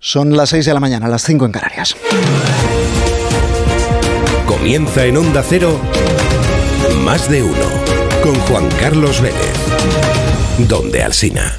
[0.00, 1.96] Son las 6 de la mañana, las 5 en Canarias.
[4.46, 5.76] Comienza en Onda Cero,
[7.02, 7.66] más de uno,
[8.22, 9.56] con Juan Carlos Vélez.
[10.68, 11.52] Donde Alsina.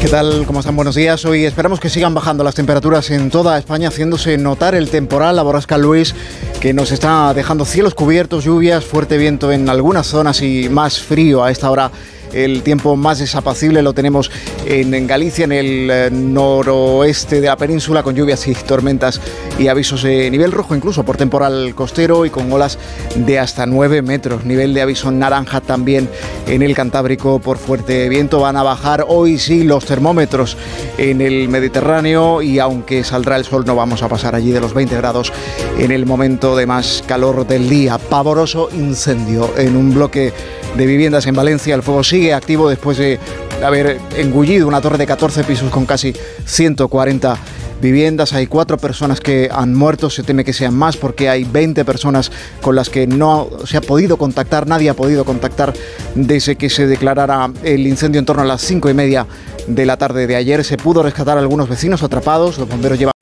[0.00, 0.46] ¿Qué tal?
[0.48, 0.74] ¿Cómo están?
[0.74, 1.24] Buenos días.
[1.26, 5.42] Hoy esperamos que sigan bajando las temperaturas en toda España, haciéndose notar el temporal, la
[5.42, 6.16] borrasca Luis,
[6.60, 11.44] que nos está dejando cielos cubiertos, lluvias, fuerte viento en algunas zonas y más frío
[11.44, 11.92] a esta hora
[12.32, 14.30] el tiempo más desapacible lo tenemos
[14.66, 19.20] en, Galicia, en el eh, noroeste de la península, con lluvias y tormentas
[19.58, 22.78] y avisos de nivel rojo, incluso por temporal costero y con olas
[23.14, 24.44] de hasta 9 metros.
[24.44, 26.08] Nivel de aviso naranja también
[26.46, 28.40] en el Cantábrico por fuerte viento.
[28.40, 30.56] Van a bajar hoy sí los termómetros
[30.98, 34.74] en el Mediterráneo y aunque saldrá el sol no vamos a pasar allí de los
[34.74, 35.32] 20 grados
[35.78, 37.98] en el momento de más calor del día.
[37.98, 40.32] Pavoroso incendio en un bloque
[40.78, 41.74] de viviendas en Valencia.
[41.74, 43.18] El fuego sigue activo después de
[43.64, 47.36] haber engullido una torre de 14 pisos con casi 140
[47.82, 48.32] viviendas.
[48.32, 52.30] Hay cuatro personas que han muerto, se teme que sean más porque hay 20 personas
[52.62, 55.74] con las que no se ha podido contactar, nadie ha podido contactar
[56.14, 59.26] desde que se declarara el incendio en torno a las cinco y media
[59.66, 60.64] de la tarde de ayer.
[60.64, 63.12] Se pudo rescatar a algunos vecinos atrapados, los bomberos llevan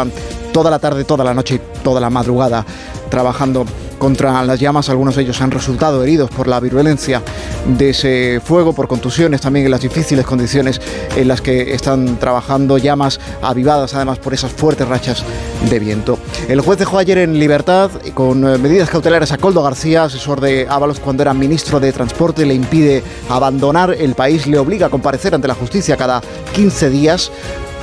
[0.52, 2.66] toda la tarde, toda la noche y toda la madrugada
[3.08, 3.64] trabajando
[3.98, 4.88] contra las llamas.
[4.88, 7.22] Algunos de ellos han resultado heridos por la virulencia
[7.66, 10.80] de ese fuego, por contusiones también en las difíciles condiciones
[11.16, 15.24] en las que están trabajando llamas avivadas además por esas fuertes rachas
[15.68, 16.18] de viento.
[16.48, 20.66] El juez dejó ayer en libertad con eh, medidas cautelares a Coldo García, asesor de
[20.68, 25.34] Ábalos cuando era ministro de Transporte, le impide abandonar el país, le obliga a comparecer
[25.34, 26.20] ante la justicia cada
[26.54, 27.30] 15 días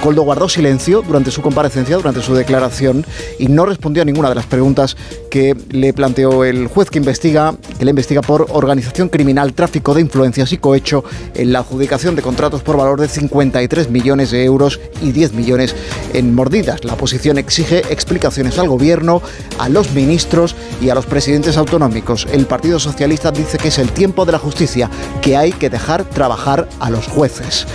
[0.03, 3.05] Coldo guardó silencio durante su comparecencia, durante su declaración,
[3.39, 4.97] y no respondió a ninguna de las preguntas
[5.31, 10.01] que le planteó el juez que investiga, que le investiga por organización criminal, tráfico de
[10.01, 14.81] influencias y cohecho en la adjudicación de contratos por valor de 53 millones de euros
[15.01, 15.73] y 10 millones
[16.11, 16.83] en mordidas.
[16.83, 19.21] La oposición exige explicaciones al gobierno,
[19.57, 22.27] a los ministros y a los presidentes autonómicos.
[22.29, 24.89] El Partido Socialista dice que es el tiempo de la justicia,
[25.21, 27.65] que hay que dejar trabajar a los jueces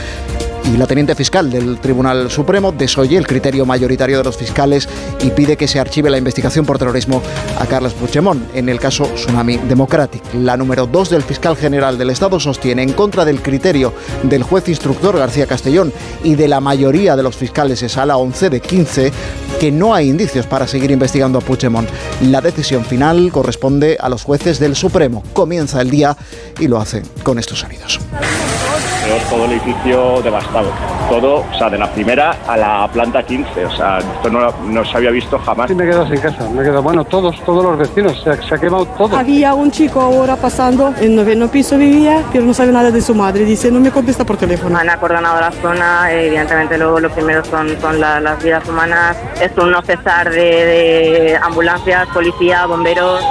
[0.65, 4.89] y la teniente fiscal del Tribunal Supremo desoye el criterio mayoritario de los fiscales
[5.23, 7.23] y pide que se archive la investigación por terrorismo
[7.59, 10.23] a Carlos Puigdemont en el caso Tsunami Democratic.
[10.35, 14.69] La número 2 del fiscal general del Estado sostiene en contra del criterio del juez
[14.69, 15.93] instructor García Castellón
[16.23, 19.13] y de la mayoría de los fiscales de sala 11 de 15
[19.61, 21.89] que no hay indicios para seguir investigando a Puigdemont.
[22.23, 25.23] La decisión final corresponde a los jueces del Supremo.
[25.33, 26.17] Comienza el día
[26.61, 27.99] y lo hace con estos sonidos
[29.29, 30.71] todo el edificio devastado.
[31.09, 33.67] Todo, o sea, de la primera a la planta 15.
[33.67, 35.69] O sea, esto no, se había visto jamás.
[35.69, 36.49] Sí, me he quedado sin casa.
[36.51, 38.21] Me he quedado, bueno, todos, todos los vecinos.
[38.23, 39.17] Se ha, se ha quemado todo.
[39.17, 43.15] Había un chico ahora pasando, en noveno piso vivía, pero no sabe nada de su
[43.15, 43.45] madre.
[43.45, 44.77] Dice, no me contesta por teléfono.
[44.79, 46.13] Han acordonado la zona.
[46.13, 49.17] Evidentemente, luego lo primero son, son las vidas humanas.
[49.41, 53.23] Es un no cesar de, de ambulancias, policía, bomberos.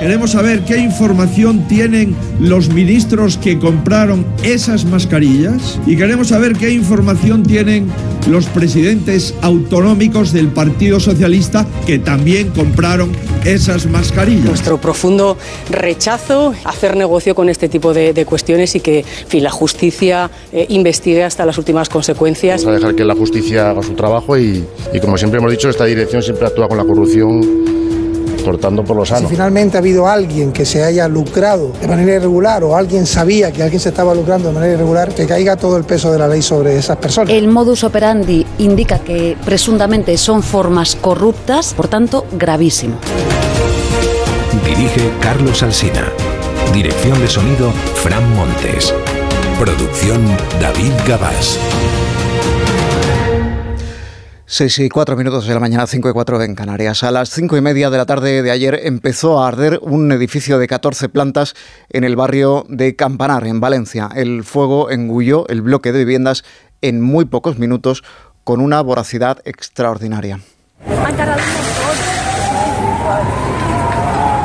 [0.00, 6.70] Queremos saber qué información tienen los ministros que compraron esas mascarillas y queremos saber qué
[6.70, 7.86] información tienen
[8.26, 13.12] los presidentes autonómicos del Partido Socialista que también compraron
[13.44, 14.46] esas mascarillas.
[14.46, 15.36] Nuestro profundo
[15.68, 21.24] rechazo a hacer negocio con este tipo de, cuestiones y que la justicia eh, investigue
[21.24, 22.64] hasta las últimas consecuencias.
[22.64, 25.68] Vamos a dejar que la justicia haga su trabajo y, y como siempre hemos dicho,
[25.68, 27.89] esta dirección siempre actúa con la corrupción
[28.42, 29.28] cortando por los sano.
[29.28, 33.52] Si finalmente ha habido alguien que se haya lucrado de manera irregular o alguien sabía
[33.52, 36.28] que alguien se estaba lucrando de manera irregular, que caiga todo el peso de la
[36.28, 37.32] ley sobre esas personas.
[37.32, 42.96] El modus operandi indica que presuntamente son formas corruptas, por tanto, gravísimo.
[44.64, 46.06] Dirige Carlos Alsina.
[46.72, 48.94] Dirección de sonido, Fran Montes.
[49.58, 50.24] Producción,
[50.60, 51.58] David Gabás.
[54.52, 57.04] 6 y 4 minutos de la mañana, 5 y 4 en Canarias.
[57.04, 60.58] A las 5 y media de la tarde de ayer empezó a arder un edificio
[60.58, 61.54] de 14 plantas
[61.88, 64.08] en el barrio de Campanar, en Valencia.
[64.12, 66.42] El fuego engulló el bloque de viviendas
[66.82, 68.02] en muy pocos minutos
[68.42, 70.40] con una voracidad extraordinaria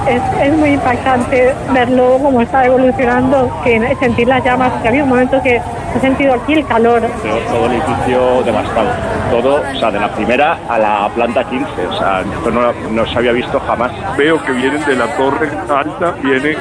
[0.08, 5.42] es, muy impactante verlo cómo está evolucionando, que sentir las llamas, que había un momento
[5.42, 5.62] que
[5.96, 7.02] he sentido aquí el calor.
[7.02, 8.90] Todo el edificio devastado,
[9.32, 13.06] todo, o sea, de la primera a la planta 15, o sea, esto no, no
[13.08, 13.92] se había visto jamás.
[14.18, 16.58] Veo que vienen de la torre alta, vienen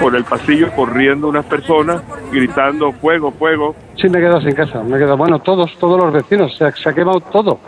[0.00, 3.74] por el pasillo corriendo unas personas, gritando fuego, fuego.
[3.96, 6.70] Sí, me he quedado sin casa, me he quedado, bueno, todos, todos los vecinos, se
[6.72, 7.58] se ha quemado todo.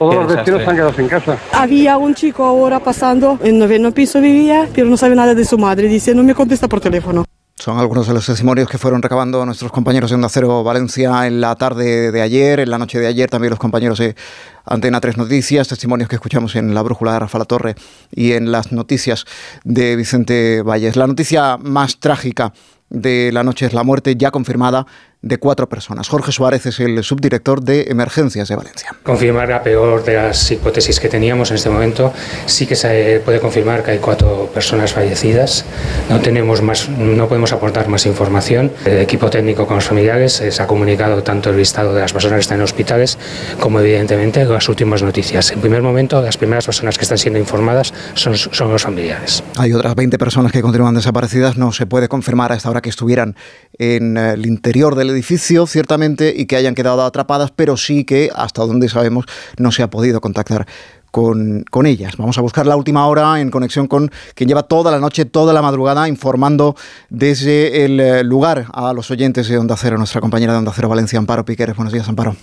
[0.00, 1.36] Todos los vecinos han quedado sin casa.
[1.52, 5.58] Había un chico ahora pasando, en noveno piso vivía, pero no sabe nada de su
[5.58, 5.88] madre.
[5.88, 7.26] Dice, no me contesta por teléfono.
[7.56, 11.42] Son algunos de los testimonios que fueron recabando nuestros compañeros de Onda Cero Valencia en
[11.42, 14.16] la tarde de ayer, en la noche de ayer también los compañeros de
[14.64, 17.74] Antena 3 Noticias, testimonios que escuchamos en la brújula de Rafa La Torre
[18.10, 19.26] y en las noticias
[19.64, 20.96] de Vicente Valles.
[20.96, 22.54] La noticia más trágica
[22.88, 24.86] de la noche es la muerte ya confirmada
[25.22, 26.08] de cuatro personas.
[26.08, 28.94] Jorge Suárez es el subdirector de Emergencias de Valencia.
[29.02, 32.12] Confirmar la peor de las hipótesis que teníamos en este momento.
[32.46, 35.66] Sí que se puede confirmar que hay cuatro personas fallecidas.
[36.08, 38.72] No tenemos más, no podemos aportar más información.
[38.86, 42.36] El equipo técnico con los familiares se ha comunicado tanto el listado de las personas
[42.36, 43.18] que están en hospitales
[43.58, 45.50] como evidentemente las últimas noticias.
[45.50, 49.42] En primer momento, las primeras personas que están siendo informadas son, son los familiares.
[49.58, 51.58] Hay otras 20 personas que continúan desaparecidas.
[51.58, 53.36] No se puede confirmar a esta hora que estuvieran
[53.78, 58.64] en el interior del edificio, ciertamente, y que hayan quedado atrapadas, pero sí que, hasta
[58.64, 59.26] donde sabemos,
[59.58, 60.66] no se ha podido contactar
[61.10, 62.16] con, con, ellas.
[62.16, 65.52] Vamos a buscar la última hora en conexión con quien lleva toda la noche, toda
[65.52, 66.76] la madrugada, informando
[67.08, 70.88] desde el eh, lugar a los oyentes de Onda Cero, nuestra compañera de Onda Cero
[70.88, 71.76] Valencia, Amparo Piqueres.
[71.76, 72.36] Buenos días, Amparo.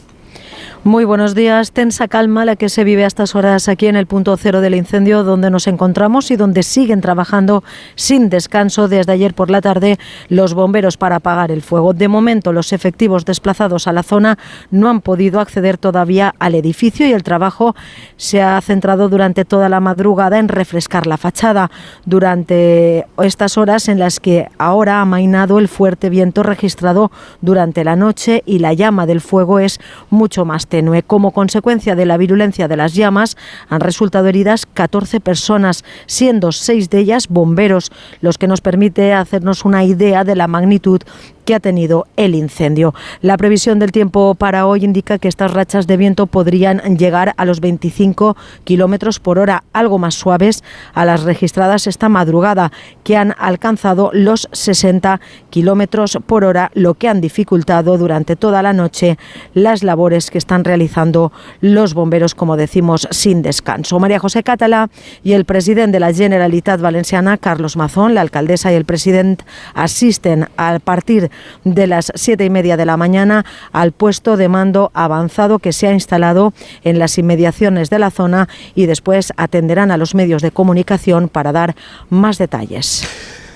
[0.88, 1.74] Muy buenos días.
[1.74, 4.74] Tensa calma la que se vive a estas horas aquí en el punto cero del
[4.74, 10.00] incendio donde nos encontramos y donde siguen trabajando sin descanso desde ayer por la tarde
[10.30, 11.92] los bomberos para apagar el fuego.
[11.92, 14.38] De momento los efectivos desplazados a la zona
[14.72, 17.75] no han podido acceder todavía al edificio y el trabajo
[18.16, 21.69] se ha centrado durante toda la madrugada en refrescar la fachada
[22.06, 27.12] durante estas horas en las que ahora ha mainado el fuerte viento registrado
[27.42, 31.01] durante la noche y la llama del fuego es mucho más tenue.
[31.01, 33.35] Como consecuencia de la virulencia de las llamas,
[33.68, 37.91] han resultado heridas 14 personas, siendo seis de ellas bomberos,
[38.21, 41.01] los que nos permite hacernos una idea de la magnitud
[41.47, 42.94] que ha tenido el incendio.
[43.21, 47.45] La previsión del tiempo para hoy indica que estas rachas de viento podrían llegar a
[47.45, 48.35] los 25
[48.65, 50.61] kilómetros por hora, algo más suaves
[50.94, 52.73] a las registradas esta madrugada,
[53.05, 58.73] que han alcanzado los 60 kilómetros por hora, lo que han dificultado durante toda la
[58.73, 59.17] noche
[59.53, 63.99] las labores que están realizando los bomberos, como decimos, sin descanso.
[63.99, 64.89] María José Catalá
[65.23, 70.49] y el presidente de la Generalitat Valenciana, Carlos Mazón, la alcaldesa y el presidente asisten
[70.57, 71.31] a partir
[71.63, 75.88] de las siete y media de la mañana al puesto de mando avanzado que se
[75.88, 76.54] ha instalado
[76.84, 81.51] en las inmediaciones de la zona y después atenderán a los medios de comunicación para
[81.51, 81.75] dar
[82.10, 83.07] más detalles.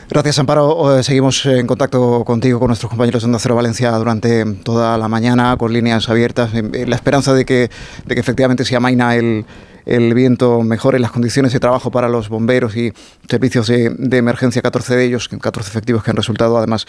[0.10, 1.02] Gracias, Amparo.
[1.04, 5.56] Seguimos en contacto contigo, con nuestros compañeros de Onda Cero Valencia durante toda la mañana,
[5.58, 7.70] con líneas abiertas, en la esperanza de que,
[8.06, 9.46] de que efectivamente se amaina el,
[9.86, 12.94] el viento mejore las condiciones de trabajo para los bomberos y
[13.30, 16.86] servicios de, de emergencia, 14 de ellos, 14 efectivos que han resultado además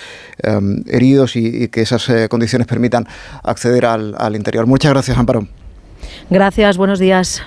[0.46, 3.06] um, heridos y, y, que esas eh, condiciones permitan
[3.42, 4.66] acceder al, al interior.
[4.66, 5.46] Muchas gracias, Amparo.
[6.30, 7.42] Gracias, buenos días.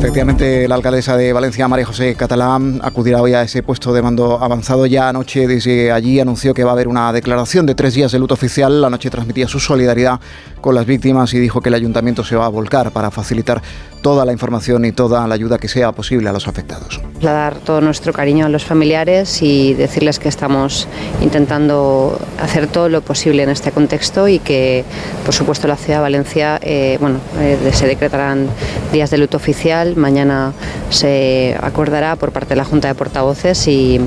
[0.00, 4.42] Efectivamente, la alcaldesa de Valencia, María José Catalán, acudirá hoy a ese puesto de mando
[4.42, 4.86] avanzado.
[4.86, 8.18] Ya anoche desde allí anunció que va a haber una declaración de tres días de
[8.18, 8.80] luto oficial.
[8.80, 10.18] La noche transmitía su solidaridad
[10.60, 13.62] con las víctimas y dijo que el ayuntamiento se va a volcar para facilitar
[14.02, 17.00] toda la información y toda la ayuda que sea posible a los afectados.
[17.20, 20.88] Dar todo nuestro cariño a los familiares y decirles que estamos
[21.20, 24.84] intentando hacer todo lo posible en este contexto y que,
[25.24, 28.48] por supuesto, la ciudad de Valencia, eh, bueno, eh, se decretarán
[28.92, 29.96] días de luto oficial.
[29.96, 30.52] Mañana
[30.88, 34.00] se acordará por parte de la Junta de Portavoces y,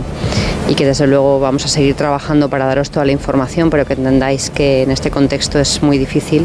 [0.68, 3.94] y que desde luego vamos a seguir trabajando para daros toda la información, pero que
[3.94, 6.43] entendáis que en este contexto es muy difícil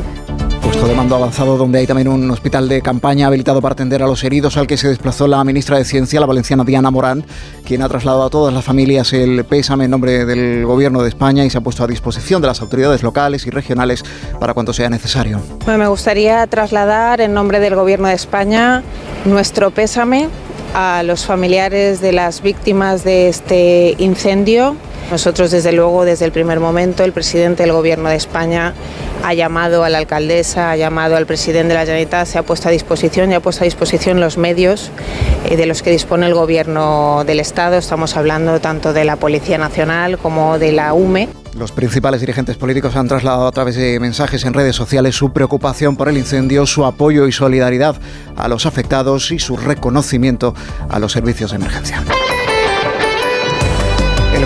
[0.63, 4.07] puesto de mando avanzado donde hay también un hospital de campaña habilitado para atender a
[4.07, 7.25] los heridos al que se desplazó la ministra de Ciencia, la valenciana Diana Morán,
[7.65, 11.45] quien ha trasladado a todas las familias el pésame en nombre del Gobierno de España
[11.45, 14.05] y se ha puesto a disposición de las autoridades locales y regionales
[14.39, 15.41] para cuanto sea necesario.
[15.67, 18.83] Me gustaría trasladar en nombre del Gobierno de España
[19.25, 20.29] nuestro pésame
[20.75, 24.77] a los familiares de las víctimas de este incendio.
[25.11, 28.75] Nosotros, desde luego, desde el primer momento, el presidente del Gobierno de España
[29.25, 32.69] ha llamado a la alcaldesa, ha llamado al presidente de la Generalitat, se ha puesto
[32.69, 34.91] a disposición y ha puesto a disposición los medios
[35.47, 37.79] eh, de los que dispone el Gobierno del Estado.
[37.79, 41.31] Estamos hablando tanto de la Policía Nacional como de la UME.
[41.57, 45.97] Los principales dirigentes políticos han trasladado a través de mensajes en redes sociales su preocupación
[45.97, 47.97] por el incendio, su apoyo y solidaridad
[48.37, 50.55] a los afectados y su reconocimiento
[50.91, 52.05] a los servicios de emergencia.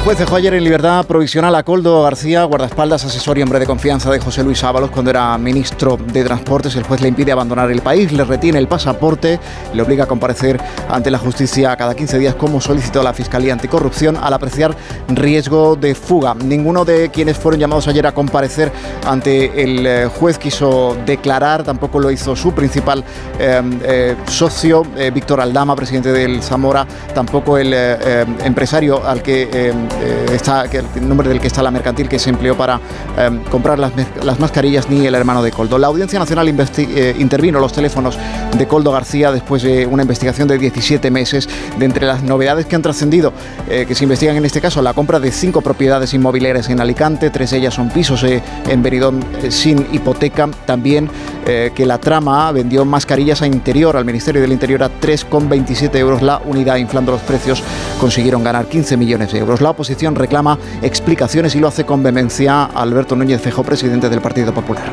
[0.05, 4.11] Juez dejó ayer en libertad provisional a Coldo García, guardaespaldas, asesor y hombre de confianza
[4.11, 6.75] de José Luis Ábalos cuando era ministro de Transportes.
[6.75, 9.39] El juez le impide abandonar el país, le retiene el pasaporte,
[9.73, 14.17] le obliga a comparecer ante la justicia cada 15 días como solicitó la Fiscalía Anticorrupción
[14.17, 16.35] al apreciar riesgo de fuga.
[16.35, 18.73] Ninguno de quienes fueron llamados ayer a comparecer
[19.07, 23.05] ante el eh, juez quiso declarar, tampoco lo hizo su principal
[23.39, 24.83] eh, eh, socio,
[25.15, 31.41] Víctor Aldama, presidente del Zamora, tampoco el empresario al que eh, está, el nombre del
[31.41, 32.81] que está la mercantil que se empleó para
[33.17, 35.79] em, comprar las, las, mascarillas, ni el hermano de Coldo.
[35.79, 38.19] La Audiencia Nacional eh, intervino los teléfonos
[38.57, 41.49] de Coldo García después de una investigación de 17 meses.
[41.79, 43.33] De entre las novedades que han trascendido,
[43.69, 47.31] eh, que se investigan en este caso, la compra de cinco propiedades inmobiliarias en Alicante,
[47.31, 49.21] tres de ellas son pisos en Benidorm
[49.51, 50.49] sin hipoteca.
[50.67, 51.11] También
[51.45, 56.41] que la trama vendió mascarillas a Interior, al Ministerio del Interior, a 3,27 euros la
[56.45, 57.63] unidad, inflando los precios,
[58.01, 59.61] consiguieron ganar 15 millones de euros.
[59.61, 64.55] La oposición reclama explicaciones y lo hace con vehemencia Alberto Núñez Fejo, presidente del Partido
[64.55, 64.85] Popular.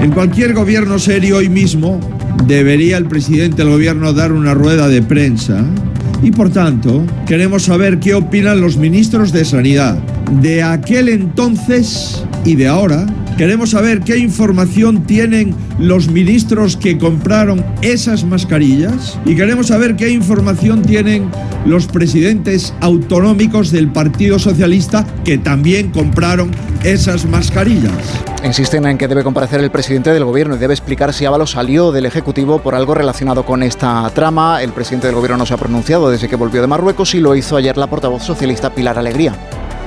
[0.00, 2.00] En cualquier gobierno serio hoy mismo
[2.44, 5.64] debería el presidente del gobierno dar una rueda de prensa
[6.24, 9.94] y por tanto queremos saber qué opinan los ministros de Sanidad
[10.40, 17.64] de aquel entonces y de ahora Queremos saber qué información tienen los ministros que compraron
[17.80, 21.30] esas mascarillas y queremos saber qué información tienen
[21.64, 26.50] los presidentes autonómicos del Partido Socialista que también compraron
[26.84, 27.92] esas mascarillas.
[28.44, 31.90] Insisten en que debe comparecer el presidente del gobierno y debe explicar si Ábalos salió
[31.90, 34.62] del Ejecutivo por algo relacionado con esta trama.
[34.62, 37.34] El presidente del gobierno no se ha pronunciado desde que volvió de Marruecos y lo
[37.34, 39.34] hizo ayer la portavoz socialista Pilar Alegría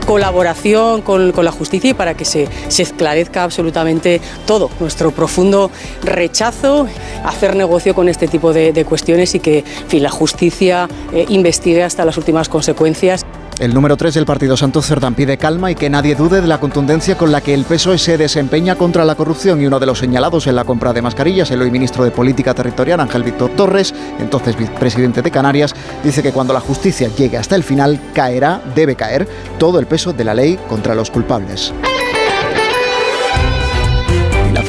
[0.05, 4.69] colaboración con, la justicia y para que se, esclarezca absolutamente todo.
[4.79, 5.71] Nuestro profundo
[6.03, 6.87] rechazo
[7.23, 12.05] a hacer negocio con este tipo de, cuestiones y que la justicia eh, investigue hasta
[12.05, 13.25] las últimas consecuencias.
[13.59, 16.59] El número 3 del partido Santo Cerdán pide calma y que nadie dude de la
[16.59, 19.99] contundencia con la que el PSOE se desempeña contra la corrupción y uno de los
[19.99, 23.95] señalados en la compra de mascarillas, el hoy ministro de Política Territorial Ángel Víctor Torres,
[24.19, 28.97] entonces vicepresidente de Canarias, dice que cuando la justicia llegue hasta el final caerá, debe
[28.97, 29.25] caer,
[29.57, 31.73] todo el peso de la ley contra los culpables.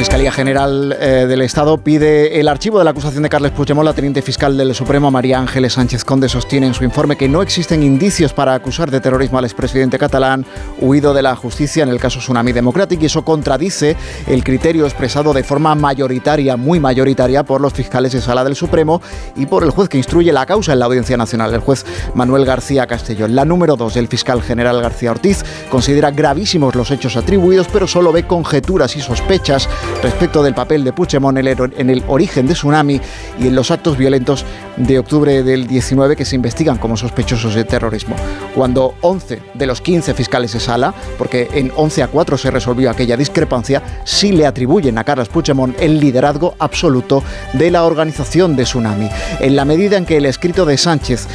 [0.07, 3.85] Fiscalía General eh, del Estado pide el archivo de la acusación de Carles Puigdemont.
[3.85, 7.43] La teniente fiscal del Supremo, María Ángeles Sánchez Conde, sostiene en su informe que no
[7.43, 10.47] existen indicios para acusar de terrorismo al expresidente catalán
[10.81, 13.97] huido de la justicia en el caso Tsunami Democratic y eso contradice
[14.29, 19.03] el criterio expresado de forma mayoritaria, muy mayoritaria, por los fiscales de sala del Supremo
[19.35, 21.85] y por el juez que instruye la causa en la Audiencia Nacional, el juez
[22.15, 23.35] Manuel García Castellón.
[23.35, 28.13] La número dos del fiscal general García Ortiz considera gravísimos los hechos atribuidos, pero solo
[28.13, 29.69] ve conjeturas y sospechas
[30.03, 33.01] respecto del papel de Puigdemont en el origen de Tsunami
[33.39, 34.45] y en los actos violentos
[34.77, 38.17] de octubre del 19 que se investigan como sospechosos de terrorismo.
[38.55, 42.91] Cuando 11 de los 15 fiscales de sala, porque en 11 a 4 se resolvió
[42.91, 47.23] aquella discrepancia, sí le atribuyen a Carlos Puigdemont el liderazgo absoluto
[47.53, 49.09] de la organización de Tsunami.
[49.41, 51.27] En la medida en que el escrito de Sánchez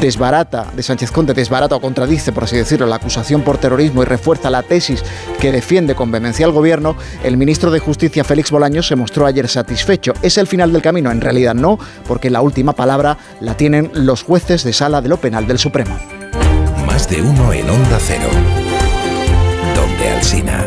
[0.00, 4.06] desbarata, de Sánchez Conde desbarata o contradice, por así decirlo, la acusación por terrorismo y
[4.06, 5.02] refuerza la tesis
[5.40, 9.48] que defiende con vehemencia al gobierno, el ministro de Justicia Félix Bolaños se mostró ayer
[9.48, 10.12] satisfecho.
[10.22, 11.10] ¿Es el final del camino?
[11.10, 15.18] En realidad no, porque la última palabra la tienen los jueces de sala de lo
[15.18, 15.96] penal del Supremo.
[16.86, 18.28] Más de uno en Onda Cero.
[19.74, 20.66] Donde Alcina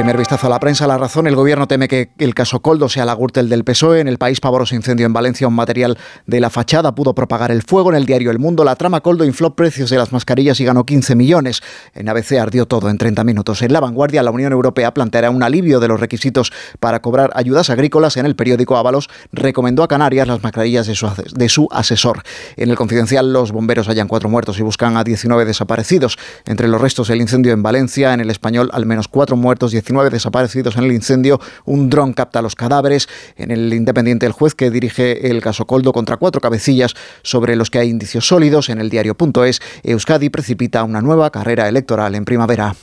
[0.00, 3.04] primer vistazo a la prensa, la razón, el gobierno teme que el caso Coldo sea
[3.04, 4.00] la Gürtel del PSOE.
[4.00, 7.60] En el país, pavoroso incendio en Valencia, un material de la fachada pudo propagar el
[7.60, 7.90] fuego.
[7.90, 10.86] En el diario El Mundo, la trama Coldo infló precios de las mascarillas y ganó
[10.86, 11.60] 15 millones.
[11.92, 13.60] En ABC ardió todo en 30 minutos.
[13.60, 17.68] En La Vanguardia, la Unión Europea planteará un alivio de los requisitos para cobrar ayudas
[17.68, 18.16] agrícolas.
[18.16, 22.22] En el periódico Ábalos recomendó a Canarias las mascarillas de su, de su asesor.
[22.56, 26.16] En el Confidencial, los bomberos hallan cuatro muertos y buscan a 19 desaparecidos.
[26.46, 28.14] Entre los restos, el incendio en Valencia.
[28.14, 31.40] En el Español, al menos cuatro muertos, 19 desaparecidos en el incendio.
[31.64, 33.08] Un dron capta los cadáveres.
[33.36, 37.70] En el Independiente, el juez que dirige el caso Coldo contra cuatro cabecillas sobre los
[37.70, 38.68] que hay indicios sólidos.
[38.68, 42.74] En el diario.es, Euskadi precipita una nueva carrera electoral en primavera.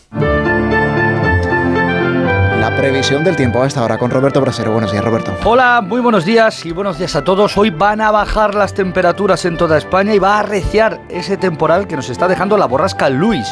[2.78, 4.72] Previsión del tiempo a esta hora con Roberto Brasero.
[4.72, 5.36] Buenos días, Roberto.
[5.46, 7.58] Hola, muy buenos días y buenos días a todos.
[7.58, 11.88] Hoy van a bajar las temperaturas en toda España y va a arreciar ese temporal
[11.88, 13.48] que nos está dejando la borrasca Luis,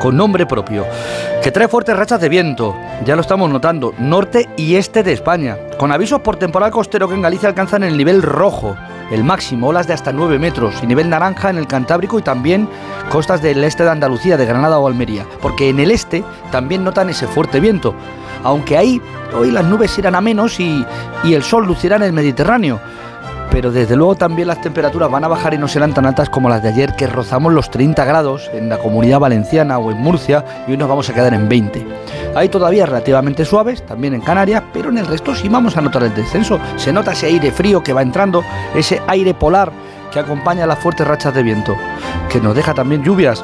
[0.00, 0.86] con nombre propio,
[1.42, 5.56] que trae fuertes rachas de viento, ya lo estamos notando, norte y este de España,
[5.76, 8.76] con avisos por temporal costero que en Galicia alcanzan el nivel rojo
[9.10, 12.68] el máximo, olas de hasta 9 metros y nivel naranja en el Cantábrico y también
[13.10, 17.08] costas del este de Andalucía, de Granada o Almería, porque en el este también notan
[17.08, 17.94] ese fuerte viento,
[18.44, 19.00] aunque ahí
[19.34, 20.84] hoy las nubes irán a menos y,
[21.24, 22.80] el sol lucirá en el Mediterráneo.
[23.50, 26.50] pero desde luego también las temperaturas van a bajar y no serán tan altas como
[26.50, 30.44] las de ayer, que rozamos los 30 grados en la comunidad valenciana o en Murcia
[30.66, 31.86] y hoy nos vamos a quedar en 20.
[32.34, 36.02] Hay todavía relativamente suaves, también en Canarias, pero en el resto sí vamos a notar
[36.02, 36.60] el descenso.
[36.76, 39.72] Se nota ese aire frío que va entrando, ese aire polar
[40.12, 41.76] que acompaña las fuertes rachas de viento,
[42.28, 43.42] que nos deja también lluvias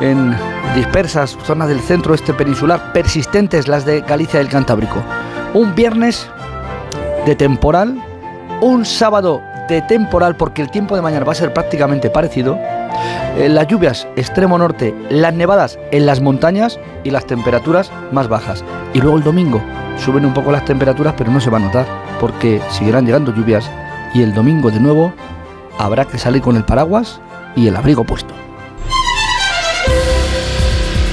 [0.00, 0.36] en
[0.74, 5.02] dispersas zonas del centro este peninsular, persistentes las de Galicia y el Cantábrico.
[5.54, 6.28] Un viernes
[7.26, 8.00] de temporal,
[8.60, 12.58] un sábado de temporal porque el tiempo de mañana va a ser prácticamente parecido.
[13.36, 18.64] Eh, las lluvias extremo norte, las nevadas en las montañas y las temperaturas más bajas.
[18.94, 19.60] Y luego el domingo
[19.98, 21.86] suben un poco las temperaturas, pero no se va a notar
[22.20, 23.70] porque seguirán llegando lluvias
[24.14, 25.12] y el domingo de nuevo
[25.78, 27.20] habrá que salir con el paraguas
[27.54, 28.37] y el abrigo puesto.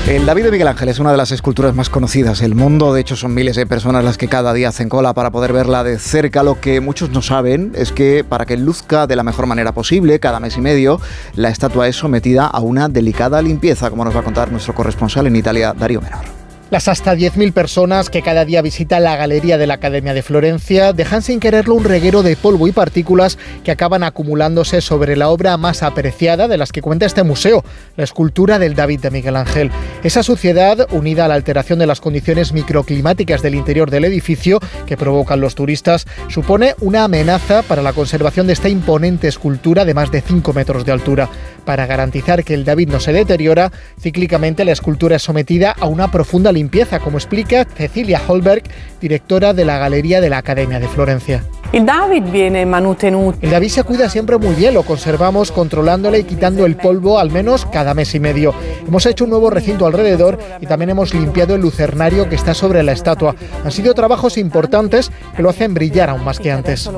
[0.07, 2.93] El David de Miguel Ángel es una de las esculturas más conocidas del mundo.
[2.93, 5.83] De hecho, son miles de personas las que cada día hacen cola para poder verla
[5.83, 6.43] de cerca.
[6.43, 10.19] Lo que muchos no saben es que para que luzca de la mejor manera posible,
[10.19, 11.01] cada mes y medio,
[11.33, 15.25] la estatua es sometida a una delicada limpieza, como nos va a contar nuestro corresponsal
[15.25, 16.44] en Italia, Darío Menor.
[16.71, 20.93] Las hasta 10.000 personas que cada día visitan la galería de la Academia de Florencia
[20.93, 25.57] dejan sin quererlo un reguero de polvo y partículas que acaban acumulándose sobre la obra
[25.57, 27.63] más apreciada de las que cuenta este museo,
[27.97, 29.69] la escultura del David de Miguel Ángel.
[30.03, 34.97] Esa suciedad, unida a la alteración de las condiciones microclimáticas del interior del edificio que
[34.97, 40.11] provocan los turistas, supone una amenaza para la conservación de esta imponente escultura de más
[40.11, 41.29] de 5 metros de altura.
[41.65, 46.11] Para garantizar que el David no se deteriora, cíclicamente la escultura es sometida a una
[46.11, 48.63] profunda limpieza, como explica Cecilia Holberg,
[49.01, 51.43] directora de la Galería de la Academia de Florencia.
[51.71, 53.37] El David viene manutenuto.
[53.41, 57.31] El David se cuida siempre muy bien, lo conservamos controlándole y quitando el polvo al
[57.31, 58.53] menos cada mes y medio.
[58.87, 62.81] Hemos hecho un nuevo recinto alrededor y también hemos limpiado el lucernario que está sobre
[62.83, 63.35] la estatua.
[63.65, 66.89] Han sido trabajos importantes que lo hacen brillar aún más que antes.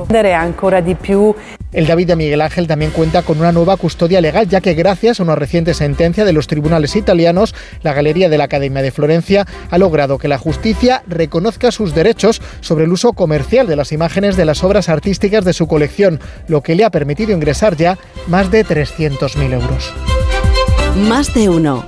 [1.70, 5.20] El David de Miguel Ángel también cuenta con una nueva custodia legal, ya que gracias
[5.20, 9.46] a una reciente sentencia de los tribunales italianos, la Galería de la Academia de Florencia
[9.70, 14.36] ha logrado que la justicia reconozca sus derechos sobre el uso comercial de las imágenes
[14.36, 18.50] de las obras artísticas de su colección, lo que le ha permitido ingresar ya más
[18.50, 19.92] de 300.000 euros.
[21.08, 21.84] Más de uno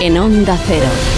[0.00, 1.17] en Onda Cero.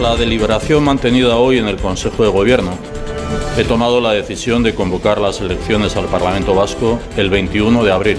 [0.00, 2.72] La deliberación mantenida hoy en el Consejo de Gobierno,
[3.56, 8.18] he tomado la decisión de convocar las elecciones al Parlamento Vasco el 21 de abril.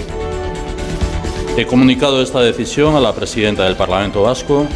[1.56, 4.66] He comunicado esta decisión a la presidenta del Parlamento Vasco,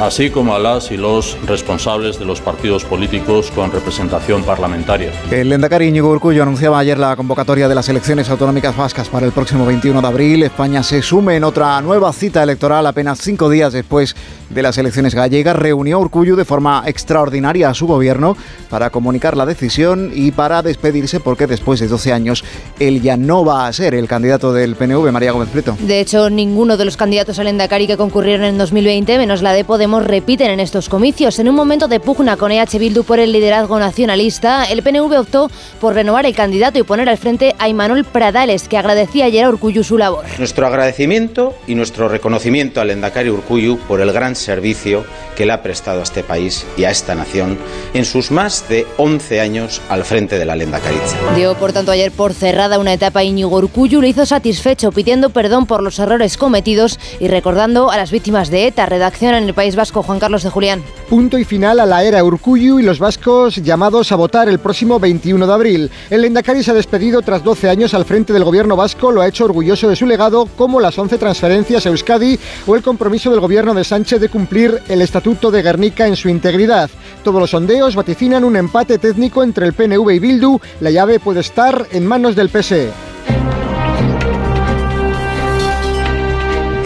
[0.00, 5.12] así como a las y los responsables de los partidos políticos con representación parlamentaria.
[5.30, 9.32] El Endacari Íñigo Urcullo anunciaba ayer la convocatoria de las elecciones autonómicas vascas para el
[9.32, 10.42] próximo 21 de abril.
[10.42, 14.16] España se sume en otra nueva cita electoral apenas cinco días después
[14.50, 15.56] de las elecciones gallegas.
[15.56, 18.36] Reunió Urcullo de forma extraordinaria a su gobierno
[18.70, 22.44] para comunicar la decisión y para despedirse porque después de 12 años
[22.78, 25.76] él ya no va a ser el candidato del PNV, María Gómez Prieto.
[25.80, 29.64] De hecho, ninguno de los candidatos al Endacari que concurrieron en 2020, menos la de
[29.64, 31.38] Podemos, repiten en estos comicios.
[31.38, 35.50] En un momento de pugna con EH Bildu por el liderazgo nacionalista, el PNV optó
[35.80, 39.48] por renovar el candidato y poner al frente a Imanol Pradales, que agradecía ayer a
[39.48, 40.24] Urcullu su labor.
[40.38, 45.04] Nuestro agradecimiento y nuestro reconocimiento al Endacari Urcullu por el gran servicio
[45.36, 47.58] que le ha prestado a este país y a esta nación
[47.94, 51.16] en sus más de 11 años al frente de la Lendakaritza.
[51.34, 55.66] Dio, por tanto, ayer por cerrada una etapa Íñigo Urcullu, lo hizo satisfecho, pidiendo perdón
[55.66, 58.86] por los errores cometidos y recordando a las víctimas de ETA.
[58.86, 60.82] Redacción en el País Vasco, Juan Carlos de Julián.
[61.08, 64.98] Punto y final a la era Urcullu y los vascos llamados a votar el próximo
[64.98, 65.90] 21 de abril.
[66.10, 69.28] El Lendakari se ha despedido tras 12 años al frente del gobierno vasco, lo ha
[69.28, 73.40] hecho orgulloso de su legado, como las 11 transferencias a Euskadi o el compromiso del
[73.40, 76.90] gobierno de Sánchez de cumplir el Estatuto de Guernica en su integridad.
[77.22, 80.60] Todos los sondeos vaticinan un empate técnico entre el PNV y Bildu.
[80.80, 83.11] La llave puede estar en manos del PSE.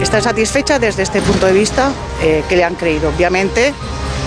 [0.01, 3.09] Está satisfecha desde este punto de vista eh, que le han creído.
[3.09, 3.73] Obviamente,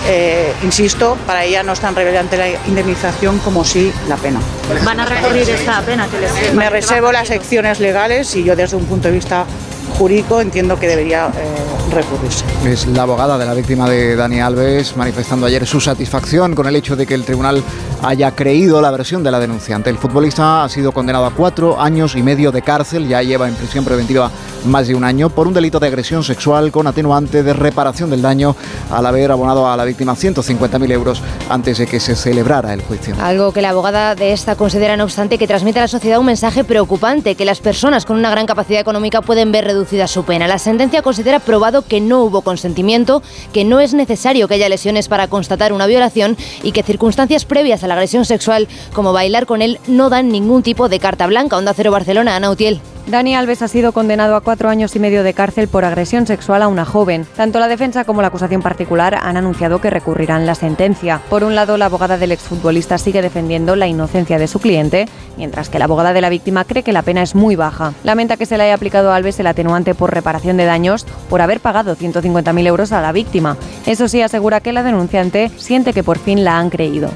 [0.07, 4.39] eh, insisto, para ella no es tan relevante la indemnización como sí la pena.
[4.83, 8.75] ¿Van a recurrir esta pena que les Me reservo las secciones legales y yo desde
[8.75, 9.45] un punto de vista
[9.91, 12.45] jurídico entiendo que debería eh, recurrirse.
[12.65, 16.75] Es la abogada de la víctima de Dani Alves manifestando ayer su satisfacción con el
[16.75, 17.63] hecho de que el tribunal
[18.03, 19.89] haya creído la versión de la denunciante.
[19.89, 23.55] El futbolista ha sido condenado a cuatro años y medio de cárcel, ya lleva en
[23.55, 24.31] prisión preventiva
[24.65, 28.21] más de un año por un delito de agresión sexual con atenuante de reparación del
[28.21, 28.55] daño
[28.91, 33.15] al haber abonado a la víctima 150.000 euros antes de que se celebrara el juicio.
[33.21, 36.25] Algo que la abogada de esta considera, no obstante, que transmite a la sociedad un
[36.25, 40.47] mensaje preocupante, que las personas con una gran capacidad económica pueden ver reducida su pena.
[40.47, 45.07] La sentencia considera probado que no hubo consentimiento, que no es necesario que haya lesiones
[45.07, 49.63] para constatar una violación y que circunstancias previas a la agresión sexual, como bailar con
[49.63, 51.57] él, no dan ningún tipo de carta blanca.
[51.57, 52.79] Onda Cero Barcelona, Ana Utiel.
[53.07, 56.61] Dani Alves ha sido condenado a cuatro años y medio de cárcel por agresión sexual
[56.61, 57.25] a una joven.
[57.35, 61.19] Tanto la defensa como la acusación particular han anunciado que recurrirán la sentencia.
[61.29, 65.69] Por un lado, la abogada del exfutbolista sigue defendiendo la inocencia de su cliente, mientras
[65.69, 67.93] que la abogada de la víctima cree que la pena es muy baja.
[68.03, 71.41] Lamenta que se le haya aplicado a Alves el atenuante por reparación de daños por
[71.41, 73.57] haber pagado 150.000 euros a la víctima.
[73.85, 77.09] Eso sí, asegura que la denunciante siente que por fin la han creído.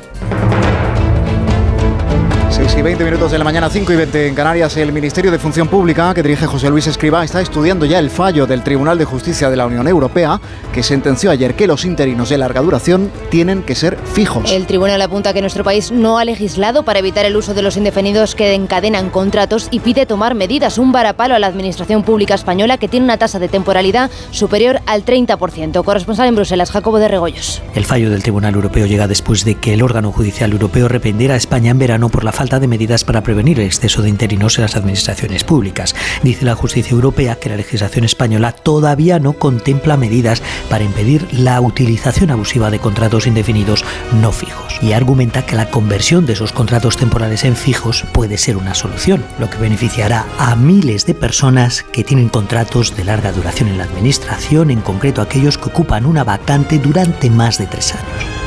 [2.56, 5.38] 6 y 20 minutos de la mañana, 5 y 20 en Canarias, el Ministerio de
[5.38, 9.04] Función Pública, que dirige José Luis Escriba, está estudiando ya el fallo del Tribunal de
[9.04, 10.40] Justicia de la Unión Europea,
[10.72, 14.50] que sentenció ayer que los interinos de larga duración tienen que ser fijos.
[14.54, 17.76] El tribunal apunta que nuestro país no ha legislado para evitar el uso de los
[17.76, 22.78] indefinidos que encadenan contratos y pide tomar medidas, un varapalo a la Administración Pública Española
[22.78, 25.84] que tiene una tasa de temporalidad superior al 30%.
[25.84, 27.62] Corresponsal en Bruselas, Jacobo de Regoyos.
[27.74, 31.38] El fallo del Tribunal Europeo llega después de que el órgano judicial europeo arrependiera a
[31.38, 34.62] España en verano por la falta de medidas para prevenir el exceso de interinos en
[34.62, 35.96] las administraciones públicas.
[36.22, 41.60] Dice la justicia europea que la legislación española todavía no contempla medidas para impedir la
[41.60, 43.84] utilización abusiva de contratos indefinidos
[44.22, 48.58] no fijos y argumenta que la conversión de esos contratos temporales en fijos puede ser
[48.58, 53.70] una solución, lo que beneficiará a miles de personas que tienen contratos de larga duración
[53.70, 58.45] en la administración, en concreto aquellos que ocupan una vacante durante más de tres años.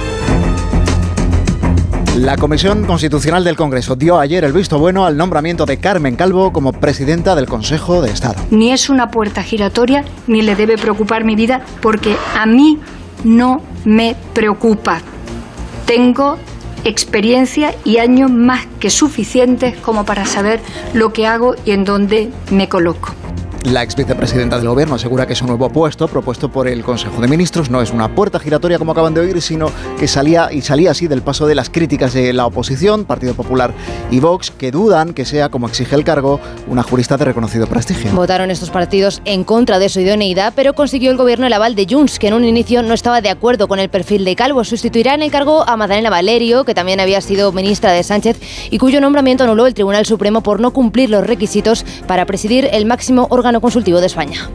[2.19, 6.53] La Comisión Constitucional del Congreso dio ayer el visto bueno al nombramiento de Carmen Calvo
[6.53, 8.43] como presidenta del Consejo de Estado.
[8.51, 12.81] Ni es una puerta giratoria, ni le debe preocupar mi vida, porque a mí
[13.23, 15.01] no me preocupa.
[15.87, 16.39] Tengo
[16.83, 20.59] experiencia y años más que suficientes como para saber
[20.95, 23.11] lo que hago y en dónde me coloco.
[23.65, 27.27] La ex vicepresidenta del gobierno asegura que su nuevo puesto, propuesto por el Consejo de
[27.27, 30.93] Ministros, no es una puerta giratoria como acaban de oír, sino que salía y salía
[30.93, 33.75] así del paso de las críticas de la oposición, Partido Popular
[34.13, 38.13] y Vox, que dudan que sea, como exige el cargo, una jurista de reconocido prestigio.
[38.13, 41.87] Votaron estos partidos en contra de su idoneidad, pero consiguió el gobierno el aval de
[41.91, 44.63] Junts, que en un inicio no estaba de acuerdo con el perfil de Calvo.
[44.63, 48.39] Sustituirá en el cargo a Madalena Valerio, que también había sido ministra de Sánchez
[48.71, 52.87] y cuyo nombramiento anuló el Tribunal Supremo por no cumplir los requisitos para presidir el
[52.87, 54.51] máximo órgano consultivo de España.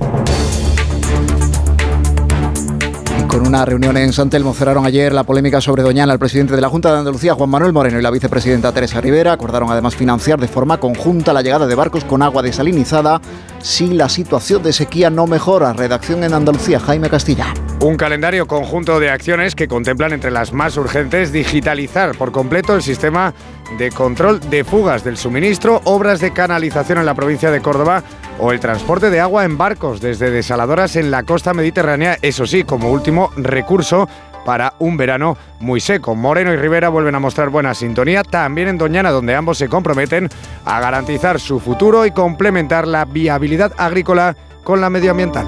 [3.33, 6.13] Con una reunión en San Telmo cerraron ayer la polémica sobre Doñana.
[6.13, 9.33] El presidente de la Junta de Andalucía, Juan Manuel Moreno, y la vicepresidenta Teresa Rivera
[9.33, 13.19] acordaron además financiar de forma conjunta la llegada de barcos con agua desalinizada
[13.57, 15.73] si la situación de sequía no mejora.
[15.73, 17.47] Redacción en Andalucía, Jaime Castilla.
[17.79, 22.83] Un calendario conjunto de acciones que contemplan entre las más urgentes digitalizar por completo el
[22.83, 23.33] sistema
[23.77, 28.03] de control de fugas del suministro, obras de canalización en la provincia de Córdoba
[28.39, 32.63] o el transporte de agua en barcos desde desaladoras en la costa mediterránea, eso sí,
[32.63, 34.07] como último recurso
[34.45, 36.15] para un verano muy seco.
[36.15, 40.29] Moreno y Rivera vuelven a mostrar buena sintonía, también en Doñana, donde ambos se comprometen
[40.65, 45.47] a garantizar su futuro y complementar la viabilidad agrícola con la medioambiental.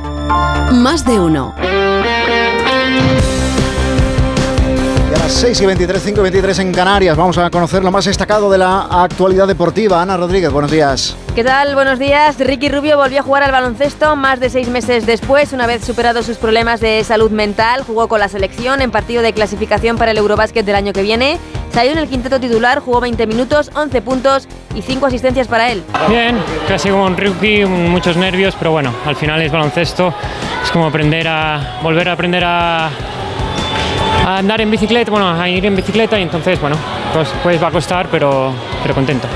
[0.72, 1.54] Más de uno.
[5.26, 8.48] Las 6 y 23, 5 y 23 en Canarias, vamos a conocer lo más destacado
[8.52, 10.00] de la actualidad deportiva.
[10.00, 11.18] Ana Rodríguez, buenos días.
[11.34, 11.74] ¿Qué tal?
[11.74, 12.38] Buenos días.
[12.38, 16.28] Ricky Rubio volvió a jugar al baloncesto más de seis meses después, una vez superados
[16.28, 17.82] sus problemas de salud mental.
[17.82, 21.40] Jugó con la selección en partido de clasificación para el Eurobásquet del año que viene.
[21.74, 25.84] Salió en el quinteto titular, jugó 20 minutos, 11 puntos y 5 asistencias para él.
[26.08, 30.14] Bien, casi como un rookie, muchos nervios, pero bueno, al final es baloncesto.
[30.64, 32.92] Es como aprender a volver a aprender a
[34.26, 36.78] andar en bicicleta, bueno, a ir en bicicleta y entonces, bueno,
[37.14, 39.28] pues, pues va a costar, pero, pero contento.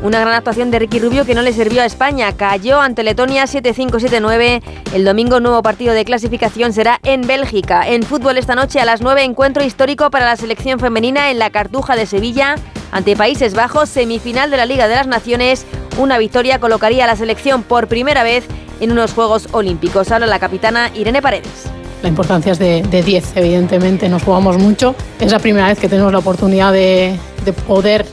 [0.00, 2.32] Una gran actuación de Ricky Rubio que no le sirvió a España.
[2.36, 4.62] Cayó ante Letonia 7-5-7-9.
[4.94, 7.82] El domingo nuevo partido de clasificación será en Bélgica.
[7.86, 11.50] En fútbol esta noche a las 9 encuentro histórico para la selección femenina en la
[11.50, 12.54] Cartuja de Sevilla
[12.92, 15.66] ante Países Bajos, semifinal de la Liga de las Naciones.
[15.98, 18.46] Una victoria colocaría a la selección por primera vez
[18.78, 20.12] en unos Juegos Olímpicos.
[20.12, 21.68] Habla la capitana Irene Paredes.
[22.02, 24.94] La importancia es de, de 10, evidentemente, nos jugamos mucho.
[25.20, 28.06] Es la primera vez que tenemos la oportunidad de, de poder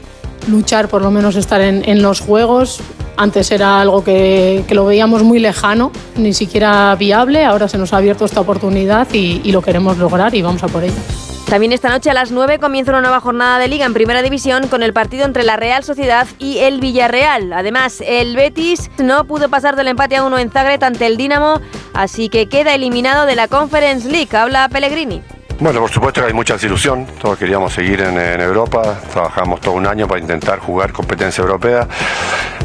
[0.48, 2.80] luchar por lo menos estar en, los Juegos.
[3.18, 7.46] Antes era algo que, lo veíamos muy lejano, ni siquiera viable.
[7.46, 10.84] Ahora se nos ha abierto esta oportunidad y lo queremos lograr y vamos a por
[10.84, 11.35] ello.
[11.50, 14.68] También esta noche a las 9 comienza una nueva jornada de liga en Primera División
[14.68, 17.54] con el partido entre la Real Sociedad y el Villarreal.
[17.54, 21.62] Además, el Betis no pudo pasar del empate a uno en Zagreb ante el Dinamo,
[21.94, 24.36] así que queda eliminado de la Conference League.
[24.36, 25.22] Habla Pellegrini.
[25.58, 29.88] Bueno, por supuesto que hay mucha desilusión, todos queríamos seguir en, Europa, trabajamos todo un
[29.88, 31.88] año para intentar jugar competencia europea,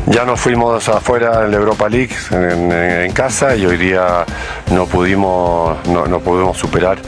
[0.07, 4.25] ya nos fuimos afuera en la Europa League en, casa y hoy día
[4.73, 6.99] no pudimos, no, pudimos superar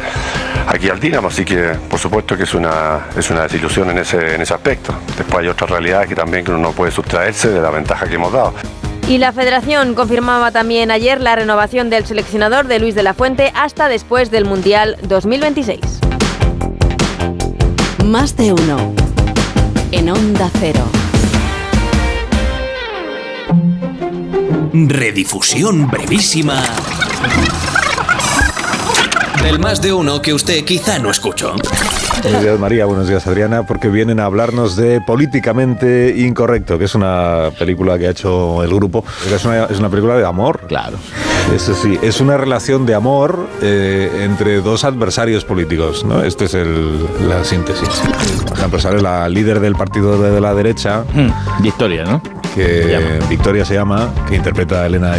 [0.68, 4.36] aquí al Dinamo, así que por supuesto que es una, es una desilusión en ese,
[4.36, 4.94] en ese aspecto.
[5.16, 8.32] Después hay otras realidades que también uno no puede sustraerse de la ventaja que hemos
[8.32, 8.54] dado.
[9.12, 13.52] Y la federación confirmaba también ayer la renovación del seleccionador de Luis de la Fuente
[13.54, 15.80] hasta después del Mundial 2026.
[18.06, 18.94] Más de uno.
[19.90, 20.80] En Onda Cero.
[24.72, 26.62] Redifusión brevísima.
[29.42, 31.54] Del más de uno que usted quizá no escuchó.
[32.22, 36.94] Buenos días María, buenos días Adriana, porque vienen a hablarnos de Políticamente Incorrecto, que es
[36.94, 39.04] una película que ha hecho el grupo.
[39.34, 40.60] Es una, es una película de amor.
[40.68, 40.98] Claro.
[41.52, 46.22] Eso sí, es una relación de amor eh, entre dos adversarios políticos, ¿no?
[46.22, 47.88] Este es el, la síntesis.
[48.46, 51.04] Por ejemplo, sale la líder del partido de la derecha.
[51.12, 51.30] Hmm,
[51.60, 52.22] Victoria, ¿no?
[52.54, 55.18] Que Victoria se llama, que interpreta a Elena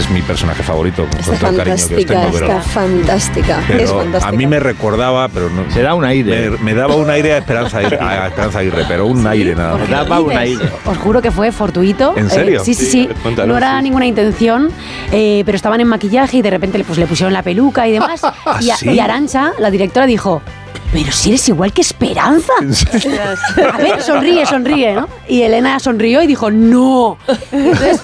[0.00, 2.38] Es mi personaje favorito, con todo el cariño que os tengo.
[2.38, 4.28] está fantástica, es fantástica.
[4.28, 5.70] A mí me recordaba, pero no.
[5.70, 6.52] Se da un aire.
[6.62, 9.88] Me, daba un aire a Esperanza Aguirre, a Esperanza Aguirre pero un aire nada más.
[9.88, 10.70] Me daba un aire.
[10.86, 12.14] Os juro que fue fortuito.
[12.16, 12.62] ¿En serio?
[12.62, 13.08] Eh, sí, sí, sí.
[13.46, 14.70] no era ninguna intención,
[15.12, 18.22] eh, pero estaban en maquillaje y de repente pues, le pusieron la peluca y demás.
[18.46, 20.40] ¿Ah, y, y Arancha, la directora, dijo:
[20.92, 22.52] pero si eres igual que Esperanza.
[23.72, 25.08] A ver, sonríe, sonríe, ¿no?
[25.28, 27.18] Y Elena sonrió y dijo, no.
[27.52, 28.00] Entonces,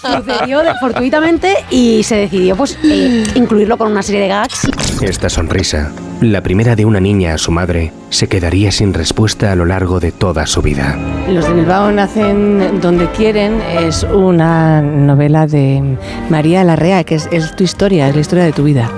[0.00, 4.68] sucedió fortuitamente y se decidió pues eh, incluirlo con una serie de gags.
[5.02, 9.56] Esta sonrisa, la primera de una niña a su madre, se quedaría sin respuesta a
[9.56, 10.98] lo largo de toda su vida.
[11.28, 15.82] Los de Bilbao nacen donde quieren es una novela de
[16.30, 18.90] María Larrea, que es, es tu historia, es la historia de tu vida.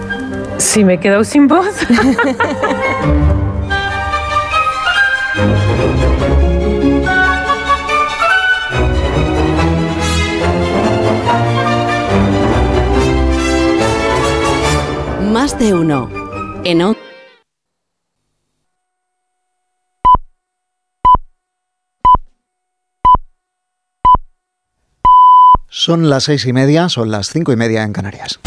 [0.61, 1.67] Sí, me he quedado sin voz.
[15.33, 16.11] Más de uno.
[16.65, 16.97] En
[25.69, 28.39] Son las seis y media, son las cinco y media en Canarias.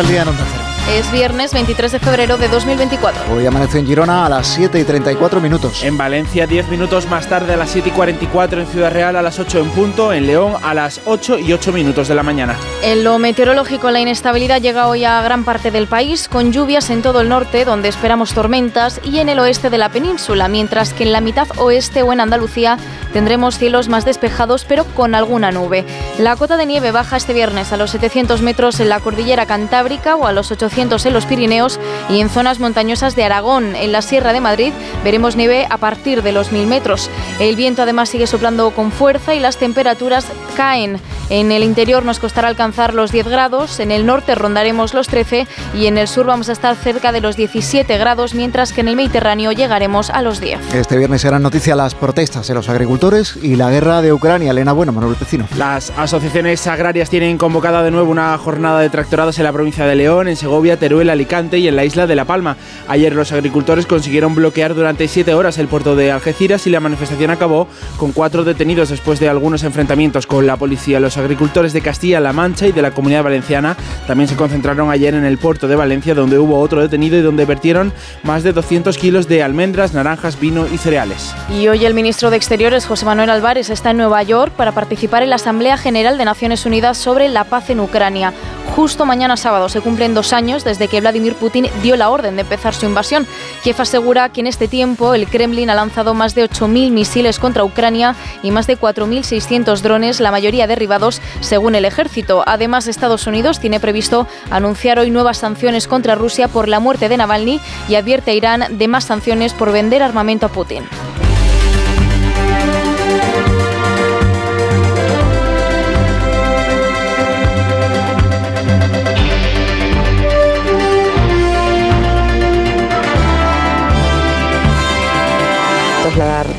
[0.00, 0.61] Día en Onda
[0.98, 3.32] es viernes 23 de febrero de 2024.
[3.32, 5.82] Hoy amaneció en Girona a las 7 y 34 minutos.
[5.84, 8.60] En Valencia 10 minutos más tarde a las 7 y 44.
[8.60, 10.12] En Ciudad Real a las 8 en punto.
[10.12, 12.56] En León a las 8 y 8 minutos de la mañana.
[12.82, 17.00] En lo meteorológico, la inestabilidad llega hoy a gran parte del país, con lluvias en
[17.00, 21.04] todo el norte, donde esperamos tormentas, y en el oeste de la península, mientras que
[21.04, 22.76] en la mitad oeste o en Andalucía
[23.14, 25.86] tendremos cielos más despejados, pero con alguna nube.
[26.18, 30.16] La cota de nieve baja este viernes a los 700 metros en la cordillera Cantábrica
[30.16, 31.78] o a los 800 en los Pirineos
[32.10, 33.76] y en zonas montañosas de Aragón.
[33.76, 34.72] En la Sierra de Madrid
[35.04, 37.08] veremos nieve a partir de los 1000 metros.
[37.38, 41.00] El viento además sigue soplando con fuerza y las temperaturas caen.
[41.30, 45.46] En el interior nos costará alcanzar los 10 grados, en el norte rondaremos los 13
[45.72, 48.88] y en el sur vamos a estar cerca de los 17 grados, mientras que en
[48.88, 50.74] el Mediterráneo llegaremos a los 10.
[50.74, 54.50] Este viernes serán noticia las protestas de los agricultores y la guerra de Ucrania.
[54.50, 55.46] Elena Bueno, Manuel Pecino.
[55.56, 59.94] Las asociaciones agrarias tienen convocada de nuevo una jornada de tractorados en la provincia de
[59.94, 62.56] León, en Segovia, Teruel, Alicante y en la isla de La Palma.
[62.88, 67.30] Ayer los agricultores consiguieron bloquear durante siete horas el puerto de Algeciras y la manifestación
[67.30, 71.00] acabó con cuatro detenidos después de algunos enfrentamientos con la policía.
[71.00, 75.24] Los agricultores de Castilla-La Mancha y de la Comunidad Valenciana también se concentraron ayer en
[75.24, 79.28] el puerto de Valencia, donde hubo otro detenido y donde vertieron más de 200 kilos
[79.28, 81.34] de almendras, naranjas, vino y cereales.
[81.50, 85.22] Y hoy el ministro de Exteriores, José Manuel Álvarez, está en Nueva York para participar
[85.22, 88.32] en la Asamblea General de Naciones Unidas sobre la paz en Ucrania.
[88.74, 90.32] Justo mañana sábado se cumplen dos
[90.64, 93.26] desde que Vladimir Putin dio la orden de empezar su invasión.
[93.62, 97.64] Kiev asegura que en este tiempo el Kremlin ha lanzado más de 8.000 misiles contra
[97.64, 102.44] Ucrania y más de 4.600 drones, la mayoría derribados según el ejército.
[102.46, 107.16] Además, Estados Unidos tiene previsto anunciar hoy nuevas sanciones contra Rusia por la muerte de
[107.16, 110.84] Navalny y advierte a Irán de más sanciones por vender armamento a Putin.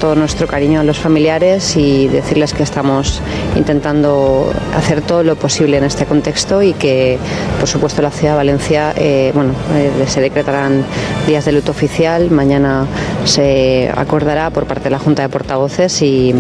[0.04, 3.22] Todo nuestro cariño a los familiares y decirles que estamos
[3.56, 7.18] intentando hacer todo lo posible en este contexto y que,
[7.58, 10.84] por supuesto, la ciudad de Valencia, eh, bueno, eh, se decretarán
[11.26, 12.32] días de luto oficial.
[12.32, 12.86] Mañana
[13.24, 16.36] se acordará por parte de la Junta de Portavoces y,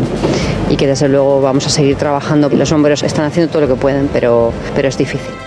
[0.70, 2.50] y que, desde luego, vamos a seguir trabajando.
[2.50, 5.43] Los bomberos están haciendo todo lo que pueden, pero, pero es difícil.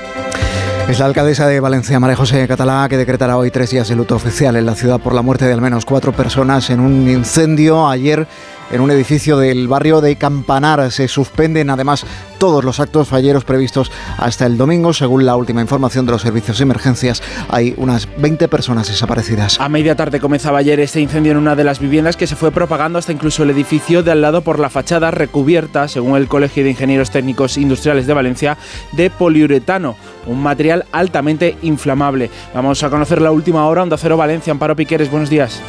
[0.88, 4.14] Es la alcaldesa de Valencia, María José Catalá, que decretará hoy tres días de luto
[4.14, 7.88] oficial en la ciudad por la muerte de al menos cuatro personas en un incendio
[7.88, 8.28] ayer
[8.70, 10.90] en un edificio del barrio de Campanar.
[10.90, 12.06] Se suspenden además
[12.38, 14.92] todos los actos falleros previstos hasta el domingo.
[14.92, 19.60] Según la última información de los servicios de emergencias, hay unas 20 personas desaparecidas.
[19.60, 22.50] A media tarde comenzaba ayer este incendio en una de las viviendas que se fue
[22.50, 26.64] propagando hasta incluso el edificio de al lado por la fachada recubierta, según el Colegio
[26.64, 28.56] de Ingenieros Técnicos Industriales de Valencia,
[28.92, 32.30] de poliuretano, un material altamente inflamable.
[32.54, 33.82] Vamos a conocer la última hora.
[33.82, 35.60] Onda Cero Valencia, Amparo Piqueres, buenos días.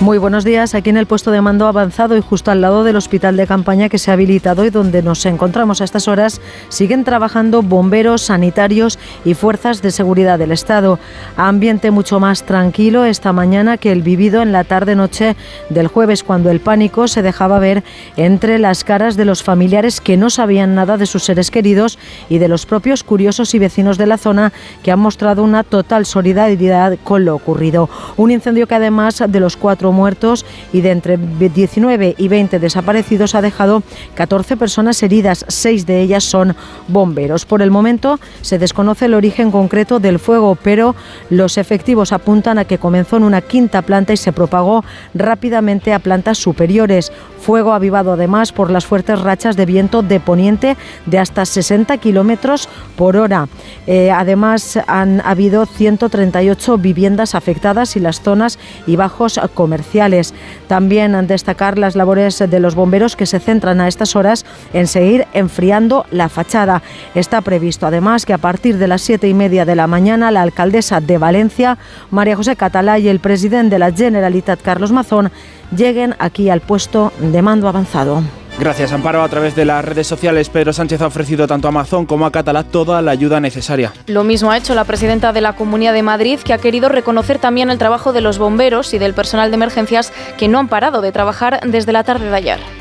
[0.00, 0.74] Muy buenos días.
[0.74, 3.90] Aquí en el puesto de mando avanzado y justo al lado del hospital de campaña
[3.90, 8.98] que se ha habilitado y donde nos encontramos a estas horas, siguen trabajando bomberos, sanitarios
[9.26, 10.98] y fuerzas de seguridad del Estado.
[11.36, 15.36] Ambiente mucho más tranquilo esta mañana que el vivido en la tarde-noche
[15.68, 17.84] del jueves, cuando el pánico se dejaba ver
[18.16, 21.98] entre las caras de los familiares que no sabían nada de sus seres queridos
[22.30, 26.06] y de los propios curiosos y vecinos de la zona que han mostrado una total
[26.06, 27.90] solidaridad con lo ocurrido.
[28.16, 33.34] Un incendio que además de los cuatro muertos y de entre 19 y 20 desaparecidos
[33.34, 33.82] ha dejado
[34.14, 36.54] 14 personas heridas, seis de ellas son
[36.88, 37.44] bomberos.
[37.44, 40.94] Por el momento se desconoce el origen concreto del fuego, pero
[41.28, 45.98] los efectivos apuntan a que comenzó en una quinta planta y se propagó rápidamente a
[45.98, 47.12] plantas superiores.
[47.40, 50.76] Fuego avivado además por las fuertes rachas de viento de poniente
[51.06, 53.48] de hasta 60 kilómetros por hora.
[53.86, 59.79] Eh, además, han habido 138 viviendas afectadas y las zonas y bajos comerciales.
[60.68, 65.26] También destacar las labores de los bomberos que se centran a estas horas en seguir
[65.32, 66.82] enfriando la fachada.
[67.14, 70.42] Está previsto además que a partir de las siete y media de la mañana la
[70.42, 71.78] alcaldesa de Valencia,
[72.10, 75.30] María José Catalá, y el presidente de la Generalitat, Carlos Mazón,
[75.76, 78.22] lleguen aquí al puesto de mando avanzado.
[78.58, 79.22] Gracias, Amparo.
[79.22, 82.32] A través de las redes sociales, Pedro Sánchez ha ofrecido tanto a Amazon como a
[82.32, 83.92] Catalá toda la ayuda necesaria.
[84.06, 87.38] Lo mismo ha hecho la presidenta de la Comunidad de Madrid, que ha querido reconocer
[87.38, 91.00] también el trabajo de los bomberos y del personal de emergencias que no han parado
[91.00, 92.79] de trabajar desde la tarde de ayer.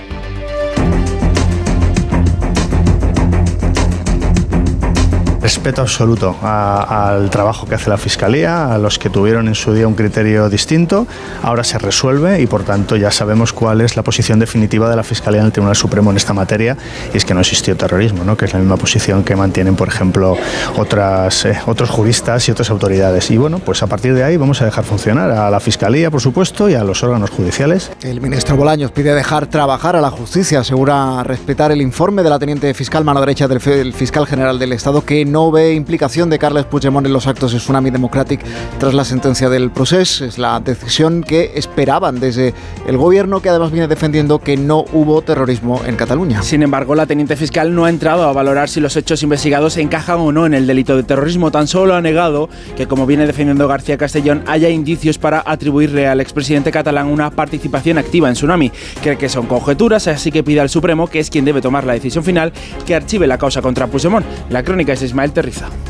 [5.60, 9.90] Respeto absoluto al trabajo que hace la Fiscalía, a los que tuvieron en su día
[9.90, 11.06] un criterio distinto.
[11.44, 15.04] Ahora se resuelve y por tanto ya sabemos cuál es la posición definitiva de la
[15.04, 16.78] Fiscalía en el Tribunal Supremo en esta materia
[17.14, 18.38] y es que no existió terrorismo, ¿no?
[18.38, 20.38] que es la misma posición que mantienen, por ejemplo,
[20.78, 23.30] otras, eh, otros juristas y otras autoridades.
[23.30, 26.22] Y bueno, pues a partir de ahí vamos a dejar funcionar a la Fiscalía, por
[26.22, 27.92] supuesto, y a los órganos judiciales.
[28.02, 32.40] El ministro Bolaños pide dejar trabajar a la justicia, asegura respetar el informe de la
[32.40, 36.66] teniente fiscal mano derecha del fiscal general del Estado que no ve implicación de Carles
[36.66, 38.42] Puigdemont en los actos de Tsunami Democratic
[38.80, 40.26] tras la sentencia del proceso.
[40.26, 42.54] Es la decisión que esperaban desde
[42.88, 46.42] el gobierno que además viene defendiendo que no hubo terrorismo en Cataluña.
[46.42, 50.20] Sin embargo, la teniente fiscal no ha entrado a valorar si los hechos investigados encajan
[50.20, 51.52] o no en el delito de terrorismo.
[51.52, 56.22] Tan solo ha negado que, como viene defendiendo García Castellón, haya indicios para atribuirle al
[56.22, 58.72] expresidente catalán una participación activa en Tsunami.
[59.02, 61.94] Cree que son conjeturas, así que pide al Supremo, que es quien debe tomar la
[61.94, 62.54] decisión final,
[62.86, 64.26] que archive la causa contra Puigdemont.
[64.50, 65.32] La crónica es Ismael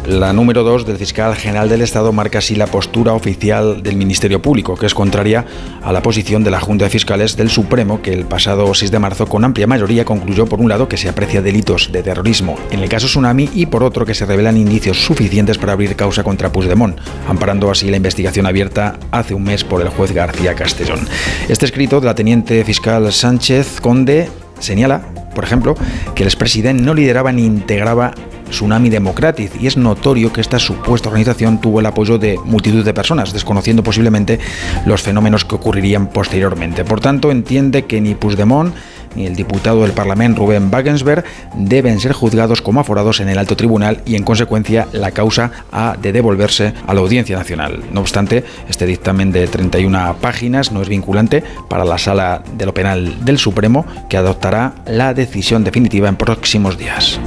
[0.05, 4.43] La número 2 del fiscal general del Estado marca así la postura oficial del Ministerio
[4.43, 5.43] Público, que es contraria
[5.81, 8.99] a la posición de la Junta de Fiscales del Supremo, que el pasado 6 de
[8.99, 12.81] marzo con amplia mayoría concluyó por un lado que se aprecia delitos de terrorismo en
[12.81, 16.51] el caso Tsunami y por otro que se revelan indicios suficientes para abrir causa contra
[16.51, 20.99] Puigdemont, amparando así la investigación abierta hace un mes por el juez García Castellón.
[21.47, 25.01] Este escrito de la teniente fiscal Sánchez Conde señala,
[25.33, 25.75] por ejemplo,
[26.13, 28.13] que el expresidente no lideraba ni integraba
[28.49, 32.93] Tsunami Democratic y es notorio que esta supuesta organización tuvo el apoyo de multitud de
[32.93, 34.39] personas, desconociendo posiblemente
[34.85, 36.85] los fenómenos que ocurrirían posteriormente.
[36.85, 38.73] Por tanto, entiende que ni Puigdemont
[39.15, 41.23] ni el diputado del Parlamento Rubén Wagensberg
[41.55, 45.95] deben ser juzgados como aforados en el alto tribunal y en consecuencia la causa ha
[45.99, 47.83] de devolverse a la Audiencia Nacional.
[47.91, 52.73] No obstante, este dictamen de 31 páginas no es vinculante para la Sala de lo
[52.73, 57.19] Penal del Supremo que adoptará la decisión definitiva en próximos días.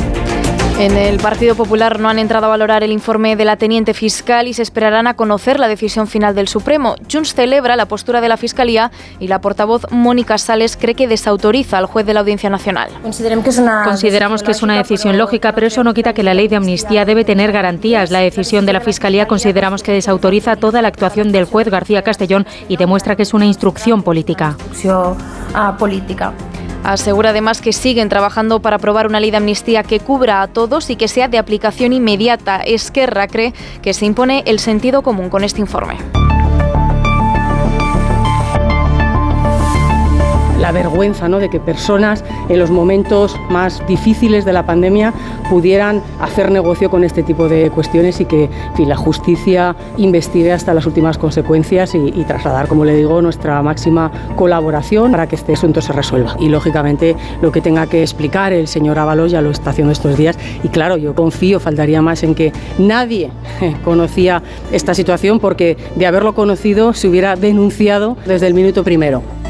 [0.83, 4.49] En el Partido Popular no han entrado a valorar el informe de la teniente fiscal
[4.49, 6.97] y se esperarán a conocer la decisión final del Supremo.
[7.09, 11.78] Junts celebra la postura de la Fiscalía y la portavoz Mónica Sales cree que desautoriza
[11.78, 12.91] al juez de la Audiencia Nacional.
[13.85, 17.05] Consideramos que es una decisión lógica, pero eso no quita que la ley de amnistía
[17.05, 18.11] debe tener garantías.
[18.11, 22.45] La decisión de la Fiscalía consideramos que desautoriza toda la actuación del juez García Castellón
[22.66, 24.57] y demuestra que es una instrucción política.
[25.78, 26.33] política.
[26.85, 30.91] Asegura además que siguen trabajando para aprobar una ley de amnistía que cubra a todos
[30.91, 32.61] y que sea de aplicación inmediata.
[32.61, 35.99] Esquerra cree que se impone el sentido común con este informe.
[40.63, 41.41] La vergüenza ¿no?
[41.41, 45.13] de que personas en los momentos más difíciles de la pandemia
[45.51, 50.73] pudieran hacer negocio con este tipo de cuestiones y que fin, la justicia investigue hasta
[50.73, 55.55] las últimas consecuencias y, y, trasladar, como le digo, nuestra máxima colaboración para que este
[55.55, 56.37] asunto se resuelva.
[56.39, 60.17] Y lógicamente lo que tenga que explicar el señor Ábalos ya lo está haciendo estos
[60.17, 63.31] días y claro, yo confío, faltaría más en que nadie
[63.85, 69.41] conocía esta situación porque de haberlo conocido se hubiera denunciado desde el minuto primero.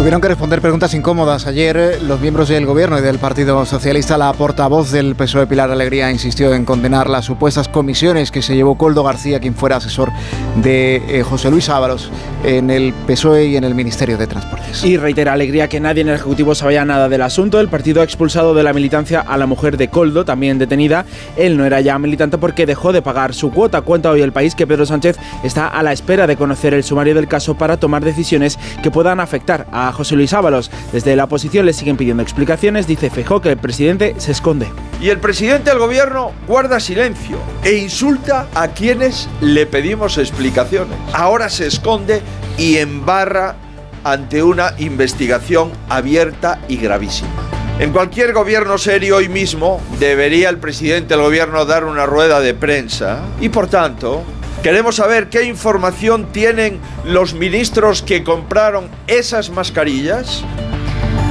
[0.00, 1.46] Tuvieron que responder preguntas incómodas.
[1.46, 5.70] Ayer eh, los miembros del Gobierno y del Partido Socialista, la portavoz del PSOE Pilar
[5.70, 10.10] Alegría insistió en condenar las supuestas comisiones que se llevó Coldo García, quien fuera asesor
[10.56, 12.10] de eh, José Luis Ábalos
[12.44, 14.82] en el PSOE y en el Ministerio de Transportes.
[14.82, 17.60] Y reitera Alegría que nadie en el Ejecutivo sabía nada del asunto.
[17.60, 21.04] El partido ha expulsado de la militancia a la mujer de Coldo, también detenida.
[21.36, 23.82] Él no era ya militante porque dejó de pagar su cuota.
[23.82, 27.14] Cuenta hoy el país que Pedro Sánchez está a la espera de conocer el sumario
[27.14, 30.70] del caso para tomar decisiones que puedan afectar a José Luis Ábalos.
[30.92, 32.86] Desde la oposición le siguen pidiendo explicaciones.
[32.86, 34.68] Dice Fejó que el presidente se esconde.
[35.00, 40.96] Y el presidente del gobierno guarda silencio e insulta a quienes le pedimos explicaciones.
[41.12, 42.20] Ahora se esconde
[42.58, 43.56] y embarra
[44.04, 47.30] ante una investigación abierta y gravísima.
[47.78, 52.52] En cualquier gobierno serio hoy mismo debería el presidente del gobierno dar una rueda de
[52.52, 54.22] prensa y por tanto
[54.62, 60.44] Queremos saber qué información tienen los ministros que compraron esas mascarillas.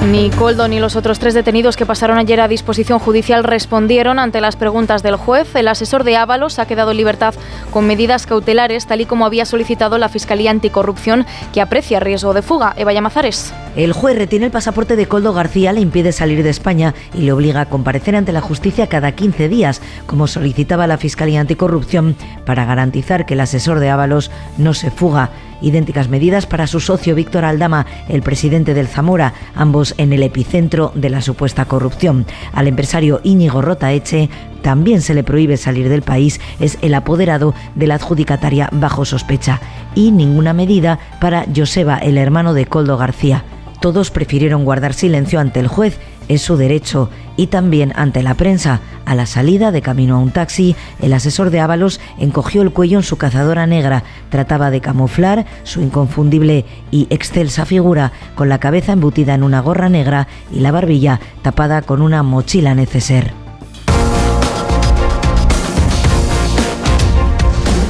[0.07, 4.39] Ni Coldo ni los otros tres detenidos que pasaron ayer a disposición judicial respondieron ante
[4.39, 5.53] las preguntas del juez.
[5.55, 7.35] El asesor de Ábalos ha quedado en libertad
[7.69, 12.41] con medidas cautelares, tal y como había solicitado la Fiscalía Anticorrupción, que aprecia riesgo de
[12.41, 12.73] fuga.
[12.77, 13.53] Eva Llamazares.
[13.75, 17.33] El juez retiene el pasaporte de Coldo García, le impide salir de España y le
[17.33, 22.65] obliga a comparecer ante la justicia cada 15 días, como solicitaba la Fiscalía Anticorrupción, para
[22.65, 25.29] garantizar que el asesor de Ábalos no se fuga.
[25.61, 30.91] Idénticas medidas para su socio Víctor Aldama, el presidente del Zamora, ambos en el epicentro
[30.95, 32.25] de la supuesta corrupción.
[32.53, 34.29] Al empresario Íñigo Rotaeche
[34.61, 39.59] también se le prohíbe salir del país, es el apoderado de la adjudicataria bajo sospecha.
[39.95, 43.43] Y ninguna medida para Joseba, el hermano de Coldo García.
[43.79, 45.99] Todos prefirieron guardar silencio ante el juez,
[46.29, 48.79] es su derecho, y también ante la prensa.
[49.05, 52.99] A la salida de camino a un taxi, el asesor de Ábalos encogió el cuello
[52.99, 54.03] en su cazadora negra.
[54.29, 59.89] Trataba de camuflar su inconfundible y excelsa figura con la cabeza embutida en una gorra
[59.89, 63.33] negra y la barbilla tapada con una mochila neceser.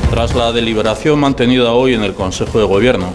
[0.09, 3.13] Tras la deliberación mantenida hoy en el Consejo de Gobierno,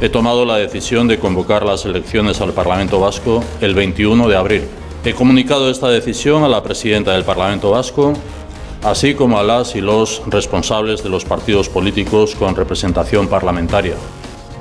[0.00, 4.62] he tomado la decisión de convocar las elecciones al Parlamento Vasco el 21 de abril.
[5.04, 8.12] He comunicado esta decisión a la presidenta del Parlamento Vasco,
[8.82, 13.94] así como a las y los responsables de los partidos políticos con representación parlamentaria.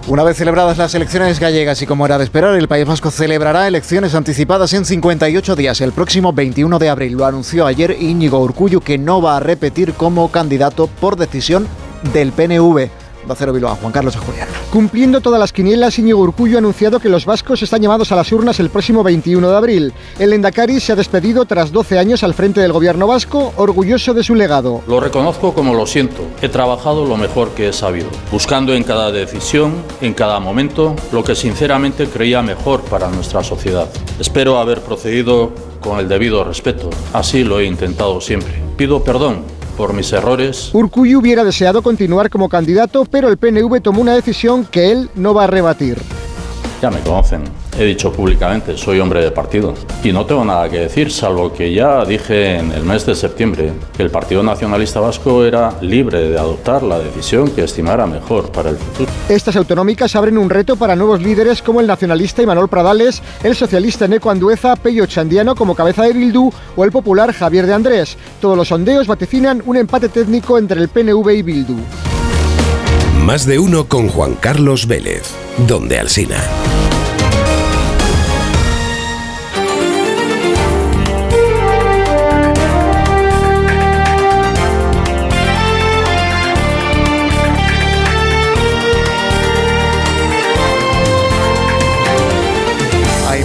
[0.07, 3.67] Una vez celebradas las elecciones gallegas y como era de esperar, el País Vasco celebrará
[3.67, 7.13] elecciones anticipadas en 58 días, el próximo 21 de abril.
[7.13, 11.67] Lo anunció ayer Íñigo Urcullu, que no va a repetir como candidato por decisión
[12.13, 12.89] del PNV.
[13.36, 14.47] Cero Bilbao, Juan Carlos Julián.
[14.71, 18.32] Cumpliendo todas las quinielas, Íñigo Urcullo ha anunciado que los vascos están llamados a las
[18.32, 19.93] urnas el próximo 21 de abril.
[20.19, 24.23] El Endacari se ha despedido tras 12 años al frente del gobierno vasco, orgulloso de
[24.23, 24.82] su legado.
[24.88, 26.23] Lo reconozco como lo siento.
[26.41, 31.23] He trabajado lo mejor que he sabido, buscando en cada decisión, en cada momento, lo
[31.23, 33.89] que sinceramente creía mejor para nuestra sociedad.
[34.19, 35.51] Espero haber procedido
[35.82, 36.89] con el debido respeto.
[37.13, 38.53] Así lo he intentado siempre.
[38.78, 40.71] Pido perdón por mis errores.
[40.73, 45.34] Urcuyu hubiera deseado continuar como candidato, pero el PNV tomó una decisión que él no
[45.34, 45.97] va a rebatir.
[46.82, 47.43] Ya me conocen.
[47.80, 49.75] He dicho públicamente, soy hombre de partido.
[50.03, 53.71] Y no tengo nada que decir, salvo que ya dije en el mes de septiembre
[53.95, 58.71] que el Partido Nacionalista Vasco era libre de adoptar la decisión que estimara mejor para
[58.71, 59.11] el futuro.
[59.30, 64.07] Estas autonómicas abren un reto para nuevos líderes como el nacionalista Imanol Pradales, el socialista
[64.07, 68.17] Neco Andueza, Pello Chandiano como cabeza de Bildu o el popular Javier de Andrés.
[68.41, 71.78] Todos los sondeos vaticinan un empate técnico entre el PNV y Bildu.
[73.23, 75.30] Más de uno con Juan Carlos Vélez,
[75.67, 76.41] donde Alsina.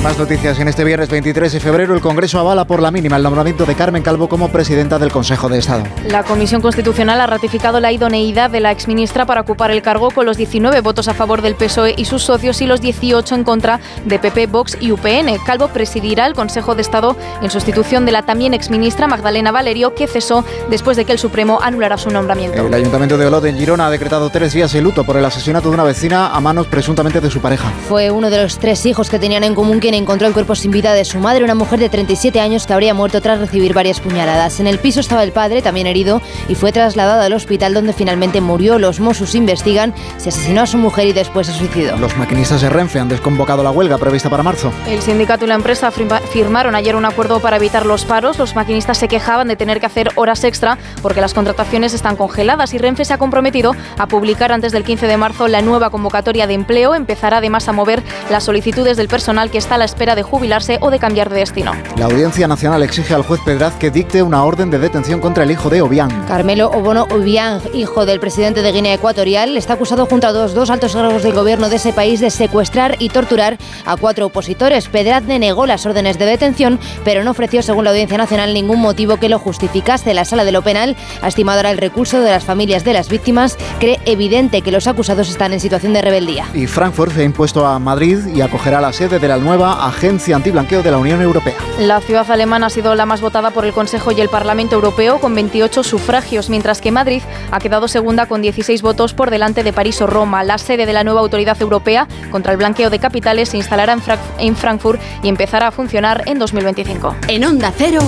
[0.02, 1.94] Más noticias en este viernes 23 de febrero.
[1.94, 5.48] El Congreso avala por la mínima el nombramiento de Carmen Calvo como presidenta del Consejo
[5.48, 5.84] de Estado.
[6.08, 10.26] La Comisión Constitucional ha ratificado la idoneidad de la exministra para ocupar el cargo con
[10.26, 13.80] los 19 votos a favor del PSOE y sus socios y los 18 en contra
[14.04, 15.38] de PP, Vox y UPN.
[15.46, 20.08] Calvo presidirá el Consejo de Estado en sustitución de la también exministra Magdalena Valerio, que
[20.08, 22.66] cesó después de que el Supremo anulara su nombramiento.
[22.66, 25.68] El Ayuntamiento de Olot en Girona ha decretado tres días de luto por el asesinato
[25.68, 27.70] de una vecina a manos presuntamente de su pareja.
[27.88, 30.70] Fue uno de los tres hijos que tenían en común quien encontró el cuerpo sin
[30.70, 34.00] vida de su madre, una mujer de 37 años que habría muerto tras recibir varias
[34.00, 34.58] puñaladas.
[34.58, 38.40] En el piso estaba el padre, también herido, y fue trasladado al hospital donde finalmente
[38.40, 38.78] murió.
[38.78, 41.98] Los Mossos investigan si asesinó a su mujer y después se suicidó.
[41.98, 44.72] Los maquinistas de Renfe han desconvocado la huelga prevista para marzo.
[44.88, 48.38] El sindicato y la empresa firmaron ayer un acuerdo para evitar los paros.
[48.38, 52.72] Los maquinistas se quejaban de tener que hacer horas extra porque las contrataciones están congeladas
[52.72, 56.46] y Renfe se ha comprometido a publicar antes del 15 de marzo la nueva convocatoria
[56.46, 56.94] de empleo.
[56.94, 60.78] Empezará además a mover las solicitudes del personal que está a la espera de jubilarse
[60.80, 61.72] o de cambiar de destino.
[61.96, 65.50] La Audiencia Nacional exige al juez Pedraz que dicte una orden de detención contra el
[65.50, 66.24] hijo de Obiang.
[66.28, 70.70] Carmelo Obono Obiang, hijo del presidente de Guinea Ecuatorial, está acusado junto a dos, dos
[70.70, 74.86] altos cargos del gobierno de ese país de secuestrar y torturar a cuatro opositores.
[74.86, 79.16] Pedraz denegó las órdenes de detención, pero no ofreció, según la Audiencia Nacional, ningún motivo
[79.16, 80.14] que lo justificase.
[80.14, 83.08] La Sala de lo Penal ha estimado ahora el recurso de las familias de las
[83.08, 83.58] víctimas.
[83.80, 86.46] Cree evidente que los acusados están en situación de rebeldía.
[86.54, 90.36] Y Frankfurt se ha impuesto a Madrid y acogerá la sede de la nueva Agencia
[90.36, 91.54] Antiblanqueo de la Unión Europea.
[91.78, 95.18] La ciudad alemana ha sido la más votada por el Consejo y el Parlamento Europeo
[95.18, 99.72] con 28 sufragios, mientras que Madrid ha quedado segunda con 16 votos por delante de
[99.72, 100.44] París o Roma.
[100.44, 103.96] La sede de la nueva autoridad europea contra el blanqueo de capitales se instalará
[104.38, 107.16] en, Frankfurt y empezará a funcionar en 2025.
[107.28, 108.00] En Onda Cero,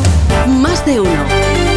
[0.47, 1.74] más de uno.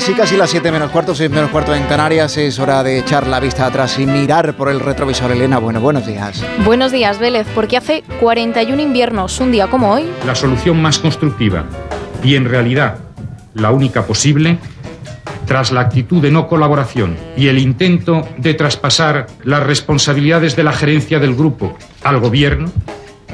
[0.00, 2.34] Casi, casi las 7 menos cuarto, 6 menos cuarto en Canarias.
[2.38, 5.30] Es hora de echar la vista atrás y mirar por el retrovisor.
[5.30, 6.42] Elena, bueno, buenos días.
[6.64, 10.06] Buenos días, Vélez, porque hace 41 inviernos, un día como hoy.
[10.24, 11.66] La solución más constructiva
[12.24, 12.96] y en realidad
[13.52, 14.56] la única posible,
[15.44, 20.72] tras la actitud de no colaboración y el intento de traspasar las responsabilidades de la
[20.72, 22.72] gerencia del grupo al gobierno,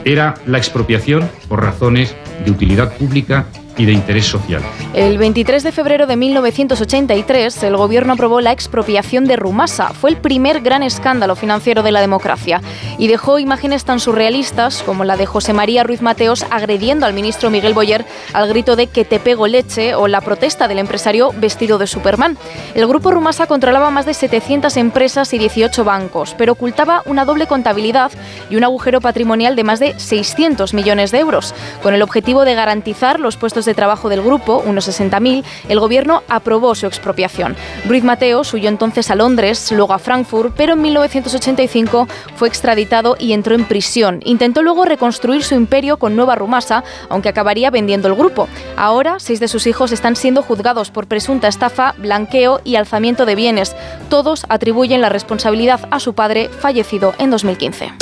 [0.04, 3.46] era la expropiación por razones de utilidad pública
[3.78, 4.62] y de interés social.
[4.94, 9.90] El 23 de febrero de 1983, el gobierno aprobó la expropiación de Rumasa.
[9.90, 12.62] Fue el primer gran escándalo financiero de la democracia
[12.98, 17.50] y dejó imágenes tan surrealistas como la de José María Ruiz Mateos agrediendo al ministro
[17.50, 21.78] Miguel Boyer al grito de que te pego leche o la protesta del empresario vestido
[21.78, 22.38] de Superman.
[22.74, 27.46] El grupo Rumasa controlaba más de 700 empresas y 18 bancos, pero ocultaba una doble
[27.46, 28.10] contabilidad
[28.48, 32.54] y un agujero patrimonial de más de 600 millones de euros, con el objetivo de
[32.54, 37.56] garantizar los puestos de trabajo del grupo, unos 60.000, el gobierno aprobó su expropiación.
[37.86, 43.32] Ruiz Mateo huyó entonces a Londres, luego a Frankfurt, pero en 1985 fue extraditado y
[43.32, 44.20] entró en prisión.
[44.24, 48.48] Intentó luego reconstruir su imperio con Nueva Rumasa, aunque acabaría vendiendo el grupo.
[48.76, 53.34] Ahora, seis de sus hijos están siendo juzgados por presunta estafa, blanqueo y alzamiento de
[53.34, 53.76] bienes.
[54.08, 57.92] Todos atribuyen la responsabilidad a su padre, fallecido en 2015.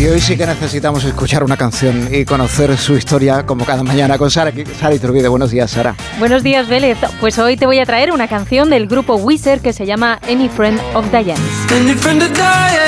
[0.00, 4.16] Y hoy sí que necesitamos escuchar una canción y conocer su historia como cada mañana
[4.16, 5.28] con Sara, Sara Iturbide.
[5.28, 5.94] Buenos días, Sara.
[6.18, 6.96] Buenos días, Vélez.
[7.20, 10.48] Pues hoy te voy a traer una canción del grupo Wizard que se llama Any
[10.48, 11.38] Friend of Diane's.
[11.70, 12.80] Any friend of Diane's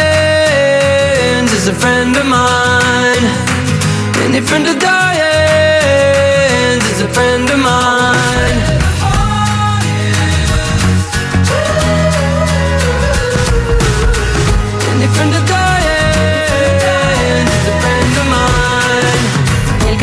[1.53, 3.29] is a friend of mine.
[4.25, 5.13] Any friend of Diane's
[6.93, 8.32] is a friend of mine.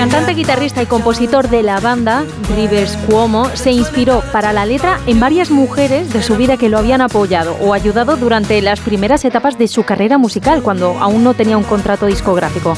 [0.09, 2.23] Cantante, guitarrista y compositor de la banda,
[2.55, 6.77] Rivers Cuomo, se inspiró para la letra en varias mujeres de su vida que lo
[6.77, 11.33] habían apoyado o ayudado durante las primeras etapas de su carrera musical, cuando aún no
[11.33, 12.75] tenía un contrato discográfico.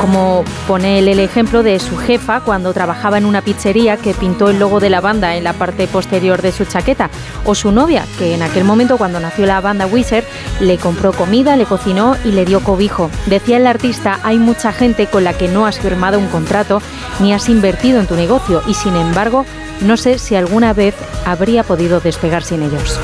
[0.00, 4.50] Como pone él el ejemplo de su jefa cuando trabajaba en una pizzería que pintó
[4.50, 7.10] el logo de la banda en la parte posterior de su chaqueta,
[7.44, 10.24] o su novia, que en aquel momento cuando nació la banda Wizard
[10.60, 13.10] le compró comida, le cocinó y le dio cobijo.
[13.26, 16.80] Decía el artista, hay mucha gente con la que no has firmado un contrato
[17.20, 19.44] ni has invertido en tu negocio y sin embargo
[19.80, 22.98] no sé si alguna vez habría podido despegar sin ellos.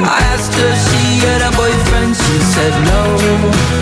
[0.00, 3.77] I asked her she had a boyfriend, she said no.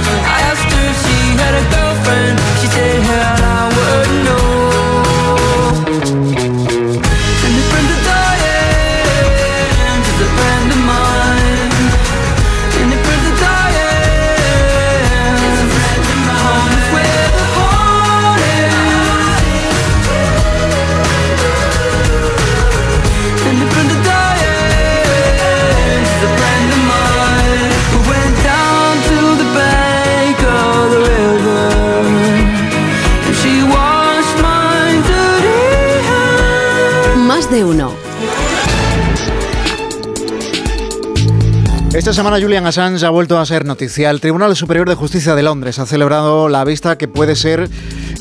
[41.97, 44.11] Esta semana Julian Assange ha vuelto a ser noticia.
[44.11, 47.71] El Tribunal Superior de Justicia de Londres ha celebrado la vista que puede ser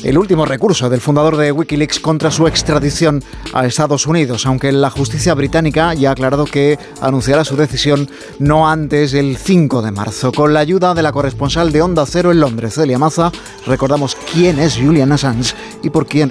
[0.06, 4.88] el último recurso del fundador de Wikileaks contra su extradición a Estados Unidos, aunque la
[4.88, 10.30] justicia británica ya ha aclarado que anunciará su decisión no antes del 5 de marzo.
[10.30, 13.32] Con la ayuda de la corresponsal de Onda Cero en Londres, Celia Maza,
[13.66, 16.30] recordamos quién es Julian Assange y por, quién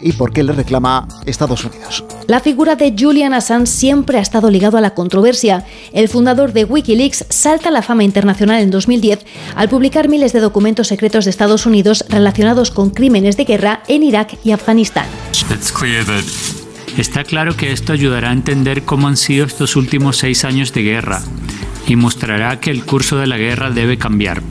[0.00, 2.02] y por qué le reclama Estados Unidos.
[2.26, 5.66] La figura de Julian Assange siempre ha estado ligado a la controversia.
[5.92, 10.40] El fundador de Wikileaks salta a la fama internacional en 2010 al publicar miles de
[10.40, 15.06] documentos secretos de Estados Unidos relacionados con crímenes de guerra en Irak y Afganistán.
[16.96, 20.82] Está claro que esto ayudará a entender cómo han sido estos últimos seis años de
[20.82, 21.20] guerra
[21.86, 24.42] y mostrará que el curso de la guerra debe cambiar.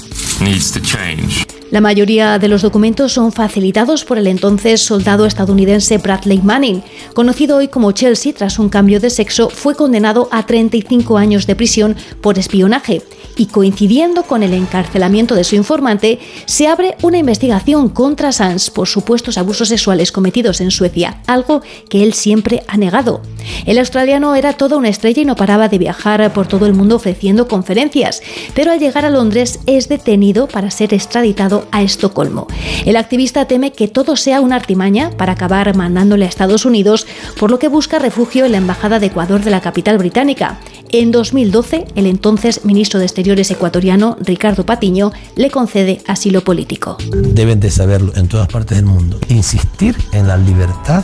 [1.72, 6.82] La mayoría de los documentos son facilitados por el entonces soldado estadounidense Bradley Manning.
[7.13, 11.55] Conocido hoy como Chelsea tras un cambio de sexo, fue condenado a 35 años de
[11.55, 13.03] prisión por espionaje
[13.39, 18.88] y coincidiendo con el encarcelamiento de su informante, se abre una investigación contra Sanz por
[18.88, 23.22] supuestos abusos sexuales cometidos en Suecia, algo que él siempre ha negado.
[23.65, 26.97] El australiano era toda una estrella y no paraba de viajar por todo el mundo
[26.97, 28.22] ofreciendo conferencias,
[28.53, 32.47] pero al llegar a Londres es detenido para ser extraditado a Estocolmo.
[32.86, 37.07] El activista teme que todo sea una artimaña para acabar mandándole a Estados Unidos,
[37.39, 40.60] por lo que busca refugio en la Embajada de Ecuador de la capital británica.
[40.91, 46.97] En 2012, el entonces ministro de Exteriores ecuatoriano, Ricardo Patiño, le concede asilo político.
[47.12, 49.20] Deben de saberlo en todas partes del mundo.
[49.30, 51.03] Insistir en la libertad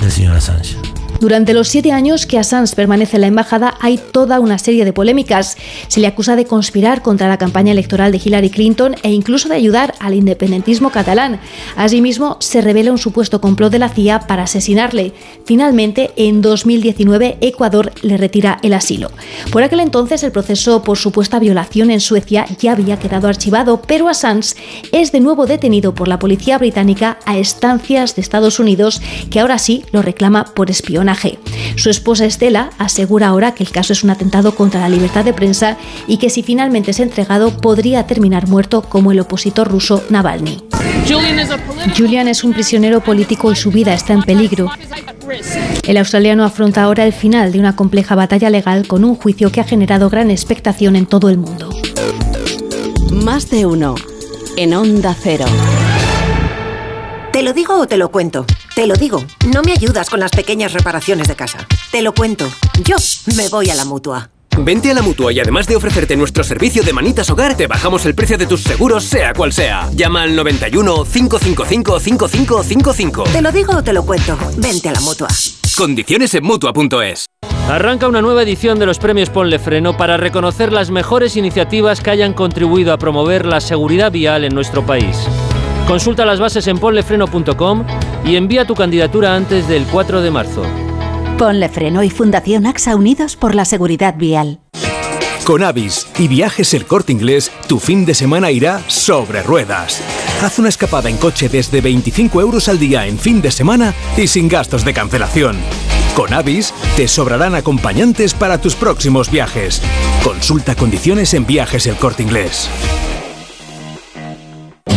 [0.00, 0.76] del señor Assange.
[1.20, 4.92] Durante los siete años que Assange permanece en la embajada hay toda una serie de
[4.92, 5.56] polémicas.
[5.88, 9.54] Se le acusa de conspirar contra la campaña electoral de Hillary Clinton e incluso de
[9.54, 11.40] ayudar al independentismo catalán.
[11.74, 15.14] Asimismo, se revela un supuesto complot de la CIA para asesinarle.
[15.46, 19.10] Finalmente, en 2019, Ecuador le retira el asilo.
[19.50, 24.08] Por aquel entonces, el proceso por supuesta violación en Suecia ya había quedado archivado, pero
[24.08, 24.54] Assange
[24.92, 29.00] es de nuevo detenido por la policía británica a estancias de Estados Unidos,
[29.30, 31.05] que ahora sí lo reclama por espionaje
[31.76, 35.32] su esposa Estela asegura ahora que el caso es un atentado contra la libertad de
[35.32, 35.76] prensa
[36.06, 40.62] y que si finalmente es entregado podría terminar muerto como el opositor ruso Navalny.
[41.96, 44.70] Julian es un prisionero político y su vida está en peligro.
[45.84, 49.60] El australiano afronta ahora el final de una compleja batalla legal con un juicio que
[49.60, 51.70] ha generado gran expectación en todo el mundo.
[53.12, 53.94] Más de uno
[54.56, 55.44] en Onda Cero.
[57.32, 58.46] ¿Te lo digo o te lo cuento?
[58.76, 59.24] Te lo digo,
[59.54, 61.66] no me ayudas con las pequeñas reparaciones de casa.
[61.90, 62.46] Te lo cuento,
[62.84, 62.96] yo
[63.34, 64.28] me voy a la mutua.
[64.58, 68.04] Vente a la mutua y además de ofrecerte nuestro servicio de manitas hogar, te bajamos
[68.04, 69.88] el precio de tus seguros, sea cual sea.
[69.94, 73.24] Llama al 91 555 5555.
[73.32, 74.36] Te lo digo o te lo cuento.
[74.58, 75.28] Vente a la mutua.
[75.74, 77.24] Condiciones en mutua.es.
[77.70, 82.10] Arranca una nueva edición de los premios Ponle Freno para reconocer las mejores iniciativas que
[82.10, 85.16] hayan contribuido a promover la seguridad vial en nuestro país.
[85.86, 87.86] Consulta las bases en ponlefreno.com
[88.24, 90.64] y envía tu candidatura antes del 4 de marzo.
[91.38, 94.58] Ponle Freno y Fundación AXA Unidos por la Seguridad Vial.
[95.44, 100.02] Con Avis y Viajes El Corte Inglés, tu fin de semana irá sobre ruedas.
[100.42, 104.26] Haz una escapada en coche desde 25 euros al día en fin de semana y
[104.26, 105.56] sin gastos de cancelación.
[106.16, 109.80] Con Avis te sobrarán acompañantes para tus próximos viajes.
[110.24, 112.68] Consulta condiciones en Viajes El Corte Inglés.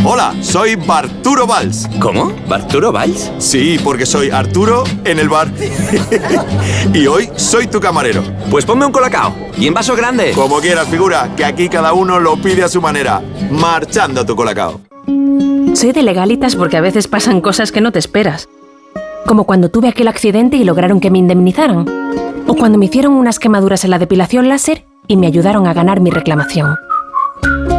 [0.06, 1.88] Hola, soy Barturo Valls.
[2.00, 2.32] ¿Cómo?
[2.48, 3.32] ¿Barturo Valls?
[3.38, 5.50] Sí, porque soy Arturo en el bar.
[6.94, 8.24] y hoy soy tu camarero.
[8.50, 9.36] Pues ponme un colacao.
[9.58, 10.32] Y en vaso grande.
[10.34, 13.22] Como quieras, figura, que aquí cada uno lo pide a su manera.
[13.52, 14.80] Marchando tu colacao.
[15.74, 18.48] Soy de legalitas porque a veces pasan cosas que no te esperas.
[19.28, 21.86] Como cuando tuve aquel accidente y lograron que me indemnizaran.
[22.48, 26.00] O cuando me hicieron unas quemaduras en la depilación láser y me ayudaron a ganar
[26.00, 26.78] mi reclamación.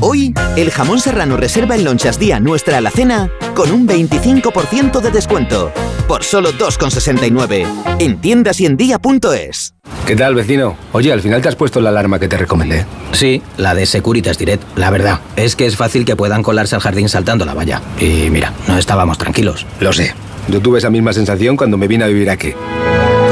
[0.00, 5.72] Hoy, el jamón serrano reserva en Lonchas Día nuestra alacena con un 25% de descuento.
[6.06, 7.66] Por solo 2,69.
[7.98, 9.74] En tiendas y en día.es.
[10.06, 10.76] ¿Qué tal, vecino?
[10.92, 12.84] Oye, al final te has puesto la alarma que te recomendé.
[13.12, 14.62] Sí, la de Securitas Direct.
[14.76, 17.80] La verdad, es que es fácil que puedan colarse al jardín saltando la valla.
[17.98, 19.66] Y mira, no estábamos tranquilos.
[19.80, 20.14] Lo sé.
[20.48, 22.52] Yo tuve esa misma sensación cuando me vine a vivir aquí.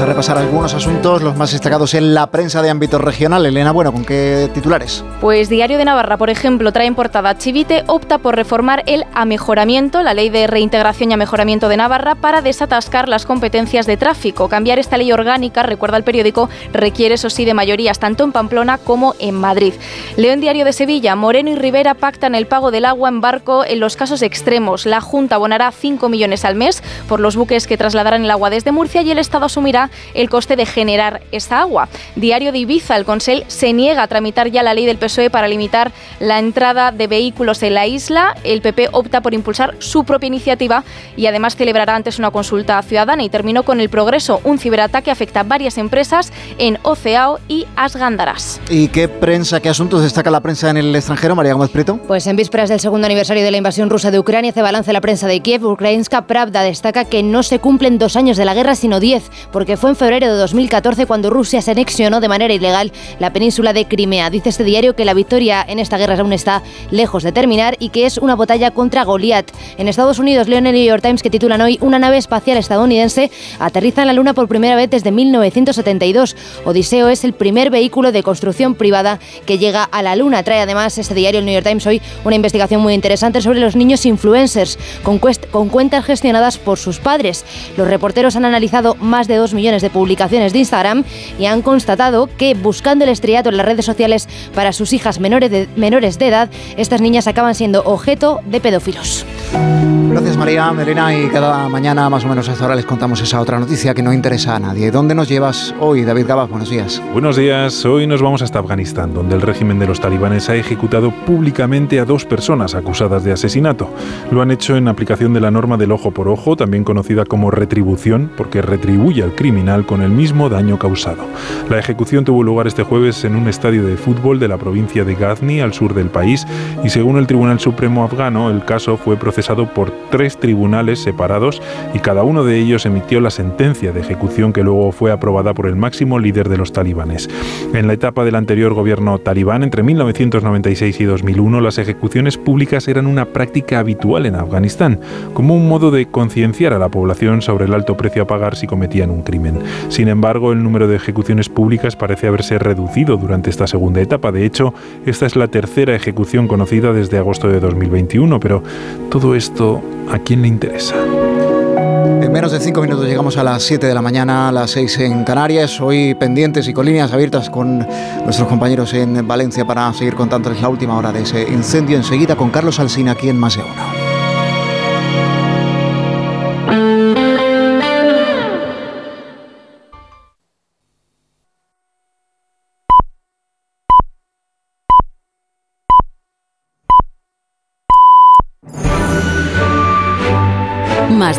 [0.00, 3.44] A repasar algunos asuntos, los más destacados en la prensa de ámbito regional.
[3.44, 5.04] Elena, bueno, ¿con qué titulares?
[5.20, 10.02] Pues Diario de Navarra, por ejemplo, trae en portada Chivite opta por reformar el amejoramiento,
[10.02, 14.48] la ley de reintegración y amejoramiento de Navarra, para desatascar las competencias de tráfico.
[14.48, 18.78] Cambiar esta ley orgánica, recuerda el periódico, requiere, eso sí, de mayorías tanto en Pamplona
[18.78, 19.74] como en Madrid.
[20.16, 23.80] León Diario de Sevilla, Moreno y Rivera pactan el pago del agua en barco en
[23.80, 24.86] los casos extremos.
[24.86, 28.72] La Junta abonará 5 millones al mes por los buques que trasladarán el agua desde
[28.72, 31.88] Murcia y el Estado asumirá el coste de generar esa agua.
[32.16, 35.48] Diario de Ibiza, el Consell se niega a tramitar ya la ley del PSOE para
[35.48, 38.34] limitar la entrada de vehículos en la isla.
[38.44, 40.84] El PP opta por impulsar su propia iniciativa
[41.16, 45.40] y además celebrará antes una consulta ciudadana y terminó con el progreso, un ciberataque afecta
[45.40, 48.60] a varias empresas en Oceao y Asgandaras.
[48.68, 51.98] ¿Y qué prensa, qué asuntos destaca la prensa en el extranjero, María Gómez Prieto?
[52.06, 55.00] Pues en vísperas del segundo aniversario de la invasión rusa de Ucrania hace balance la
[55.00, 55.64] prensa de Kiev.
[55.64, 59.76] Ukrainska Pravda destaca que no se cumplen dos años de la guerra, sino diez, porque
[59.80, 63.86] fue en febrero de 2014 cuando Rusia se anexionó de manera ilegal la península de
[63.86, 64.28] Crimea.
[64.28, 67.88] Dice este diario que la victoria en esta guerra aún está lejos de terminar y
[67.88, 69.50] que es una batalla contra Goliat.
[69.78, 72.58] En Estados Unidos, leo en el New York Times que titulan hoy una nave espacial
[72.58, 76.36] estadounidense aterriza en la Luna por primera vez desde 1972.
[76.66, 80.42] Odiseo es el primer vehículo de construcción privada que llega a la Luna.
[80.42, 83.76] Trae además este diario, el New York Times, hoy una investigación muy interesante sobre los
[83.76, 87.46] niños influencers con, con cuentas gestionadas por sus padres.
[87.78, 91.04] Los reporteros han analizado más de 2 millones de publicaciones de Instagram
[91.38, 95.50] y han constatado que buscando el estriato en las redes sociales para sus hijas menores
[95.50, 99.24] de, menores de edad, estas niñas acaban siendo objeto de pedófilos.
[99.52, 103.58] Gracias María, Melina y cada mañana más o menos hasta ahora les contamos esa otra
[103.58, 104.90] noticia que no interesa a nadie.
[104.90, 106.50] ¿Dónde nos llevas hoy, David Gabas?
[106.50, 107.02] Buenos días.
[107.12, 111.10] Buenos días, hoy nos vamos hasta Afganistán, donde el régimen de los talibanes ha ejecutado
[111.10, 113.88] públicamente a dos personas acusadas de asesinato.
[114.30, 117.50] Lo han hecho en aplicación de la norma del ojo por ojo, también conocida como
[117.50, 121.24] retribución, porque retribuye al criminal con el mismo daño causado.
[121.68, 125.14] La ejecución tuvo lugar este jueves en un estadio de fútbol de la provincia de
[125.14, 126.46] Ghazni, al sur del país,
[126.84, 129.39] y según el Tribunal Supremo afgano, el caso fue procesado
[129.74, 131.62] por tres tribunales separados
[131.94, 135.66] y cada uno de ellos emitió la sentencia de ejecución que luego fue aprobada por
[135.66, 137.28] el máximo líder de los talibanes.
[137.72, 143.06] En la etapa del anterior gobierno talibán, entre 1996 y 2001, las ejecuciones públicas eran
[143.06, 145.00] una práctica habitual en Afganistán,
[145.32, 148.66] como un modo de concienciar a la población sobre el alto precio a pagar si
[148.66, 149.58] cometían un crimen.
[149.88, 154.32] Sin embargo, el número de ejecuciones públicas parece haberse reducido durante esta segunda etapa.
[154.32, 154.74] De hecho,
[155.06, 158.62] esta es la tercera ejecución conocida desde agosto de 2021, pero
[159.10, 160.94] todo esto, ¿a quién le interesa?
[160.96, 164.98] En menos de cinco minutos llegamos a las 7 de la mañana, a las 6
[165.00, 165.80] en Canarias.
[165.80, 167.78] Hoy pendientes y con líneas abiertas con
[168.24, 171.96] nuestros compañeros en Valencia para seguir contándoles la última hora de ese incendio.
[171.96, 173.58] Enseguida con Carlos Alsina aquí en Más.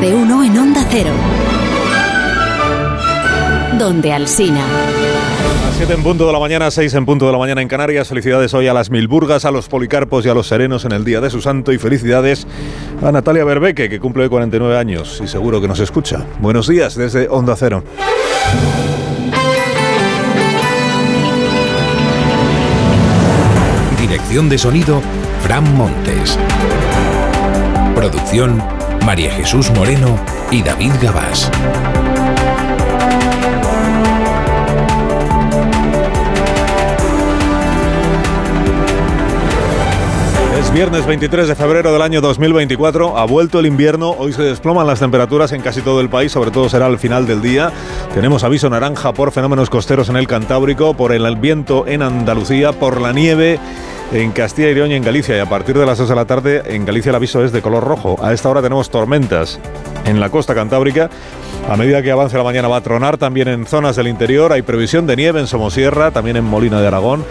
[0.01, 1.11] De uno en Onda Cero.
[3.77, 4.61] Donde Alsina.
[4.63, 8.07] A 7 en punto de la mañana, 6 en punto de la mañana en Canarias.
[8.07, 11.21] Felicidades hoy a las Milburgas, a los Policarpos y a los Serenos en el Día
[11.21, 11.71] de su Santo.
[11.71, 12.47] Y felicidades
[13.03, 16.25] a Natalia Berbeque, que cumple 49 años y seguro que nos escucha.
[16.39, 17.83] Buenos días desde Onda Cero.
[23.99, 24.99] Dirección de sonido,
[25.43, 26.39] Fran Montes.
[27.95, 28.63] Producción,
[29.05, 30.17] María Jesús Moreno
[30.51, 31.49] y David Gabás.
[40.59, 44.85] Es viernes 23 de febrero del año 2024, ha vuelto el invierno, hoy se desploman
[44.85, 47.71] las temperaturas en casi todo el país, sobre todo será al final del día.
[48.13, 53.01] Tenemos aviso naranja por fenómenos costeros en el Cantábrico, por el viento en Andalucía, por
[53.01, 53.59] la nieve
[54.11, 55.37] en Castilla y León y en Galicia.
[55.37, 57.61] Y a partir de las 2 de la tarde en Galicia el aviso es de
[57.61, 58.17] color rojo.
[58.21, 59.59] A esta hora tenemos tormentas
[60.05, 61.09] en la costa cantábrica.
[61.69, 64.51] A medida que avance la mañana va a tronar también en zonas del interior.
[64.51, 67.23] Hay previsión de nieve en Somosierra, también en Molina de Aragón.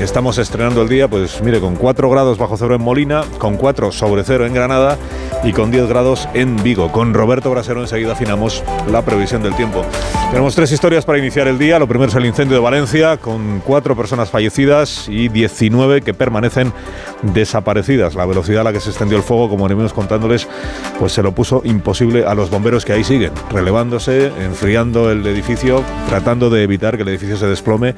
[0.00, 3.92] Estamos estrenando el día, pues mire, con 4 grados bajo cero en Molina, con 4
[3.92, 4.98] sobre cero en Granada
[5.42, 6.92] y con 10 grados en Vigo.
[6.92, 9.84] Con Roberto Brasero enseguida afinamos la previsión del tiempo.
[10.30, 11.78] Tenemos tres historias para iniciar el día.
[11.78, 16.72] Lo primero es el incendio de Valencia, con 4 personas fallecidas y 19 que permanecen
[17.22, 18.14] desaparecidas.
[18.14, 20.46] La velocidad a la que se extendió el fuego, como venimos contándoles,
[20.98, 25.82] pues se lo puso imposible a los bomberos que ahí siguen, relevándose, enfriando el edificio,
[26.08, 27.94] tratando de evitar que el edificio se desplome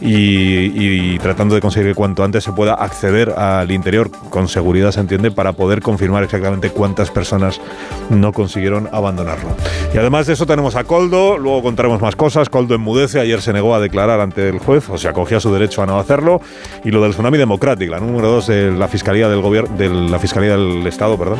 [0.00, 5.00] y, tratando de conseguir que cuanto antes se pueda acceder al interior con seguridad, se
[5.00, 7.60] entiende, para poder confirmar exactamente cuántas personas
[8.08, 9.50] no consiguieron abandonarlo.
[9.94, 12.48] Y además de eso tenemos a Coldo, luego contaremos más cosas.
[12.48, 15.82] Coldo enmudece, ayer se negó a declarar ante el juez, o sea, acogía su derecho
[15.82, 16.40] a no hacerlo.
[16.84, 20.18] Y lo del tsunami democrático, la número dos de la Fiscalía del Gobierno, de la
[20.18, 21.38] Fiscalía del Estado, perdón,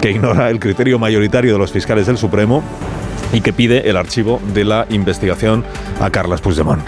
[0.00, 2.62] que ignora el criterio mayoritario de los fiscales del Supremo
[3.32, 5.64] y que pide el archivo de la investigación
[6.00, 6.82] a Carlas Puigdemont.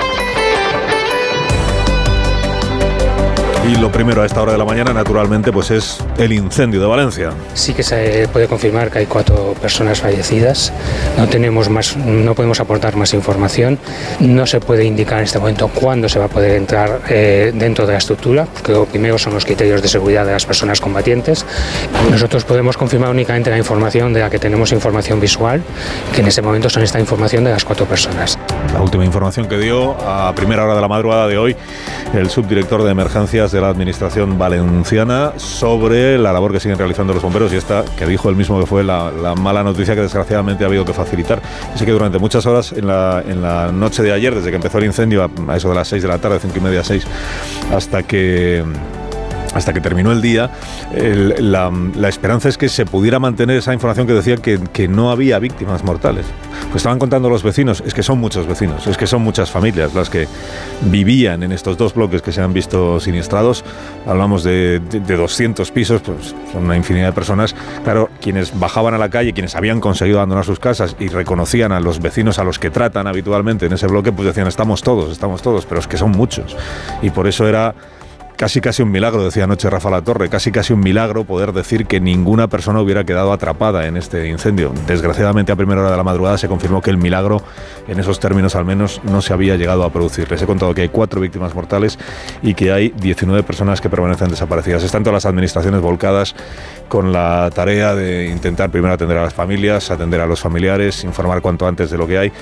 [3.67, 6.87] Y lo primero a esta hora de la mañana, naturalmente, pues es el incendio de
[6.87, 7.31] Valencia.
[7.55, 10.71] Sí que se puede confirmar que hay cuatro personas fallecidas.
[11.17, 13.79] No tenemos más, no podemos aportar más información.
[14.21, 17.87] No se puede indicar en este momento cuándo se va a poder entrar eh, dentro
[17.87, 21.47] de la estructura, porque lo primero son los criterios de seguridad de las personas combatientes.
[22.11, 25.63] Nosotros podemos confirmar únicamente la información de la que tenemos información visual,
[26.15, 28.39] que en ese momento son esta información de las cuatro personas.
[28.75, 31.57] La última información que dio a primera hora de la madrugada de hoy
[32.13, 37.23] el subdirector de emergencias de la Administración Valenciana sobre la labor que siguen realizando los
[37.23, 40.67] bomberos y esta que dijo él mismo que fue la, mala noticia que desgraciadamente ha
[40.67, 41.41] habido que facilitar.
[41.73, 44.79] Así que durante muchas horas en la, en la noche de ayer, desde que empezó
[44.79, 47.07] el incendio a, eso de las 6 de la tarde, 5 y media, 6,
[47.73, 48.65] hasta que
[49.55, 50.51] hasta que terminó el día,
[51.39, 55.83] la, esperanza es que se pudiera mantener esa información que decía que, no había víctimas
[55.83, 56.27] mortales.
[56.65, 59.95] Pues estaban contando los vecinos, es que son muchos vecinos, es que son muchas familias
[59.95, 60.29] las que
[60.83, 63.65] vivían en estos dos bloques que se han visto siniestrados.
[64.07, 67.55] Hablamos de, de, 200 pisos, pues son una infinidad de personas.
[67.83, 71.81] Claro, quienes bajaban a la calle, quienes habían conseguido abandonar sus casas y reconocían a
[71.81, 75.43] los vecinos a los que tratan habitualmente en ese bloque, pues decían, estamos todos, estamos
[75.43, 76.57] todos, pero es que son muchos.
[77.03, 77.75] Y por eso era
[78.37, 81.87] Casi casi un milagro, decía anoche Rafa La Torre, casi casi un milagro poder decir
[81.87, 84.73] que ninguna persona hubiera quedado atrapada en este incendio.
[84.89, 87.41] Desgraciadamente a primera hora de la madrugada se confirmó que el milagro,
[87.87, 90.29] en esos términos al menos, no se había llegado a producir.
[90.29, 91.97] Les he contado que hay cuatro víctimas mortales
[92.43, 94.83] y que hay 19 personas que permanecen desaparecidas.
[94.83, 96.35] Están todas las administraciones volcadas
[96.89, 101.41] con la tarea de intentar primero atender a las familias, atender a los familiares, informar
[101.41, 102.33] cuanto antes de lo que hay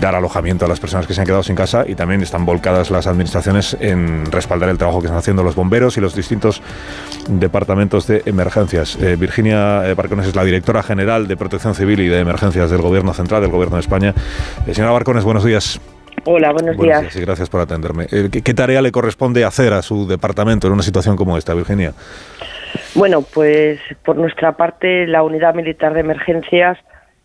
[0.00, 2.90] dar alojamiento a las personas que se han quedado sin casa y también están volcadas
[2.90, 6.62] las administraciones en respaldar el trabajo que están haciendo los bomberos y los distintos
[7.28, 8.96] departamentos de emergencias.
[9.00, 13.14] Eh, Virginia Barcones es la directora general de Protección Civil y de Emergencias del Gobierno
[13.14, 14.14] Central, del Gobierno de España.
[14.66, 15.80] Eh, señora Barcones, buenos días.
[16.24, 17.14] Hola, buenos, días.
[17.14, 18.06] y gracias por atenderme.
[18.10, 21.92] Eh, ¿qué, tarea le corresponde hacer a su departamento en una situación como esta, Virginia?
[22.94, 26.78] Bueno, pues por nuestra parte, la Unidad Militar de Emergencias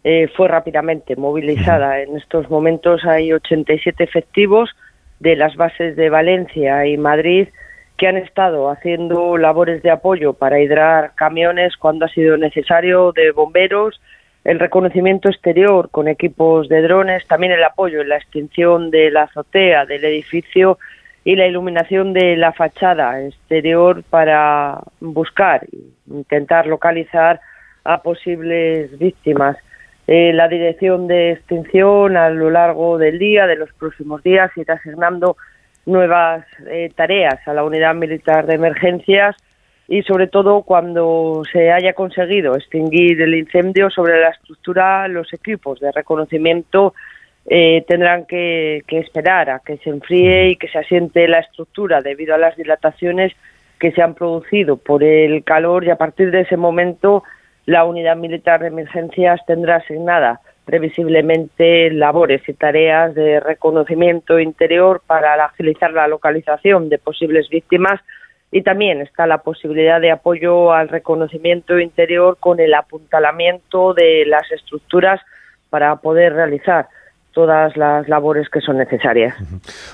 [0.03, 2.01] eh, fue rápidamente movilizada.
[2.01, 4.69] En estos momentos hay 87 efectivos
[5.19, 7.47] de las bases de Valencia y Madrid
[7.97, 13.31] que han estado haciendo labores de apoyo para hidrar camiones cuando ha sido necesario, de
[13.31, 14.01] bomberos,
[14.43, 19.23] el reconocimiento exterior con equipos de drones, también el apoyo en la extinción de la
[19.23, 20.79] azotea del edificio
[21.23, 25.77] y la iluminación de la fachada exterior para buscar e
[26.07, 27.39] intentar localizar
[27.83, 29.57] a posibles víctimas.
[30.13, 34.73] Eh, la dirección de extinción a lo largo del día, de los próximos días, irá
[34.73, 35.37] asignando
[35.85, 39.37] nuevas eh, tareas a la unidad militar de emergencias
[39.87, 45.79] y sobre todo cuando se haya conseguido extinguir el incendio sobre la estructura, los equipos
[45.79, 46.93] de reconocimiento
[47.45, 52.01] eh, tendrán que, que, esperar a que se enfríe y que se asiente la estructura
[52.01, 53.31] debido a las dilataciones
[53.79, 57.23] que se han producido por el calor y a partir de ese momento
[57.65, 65.33] la unidad militar de emergencias tendrá asignada previsiblemente labores y tareas de reconocimiento interior para
[65.45, 67.99] agilizar la localización de posibles víctimas
[68.51, 74.51] y también está la posibilidad de apoyo al reconocimiento interior con el apuntalamiento de las
[74.51, 75.21] estructuras
[75.69, 76.87] para poder realizar
[77.33, 79.35] todas las labores que son necesarias.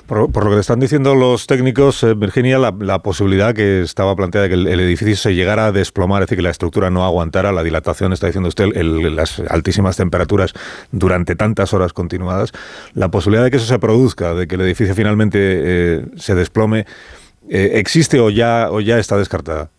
[0.07, 4.47] Por, lo que le están diciendo los técnicos, eh, Virginia, la, posibilidad que estaba planteada
[4.47, 7.51] de que el, edificio se llegara a desplomar, es decir, que la estructura no aguantara
[7.51, 10.53] la dilatación, está diciendo usted, las altísimas temperaturas
[10.91, 12.51] durante tantas horas continuadas,
[12.93, 16.85] la posibilidad de que eso se produzca, de que el edificio finalmente eh, se desplome,
[17.49, 19.69] eh, ¿existe o ya, o ya está descartada?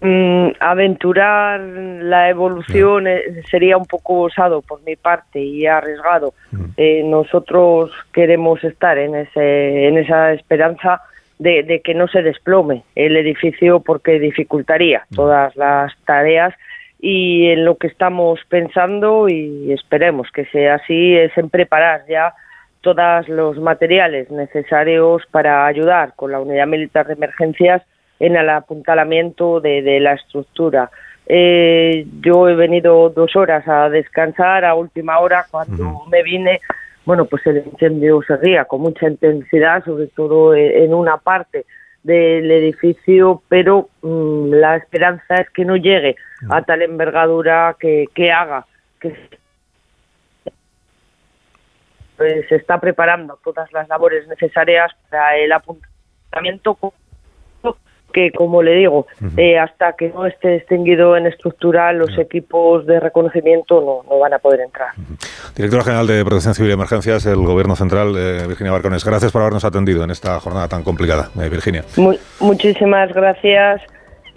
[0.00, 6.34] Mm, aventurar la evolución eh, sería un poco osado por mi parte y arriesgado.
[6.52, 6.64] Mm.
[6.76, 11.02] Eh, nosotros queremos estar en, ese, en esa esperanza
[11.40, 15.14] de, que no se desplome el edificio porque dificultaría mm.
[15.16, 16.54] todas las tareas
[17.00, 22.34] y en lo que estamos pensando y esperemos que sea así es en preparar ya
[22.82, 27.82] todos los materiales necesarios para ayudar con la unidad militar de emergencias
[28.20, 30.90] en el apuntalamiento de, la estructura.
[31.26, 36.60] Eh, yo he venido dos horas a descansar a última hora cuando me vine
[37.04, 41.66] bueno pues el incendio seguía con mucha intensidad sobre todo en una parte
[42.02, 46.16] del edificio pero mm, la esperanza es que no llegue
[46.48, 48.64] a tal envergadura que, que haga
[48.98, 49.14] que
[52.18, 56.74] pues, se está preparando todas las labores necesarias para el apuntamiento
[58.36, 59.06] como le digo,
[59.36, 64.38] eh, hasta que no esté extinguido en estructural, los equipos de reconocimiento no, van a
[64.38, 64.90] poder entrar.
[65.56, 69.42] Directora General de Protección Civil y Emergencias del Gobierno Central, eh, Virginia Barcones, gracias por
[69.42, 71.84] habernos atendido en esta jornada tan complicada, eh, Virginia.
[72.40, 73.82] muchísimas gracias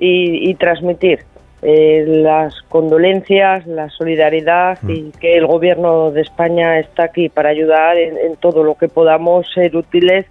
[0.04, 1.20] y transmitir
[1.64, 7.98] eh, las condolencias, la solidaridad y que el Gobierno de España está aquí para ayudar
[7.98, 10.26] en, todo lo que podamos ser útiles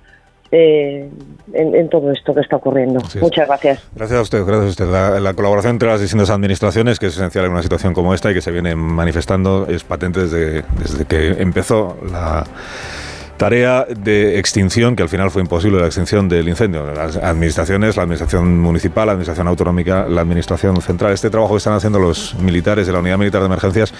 [0.53, 1.09] eh,
[1.53, 3.01] en, todo esto que está ocurriendo.
[3.20, 3.82] Muchas gracias.
[3.94, 5.20] Gracias a usted, gracias a usted.
[5.20, 8.34] La, colaboración entre las distintas administraciones, que es esencial en una situación como esta y
[8.34, 12.44] que se viene manifestando, es patente desde, desde que empezó la
[13.40, 16.92] Tarea de extinción, que al final fue imposible la extinción del incendio.
[16.92, 21.14] Las administraciones, la administración municipal, la administración autonómica, la administración central.
[21.14, 23.94] Este trabajo que están haciendo los militares de la Unidad Militar de Emergencias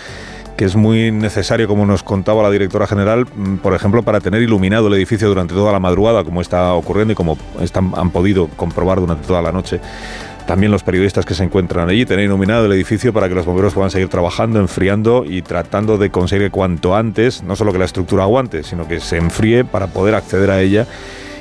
[0.61, 4.43] que es muy necesario, como nos contaba la directora general, mm, por ejemplo, para tener
[4.43, 8.47] iluminado el edificio durante toda la madrugada, como está ocurriendo y como están, han podido
[8.59, 9.81] comprobar durante toda la noche
[10.47, 13.73] también los periodistas que se encuentran allí, tener iluminado el edificio para que los bomberos
[13.73, 18.25] puedan seguir trabajando, enfriando y tratando de conseguir cuanto antes, no solo que la estructura
[18.25, 20.87] aguante, sino que se enfríe para poder acceder a ella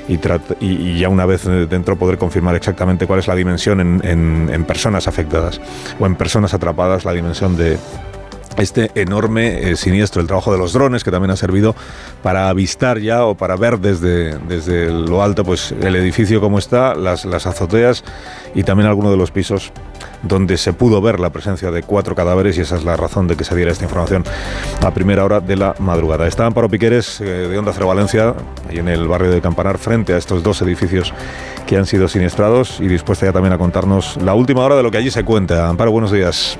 [0.08, 0.18] y,
[0.60, 5.60] y, ya una vez dentro poder confirmar exactamente cuál es la dimensión en personas afectadas
[5.98, 7.76] o en personas atrapadas, la dimensión de,
[8.56, 11.74] este enorme eh, siniestro, el trabajo de los drones, que también ha servido
[12.22, 16.94] para avistar ya o para ver desde, desde lo alto pues, el edificio como está,
[16.94, 18.04] las, las azoteas
[18.54, 19.72] y también algunos de los pisos
[20.22, 23.36] donde se pudo ver la presencia de cuatro cadáveres y esa es la razón de
[23.36, 24.24] que se diera esta información
[24.84, 26.26] a primera hora de la madrugada.
[26.26, 28.34] Está Amparo Piqueres eh, de Onda Cero Valencia,
[28.68, 31.12] ahí en el barrio de Campanar, frente a estos dos edificios
[31.66, 34.90] que han sido siniestrados y dispuesta ya también a contarnos la última hora de lo
[34.90, 35.68] que allí se cuenta.
[35.68, 36.58] Amparo, buenos días.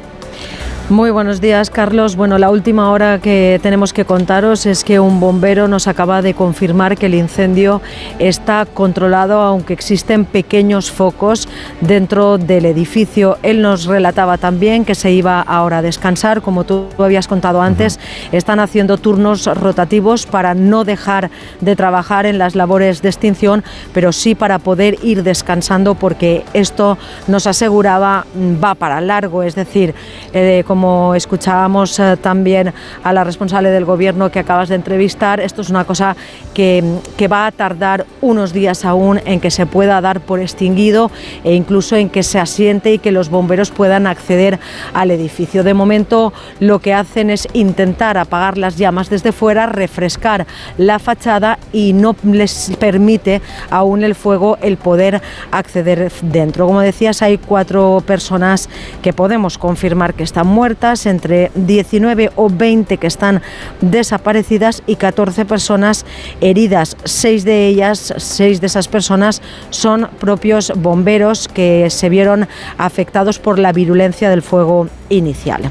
[0.91, 2.17] Muy buenos días, Carlos.
[2.17, 6.35] Bueno, la última hora que tenemos que contaros es que un bombero nos acaba de
[6.35, 7.81] confirmar que el incendio
[8.19, 11.49] está controlado, aunque existen pequeños focos
[11.81, 13.39] dentro del edificio.
[13.45, 18.01] Él nos relataba también que se iba ahora a descansar, como tú habías contado antes.
[18.33, 21.31] Están haciendo turnos rotativos para no dejar
[21.61, 23.63] de trabajar en las labores de extinción,
[23.95, 29.95] pero sí para poder ir descansando, porque esto nos aseguraba va para largo, es decir,
[30.33, 32.73] eh, como como escuchábamos eh, también
[33.05, 36.17] a la responsable del gobierno que acabas de entrevistar, esto es una cosa
[36.55, 36.83] que,
[37.19, 41.11] que, va a tardar unos días aún en que se pueda dar por extinguido
[41.45, 44.59] e incluso en que se asiente y que los bomberos puedan acceder
[44.95, 45.65] al edificio.
[45.65, 50.47] De momento lo que hacen es intentar apagar las llamas desde fuera, refrescar
[50.79, 55.21] la fachada y no les permite aún el fuego el poder
[55.51, 56.67] acceder dentro.
[56.67, 58.71] Como decías, hay cuatro personas
[59.03, 60.70] que podemos confirmar que están muertas
[61.07, 63.43] entre 19 o 20 que están
[63.81, 66.07] desaparecidas y 14 personas
[66.41, 66.97] heridas.
[67.05, 72.49] Seis de ellas, seis de esas personas son propios bomberos que se vieron
[72.79, 75.71] afectados por la virulencia del fuego inicial.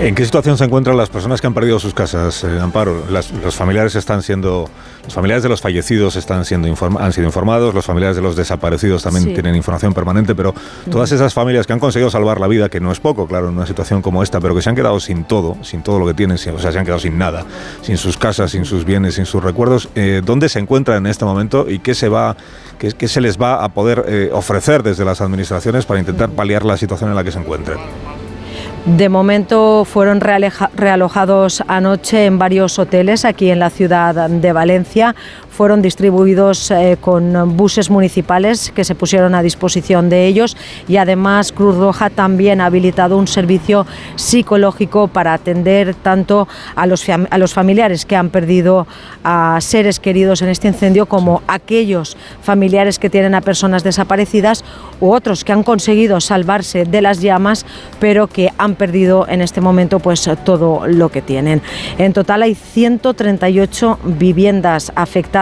[0.00, 3.04] ¿En qué situación se encuentran las personas que han perdido sus casas, eh, Amparo?
[3.08, 4.68] los familiares están siendo,
[5.04, 6.66] los familiares de los fallecidos están siendo
[6.98, 10.54] han sido informados, los familiares de los desaparecidos también tienen información permanente, pero
[10.90, 13.54] todas esas familias que han conseguido salvar la vida, que no es poco, claro, en
[13.54, 16.14] una situación como esta, pero que se han quedado sin todo, sin todo lo que
[16.14, 17.44] tienen, o sea, se han quedado sin nada,
[17.82, 21.24] sin sus casas, sin sus bienes, sin sus recuerdos, eh, ¿dónde se encuentran en este
[21.24, 22.36] momento y qué se va,
[22.78, 26.76] qué, se les va a poder eh, ofrecer desde las administraciones para intentar paliar la
[26.76, 27.78] situación en la que se encuentran?
[28.84, 35.14] De momento fueron realojados anoche en varios hoteles aquí en la ciudad de Valencia
[35.52, 40.56] fueron distribuidos eh, con buses municipales que se pusieron a disposición de ellos
[40.88, 43.86] y además Cruz Roja también ha habilitado un servicio
[44.16, 48.86] psicológico para atender tanto a los, a los familiares que han perdido
[49.24, 54.64] a seres queridos en este incendio como aquellos familiares que tienen a personas desaparecidas
[55.00, 57.66] u otros que han conseguido salvarse de las llamas
[58.00, 61.60] pero que han perdido en este momento pues todo lo que tienen.
[61.98, 65.41] En total hay 138 viviendas afectadas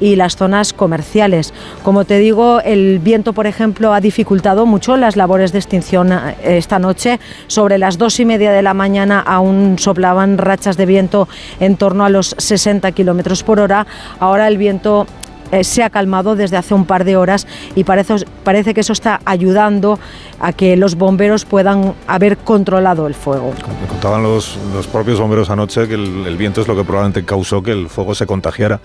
[0.00, 1.54] y las zonas comerciales.
[1.82, 6.34] Como te digo, el viento, por ejemplo, ha dificultado mucho las labores de extinción eh,
[6.42, 7.20] esta noche.
[7.46, 11.28] Sobre las dos y media de la mañana aún soplaban rachas de viento
[11.60, 13.86] en torno a los 60 kilómetros por hora.
[14.18, 15.06] Ahora el viento
[15.52, 18.94] eh, se ha calmado desde hace un par de horas y parece, parece que eso
[18.94, 19.98] está ayudando
[20.40, 23.52] a que los bomberos puedan haber controlado el fuego.
[23.82, 27.26] Me contaban los, los propios bomberos anoche que el, el viento es lo que probablemente
[27.26, 28.80] causó que el fuego se contagiara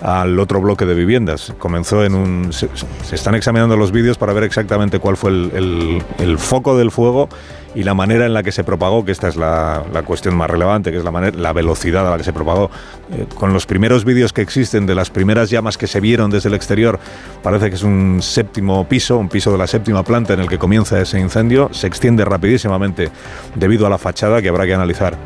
[0.00, 1.52] al otro bloque de viviendas.
[1.58, 2.52] Comenzó en un...
[2.52, 2.68] Se,
[3.14, 7.28] están examinando los vídeos para ver exactamente cuál fue el, el, el foco del fuego
[7.74, 10.50] y la manera en la que se propagó, que esta es la, la cuestión más
[10.50, 12.70] relevante, que es la, manera, la velocidad a la que se propagó.
[13.12, 16.48] Eh, con los primeros vídeos que existen de las primeras llamas que se vieron desde
[16.48, 16.98] el exterior,
[17.42, 20.58] parece que es un séptimo piso, un piso de la séptima planta en el que
[20.58, 23.10] comienza ese incendio, se extiende rapidísimamente
[23.54, 25.16] debido a la fachada, que habrá que analizar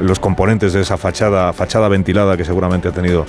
[0.00, 3.24] los componentes de esa fachada, fachada ventilada que seguramente ha tenido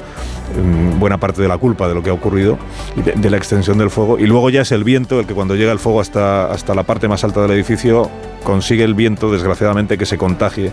[0.57, 2.57] um, buena parte de la culpa de lo que ha ocurrido,
[2.95, 4.19] de, de la extensión del fuego.
[4.19, 6.83] Y luego ya es el viento el que cuando llega el fuego hasta, hasta la
[6.83, 8.09] parte más alta del edificio
[8.43, 10.71] consigue el viento, desgraciadamente, que se contagie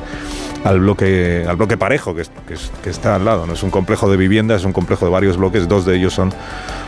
[0.65, 3.47] al bloque, al bloque parejo que, que, que, está al lado.
[3.47, 6.13] No es un complejo de viviendas, es un complejo de varios bloques, dos de ellos
[6.13, 6.33] son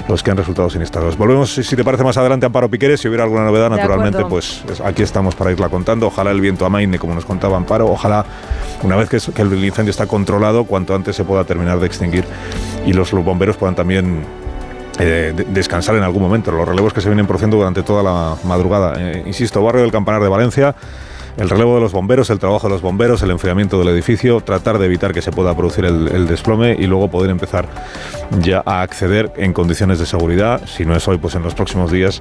[0.09, 1.17] los que han resultado sinistrados.
[1.17, 3.01] Volvemos, si te parece, más adelante, Amparo Piqueres.
[3.01, 4.47] Si hubiera alguna novedad, De naturalmente, acuerdo.
[4.67, 6.07] pues aquí estamos para irla contando.
[6.07, 7.87] Ojalá el viento amaine, como nos contaba Amparo.
[7.87, 8.25] Ojalá,
[8.83, 12.25] una vez que, que el incendio está controlado, cuanto antes se pueda terminar de extinguir
[12.85, 14.25] y los bomberos puedan también
[15.03, 16.53] eh, de- descansar en algún momento.
[16.53, 18.95] Los relevos que se vienen produciendo durante toda la madrugada.
[18.99, 20.75] Eh, insisto, barrio del Campanar de Valencia.
[21.39, 24.79] El relevo de los bomberos, el trabajo de los bomberos, el enfriamiento del edificio, tratar
[24.79, 27.65] de evitar que se pueda producir el, desplome y luego poder empezar
[28.41, 31.91] ya a acceder en condiciones de seguridad, si no es hoy, pues en los próximos
[31.91, 32.21] días,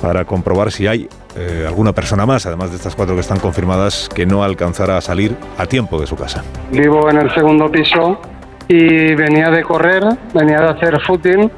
[0.00, 4.08] para comprobar si hay eh, alguna persona más, además de estas cuatro que están confirmadas,
[4.14, 6.42] que no alcanzara a salir a tiempo de su casa.
[6.72, 8.18] Vivo en el segundo piso
[8.66, 11.50] y venía de correr, venía de hacer footing.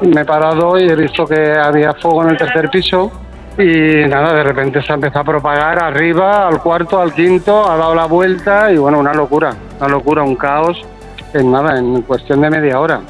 [0.00, 3.10] Me he parado y he visto que había fuego en el tercer piso
[3.58, 7.76] y nada, de repente se ha empezado a propagar arriba, al cuarto, al quinto, ha
[7.76, 10.84] dado la vuelta y bueno, una locura, una locura, un caos
[11.32, 13.00] en nada, en cuestión de media hora.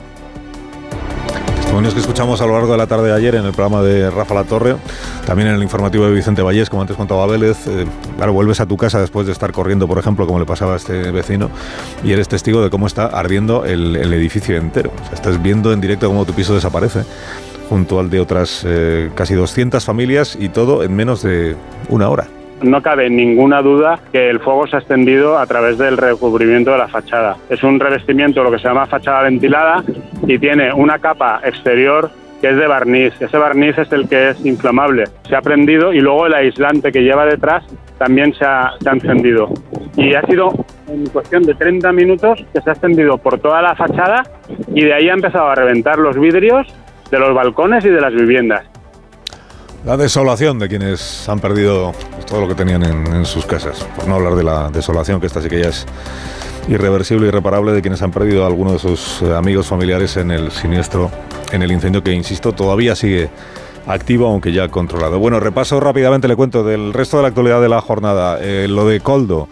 [1.77, 4.09] Testimonios que escuchamos a lo largo de la tarde de ayer en el programa de
[4.11, 4.77] Rafa La Torre,
[5.27, 7.67] también en el informativo de Vicente Vallés, como antes contaba Vélez.
[7.67, 7.85] eh,
[8.17, 10.77] claro, vuelves a tu casa después de estar corriendo, por ejemplo, como le pasaba a
[10.77, 11.51] este vecino,
[12.03, 14.91] y eres testigo de cómo está ardiendo el, edificio entero.
[15.13, 17.05] Estás viendo en directo cómo tu piso desaparece,
[17.69, 21.57] junto al de otras eh, casi 200 familias, y todo en menos de
[21.91, 22.27] una hora.
[22.63, 26.79] No cabe ninguna duda que el fuego se ha extendido a través del recubrimiento de
[26.79, 27.37] la fachada.
[27.51, 29.85] Es un revestimiento, lo que se llama fachada ventilada,
[30.27, 33.15] y tiene una capa exterior que es de barniz.
[33.21, 35.05] Ese barniz es el que es inflamable.
[35.29, 37.65] Se ha prendido y luego el aislante que lleva detrás
[37.99, 39.49] también se ha, se encendido.
[39.97, 40.53] Y ha sido
[40.89, 44.23] en cuestión de 30 minutos que se ha extendido por toda la fachada
[44.69, 46.67] y de ahí ha empezado a reventar los vidrios
[47.11, 48.65] de los balcones y de las viviendas.
[49.85, 51.93] La desolación de quienes han perdido
[52.27, 53.87] todo lo que tenían en, sus casas.
[53.97, 55.87] Por no hablar de la desolación, que esta sí que ya es
[56.69, 60.51] irreversible, irreparable, de quienes han perdido a alguno de sus eh, amigos familiares en el
[60.51, 61.11] siniestro,
[61.53, 63.31] en el incendio que, insisto, todavía sigue
[63.87, 65.19] activo, aunque ya controlado.
[65.19, 68.39] Bueno, repaso rápidamente, le cuento del resto de la actualidad de la jornada.
[68.41, 69.49] Eh, lo de Coldo.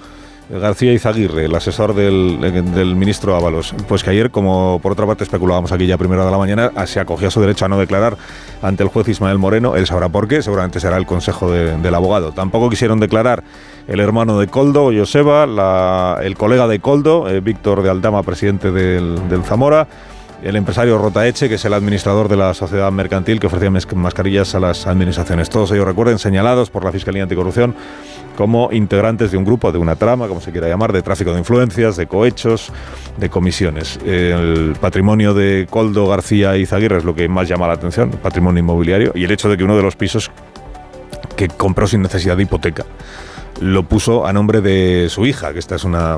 [0.51, 5.73] García Izaguirre, el asesor del, ministro Ábalos, pues que ayer, como por otra parte especulábamos
[5.73, 8.17] aquí ya a primera de la mañana, se acogió a su derecho a no declarar
[8.61, 9.75] ante el juez Ismael Moreno.
[9.75, 12.33] Él sabrá por qué, seguramente será el consejo de, del abogado.
[12.33, 13.43] Tampoco quisieron declarar
[13.89, 19.45] el hermano de Coldo, Joseba, el colega de Coldo, eh, Víctor de Aldama, presidente del
[19.45, 19.89] Zamora
[20.43, 24.61] el empresario Rotaeche, que es el administrador de la sociedad mercantil que ofrecía mascarillas a
[24.61, 25.49] las administraciones.
[25.49, 27.75] Todos ellos, recuerden, señalados por la Fiscalía Anticorrupción
[28.37, 31.39] como integrantes de un grupo, de una trama, como se quiera llamar, de tráfico de
[31.39, 32.73] influencias, de cohechos,
[33.17, 33.99] de comisiones.
[34.05, 38.61] El patrimonio de Coldo García y Zaguirre es lo que más llama la atención, patrimonio
[38.61, 40.31] inmobiliario, y el hecho de que uno de los pisos
[41.37, 42.85] que compró sin necesidad de hipoteca
[43.61, 46.17] lo puso a nombre de su hija, que esta es una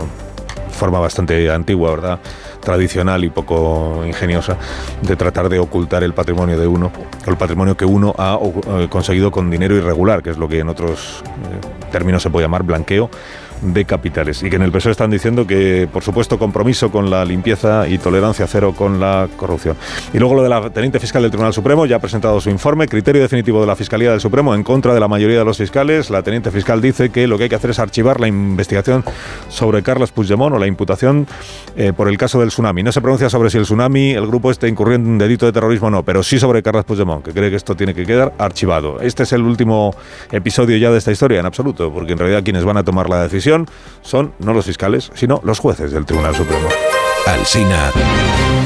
[0.70, 2.18] forma bastante antigua, ¿verdad?
[2.66, 4.56] Tradicional y poco ingeniosa
[5.00, 6.90] de tratar de ocultar el patrimonio de uno,
[7.24, 10.58] o el patrimonio que uno ha eh, conseguido con dinero irregular, que es lo que
[10.58, 13.08] en otros eh, términos se puede llamar blanqueo
[13.60, 14.42] de capitales.
[14.42, 17.98] Y que en el PSOE están diciendo que, por supuesto, compromiso con la limpieza y
[17.98, 19.76] tolerancia cero con la corrupción.
[20.12, 22.88] Y luego lo de la teniente fiscal del Tribunal Supremo ya ha presentado su informe,
[22.88, 26.10] criterio definitivo de la Fiscalía del Supremo en contra de la mayoría de los fiscales.
[26.10, 29.04] La teniente fiscal dice que lo que hay que hacer es archivar la investigación
[29.48, 31.26] sobre Carlos Puigdemont o la imputación
[31.76, 32.82] eh, por el caso del tsunami.
[32.82, 35.52] No se pronuncia sobre si el tsunami, el grupo este incurrió en un delito de
[35.52, 38.32] terrorismo o no, pero sí sobre Carlos Puigdemont, que cree que esto tiene que quedar
[38.38, 39.00] archivado.
[39.00, 39.94] Este es el último
[40.30, 43.22] episodio ya de esta historia, en absoluto, porque en realidad quienes van a tomar la
[43.22, 43.45] decisión
[44.02, 46.68] son no los fiscales, sino los jueces del Tribunal Supremo.
[47.26, 47.92] Alsina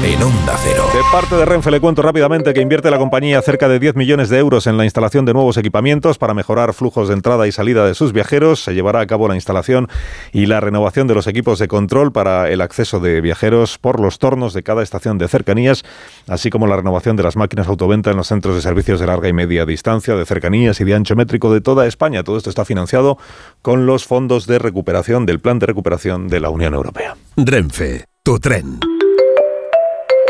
[0.03, 0.85] en Onda Cero.
[0.93, 4.29] De parte de Renfe le cuento rápidamente que invierte la compañía cerca de 10 millones
[4.29, 7.85] de euros en la instalación de nuevos equipamientos para mejorar flujos de entrada y salida
[7.85, 8.63] de sus viajeros.
[8.63, 9.89] Se llevará a cabo la instalación
[10.31, 14.19] y la renovación de los equipos de control para el acceso de viajeros por los
[14.19, 15.83] tornos de cada estación de cercanías,
[16.27, 19.27] así como la renovación de las máquinas autoventa en los centros de servicios de larga
[19.27, 22.23] y media distancia, de cercanías y de ancho métrico de toda España.
[22.23, 23.17] Todo esto está financiado
[23.61, 27.15] con los fondos de recuperación del Plan de Recuperación de la Unión Europea.
[27.37, 28.77] Renfe, tu tren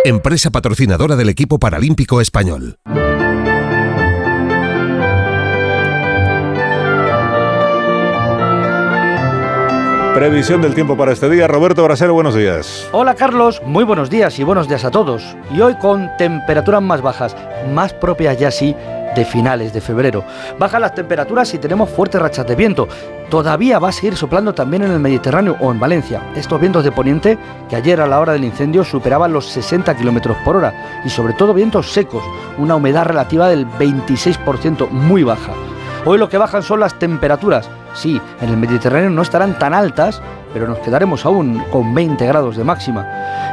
[0.06, 2.78] empresa patrocinadora del equipo paralímpico español.
[10.22, 11.48] Previsión del tiempo para este día.
[11.48, 12.88] Roberto Brasero, buenos días.
[12.91, 15.35] Hola Carlos, muy buenos días y buenos días a todos.
[15.52, 17.35] Y hoy con temperaturas más bajas,
[17.73, 18.76] más propias ya sí
[19.15, 20.23] de finales de febrero.
[20.60, 22.88] Bajan las temperaturas y tenemos fuertes rachas de viento.
[23.31, 26.22] Todavía va a seguir soplando también en el Mediterráneo o en Valencia.
[26.35, 30.35] Estos vientos de poniente que ayer a la hora del incendio superaban los 60 km
[30.43, 32.23] por hora y sobre todo vientos secos,
[32.60, 35.53] una humedad relativa del 26% muy baja.
[36.03, 37.69] Hoy lo que bajan son las temperaturas.
[37.94, 40.19] Sí, en el Mediterráneo no estarán tan altas,
[40.52, 43.07] pero nos quedaremos aún con 20 grados de máxima.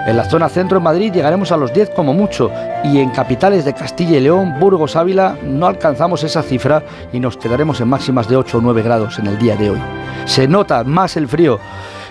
[0.06, 2.50] En la zona centro en Madrid llegaremos a los 10 como mucho
[2.84, 7.36] y en capitales de Castilla y León, Burgos, Ávila no alcanzamos esa cifra y nos
[7.36, 9.78] quedaremos en máximas de 8 o 9 grados en el día de hoy.
[10.24, 11.58] Se nota más el frío.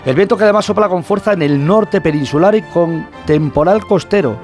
[0.04, 4.36] El viento que además sopla con fuerza en el norte peninsular y con temporal costero.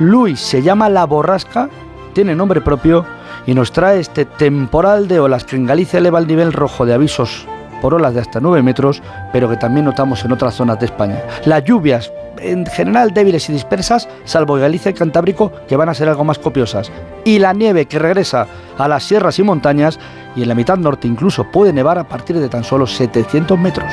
[0.00, 1.68] Luis se llama La Borrasca,
[2.14, 6.26] tiene nombre propio y nos trae este temporal de olas que en Galicia eleva el
[6.26, 7.46] nivel rojo de avisos
[7.80, 9.02] por olas de hasta 9 metros,
[9.32, 11.22] pero que también notamos en otras zonas de España.
[11.44, 16.08] Las lluvias, en general débiles y dispersas, salvo Galicia y Cantábrico, que van a ser
[16.08, 16.90] algo más copiosas.
[17.24, 18.46] Y la nieve que regresa
[18.78, 19.98] a las sierras y montañas,
[20.36, 23.90] y en la mitad norte incluso puede nevar a partir de tan solo 700 metros.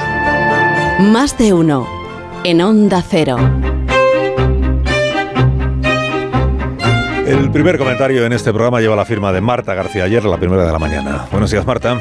[0.99, 1.88] Más de uno,
[2.44, 3.38] en onda cero.
[7.28, 10.66] El primer comentario en este programa lleva la firma de Marta García ayer, la primera
[10.66, 11.26] de la mañana.
[11.30, 11.99] Buenos días, Marta.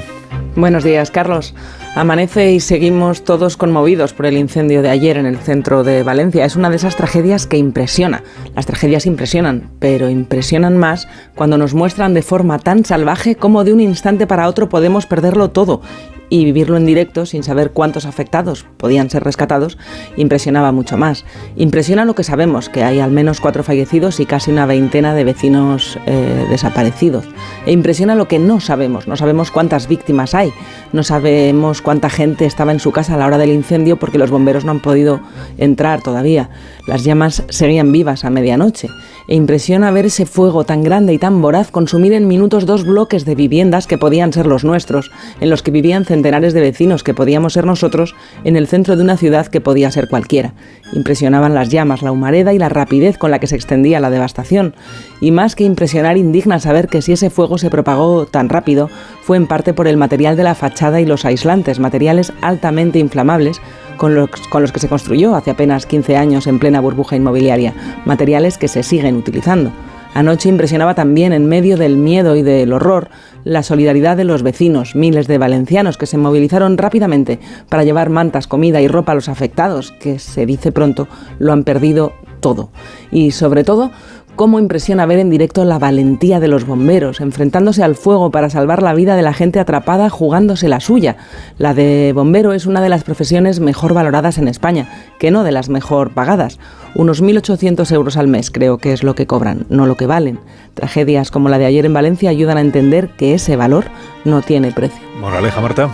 [0.55, 1.53] Buenos días, Carlos.
[1.97, 6.44] Amanece y seguimos todos conmovidos por el incendio de ayer en el centro de Valencia.
[6.44, 8.23] Es una de esas tragedias que impresiona.
[8.55, 13.73] Las tragedias impresionan, pero impresionan más cuando nos muestran de forma tan salvaje como de
[13.73, 15.82] un instante para otro podemos perderlo todo
[16.28, 19.78] y vivirlo en directo sin saber cuántos afectados podían ser rescatados
[20.16, 21.24] impresionaba mucho más.
[21.57, 25.24] Impresiona lo que sabemos, que hay al menos cuatro fallecidos y casi una veintena de
[25.24, 27.24] vecinos eh, desaparecidos.
[27.66, 30.53] E impresiona lo que no sabemos, no sabemos cuántas víctimas hay,
[30.93, 34.31] no sabemos cuánta gente estaba en su casa a la hora del incendio porque los
[34.31, 35.20] bomberos no han podido
[35.59, 36.51] entrar todavía.
[36.86, 38.89] Las llamas seguían vivas a medianoche
[39.28, 43.24] e impresiona ver ese fuego tan grande y tan voraz consumir en minutos dos bloques
[43.24, 47.12] de viviendas que podían ser los nuestros, en los que vivían centenares de vecinos que
[47.12, 50.55] podíamos ser nosotros, en el centro de una ciudad que podía ser cualquiera.
[50.94, 54.74] Impresionaban las llamas, la humareda y la rapidez con la que se extendía la devastación.
[55.20, 58.88] Y más que impresionar, indigna saber que si ese fuego se propagó tan rápido,
[59.20, 63.60] fue en parte por el material de la fachada y los aislantes, materiales altamente inflamables,
[63.98, 67.74] con los, con los que se construyó hace apenas 15 años en plena burbuja inmobiliaria,
[68.06, 69.70] materiales que se siguen utilizando.
[70.14, 73.10] Anoche impresionaba también, en medio del miedo y del horror,
[73.47, 78.48] la solidaridad de los vecinos, miles de valencianos que se movilizaron rápidamente para llevar mantas,
[78.48, 81.06] comida y ropa a los afectados, que se dice pronto
[81.39, 82.70] lo han perdido todo.
[83.12, 83.93] Y sobre todo,
[84.36, 88.82] cómo impresiona ver en directo la valentía de los bomberos, enfrentándose al fuego para salvar
[88.82, 91.16] la vida de la gente atrapada jugándose la suya.
[91.58, 94.88] La de bombero es una de las profesiones mejor valoradas en España,
[95.18, 96.58] que no de las mejor pagadas.
[96.94, 100.38] Unos 1.800 euros al mes creo que es lo que cobran, no lo que valen.
[100.74, 103.86] Tragedias como la de ayer en Valencia ayudan a entender que ese valor
[104.24, 105.00] no tiene precio.
[105.20, 105.90] Moraleja, Marta.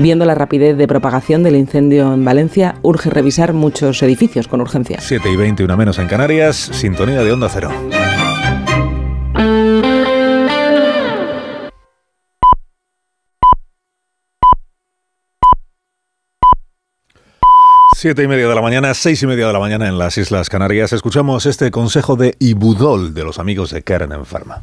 [0.00, 4.98] Viendo la rapidez de propagación del incendio en Valencia, urge revisar muchos edificios con urgencia.
[4.98, 7.70] 7 y 20, una menos en Canarias, sintonía de Onda Cero.
[17.94, 20.48] Siete y media de la mañana, seis y media de la mañana en las Islas
[20.48, 20.94] Canarias.
[20.94, 24.62] Escuchamos este consejo de Ibudol de los amigos de Karen Enferma.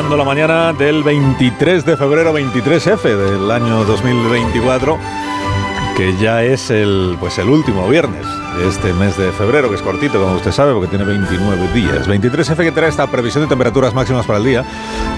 [0.00, 4.98] Iniciando la mañana del 23 de febrero, 23F del año 2024,
[5.94, 8.24] que ya es el, pues el último viernes
[8.66, 12.08] este mes de febrero, que es cortito, como usted sabe, porque tiene 29 días.
[12.08, 14.64] 23F que trae esta previsión de temperaturas máximas para el día.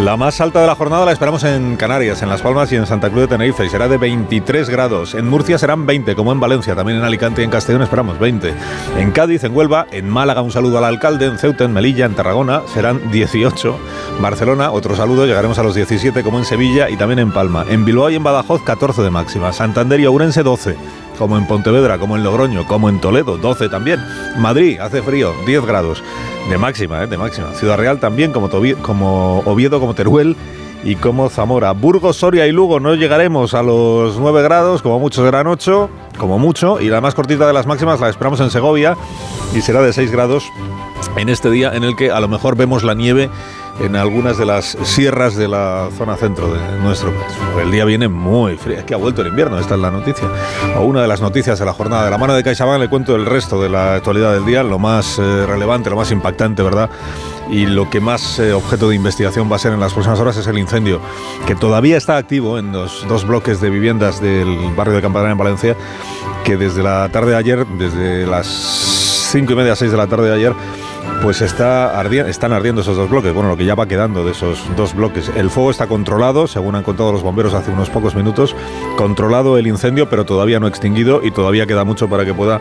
[0.01, 2.87] La más alta de la jornada la esperamos en Canarias, en Las Palmas y en
[2.87, 5.15] Santa Cruz de Tenerife, y será de 23 grados.
[5.15, 8.55] En Murcia serán 20, como en Valencia, también en Alicante y en Castellón esperamos 20.
[8.99, 12.15] En Cádiz, en Huelva, en Málaga un saludo al alcalde, en Ceuta, en Melilla, en
[12.15, 13.79] Tarragona serán 18.
[14.21, 17.65] Barcelona, otro saludo, llegaremos a los 17, como en Sevilla y también en Palma.
[17.69, 19.53] En Bilbao y en Badajoz 14 de máxima.
[19.53, 20.77] Santander y Ourense 12
[21.18, 24.01] como en Pontevedra, como en Logroño, como en Toledo, 12 también.
[24.39, 26.02] Madrid hace frío, 10 grados
[26.48, 27.06] de máxima, ¿eh?
[27.06, 27.52] de máxima.
[27.55, 28.51] Ciudad Real también, como,
[28.82, 30.36] como Oviedo, como Teruel
[30.84, 31.72] y como Zamora.
[31.72, 36.39] Burgos, Soria y Lugo no llegaremos a los 9 grados, como mucho serán 8, como
[36.39, 38.97] mucho, y la más cortita de las máximas la esperamos en Segovia
[39.55, 40.44] y será de 6 grados
[41.16, 43.30] en este día en el que a lo mejor vemos la nieve
[43.81, 47.32] en algunas de las sierras de la zona centro de nuestro país.
[47.61, 50.28] El día viene muy frío, es que ha vuelto el invierno, esta es la noticia.
[50.77, 52.05] O una de las noticias de la jornada.
[52.05, 54.78] De la mano de CaixaBank le cuento el resto de la actualidad del día, lo
[54.78, 56.90] más eh, relevante, lo más impactante, ¿verdad?
[57.51, 60.36] Y lo que más eh, objeto de investigación va a ser en las próximas horas
[60.36, 61.01] es el incendio,
[61.47, 65.39] que todavía está activo en los dos bloques de viviendas del barrio de Campadana en
[65.39, 65.77] Valencia,
[66.44, 68.47] que desde la tarde de ayer, desde las
[69.32, 70.55] cinco y media, seis de la tarde de ayer,
[71.23, 73.33] pues está están ardiendo esos dos bloques.
[73.33, 75.31] Bueno, lo que ya va quedando de esos dos bloques.
[75.35, 78.57] El fuego está controlado, según han contado los bomberos hace unos pocos minutos.
[78.97, 82.61] Controlado el incendio, pero todavía no extinguido y todavía queda mucho para que pueda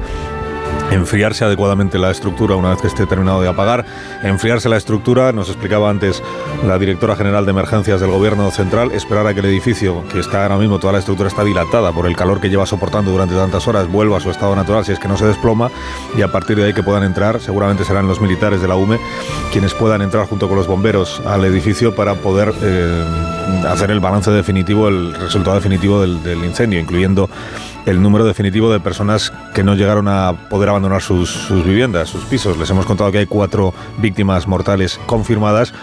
[0.91, 3.85] enfriarse adecuadamente la estructura una vez que esté terminado de apagar.
[4.23, 6.21] Enfriarse la estructura, nos explicaba antes
[6.65, 10.43] la directora general de emergencias del gobierno central, esperar a que el edificio, que está
[10.43, 13.67] ahora mismo, toda la estructura está dilatada por el calor que lleva soportando durante tantas
[13.67, 15.71] horas, vuelva a su estado natural si es que no se desploma
[16.17, 18.99] y a partir de ahí que puedan entrar, seguramente serán los militares de la UME
[19.51, 23.05] quienes puedan entrar junto con los bomberos al edificio para poder eh,
[23.67, 27.29] hacer el balance definitivo, el resultado definitivo del, del incendio, incluyendo
[27.85, 32.57] el número definitivo de personas que no llegaron a poder abandonar sus, viviendas, sus pisos.
[32.57, 35.73] Les hemos contado que hay cuatro víctimas mortales confirmadas,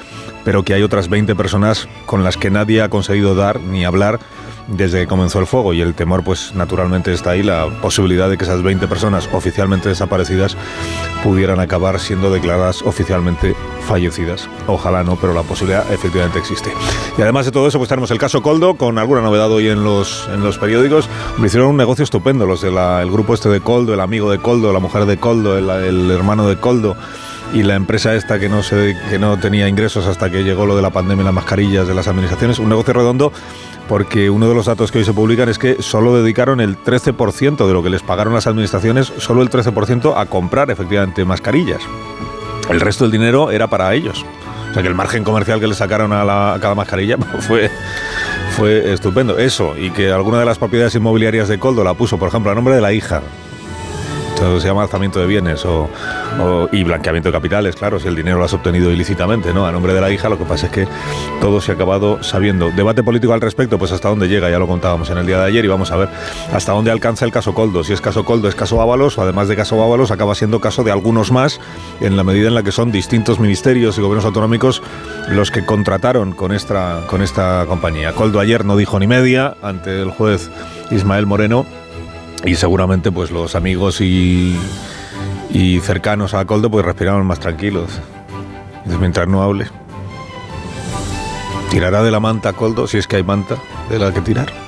[0.45, 4.21] pero que hay otras 20 personas con las que nadie ha conseguido dar ni hablar
[4.69, 8.37] desde que comenzó el fuego y el temor pues naturalmente está ahí la posibilidad de
[8.37, 10.57] que esas 20 personas oficialmente desaparecidas
[11.23, 13.55] pudieran acabar siendo declaradas oficialmente
[13.87, 14.49] fallecidas.
[14.67, 16.73] Ojalá no, pero la posibilidad efectivamente existe.
[17.17, 19.85] Y además de todo eso, pues tenemos el caso Coldo, con alguna novedad hoy en
[19.85, 21.09] los, en los periódicos.
[21.39, 24.39] Me hicieron un negocio estupendo los del el grupo este de Coldo, el amigo de
[24.39, 26.97] Coldo, la mujer de Coldo, el, el hermano de Coldo
[27.53, 30.77] y la empresa esta que no se, que no tenía ingresos hasta que llegó lo
[30.77, 33.33] de la pandemia y las mascarillas de las administraciones, un negocio redondo
[33.89, 37.67] porque uno de los datos que hoy se publican es que solo dedicaron el 13%
[37.67, 41.81] de lo que les pagaron las administraciones, solo el 13% a comprar efectivamente mascarillas.
[42.69, 44.25] El resto del dinero era para ellos.
[44.71, 47.71] O sea que el margen comercial que le sacaron a, cada mascarilla fue,
[48.57, 49.39] fue estupendo.
[49.39, 52.55] Eso, y que alguna de las propiedades inmobiliarias de Coldo la puso, por ejemplo, a
[52.55, 53.23] nombre de la hija
[54.39, 55.89] se llama alzamiento de bienes o,
[56.71, 59.67] y blanqueamiento de capitales, claro, si el dinero lo has obtenido ilícitamente, ¿no?
[59.67, 60.89] A nombre de la hija, lo que pasa es que
[61.41, 62.71] todo se ha acabado sabiendo.
[62.71, 65.47] Debate político al respecto, pues hasta dónde llega, ya lo contábamos en el día de
[65.47, 66.09] ayer y vamos a ver
[66.53, 67.83] hasta dónde alcanza el caso Coldo.
[67.83, 70.85] Si es caso Coldo, es caso Ábalos, o además de caso Ábalos, acaba siendo caso
[70.85, 71.61] de algunos más,
[72.01, 74.83] en la medida en la que son distintos ministerios y gobiernos autonómicos
[75.31, 78.13] los que contrataron con esta, con esta compañía.
[78.13, 80.51] Coldo ayer no dijo ni media ante el juez
[80.91, 81.67] Ismael Moreno
[82.45, 84.57] y seguramente pues los amigos y,
[85.83, 88.01] cercanos a Coldo pues respiraron más tranquilos
[89.01, 89.67] mientras no hable.
[91.71, 93.57] ¿Tirará de la manta Coldo si es que hay manta
[93.91, 94.68] de la que tirar?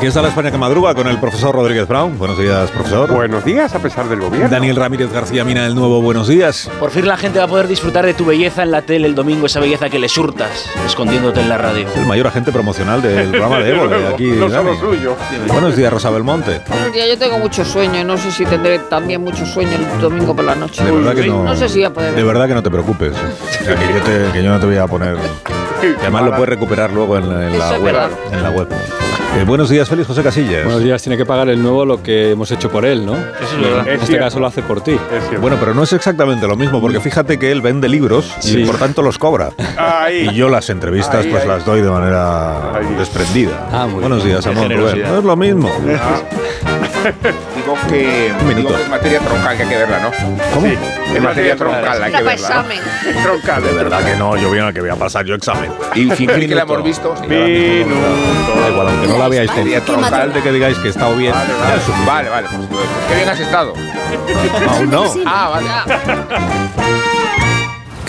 [0.00, 2.16] Aquí está la España que madruga con el profesor Rodríguez Brown.
[2.16, 3.12] Buenos días, profesor.
[3.12, 4.48] Buenos días, a pesar del gobierno.
[4.48, 6.70] Daniel Ramírez García Mina, el nuevo Buenos días.
[6.80, 9.14] Por fin la gente va a poder disfrutar de tu belleza en la tele el
[9.14, 11.86] domingo, esa belleza que le surtas, escondiéndote en la radio.
[11.94, 14.24] El mayor agente promocional del programa de Evo de aquí.
[14.30, 14.74] no Dani.
[14.74, 15.16] solo suyo.
[15.48, 16.62] Buenos días, Rosa Belmonte.
[16.66, 20.00] Buenos días, yo tengo mucho sueño y no sé si tendré también mucho sueño el
[20.00, 20.82] domingo por la noche.
[20.82, 21.44] De verdad que no.
[21.44, 22.14] No sé si voy a poder.
[22.14, 23.12] De verdad que no te preocupes.
[23.12, 25.16] O sea, que yo, te- que yo no te voy a poner.
[25.82, 27.92] que además lo puedes recuperar luego en, la- en la Eso es web.
[27.92, 28.10] verdad.
[28.32, 28.68] En la web.
[29.38, 30.64] Eh, buenos días, Félix José Casillas.
[30.64, 33.14] Buenos días, tiene que pagar el nuevo lo que hemos hecho por él, ¿no?
[33.14, 33.80] Eso es verdad.
[33.82, 34.24] En Es este cierto.
[34.26, 34.96] caso lo hace por ti.
[35.40, 38.60] Bueno, pero no es exactamente lo mismo, porque fíjate que él vende libros Sí.
[38.62, 39.50] y por tanto los cobra.
[39.78, 40.28] Ahí.
[40.30, 41.48] Y yo las entrevistas Ahí, pues ahí.
[41.48, 43.68] las doy de manera desprendida.
[43.72, 44.36] Ah, muy Buenos bien.
[44.40, 45.02] días, amor Rubén.
[45.04, 45.70] No es lo mismo.
[47.56, 48.56] Digo que, minuto.
[48.56, 50.10] digo que es materia troncal que hay que verla, ¿no?
[50.54, 50.66] ¿Cómo?
[50.66, 50.78] Sí,
[51.14, 52.32] es materia troncal, hay que verla.
[52.32, 52.80] examen.
[53.22, 53.62] Troncal.
[53.62, 55.72] De verdad que no, yo bien que voy a pasar yo examen.
[55.94, 57.14] Y fingir que la hemos visto.
[57.14, 57.24] Da
[58.68, 60.32] igual, aunque no la veáis Materia troncal.
[60.32, 61.32] de que digáis que he estado bien.
[61.32, 61.52] Vale,
[62.06, 62.48] vale, vale.
[62.48, 63.74] Pues, pues, qué bien has estado.
[64.68, 65.12] Aún no.
[65.26, 65.68] Ah, vale.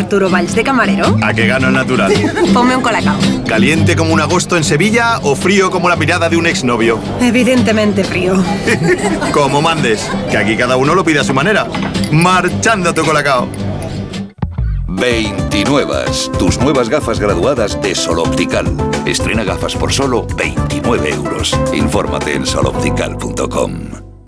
[0.00, 1.16] Arturo Valls de camarero.
[1.22, 2.12] ¿A qué gano el natural?
[2.54, 3.16] Ponme un colacao.
[3.46, 6.98] ¿Caliente como un agosto en Sevilla o frío como la mirada de un exnovio?
[7.20, 8.42] Evidentemente frío.
[9.32, 11.66] Como mandes, que aquí cada uno lo pide a su manera.
[12.10, 13.48] Marchando tu colacao.
[14.88, 16.04] 29.
[16.38, 18.66] Tus nuevas gafas graduadas de Sol Optical.
[19.06, 21.58] Estrena gafas por solo 29 euros.
[21.72, 23.72] Infórmate en soloptical.com.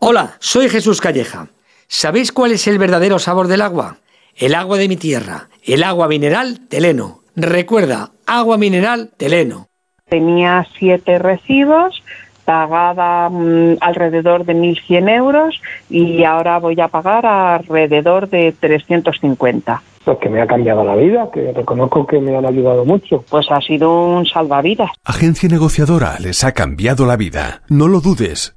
[0.00, 1.48] Hola, soy Jesús Calleja.
[1.88, 3.98] ¿Sabéis cuál es el verdadero sabor del agua?
[4.36, 7.20] El agua de mi tierra, el agua mineral Teleno.
[7.36, 9.68] Recuerda, agua mineral Teleno.
[10.08, 12.02] Tenía siete recibos,
[12.44, 19.82] pagaba mm, alrededor de 1.100 euros y ahora voy a pagar alrededor de 350.
[20.04, 23.24] Pues que me ha cambiado la vida, que reconozco que me han ayudado mucho.
[23.30, 24.90] Pues ha sido un salvavidas.
[25.04, 27.62] Agencia negociadora les ha cambiado la vida.
[27.68, 28.56] No lo dudes.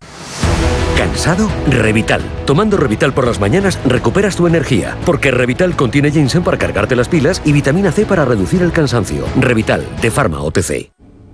[0.97, 1.49] ¿Cansado?
[1.67, 2.21] Revital.
[2.45, 7.09] Tomando Revital por las mañanas recuperas tu energía, porque Revital contiene ginseng para cargarte las
[7.09, 9.25] pilas y vitamina C para reducir el cansancio.
[9.39, 10.91] Revital, de Pharma OTC.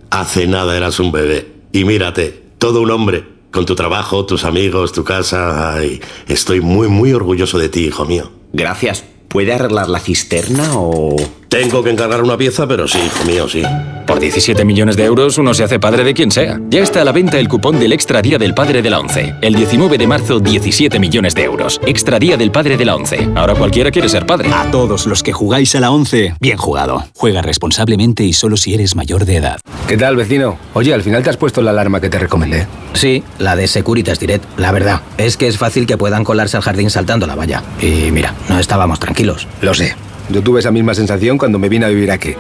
[0.10, 1.52] Hace nada eras un bebé.
[1.72, 3.26] Y mírate, todo un hombre.
[3.52, 5.74] Con tu trabajo, tus amigos, tu casa.
[5.74, 8.32] Ay, estoy muy, muy orgulloso de ti, hijo mío.
[8.54, 9.04] Gracias.
[9.28, 11.16] ¿Puede arreglar la cisterna o...?
[11.50, 13.64] Tengo que encargar una pieza, pero sí, hijo mío, sí.
[14.06, 16.60] Por 17 millones de euros uno se hace padre de quien sea.
[16.70, 19.36] Ya está a la venta el cupón del Extra Día del Padre de la ONCE.
[19.42, 21.80] El 19 de marzo, 17 millones de euros.
[21.86, 23.30] Extra Día del Padre de la ONCE.
[23.36, 24.50] Ahora cualquiera quiere ser padre.
[24.54, 27.06] A todos los que jugáis a la 11, bien jugado.
[27.16, 29.60] Juega responsablemente y solo si eres mayor de edad.
[29.88, 30.58] ¿Qué tal, vecino?
[30.74, 32.68] Oye, al final te has puesto la alarma que te recomendé.
[32.94, 34.44] Sí, la de Securitas Direct.
[34.58, 37.64] La verdad, es que es fácil que puedan colarse al jardín saltando la valla.
[37.82, 39.48] Y mira, no estábamos tranquilos.
[39.62, 39.96] Lo sé.
[40.30, 42.36] Yo tuve esa misma sensación cuando me vine a vivir aquí.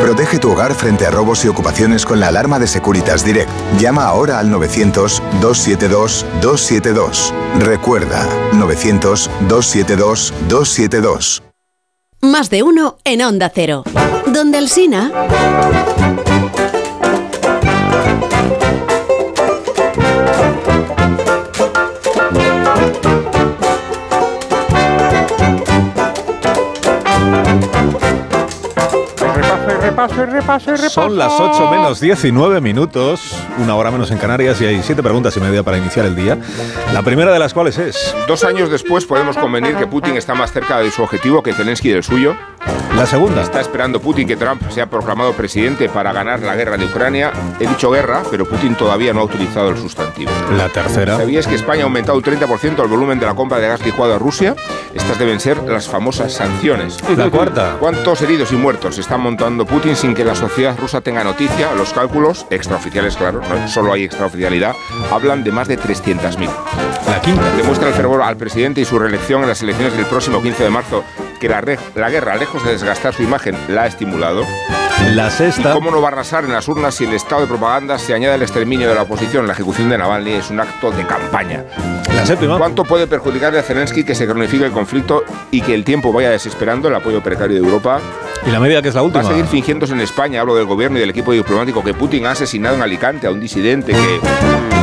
[0.00, 3.50] Protege tu hogar frente a robos y ocupaciones con la alarma de Securitas Direct.
[3.78, 7.32] Llama ahora al 900-272-272.
[7.58, 11.42] Recuerda, 900-272-272.
[12.20, 13.84] Más de uno en Onda Cero.
[14.26, 15.10] Donde el Sina.
[29.98, 31.02] Repaso, y repaso, y repaso.
[31.02, 35.36] Son las 8 menos 19 minutos, una hora menos en Canarias y hay siete preguntas
[35.36, 36.38] y media para iniciar el día.
[36.92, 38.14] La primera de las cuales es...
[38.28, 41.90] Dos años después podemos convenir que Putin está más cerca de su objetivo que Zelensky
[41.90, 42.36] del suyo.
[42.96, 43.42] La segunda.
[43.42, 47.32] Está esperando Putin que Trump sea proclamado presidente para ganar la guerra de Ucrania.
[47.60, 50.30] He dicho guerra, pero Putin todavía no ha utilizado el sustantivo.
[50.56, 51.16] La tercera.
[51.16, 54.14] ¿Sabías que España ha aumentado un 30% el volumen de la compra de gas licuado
[54.14, 54.56] a Rusia?
[54.94, 56.96] Estas deben ser las famosas sanciones.
[57.16, 57.76] La cuarta.
[57.78, 61.72] ¿Cuántos heridos y muertos está montando Putin sin que la sociedad rusa tenga noticia?
[61.74, 64.74] Los cálculos, extraoficiales claro, no solo hay extraoficialidad,
[65.10, 66.48] hablan de más de 300.000.
[67.06, 67.50] La quinta.
[67.56, 70.70] Demuestra el fervor al presidente y su reelección en las elecciones del próximo 15 de
[70.70, 71.04] marzo
[71.40, 71.62] que la,
[71.94, 74.44] la guerra, lejos de desgastar su imagen, la ha estimulado.
[75.14, 75.70] La sexta.
[75.70, 78.14] ¿Y ¿Cómo no va a arrasar en las urnas si el estado de propaganda se
[78.14, 79.46] añade al exterminio de la oposición?
[79.46, 81.64] La ejecución de Navalny es un acto de campaña.
[82.14, 82.58] La séptima.
[82.58, 86.30] ¿Cuánto puede perjudicarle a Zelensky que se cronifique el conflicto y que el tiempo vaya
[86.30, 88.00] desesperando el apoyo precario de Europa?
[88.46, 89.22] Y la media, que es la última.
[89.22, 92.26] Va a seguir fingiéndose en España, hablo del gobierno y del equipo diplomático, que Putin
[92.26, 94.77] ha asesinado en Alicante a un disidente que...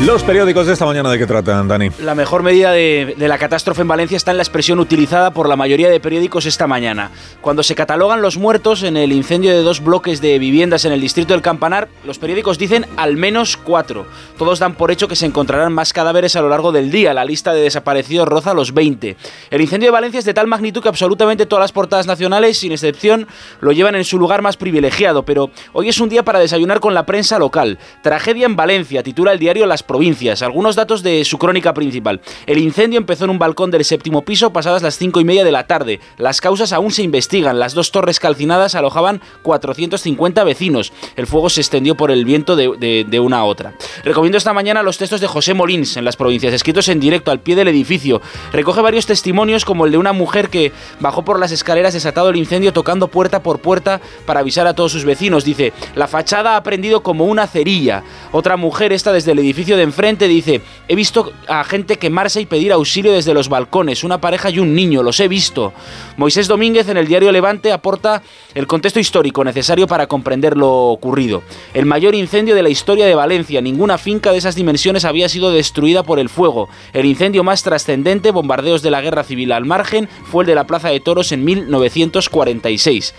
[0.00, 1.88] Los periódicos de esta mañana de qué tratan, Dani.
[2.00, 5.48] La mejor medida de, de, la catástrofe en Valencia está en la expresión utilizada por
[5.48, 7.12] la mayoría de periódicos esta mañana.
[7.40, 11.00] Cuando se catalogan los muertos en el incendio de dos bloques de viviendas en el
[11.00, 14.04] distrito del Campanar, los periódicos dicen al menos cuatro.
[14.36, 17.14] Todos dan por hecho que se encontrarán más cadáveres a lo largo del día.
[17.14, 19.16] La lista de desaparecidos roza los 20.
[19.50, 22.72] El incendio de Valencia es de tal magnitud que absolutamente todas las portadas nacionales, sin
[22.72, 23.28] excepción,
[23.60, 25.24] lo llevan en su lugar más privilegiado.
[25.24, 27.78] Pero hoy es un día para desayunar con la prensa local.
[28.02, 30.42] Tragedia en Valencia, titula el diario Las provincias.
[30.42, 32.20] Algunos datos de su crónica principal.
[32.46, 35.52] El incendio empezó en un balcón del séptimo piso pasadas las cinco y media de
[35.52, 36.00] la tarde.
[36.18, 37.58] Las causas aún se investigan.
[37.58, 40.92] Las dos torres calcinadas alojaban 450 vecinos.
[41.16, 43.74] El fuego se extendió por el viento de, de, una a otra.
[44.04, 47.40] Recomiendo esta mañana los textos de José Molins en las provincias, escritos en directo al
[47.40, 48.20] pie del edificio.
[48.52, 52.36] Recoge varios testimonios como el de una mujer que bajó por las escaleras desatado el
[52.36, 55.44] incendio tocando puerta por puerta para avisar a todos sus vecinos.
[55.44, 58.02] Dice, la fachada ha prendido como una cerilla.
[58.32, 62.46] Otra mujer, esta desde el edificio de enfrente, dice, he visto a gente quemarse y
[62.46, 65.72] pedir auxilio desde los balcones, una pareja y un niño, los he visto.
[66.16, 68.22] Moisés Domínguez en el diario Levante aporta
[68.54, 71.42] el contexto histórico necesario para comprender lo ocurrido.
[71.72, 75.50] El mayor incendio de la historia de Valencia, ninguna finca de esas dimensiones había sido
[75.50, 76.68] destruida por el fuego.
[76.92, 80.66] El incendio más trascendente, bombardeos de la guerra civil al margen, fue el de la
[80.66, 83.14] Plaza de Toros en 1946.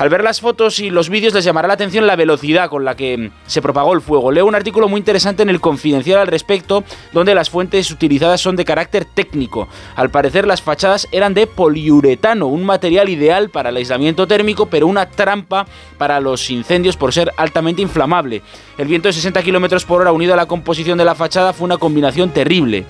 [0.00, 2.96] Al ver las fotos y los vídeos les llamará la atención la velocidad con la
[2.96, 4.32] que se propagó el fuego.
[4.32, 8.56] Leo un artículo muy interesante en el Confidencial al respecto, donde las fuentes utilizadas son
[8.56, 9.68] de carácter técnico.
[9.96, 14.86] Al parecer las fachadas eran de poliuretano, un material ideal para el aislamiento térmico, pero
[14.86, 15.66] una trampa
[15.98, 18.40] para los incendios por ser altamente inflamable.
[18.78, 21.66] El viento de 60 km por hora unido a la composición de la fachada fue
[21.66, 22.86] una combinación terrible.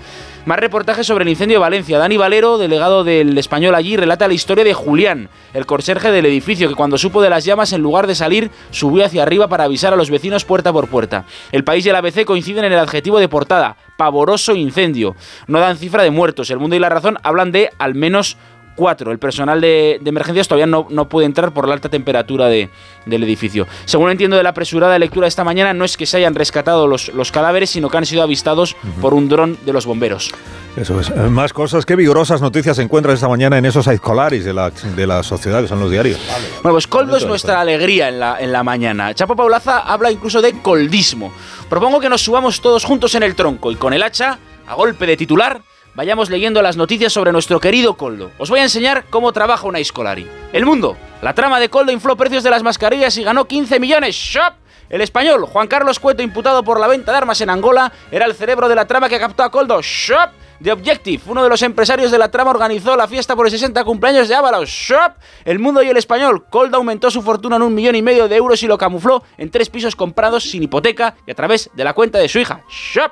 [0.47, 1.99] Más reportajes sobre el incendio de Valencia.
[1.99, 6.67] Dani Valero, delegado del español allí, relata la historia de Julián, el conserje del edificio,
[6.67, 9.93] que cuando supo de las llamas, en lugar de salir, subió hacia arriba para avisar
[9.93, 11.27] a los vecinos puerta por puerta.
[11.53, 15.15] El país y el ABC coinciden en el adjetivo de portada, pavoroso incendio.
[15.47, 16.51] No dan cifra de muertos.
[16.51, 18.39] El mundo y la razón hablan de al menos
[18.81, 19.13] 4.
[19.13, 22.71] El personal de, de emergencias todavía no, no, puede entrar por la alta temperatura de,
[23.05, 23.67] del edificio.
[23.85, 26.87] Según entiendo de la apresurada lectura de esta mañana, no es que se hayan rescatado
[26.87, 29.01] los, los cadáveres, sino que han sido avistados uh -huh.
[29.03, 30.33] por un dron de los bomberos.
[30.77, 31.15] Eso es.
[31.15, 31.85] Más cosas.
[31.85, 35.61] Qué vigorosas noticias se encuentran esta mañana en esos escolares de la, de la sociedad,
[35.61, 36.19] que son los diarios.
[36.63, 39.13] Bueno, pues Coldo es nuestra alegría en la, en la mañana.
[39.13, 41.33] Chapo Paulaza habla incluso de coldismo.
[41.69, 45.07] Propongo que nos subamos todos juntos en el tronco y con el hacha, a golpe
[45.07, 45.61] de titular,
[45.95, 48.31] vayamos leyendo las noticias sobre nuestro querido Coldo.
[48.39, 50.27] Os voy a enseñar cómo trabaja una Iscolari.
[50.53, 50.97] El mundo.
[51.23, 54.17] La trama de Coldo infló precios de las mascarillas y ganó 15 millones.
[54.17, 54.55] ¡Shop!
[54.89, 58.35] El español, Juan Carlos Cueto, imputado por la venta de armas en Angola, era el
[58.35, 59.81] cerebro de la trama que captó a Coldo.
[59.83, 60.31] ¡Shop!
[60.63, 63.83] The Objective, uno de los empresarios de la trama, organizó la fiesta por el 60
[63.85, 64.69] cumpleaños de Ábalos.
[64.69, 65.13] ¡Shop!
[65.45, 66.45] El mundo y el español.
[66.51, 69.51] Coldo aumentó su fortuna en un millón y medio de euros y lo camufló en
[69.51, 72.63] tres pisos comprados sin hipoteca y a través de la cuenta de su hija.
[72.71, 73.11] ¡Shop!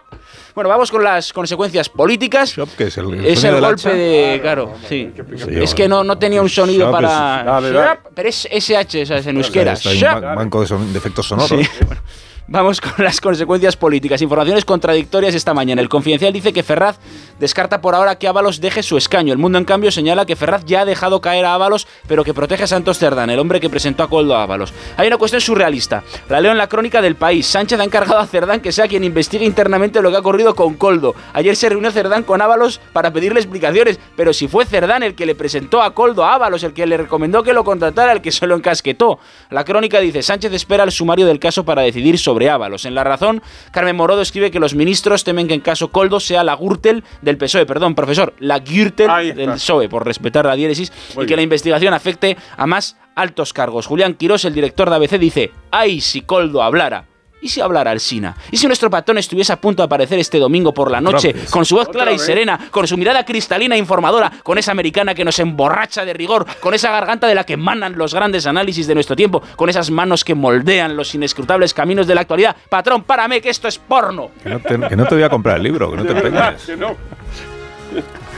[0.54, 2.50] Bueno, vamos con las consecuencias políticas.
[2.54, 4.38] Shop, que es el, el, es el golpe de.
[4.42, 5.10] Claro, sí.
[5.50, 7.58] es que no, no tenía un sonido Shop para.
[7.60, 9.26] es- Shop, pero es SH, ¿sabes?
[9.26, 9.74] En euskera.
[9.74, 10.16] Shop.
[10.16, 11.48] un ba- banco de, son- de efectos sonoros.
[11.48, 12.02] Sí, bueno.
[12.50, 14.22] Vamos con las consecuencias políticas.
[14.22, 15.82] Informaciones contradictorias esta mañana.
[15.82, 16.98] El Confidencial dice que Ferraz
[17.38, 19.34] descarta por ahora que Ábalos deje su escaño.
[19.34, 22.32] El Mundo, en cambio, señala que Ferraz ya ha dejado caer a Ábalos, pero que
[22.32, 24.72] protege a Santos Cerdán, el hombre que presentó a Coldo a Ábalos.
[24.96, 26.02] Hay una cuestión surrealista.
[26.30, 27.46] La leo en la crónica del país.
[27.46, 30.72] Sánchez ha encargado a Cerdán que sea quien investigue internamente lo que ha ocurrido con
[30.72, 31.14] Coldo.
[31.34, 35.26] Ayer se reunió Cerdán con Ábalos para pedirle explicaciones, pero si fue Cerdán el que
[35.26, 38.32] le presentó a Coldo a Ábalos, el que le recomendó que lo contratara, el que
[38.32, 39.18] se lo encasquetó.
[39.50, 42.84] La crónica dice, Sánchez espera el sumario del caso para decidir sobre Ábalos.
[42.84, 43.42] En La Razón,
[43.72, 47.36] Carmen Morodo escribe que los ministros temen que en caso Coldo sea la Gürtel del
[47.36, 51.94] PSOE, perdón, profesor, la Gürtel del PSOE, por respetar la diéresis, y que la investigación
[51.94, 53.86] afecte a más altos cargos.
[53.86, 57.07] Julián Quirós, el director de ABC, dice, ¡ay si Coldo hablara!
[57.40, 58.36] ¿Y si hablara Alsina?
[58.50, 61.64] ¿Y si nuestro patrón estuviese a punto de aparecer este domingo por la noche, con
[61.64, 65.24] su voz clara y serena, con su mirada cristalina e informadora, con esa americana que
[65.24, 68.94] nos emborracha de rigor, con esa garganta de la que emanan los grandes análisis de
[68.94, 72.56] nuestro tiempo, con esas manos que moldean los inescrutables caminos de la actualidad?
[72.68, 74.30] Patrón, párame, que esto es porno.
[74.42, 76.68] Que no te, que no te voy a comprar el libro, que no te empeñes.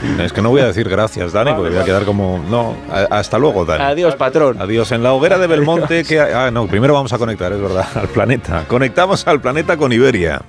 [0.19, 2.43] Es que no voy a decir gracias, Dani, porque voy a quedar como.
[2.49, 2.75] No,
[3.09, 3.83] hasta luego, Dani.
[3.83, 4.61] Adiós, patrón.
[4.61, 4.91] Adiós.
[4.91, 6.19] En la hoguera de Belmonte, que.
[6.19, 8.65] Ah, no, primero vamos a conectar, es verdad, al planeta.
[8.67, 10.41] Conectamos al planeta con Iberia.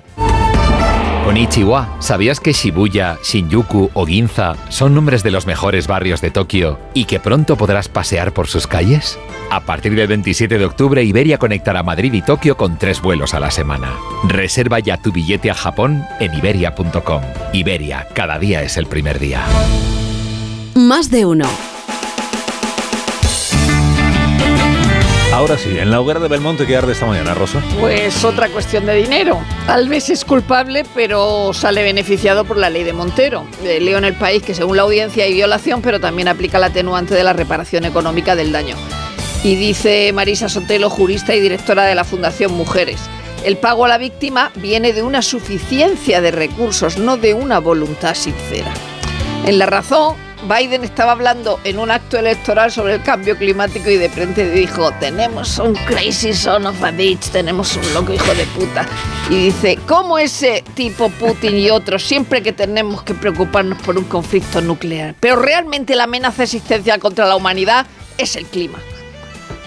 [1.24, 6.80] Konnichiwa, ¿sabías que Shibuya, Shinjuku o Ginza son nombres de los mejores barrios de Tokio
[6.94, 9.18] y que pronto podrás pasear por sus calles?
[9.50, 13.40] A partir del 27 de octubre, Iberia conectará Madrid y Tokio con tres vuelos a
[13.40, 13.92] la semana.
[14.24, 17.22] Reserva ya tu billete a Japón en iberia.com.
[17.52, 19.44] Iberia, cada día es el primer día.
[20.74, 21.71] Más de uno.
[25.32, 27.62] Ahora sí, en la hoguera de Belmonte, ¿qué arde esta mañana, Rosa?
[27.80, 29.40] Pues otra cuestión de dinero.
[29.66, 33.46] Alves es culpable, pero sale beneficiado por la ley de Montero.
[33.64, 36.66] Eh, leo en el país que según la audiencia hay violación, pero también aplica la
[36.66, 38.76] atenuante de la reparación económica del daño.
[39.42, 43.00] Y dice Marisa Sotelo, jurista y directora de la Fundación Mujeres.
[43.42, 48.14] El pago a la víctima viene de una suficiencia de recursos, no de una voluntad
[48.14, 48.72] sincera.
[49.46, 53.96] En la razón, Biden estaba hablando en un acto electoral sobre el cambio climático y
[53.96, 58.44] de frente dijo, tenemos un crazy son of a bitch, tenemos un loco hijo de
[58.46, 58.84] puta.
[59.30, 64.04] Y dice, ¿cómo ese tipo Putin y otros siempre que tenemos que preocuparnos por un
[64.04, 65.14] conflicto nuclear?
[65.20, 67.86] Pero realmente la amenaza existencial contra la humanidad
[68.18, 68.78] es el clima.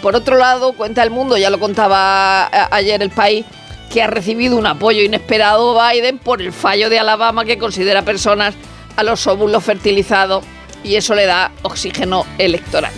[0.01, 3.45] Por otro lado, cuenta el mundo, ya lo contaba ayer el país,
[3.91, 8.55] que ha recibido un apoyo inesperado Biden por el fallo de Alabama que considera personas
[8.97, 10.43] a los óvulos fertilizados
[10.85, 12.93] y eso le da oxígeno electoral.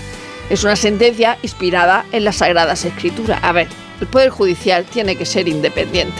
[0.49, 3.39] Es una sentencia inspirada en las Sagradas Escrituras.
[3.41, 3.67] A ver,
[3.99, 6.15] el Poder Judicial tiene que ser independiente.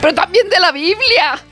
[0.00, 1.42] Pero también de la Biblia.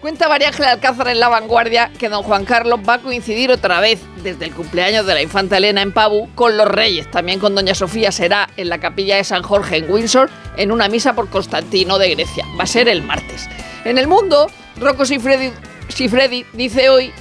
[0.00, 3.80] Cuenta María Ángela Alcázar en La Vanguardia que don Juan Carlos va a coincidir otra
[3.80, 7.10] vez desde el cumpleaños de la infanta Elena en Pavú con los reyes.
[7.10, 10.88] También con doña Sofía será en la capilla de San Jorge en Windsor en una
[10.88, 12.44] misa por Constantino de Grecia.
[12.58, 13.48] Va a ser el martes.
[13.86, 15.52] En el mundo, Rocco Sifredi,
[15.88, 17.12] Sifredi dice hoy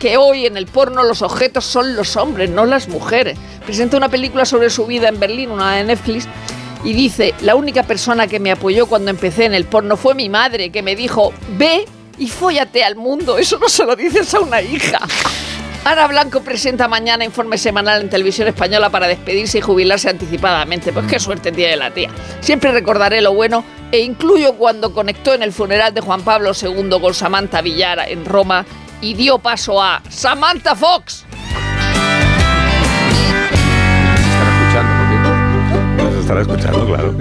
[0.00, 3.38] que hoy en el porno los objetos son los hombres, no las mujeres.
[3.64, 6.26] Presenta una película sobre su vida en Berlín, una de Netflix,
[6.82, 10.30] y dice, la única persona que me apoyó cuando empecé en el porno fue mi
[10.30, 11.84] madre, que me dijo, ve
[12.18, 13.36] y fóllate al mundo.
[13.36, 15.00] Eso no se lo dices a una hija.
[15.84, 20.94] Ana Blanco presenta mañana informe semanal en televisión española para despedirse y jubilarse anticipadamente.
[20.94, 22.10] Pues qué suerte tiene la tía.
[22.40, 27.00] Siempre recordaré lo bueno e incluyo cuando conectó en el funeral de Juan Pablo II
[27.00, 28.64] con Samantha Villara en Roma
[29.00, 31.24] y dio paso a Samantha Fox.
[36.30, 37.14] Estará escuchando, claro.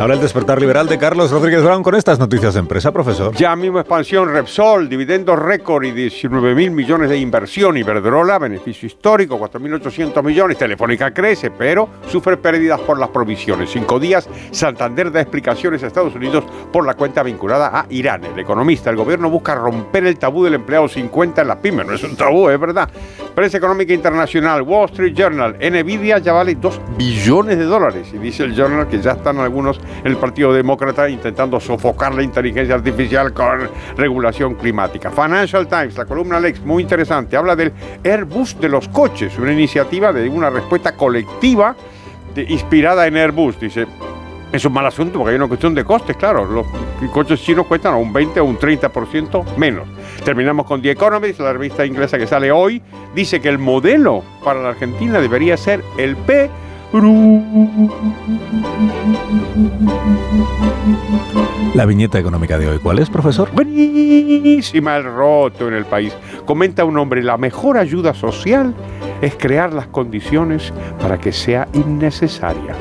[0.00, 3.34] Ahora el despertar liberal de Carlos Rodríguez Brown con estas noticias de empresa, profesor.
[3.34, 7.76] Ya mismo expansión Repsol, dividendos récord y 19 mil millones de inversión.
[7.76, 10.58] Iberdrola, beneficio histórico, 4.800 millones.
[10.58, 13.70] Telefónica crece, pero sufre pérdidas por las provisiones.
[13.70, 18.24] Cinco días, Santander da explicaciones a Estados Unidos por la cuenta vinculada a Irán.
[18.24, 21.86] El economista, el gobierno busca romper el tabú del empleado 50 en las pymes.
[21.86, 22.88] No es un tabú, es verdad.
[23.34, 28.08] Prensa económica internacional, Wall Street Journal, Nvidia ya vale 2 billones de dólares.
[28.12, 32.22] Y dice el Journal que ya están algunos en el Partido Demócrata intentando sofocar la
[32.22, 35.10] inteligencia artificial con regulación climática.
[35.10, 37.72] Financial Times, la columna Lex, muy interesante, habla del
[38.04, 41.74] Airbus de los coches, una iniciativa de una respuesta colectiva
[42.34, 43.58] de- inspirada en Airbus.
[43.60, 43.86] Dice,
[44.52, 46.44] es un mal asunto porque hay una cuestión de costes, claro.
[46.46, 46.66] Los
[47.10, 49.86] coches chinos cuestan a un 20 o un 30% menos.
[50.24, 52.80] Terminamos con The Economist, la revista inglesa que sale hoy.
[53.14, 56.48] Dice que el modelo para la Argentina debería ser el P.
[61.74, 63.50] La viñeta económica de hoy, ¿cuál es, profesor?
[63.52, 66.16] Buenísima el roto en el país.
[66.44, 68.74] Comenta un hombre, la mejor ayuda social
[69.20, 72.74] es crear las condiciones para que sea innecesaria.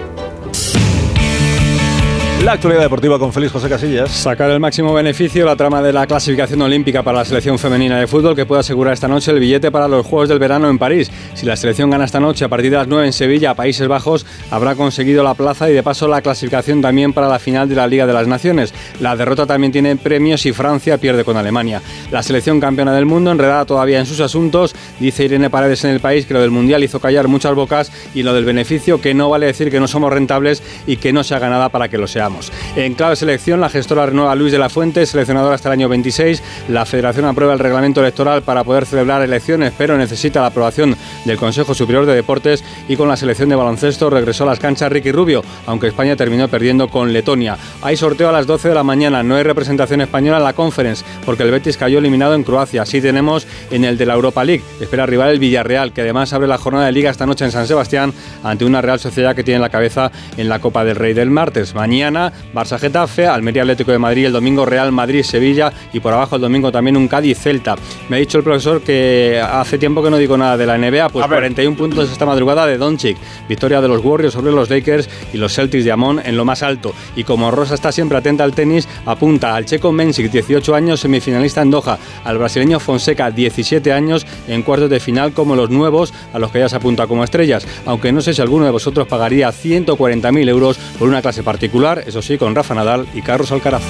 [2.45, 4.11] La actualidad deportiva con Félix José Casillas.
[4.11, 8.05] Sacar el máximo beneficio la trama de la clasificación olímpica para la selección femenina de
[8.05, 11.09] fútbol que puede asegurar esta noche el billete para los Juegos del Verano en París.
[11.33, 14.27] Si la selección gana esta noche a partir de las 9 en Sevilla, Países Bajos,
[14.51, 17.87] habrá conseguido la plaza y de paso la clasificación también para la final de la
[17.87, 18.75] Liga de las Naciones.
[18.99, 21.81] La derrota también tiene premios si Francia pierde con Alemania.
[22.11, 25.99] La selección campeona del mundo, enredada todavía en sus asuntos, dice Irene Paredes en el
[25.99, 29.31] país que lo del Mundial hizo callar muchas bocas y lo del beneficio que no
[29.31, 32.05] vale decir que no somos rentables y que no se haga nada para que lo
[32.05, 32.34] seamos.
[32.75, 36.43] En clave selección, la gestora renueva Luis de la Fuente, seleccionador hasta el año 26.
[36.69, 40.95] La Federación aprueba el reglamento electoral para poder celebrar elecciones, pero necesita la aprobación
[41.25, 44.91] del Consejo Superior de Deportes y con la selección de baloncesto regresó a las canchas
[44.91, 47.57] Ricky Rubio, aunque España terminó perdiendo con Letonia.
[47.81, 51.03] Hay sorteo a las 12 de la mañana, no hay representación española en la Conference,
[51.25, 52.83] porque el Betis cayó eliminado en Croacia.
[52.83, 54.63] Así tenemos en el de la Europa League.
[54.79, 57.67] Espera rival el Villarreal, que además abre la jornada de liga esta noche en San
[57.67, 58.13] Sebastián
[58.43, 61.75] ante una Real Sociedad que tiene la cabeza en la Copa del Rey del martes.
[61.75, 62.14] Mañana
[62.53, 66.41] Barça Getafe, Almería Atlético de Madrid, el domingo Real Madrid Sevilla y por abajo el
[66.41, 67.75] domingo también un Cádiz Celta.
[68.09, 71.09] Me ha dicho el profesor que hace tiempo que no digo nada de la NBA,
[71.09, 73.17] pues 41 puntos esta madrugada de Doncic,
[73.47, 76.63] victoria de los Warriors sobre los Lakers y los Celtics de Amon en lo más
[76.63, 76.93] alto.
[77.15, 81.61] Y como Rosa está siempre atenta al tenis, apunta al checo Mensic, 18 años, semifinalista
[81.61, 86.39] en Doha, al brasileño Fonseca, 17 años, en cuartos de final como los nuevos, a
[86.39, 87.65] los que ya se apunta como estrellas.
[87.85, 92.21] Aunque no sé si alguno de vosotros pagaría 140.000 euros por una clase particular, eso
[92.21, 93.83] sí, con Rafa Nadal y Carlos Alcaraz.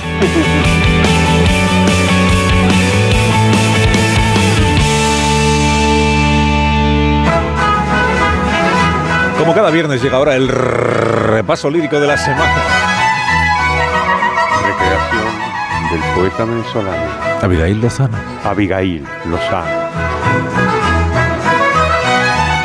[9.37, 12.55] Como cada viernes llega ahora el repaso lírico de la semana.
[14.65, 17.11] Recreación del poeta venezolano.
[17.41, 18.17] Abigail Lozano.
[18.43, 19.85] Abigail Lozano.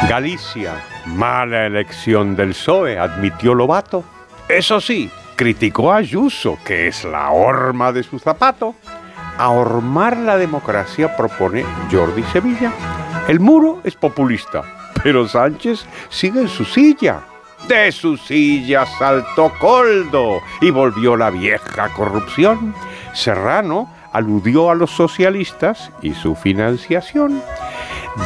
[0.09, 0.73] Galicia,
[1.07, 4.03] mala elección del PSOE, admitió Lobato.
[4.49, 5.11] Eso sí,
[5.41, 8.75] criticó a Ayuso, que es la horma de su zapato.
[9.39, 12.71] Ahormar la democracia propone Jordi Sevilla.
[13.27, 14.63] El muro es populista,
[15.03, 17.21] pero Sánchez sigue en su silla.
[17.67, 22.75] De su silla saltó Coldo y volvió la vieja corrupción.
[23.15, 27.43] Serrano aludió a los socialistas y su financiación.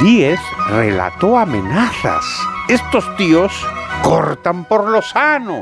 [0.01, 2.25] Díez relató amenazas.
[2.67, 3.53] Estos tíos
[4.03, 5.61] cortan por lo sano.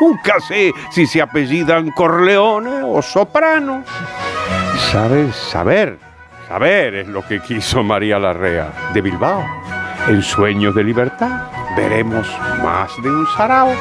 [0.00, 3.84] Nunca sé si se apellidan Corleone o Soprano.
[4.90, 5.34] ¿Sabes?
[5.34, 5.98] Saber.
[6.48, 9.44] Saber es lo que quiso María Larrea de Bilbao.
[10.08, 12.26] En Sueños de Libertad veremos
[12.62, 13.72] más de un sarao.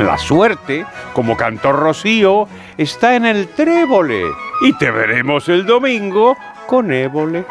[0.00, 4.24] La suerte, como cantó Rocío, está en el trébole.
[4.62, 6.36] Y te veremos el domingo
[6.66, 7.44] con ébole.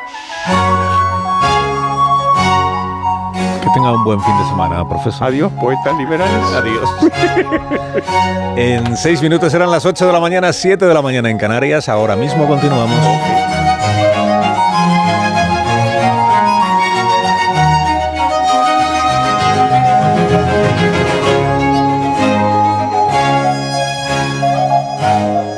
[3.73, 5.27] Tenga un buen fin de semana, profesor.
[5.27, 6.45] Adiós, poetas liberales.
[6.53, 6.89] Adiós.
[8.55, 11.89] en seis minutos eran las 8 de la mañana, 7 de la mañana en Canarias.
[11.89, 12.99] Ahora mismo continuamos.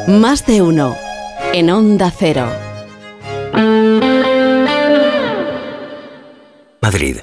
[0.07, 0.95] Más de uno.
[1.53, 2.47] En Onda Cero.
[6.81, 7.17] Madrid.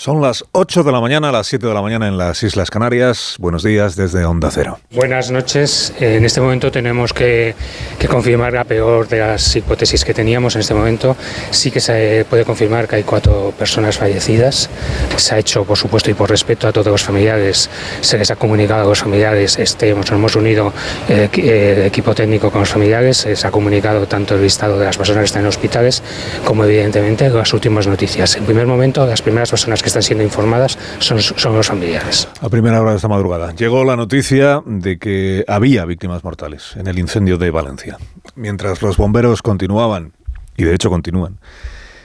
[0.00, 3.36] Son las 8 de la mañana, las 7 de la mañana en las Islas Canarias.
[3.38, 4.78] Buenos días desde Onda Cero.
[4.92, 5.92] Buenas noches.
[6.00, 7.54] En este momento tenemos que,
[7.98, 11.18] que, confirmar la peor de las hipótesis que teníamos en este momento.
[11.50, 14.70] Sí que se puede confirmar que hay cuatro personas fallecidas.
[15.16, 17.68] Se ha hecho, por supuesto, y por respeto a todos los familiares,
[18.00, 20.72] se les ha comunicado a los familiares, este, nos hemos unido
[21.10, 24.96] eh, el equipo técnico con los familiares, se ha comunicado tanto el listado de las
[24.96, 26.02] personas que están en hospitales
[26.46, 28.34] como, evidentemente, las últimas noticias.
[28.36, 32.28] En primer momento, las primeras personas que están siendo informadas son, son los familiares.
[32.40, 36.86] A primera hora de esta madrugada llegó la noticia de que había víctimas mortales en
[36.86, 37.98] el incendio de Valencia.
[38.34, 40.12] Mientras los bomberos continuaban,
[40.56, 41.38] y de hecho continúan,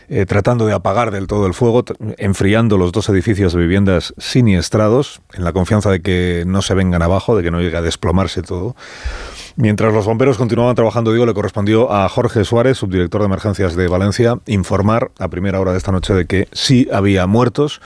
[0.08, 1.84] eh, tratando de apagar del todo el fuego,
[2.18, 7.02] enfriando los dos edificios de viviendas siniestrados, en la confianza de que no se vengan
[7.02, 8.76] abajo, de que no llegue a desplomarse todo.
[9.58, 13.88] Mientras los bomberos continuaban trabajando, digo, le correspondió a Jorge Suárez, subdirector de emergencias de
[13.88, 17.80] Valencia, informar a primera hora de esta noche de que sí había muertos,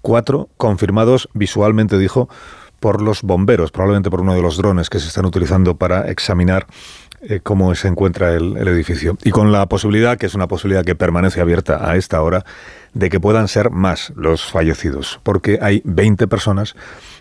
[0.00, 2.30] cuatro confirmados visualmente, dijo,
[2.80, 6.66] por los bomberos, probablemente por uno de los drones que se están utilizando para examinar
[7.20, 9.18] eh, cómo se encuentra el, el, edificio.
[9.22, 12.46] Y con la posibilidad, que es una posibilidad que permanece abierta a esta hora,
[12.94, 16.74] de que puedan ser más los fallecidos, porque hay 20 personas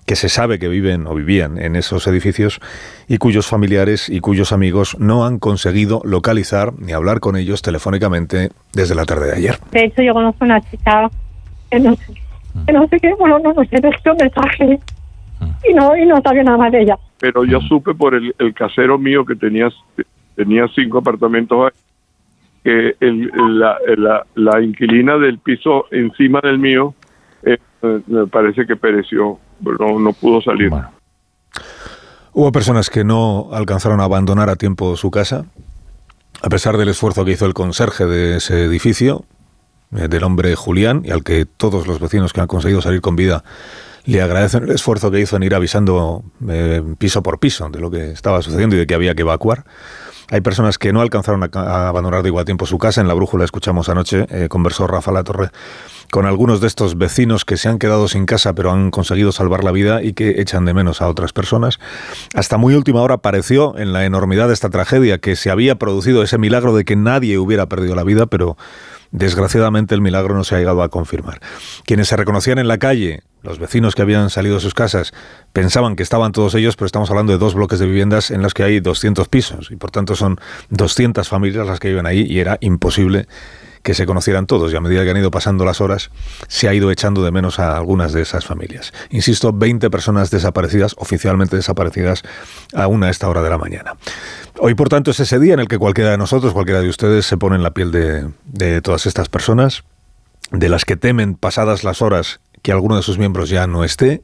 [0.06, 2.60] que se sabe que viven o vivían en esos edificios
[3.08, 8.50] y cuyos familiares y cuyos amigos no han conseguido localizar ni hablar con ellos telefónicamente
[8.74, 9.56] desde la tarde de ayer.
[9.72, 11.10] De hecho, yo conozco una chica
[11.70, 12.14] que no sé,
[12.66, 13.80] que no sé qué, bueno, no, no sé,
[14.10, 14.80] un mensaje
[15.70, 16.98] y no, y no sabía nada más de ella.
[17.20, 19.70] Pero yo supe por el, el casero mío que tenía,
[20.36, 21.72] tenía cinco apartamentos
[22.70, 26.94] que el, la, la, la, inquilina del piso encima del mío
[27.44, 30.72] eh, me parece que pereció, no, no pudo salir.
[32.32, 35.46] Hubo personas que no alcanzaron a abandonar a tiempo su casa,
[36.42, 39.26] a pesar del esfuerzo que hizo el conserje de ese edificio,
[39.96, 43.16] eh, del hombre Julián, y al que todos los vecinos que han conseguido salir con
[43.16, 43.44] vida
[44.06, 47.90] le agradecen el esfuerzo que hizo en ir avisando eh, piso por piso de lo
[47.90, 49.66] que estaba sucediendo y de que había que evacuar.
[50.32, 53.02] Hay personas que no alcanzaron a, abandonar de igual tiempo su casa.
[53.02, 55.50] En la brújula escuchamos anoche, eh, conversó Rafa La Torre
[56.12, 59.64] con algunos de estos vecinos que se han quedado sin casa pero han conseguido salvar
[59.64, 61.80] la vida y que echan de menos a otras personas.
[62.34, 66.24] Hasta muy última hora pareció en la enormidad de esta tragedia que se había producido
[66.24, 68.58] ese milagro de que nadie hubiera perdido la vida, pero
[69.12, 71.40] Desgraciadamente el milagro no se ha llegado a confirmar.
[71.86, 75.14] Quienes se reconocían en la calle, los vecinos que habían salido de sus casas,
[75.52, 78.54] pensaban que estaban todos ellos, pero estamos hablando de dos bloques de viviendas en los
[78.54, 82.40] que hay 200 pisos y por tanto son 200 familias las que viven ahí y
[82.40, 83.28] era imposible
[83.84, 86.12] que se conocieran todos y a medida que han ido pasando las horas
[86.48, 88.94] se ha ido echando de menos a algunas de esas familias.
[89.10, 92.24] Insisto, 20 personas desaparecidas, oficialmente desaparecidas,
[92.74, 93.96] aún a esta hora de la mañana.
[94.60, 97.26] Hoy, por tanto, es ese día en el que cualquiera de nosotros, cualquiera de ustedes,
[97.26, 99.84] se pone en la piel de, todas estas personas,
[100.52, 104.22] de las que temen pasadas las horas que alguno de sus miembros ya no esté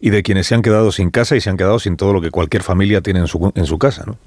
[0.00, 2.20] y de quienes se han quedado sin casa y se han quedado sin todo lo
[2.20, 4.04] que cualquier familia tiene en su, en su casa.
[4.06, 4.18] ¿no?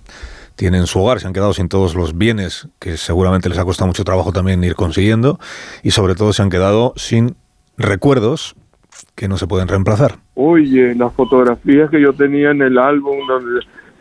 [0.58, 3.88] Tienen su hogar, se han quedado sin todos los bienes que seguramente les ha costado
[3.88, 5.40] mucho trabajo también ir consiguiendo
[5.84, 7.36] y sobre todo se han quedado sin
[7.78, 8.56] recuerdos
[9.16, 10.16] que no se pueden reemplazar.
[10.34, 13.18] Oye, las fotografías que yo tenía en el álbum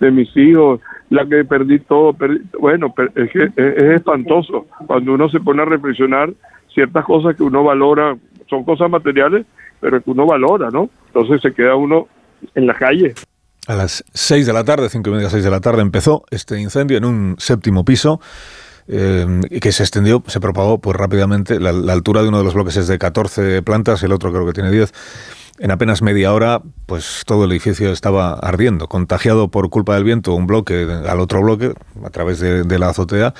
[0.00, 0.80] de, mis hijos,
[1.10, 2.16] la que perdí todo,
[2.58, 6.32] bueno, es que es, espantoso cuando uno se pone a reflexionar
[6.72, 8.16] ciertas cosas que uno valora,
[8.48, 9.44] son cosas materiales,
[9.80, 10.88] pero que uno valora, ¿no?
[11.08, 12.08] Entonces se queda uno
[12.54, 13.14] en la calle.
[13.66, 16.60] A las 6 de la tarde, cinco y media, 6 de la tarde, empezó este
[16.60, 18.20] incendio en un séptimo piso
[18.86, 21.59] eh, que se extendió, se propagó pues rápidamente.
[21.59, 24.52] La, altura de uno de los bloques es de 14 plantas, el otro creo que
[24.52, 24.93] tiene 10.
[25.59, 30.34] En apenas media hora, pues todo el edificio estaba ardiendo, contagiado por culpa del viento
[30.34, 31.72] un bloque al otro bloque
[32.05, 33.32] a través de, de, la azotea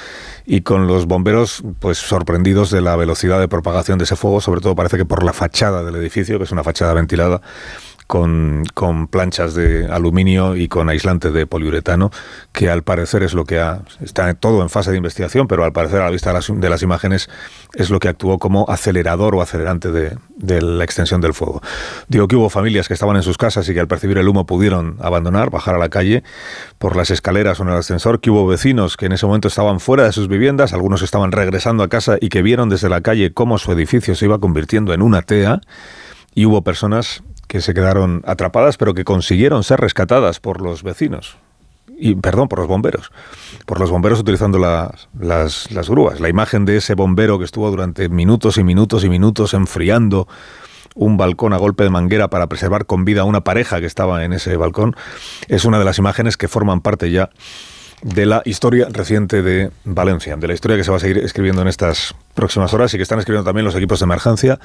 [0.47, 4.63] y con los bomberos pues sorprendidos de la velocidad de propagación de ese fuego, sobre
[4.63, 7.43] todo parece que por la fachada del edificio, que es una fachada ventilada,
[8.07, 8.65] con,
[9.11, 12.11] planchas de aluminio y con aislante de poliuretano,
[12.53, 15.73] que al parecer es lo que ha, está todo en fase de investigación, pero al
[15.73, 17.29] parecer a la vista de las, de las imágenes
[17.75, 21.61] es lo que actuó como acelerador o acelerante de, de, la extensión del fuego.
[22.09, 24.47] Digo que hubo familias que estaban en sus casas y que al percibir el humo
[24.47, 26.23] pudieron abandonar, bajar a la calle
[26.79, 29.81] por las escaleras o en el ascensor, que hubo vecinos que en ese momento estaban
[29.81, 33.33] fuera de sus viviendas, algunos estaban regresando a casa y que vieron desde la calle
[33.33, 35.61] cómo su edificio se iba convirtiendo en una tea,
[36.37, 41.37] y hubo personas que se quedaron atrapadas, pero que consiguieron ser rescatadas por los vecinos.
[41.99, 43.11] Y, perdón, por los bomberos.
[43.65, 46.21] Por los bomberos utilizando las, las, las grúas.
[46.21, 50.29] La imagen de ese bombero que estuvo durante minutos y minutos y minutos enfriando
[50.95, 54.25] un balcón a golpe de manguera para preservar con vida a una pareja que estaba
[54.25, 54.97] en ese balcón,
[55.47, 57.31] es una de las imágenes que forman parte ya
[58.03, 61.63] de la historia reciente de Valencia, de la historia que se va a seguir escribiendo
[61.63, 64.61] en estas próximas horas y que están escribiendo también los equipos de emergencia,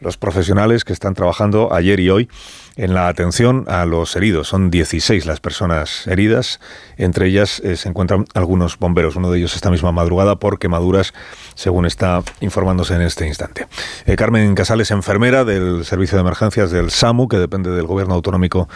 [0.00, 2.28] los profesionales que están trabajando ayer y hoy
[2.76, 4.48] en la atención a los heridos.
[4.48, 6.60] Son 16 las personas heridas,
[6.96, 11.12] entre ellas eh, se encuentran algunos bomberos, uno de ellos esta misma madrugada por quemaduras,
[11.54, 13.66] según está informándose en este instante.
[14.06, 18.68] Eh, Carmen Casales, enfermera del Servicio de Emergencias del SAMU, que depende del Gobierno Autonómico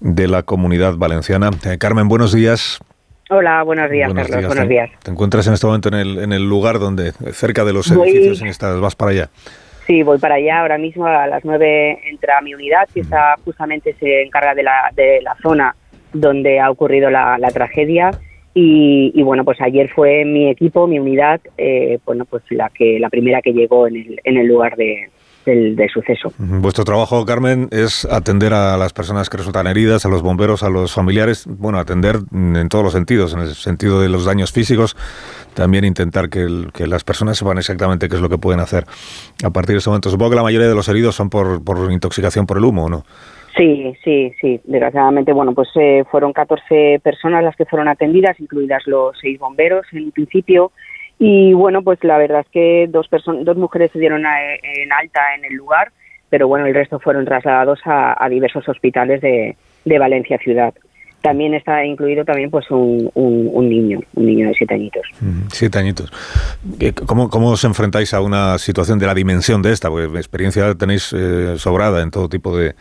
[0.00, 1.50] de la Comunidad Valenciana.
[1.64, 2.80] Eh, Carmen, buenos días.
[3.36, 4.46] Hola, buenos días, Carlos.
[4.46, 4.90] buenos días.
[5.02, 8.40] ¿Te encuentras en este momento en el, en el lugar donde, cerca de los edificios
[8.42, 9.28] en estas, vas para allá?
[9.88, 10.60] Sí, voy para allá.
[10.60, 14.92] Ahora mismo a las nueve entra mi unidad, que está justamente se encarga de la,
[14.94, 15.74] de la zona
[16.12, 18.12] donde ha ocurrido la, tragedia.
[18.54, 23.10] Y, bueno, pues ayer fue mi equipo, mi unidad, eh, bueno, pues la que la
[23.10, 25.10] primera que llegó en el, en el lugar de,
[25.44, 26.32] del, suceso.
[26.38, 30.70] Vuestro trabajo, Carmen, es atender a las personas que resultan heridas, a los bomberos, a
[30.70, 34.96] los familiares, bueno, atender en todos los sentidos, en el sentido de los daños físicos,
[35.54, 36.46] también intentar que,
[36.86, 38.84] las personas sepan exactamente qué es lo que pueden hacer
[39.44, 40.10] a partir de ese momento.
[40.10, 43.04] Supongo que la mayoría de los heridos son por, por intoxicación por el humo, ¿no?
[43.56, 44.60] Sí, sí, sí.
[44.64, 49.86] Desgraciadamente, bueno, pues eh, fueron 14 personas las que fueron atendidas, incluidas los seis bomberos
[49.92, 50.72] en principio.
[51.18, 53.08] Y bueno, pues la verdad es que dos,
[53.42, 55.92] dos mujeres se dieron en alta en el lugar,
[56.28, 59.56] pero bueno, el resto fueron trasladados a, diversos hospitales de,
[59.98, 60.74] Valencia ciudad.
[61.22, 65.06] también está incluido también pues un, un, niño, un niño de siete añitos.
[65.52, 66.12] Siete añitos.
[67.06, 69.88] ¿Cómo, ¿Cómo os enfrentáis a una situación de la dimensión de esta?
[69.88, 72.74] Porque experiencia tenéis eh, sobrada en todo tipo de,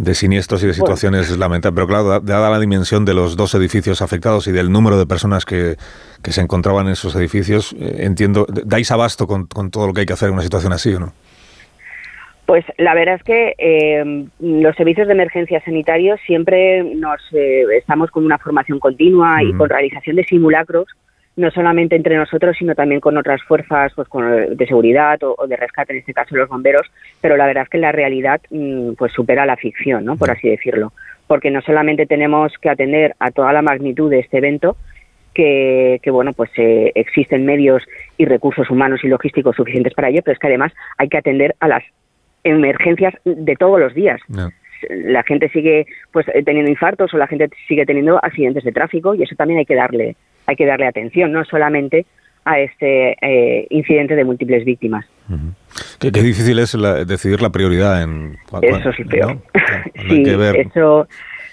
[0.00, 1.76] de siniestros y de situaciones lamentables.
[1.76, 5.44] Pero claro, dada la dimensión de los dos edificios afectados y del número de personas
[5.44, 5.76] que,
[6.22, 10.00] que se encontraban en esos edificios, eh, entiendo, ¿dais abasto con, con todo lo que
[10.00, 11.12] hay que hacer en una situación así o no?
[12.46, 18.10] Pues la verdad es que eh, los servicios de emergencia sanitarios siempre nos eh, estamos
[18.10, 20.86] con una formación continua y con realización de simulacros,
[21.36, 24.08] no solamente entre nosotros, sino también con otras fuerzas pues,
[24.50, 26.86] de seguridad o, de rescate, en este caso los bomberos,
[27.20, 30.16] pero la verdad es que la realidad mm, pues supera la ficción, ¿no?
[30.16, 30.92] por así decirlo,
[31.26, 34.76] porque no solamente tenemos que atender a toda la magnitud de este evento,
[35.32, 37.82] que, bueno, pues eh, existen medios
[38.18, 41.56] y recursos humanos y logísticos suficientes para ello, pero es que además hay que atender
[41.60, 41.82] a las
[42.44, 44.20] emergencias de todos los días.
[44.88, 49.14] La gente sigue pues eh, teniendo infartos o la gente sigue teniendo accidentes de tráfico
[49.14, 50.16] y eso también hay que darle
[50.50, 52.06] hay que darle atención, no solamente
[52.44, 55.06] a este eh, incidente de múltiples víctimas.
[56.00, 59.38] Qué, difícil es decidir la prioridad en eso sí peor.
[60.08, 60.24] sí,
[60.56, 61.06] eso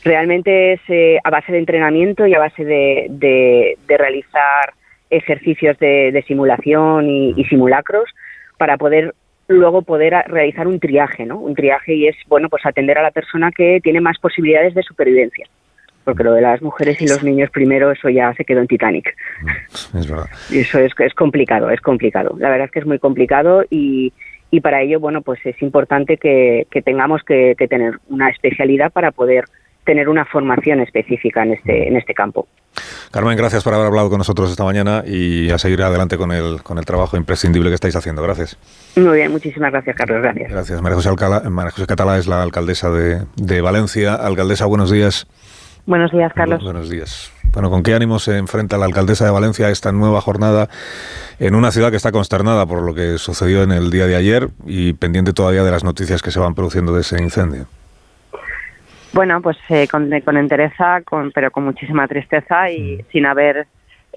[0.03, 4.73] realmente es eh, a base de entrenamiento y a base de, de, realizar
[5.11, 8.09] ejercicios de, simulación y simulacros
[8.57, 9.13] para poder
[9.47, 11.39] luego poder realizar un triaje, ¿no?
[11.39, 14.83] Un triaje y es, bueno, pues atender a la persona que tiene más posibilidades de
[14.83, 15.47] supervivencia.
[16.07, 19.13] Porque lo de las mujeres y los niños primero, eso ya se quedó en Titanic.
[19.93, 20.29] Es verdad.
[20.49, 22.33] Y eso es, es complicado, es complicado.
[22.39, 24.13] La verdad es que es muy complicado y,
[24.49, 28.89] y para ello, bueno, pues es importante que, que tengamos que, que tener una especialidad
[28.93, 29.43] para poder
[29.83, 32.47] tener una formación específica en este, en este campo.
[33.11, 36.63] Carmen, gracias por haber hablado con nosotros esta mañana y a seguir adelante con el,
[36.63, 38.23] con el trabajo imprescindible que estáis haciendo.
[38.23, 38.57] Gracias.
[38.95, 40.21] Muy bien, muchísimas gracias, Carlos.
[40.21, 40.51] Gracias.
[40.51, 40.81] Gracias.
[40.81, 41.09] María José,
[41.49, 44.15] María José Catalá es la alcaldesa de, de Valencia.
[44.15, 45.27] Alcaldesa, buenos días.
[45.87, 46.61] Buenos días, Carlos.
[46.61, 47.31] Buenos días.
[47.53, 50.67] Bueno, ¿con qué ánimo se enfrenta la alcaldesa de Valencia a esta nueva jornada
[51.39, 54.49] en una ciudad que está consternada por lo que sucedió en el día de ayer
[54.65, 57.67] y pendiente todavía de las noticias que se van produciendo de ese incendio?
[59.13, 63.11] Bueno, pues eh, con, con, entereza, con, pero con muchísima tristeza y mm.
[63.13, 63.67] sin haber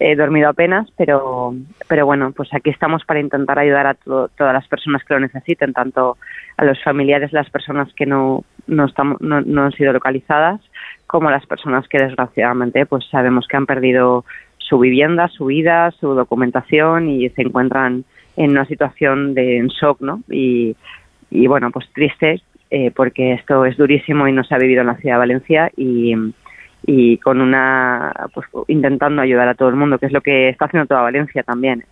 [0.03, 1.55] eh, dormido apenas, pero,
[1.87, 5.73] pero bueno, pues aquí estamos para intentar ayudar a todas las personas que lo necesiten,
[5.73, 6.17] tanto
[6.57, 10.61] a los familiares, las personas que no, no, estamos, no, no han sido localizadas,
[11.11, 14.25] como las personas que desgraciadamente pues sabemos que han perdido
[14.59, 18.05] su vivienda, su vida, su documentación y se encuentran
[18.37, 20.23] en una situación de shock, ¿no?
[20.31, 20.77] Y,
[21.33, 24.87] y bueno, pues triste eh, porque esto es durísimo y no se ha vivido en
[24.87, 26.15] la ciudad de Valencia y,
[26.87, 30.67] y con una pues intentando ayudar a todo el mundo que es lo que está
[30.67, 31.85] haciendo toda Valencia también.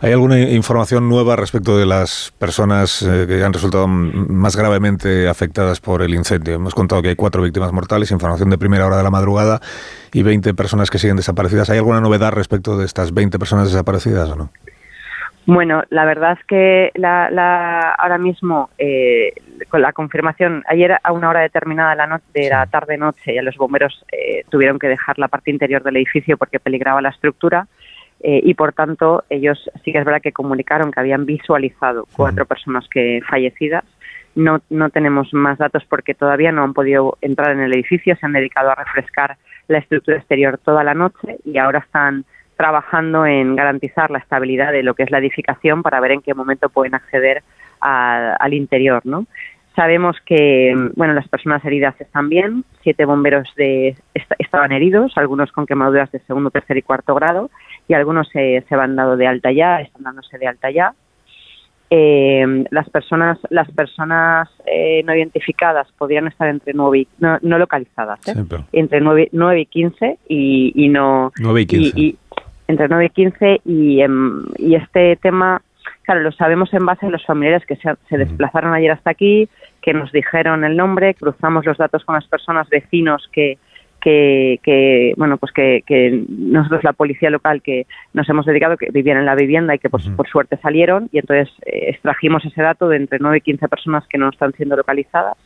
[0.00, 5.80] Hay alguna información nueva respecto de las personas eh, que han resultado más gravemente afectadas
[5.80, 9.02] por el incendio hemos contado que hay cuatro víctimas mortales información de primera hora de
[9.02, 9.60] la madrugada
[10.12, 11.70] y 20 personas que siguen desaparecidas.
[11.70, 14.50] Hay alguna novedad respecto de estas 20 personas desaparecidas o no
[15.46, 19.32] bueno, la verdad es que la, ahora mismo, eh,
[19.68, 23.56] con la confirmación, ayer a una hora determinada de la, de la tarde-noche, ya los
[23.56, 27.66] bomberos eh, tuvieron que dejar la parte interior del edificio porque peligraba la estructura.
[28.22, 32.44] Eh, y por tanto, ellos sí que es verdad que comunicaron que habían visualizado cuatro
[32.44, 33.84] personas que fallecidas.
[34.34, 38.26] No, no tenemos más datos porque todavía no han podido entrar en el edificio, se
[38.26, 39.36] han dedicado a refrescar
[39.68, 42.24] la estructura exterior toda la noche y ahora están
[42.56, 46.34] trabajando en garantizar la estabilidad de lo que es la edificación para ver en qué
[46.34, 47.42] momento pueden acceder
[47.80, 49.26] al interior, ¿no?
[49.76, 53.96] Sabemos que bueno las personas heridas están bien, siete bomberos de,
[54.38, 57.50] estaban heridos, algunos con quemaduras de segundo, tercer y cuarto grado,
[57.88, 60.92] y algunos se, se van dado de alta ya, están dándose de alta ya.
[61.92, 68.20] Eh, las personas las personas eh, no identificadas podrían estar entre 9 y, no, localizadas
[68.28, 68.44] ¿eh?
[68.70, 72.16] entre 9, 9, y 15 y, y no 9 y 15
[72.70, 75.60] entre 9 y 15 y, em, y este tema,
[76.10, 79.48] claro, lo sabemos en base a los familiares que se, se desplazaron ayer hasta aquí,
[79.80, 83.58] que nos dijeron el nombre, cruzamos los datos con las personas, vecinos que,
[84.00, 88.90] que, que, bueno pues que, que, nosotros la policía local que nos hemos dedicado que
[88.90, 92.60] vivían en la vivienda y que por, por suerte salieron y entonces eh, extrajimos ese
[92.60, 95.36] dato de entre 9 y 15 personas que no están siendo localizadas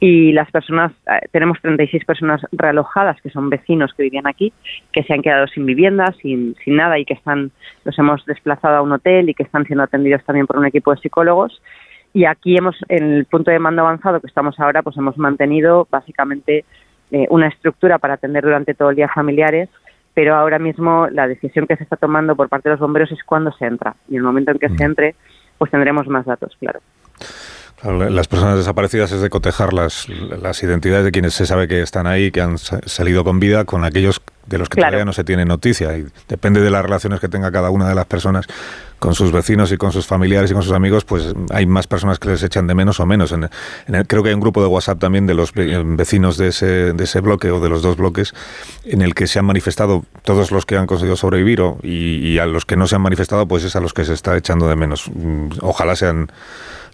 [0.00, 4.50] y las personas, eh, tenemos 36 personas realojadas que son vecinos que vivían aquí,
[4.92, 7.50] que se han quedado sin vivienda, sin, sin nada y que están,
[7.84, 10.90] los hemos desplazado a un hotel y que están siendo atendidos también por un equipo
[10.90, 11.60] de psicólogos.
[12.14, 15.86] Y aquí hemos, en el punto de mando avanzado que estamos ahora, pues hemos mantenido
[15.90, 16.64] básicamente
[17.10, 19.68] eh, una estructura para atender durante todo el día familiares,
[20.14, 23.22] pero ahora mismo la decisión que se está tomando por parte de los bomberos es
[23.22, 23.94] cuándo se entra.
[24.08, 24.86] Y en el momento en que se mm.
[24.86, 25.14] entre,
[25.58, 26.80] pues tendremos más datos, claro.
[27.82, 32.06] Las personas desaparecidas es de cotejar las, las identidades de quienes se sabe que están
[32.06, 35.46] ahí, que han salido con vida, con aquellos de los que todavía no se tiene
[35.46, 35.96] noticia.
[35.96, 38.46] Y depende de las relaciones que tenga cada una de las personas
[39.00, 42.18] con sus vecinos y con sus familiares y con sus amigos, pues hay más personas
[42.18, 43.32] que les echan de menos o menos.
[43.32, 43.48] En,
[44.06, 47.20] creo que hay un grupo de WhatsApp también de los vecinos de ese, de ese
[47.20, 48.34] bloque o de los dos bloques
[48.84, 52.46] en el que se han manifestado todos los que han conseguido sobrevivir y, y a
[52.46, 54.76] los que no se han manifestado, pues es a los que se está echando de
[54.76, 55.10] menos.
[55.12, 56.30] Mm, ojalá sean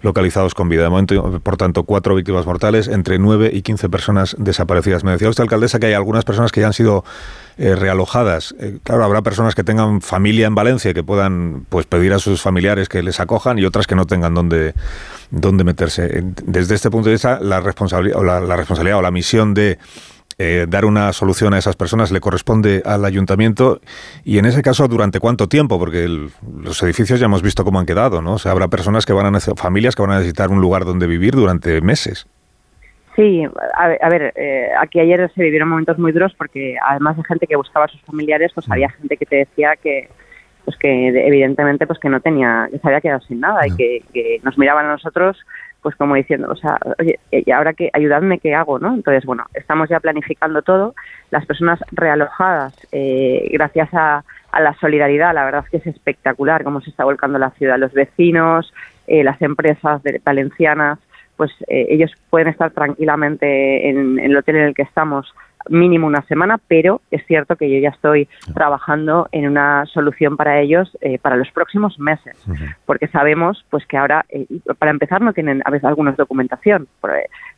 [0.01, 0.83] localizados con vida.
[0.83, 5.03] De momento, por tanto, cuatro víctimas mortales, entre nueve y quince personas desaparecidas.
[5.03, 7.03] Me decía usted, alcaldesa, que hay algunas personas que ya han sido
[7.57, 8.55] eh, realojadas.
[8.59, 12.19] Eh, claro, habrá personas que tengan familia en Valencia y que puedan pues pedir a
[12.19, 14.73] sus familiares que les acojan y otras que no tengan dónde,
[15.31, 16.23] dónde meterse.
[16.45, 19.79] Desde este punto de vista, la responsabilidad la responsabilidad o la misión de
[20.39, 23.81] eh, dar una solución a esas personas le corresponde al ayuntamiento
[24.23, 27.87] y en ese caso durante cuánto tiempo porque los edificios ya hemos visto cómo han
[27.87, 30.61] quedado no o sea habrá personas que van a familias que van a necesitar un
[30.61, 32.27] lugar donde vivir durante meses
[33.17, 37.47] Sí, a ver, eh, aquí ayer se vivieron momentos muy duros porque además de gente
[37.47, 40.07] que buscaba a sus familiares, pues había gente que te decía que
[40.63, 44.03] pues que evidentemente pues que no tenía, que se había quedado sin nada y que,
[44.13, 45.37] que nos miraban a nosotros
[45.81, 48.77] pues como diciendo, o sea, oye, y ahora que ayudadme, ¿qué hago?
[48.77, 48.93] ¿no?
[48.93, 50.93] Entonces, bueno, estamos ya planificando todo.
[51.31, 54.23] Las personas realojadas, eh, gracias a,
[54.59, 57.93] la solidaridad, la verdad es que es espectacular cómo se está volcando la ciudad, los
[57.93, 58.73] vecinos,
[59.05, 60.99] eh, las empresas valencianas,
[61.37, 65.33] pues eh, ellos pueden estar tranquilamente en, el hotel en el que estamos
[65.69, 70.59] mínimo una semana, pero es cierto que yo ya estoy trabajando en una solución para
[70.59, 72.37] ellos eh, para los próximos meses,
[72.85, 74.45] porque sabemos pues que ahora, eh,
[74.79, 76.87] para empezar, no tienen a veces algunos documentación,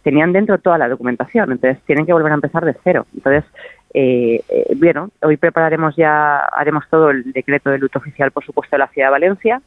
[0.03, 3.05] tenían dentro toda la documentación, entonces tienen que volver a empezar de cero.
[3.13, 3.45] Entonces,
[3.93, 4.41] eh,
[4.75, 8.87] bueno, hoy prepararemos ya, haremos todo el decreto de luto oficial, por supuesto, de la
[8.87, 9.61] ciudad de Valencia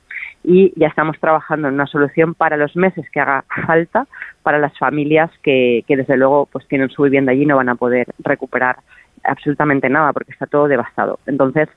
[0.44, 4.06] y ya estamos trabajando en una solución para los meses que haga falta
[4.42, 7.68] para las familias que, que desde luego pues tienen su vivienda allí y no van
[7.68, 8.76] a poder recuperar
[9.24, 11.18] absolutamente nada porque está todo devastado.
[11.26, 11.68] Entonces,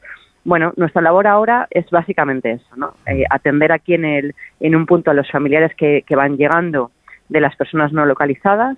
[0.44, 2.94] bueno, nuestra labor ahora es básicamente eso, ¿no?
[3.08, 6.92] Eh, atender aquí en, el, en un punto a los familiares que, que van llegando
[7.30, 8.78] de las personas no localizadas,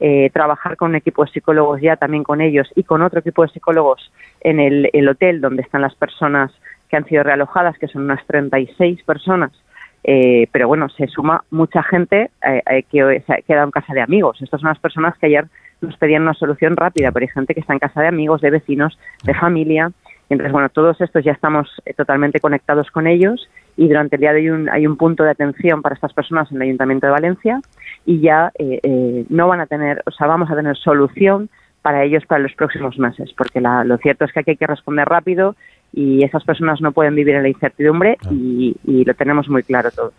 [0.00, 3.42] eh, trabajar con un equipo de psicólogos ya también con ellos y con otro equipo
[3.42, 6.52] de psicólogos en el, el hotel donde están las personas
[6.88, 9.52] que han sido realojadas, que son unas 36 personas,
[10.04, 13.92] eh, pero bueno, se suma mucha gente eh, eh, que se ha quedado en casa
[13.92, 14.40] de amigos.
[14.40, 15.46] Estas son las personas que ayer
[15.80, 18.50] nos pedían una solución rápida, pero hay gente que está en casa de amigos, de
[18.50, 19.92] vecinos, de familia.
[20.30, 24.40] Entonces, bueno, todos estos ya estamos totalmente conectados con ellos y durante el día de
[24.40, 27.60] hoy un, hay un punto de atención para estas personas en el Ayuntamiento de Valencia
[28.04, 28.52] y ya
[29.30, 31.48] no van a tener, o sea, vamos a tener solución
[31.80, 35.08] para ellos para los próximos meses, porque lo cierto es que aquí hay que responder
[35.08, 35.54] rápido
[35.92, 38.74] y esas personas no pueden vivir en la incertidumbre y,
[39.04, 40.12] lo tenemos muy claro todos.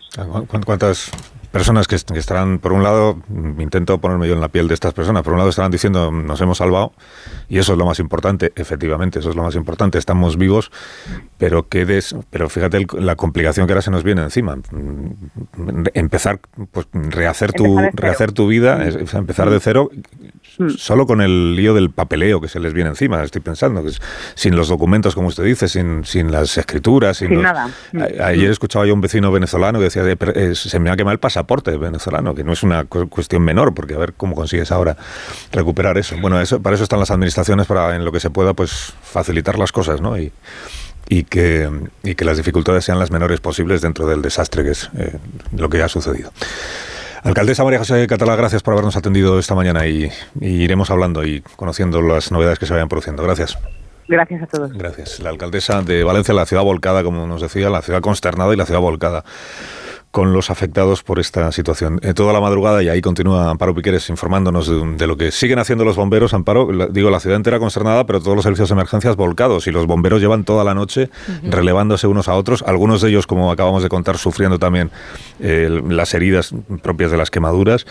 [0.64, 1.10] ¿Cuántas
[1.50, 3.18] personas que, estarán, por un lado,
[3.58, 6.40] intento ponerme yo en la piel de estas personas, por un lado estarán diciendo nos
[6.40, 6.92] hemos salvado
[7.48, 10.70] y eso es lo más importante, efectivamente, eso es lo más importante, estamos vivos,
[11.38, 14.58] pero des, pero fíjate la complicación que ahora se nos viene encima.
[15.94, 16.40] Empezar,
[16.70, 19.90] pues rehacer tu, rehacer tu vida, empezar de cero,
[20.58, 20.68] mm.
[20.70, 23.90] solo con el lío del papeleo que se les viene encima, estoy pensando, que
[24.34, 27.70] sin los documentos, como usted dice, sin, sin las escrituras, sin, nada.
[28.22, 28.52] ayer mm.
[28.52, 31.39] escuchaba yo a un vecino venezolano que decía, eh, se me ha quemado el pasaporte
[31.40, 34.96] pasaporte venezolano, que no es una cuestión menor, porque a ver cómo consigues ahora
[35.52, 36.16] recuperar eso.
[36.20, 39.58] Bueno, eso, para eso están las administraciones, para en lo que se pueda, pues facilitar
[39.58, 40.18] las cosas, ¿no?
[40.18, 40.32] Y,
[41.08, 41.70] y que,
[42.02, 45.16] y que las dificultades sean las menores posibles dentro del desastre que es eh,
[45.56, 46.30] lo que ha sucedido.
[47.22, 50.10] Alcaldesa María José Catalá, gracias por habernos atendido esta mañana y,
[50.40, 53.22] y, iremos hablando y conociendo las novedades que se vayan produciendo.
[53.22, 53.58] Gracias.
[54.08, 54.72] Gracias a todos.
[54.72, 55.20] Gracias.
[55.20, 58.66] La alcaldesa de Valencia, la ciudad volcada, como nos decía, la ciudad consternada y la
[58.66, 59.24] ciudad volcada
[60.10, 62.00] con los afectados por esta situación.
[62.02, 64.68] Eh, toda la madrugada, y ahí continúa Amparo Piqueres informándonos
[64.98, 66.34] de, lo que siguen haciendo los bomberos.
[66.34, 69.68] Amparo, digo, la ciudad entera consternada, pero todos los servicios de emergencias volcados.
[69.68, 71.10] Y los bomberos llevan toda la noche
[71.44, 72.64] relevándose unos a otros.
[72.66, 74.90] Algunos de ellos, como acabamos de contar, sufriendo también
[75.38, 77.86] eh, las heridas propias de las quemaduras.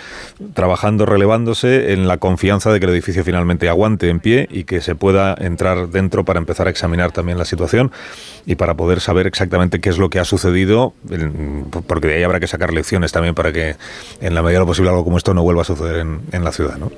[0.54, 4.82] Trabajando, relevándose en la confianza de que el edificio finalmente aguante en pie y que
[4.82, 7.92] se pueda entrar dentro para empezar a examinar también la situación
[8.46, 10.94] y para poder saber exactamente qué es lo que ha sucedido.
[11.88, 13.76] Porque de ahí habrá que sacar lecciones también para que
[14.22, 16.44] en la medida de lo posible algo como esto no vuelva a suceder en, en
[16.44, 16.92] la ciudad, ¿no?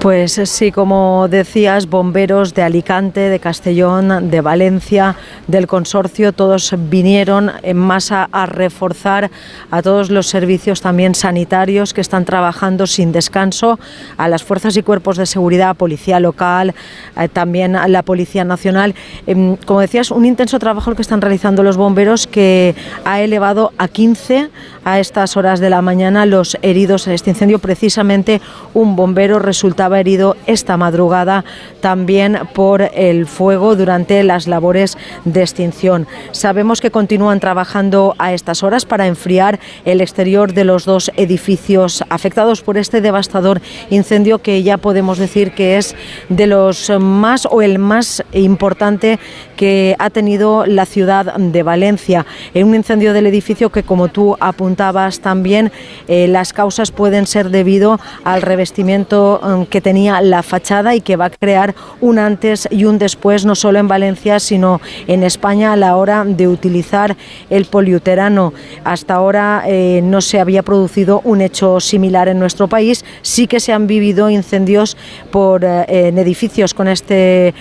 [0.00, 5.16] Pues sí, como decías, bomberos de Alicante, de Castellón, de Valencia,
[5.48, 9.28] del consorcio, todos vinieron en masa a reforzar
[9.72, 13.80] a todos los servicios también sanitarios que están trabajando sin descanso,
[14.16, 16.76] a las fuerzas y cuerpos de seguridad, policía local,
[17.16, 18.94] eh, también a la Policía Nacional.
[19.26, 23.72] Em, como decías, un intenso trabajo el que están realizando los bomberos que ha elevado
[23.78, 24.48] a 15
[24.84, 27.58] a estas horas de la mañana los heridos en este incendio.
[27.58, 28.40] Precisamente
[28.74, 31.44] un bombero resultaba herido esta madrugada
[31.80, 36.06] también por el fuego durante las labores de extinción.
[36.32, 42.04] Sabemos que continúan trabajando a estas horas para enfriar el exterior de los dos edificios
[42.10, 43.60] afectados por este devastador
[43.90, 45.94] incendio que ya podemos decir que es
[46.28, 49.18] de los más o el más importante
[49.56, 52.26] que ha tenido la ciudad de Valencia.
[52.54, 55.72] En un incendio del edificio que, como tú apuntabas también,
[56.06, 61.14] eh, las causas pueden ser debido al revestimiento mm, que tenía la fachada y que
[61.14, 65.72] va a crear un antes y un después, no solo en Valencia, sino en España
[65.72, 67.16] a la hora de utilizar
[67.48, 68.52] el poliuterano.
[68.82, 73.04] Hasta ahora eh, no se había producido un hecho similar en nuestro país.
[73.22, 74.96] Sí que se han vivido incendios
[75.30, 77.54] por, eh, en edificios con este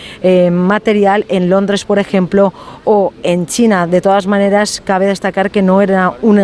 [0.51, 2.51] material en Londres por ejemplo,
[2.83, 3.85] o en China.
[3.85, 6.37] De todas maneras, cabe destacar que no era un,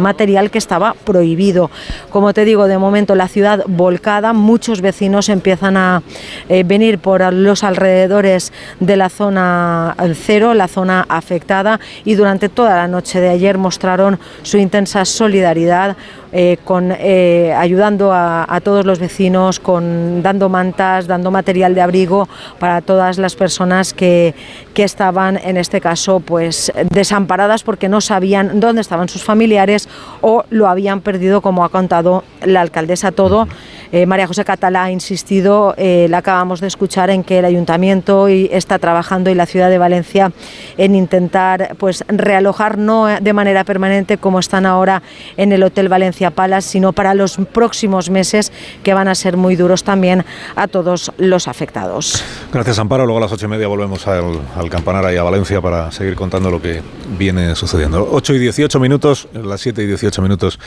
[0.00, 1.70] material que estaba prohibido.
[2.10, 6.02] Como te digo, de momento la ciudad volcada, muchos vecinos empiezan a
[6.48, 12.76] eh, venir por los alrededores de la zona cero, la zona afectada, y durante toda
[12.76, 15.96] la noche de ayer mostraron su intensa solidaridad
[16.32, 22.28] eh, con, eh, ayudando a, todos los vecinos, con, dando mantas, dando material de abrigo
[22.58, 24.34] para todas las personas que,
[24.74, 29.88] que estaban, en este caso, pues desamparadas porque no sabían dónde estaban sus familiares
[30.20, 33.48] o lo habían perdido, como ha contado la alcaldesa todo.
[33.92, 38.78] Eh, María José Catalá ha insistido, la acabamos de escuchar, en que el ayuntamiento está
[38.78, 40.32] trabajando y la ciudad de Valencia
[40.76, 45.02] en intentar pues realojar no de manera permanente como están ahora
[45.36, 48.52] en el Hotel Valencia Palas, sino para los próximos meses
[48.82, 50.26] que van a ser muy duros también
[50.56, 52.22] a todos los afectados.
[52.52, 53.06] Gracias, Amparo.
[53.06, 56.16] Luego a las ocho y media volvemos al, al campanar ahí a Valencia para seguir
[56.16, 56.82] contando lo que
[57.16, 58.06] viene sucediendo.
[58.10, 60.58] 8 y 18 minutos, las 7 y 18 minutos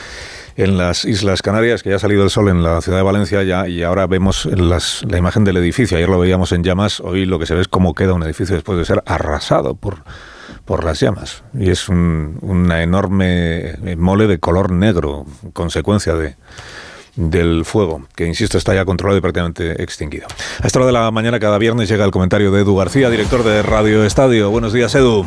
[0.56, 3.42] en las Islas Canarias, que ya ha salido el sol en la ciudad de Valencia
[3.42, 5.96] ya, y ahora vemos la imagen del edificio.
[5.96, 8.54] Ayer lo veíamos en llamas, hoy lo que se ve es cómo queda un edificio
[8.54, 10.04] después de ser arrasado por
[10.64, 11.42] por las llamas.
[11.58, 16.36] Y es una enorme mole de color negro, consecuencia de,
[17.16, 20.26] del fuego, que insisto está ya controlado y prácticamente extinguido.
[20.62, 23.44] A esta hora de la mañana cada viernes llega el comentario de Edu García, director
[23.44, 24.50] de Radio Estadio.
[24.50, 25.26] Buenos días, Edu.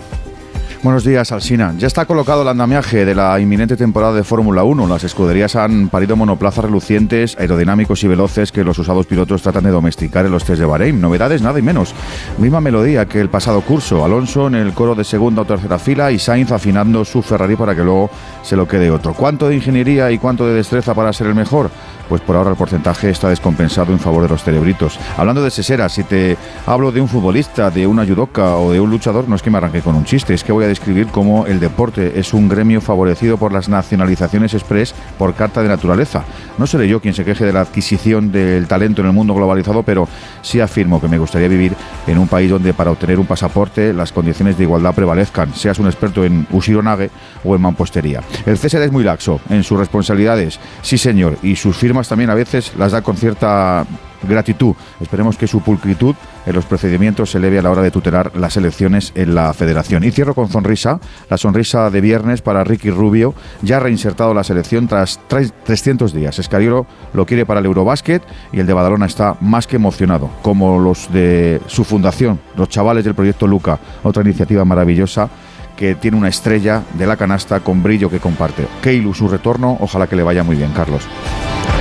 [0.84, 1.74] Buenos días, Alsina.
[1.78, 4.88] Ya está colocado el andamiaje de la inminente temporada de Fórmula 1.
[4.88, 9.72] Las escuderías han parido monoplazas relucientes, aerodinámicos y veloces que los usados pilotos tratan de
[9.72, 11.02] domesticar en los test de Bahrein.
[11.02, 11.94] Novedades, nada y menos.
[12.38, 14.06] Misma melodía que el pasado curso.
[14.06, 17.76] Alonso en el coro de segunda o tercera fila y Sainz afinando su Ferrari para
[17.76, 18.10] que luego
[18.44, 19.14] se lo quede otro.
[19.14, 21.72] ¿Cuánto de ingeniería y cuánto de destreza para ser el mejor?
[22.08, 25.00] pues por ahora el porcentaje está descompensado en favor de los cerebritos.
[25.18, 28.90] Hablando de Sesera, si te hablo de un futbolista, de una judoka o de un
[28.90, 31.46] luchador, no es que me arranque con un chiste, es que voy a describir cómo
[31.46, 36.24] el deporte es un gremio favorecido por las nacionalizaciones express por carta de naturaleza.
[36.58, 39.84] No seré yo quien se queje de la adquisición del talento en el mundo globalizado,
[39.84, 40.08] pero
[40.42, 41.76] sí afirmo que me gustaría vivir
[42.08, 45.86] en un país donde para obtener un pasaporte las condiciones de igualdad prevalezcan, seas un
[45.86, 47.12] experto en usironague
[47.44, 48.24] o en mampostería.
[48.48, 52.36] El CSD es muy laxo en sus responsabilidades, sí señor, y sus firmas también a
[52.36, 53.86] veces las da con cierta
[54.24, 54.76] gratitud.
[55.00, 56.16] Esperemos que su pulcritud
[56.46, 60.04] en los procedimientos se eleve a la hora de tutelar las elecciones en la federación.
[60.04, 61.00] Y cierro con sonrisa,
[61.30, 66.40] la sonrisa de viernes para Ricky Rubio, ya reinsertado la selección tras 300 días.
[66.40, 70.80] Escariolo lo quiere para el Eurobásquet y el de Badalona está más que emocionado, como
[70.80, 75.30] los de su fundación, los chavales del proyecto Luca, otra iniciativa maravillosa
[75.76, 78.68] que tiene una estrella de la canasta con brillo que comparte.
[78.82, 81.04] Keilu, su retorno, ojalá que le vaya muy bien, Carlos.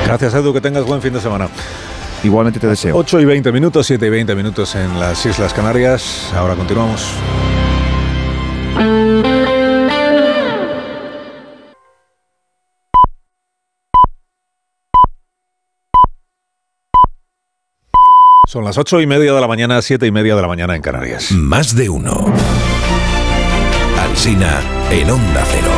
[0.05, 1.49] Gracias, Edu, que tengas buen fin de semana.
[2.23, 2.97] Igualmente te deseo.
[2.97, 6.33] 8 y 20 minutos, 7 y 20 minutos en las Islas Canarias.
[6.35, 7.13] Ahora continuamos.
[18.47, 20.81] Son las ocho y media de la mañana, siete y media de la mañana en
[20.81, 21.33] Canarias.
[21.33, 22.33] Más de uno.
[24.01, 24.61] Alsina
[24.91, 25.71] en Onda Cero.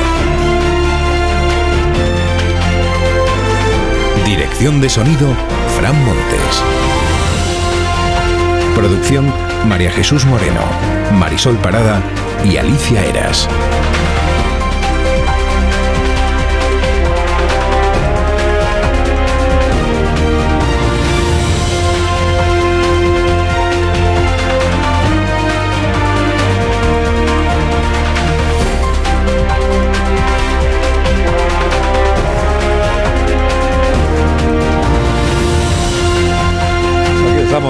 [4.26, 5.34] Dirección de sonido,
[5.78, 6.64] Fran Montes.
[8.74, 9.32] Producción,
[9.68, 10.60] María Jesús Moreno,
[11.12, 12.02] Marisol Parada
[12.44, 13.48] y Alicia Eras.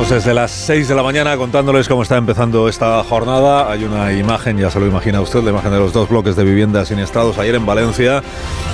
[0.08, 3.70] Desde las 6 de la mañana contándoles cómo está empezando esta jornada.
[3.70, 6.44] Hay una imagen, ya se lo imagina usted, la imagen de los dos bloques de
[6.44, 8.22] viviendas siniestrados ayer en Valencia,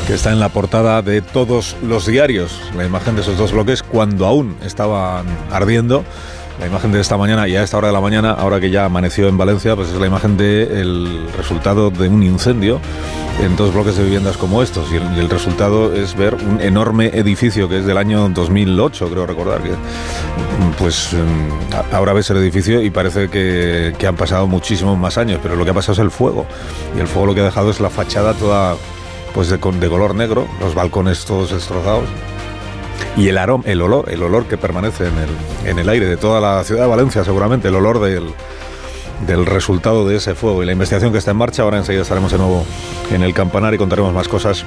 [0.06, 2.60] que está en la portada de todos los diarios.
[2.76, 6.04] La imagen de esos dos bloques cuando aún estaban ardiendo.
[6.60, 8.84] La imagen de esta mañana y a esta hora de la mañana, ahora que ya
[8.84, 12.80] amaneció en Valencia, pues es la imagen del resultado de un incendio
[13.42, 14.86] en dos bloques de viviendas como estos.
[14.92, 19.62] Y el, resultado es ver un enorme edificio que es del año 2008, creo recordar.
[19.62, 19.72] que
[20.78, 21.10] Pues
[21.92, 25.64] ahora ves el edificio y parece que, que han pasado muchísimos más años, pero lo
[25.64, 26.46] que ha pasado es el fuego.
[26.96, 28.76] Y el fuego lo que ha dejado es la fachada toda
[29.34, 32.04] pues de color negro, los balcones todos destrozados
[33.16, 36.16] y el aroma, el olor, el olor que permanece en el, en el aire de
[36.16, 38.26] toda la ciudad de Valencia, seguramente, el olor del,
[39.26, 41.62] del resultado de ese fuego y la investigación que está en marcha.
[41.62, 42.64] Ahora enseguida estaremos de nuevo
[43.12, 44.64] en el campanar y contaremos más cosas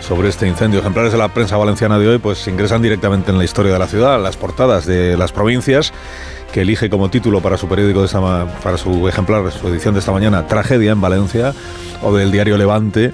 [0.00, 0.80] sobre este incendio.
[0.80, 3.86] Ejemplares de la prensa valenciana de hoy pues ingresan directamente en la historia de la
[3.86, 5.92] ciudad, las portadas de las provincias
[6.52, 10.00] que elige como título para su periódico de esta, para su ejemplar, su edición de
[10.00, 11.52] esta mañana, Tragedia en Valencia,
[12.02, 13.12] o del diario Levante,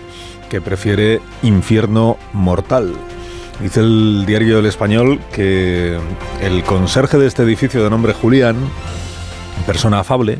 [0.48, 2.94] que prefiere Infierno Mortal.
[3.60, 5.98] Dice el diario El Español que
[6.40, 8.56] el conserje de este edificio de nombre Julián,
[9.66, 10.38] persona afable,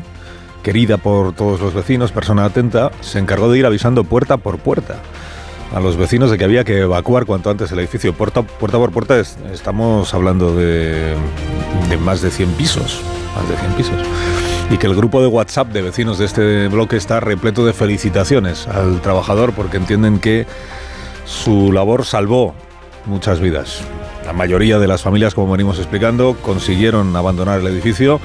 [0.63, 4.97] querida por todos los vecinos, persona atenta, se encargó de ir avisando puerta por puerta
[5.73, 8.13] a los vecinos de que había que evacuar cuanto antes el edificio.
[8.13, 11.15] Puerta, puerta por puerta es, estamos hablando de,
[11.89, 13.01] de más de 100 pisos,
[13.35, 13.95] más de 100 pisos
[14.71, 18.67] y que el grupo de WhatsApp de vecinos de este bloque está repleto de felicitaciones
[18.67, 20.47] al trabajador porque entienden que
[21.25, 22.55] su labor salvó
[23.07, 23.81] muchas vidas.
[24.25, 28.19] La mayoría de las familias, como venimos explicando, consiguieron abandonar el edificio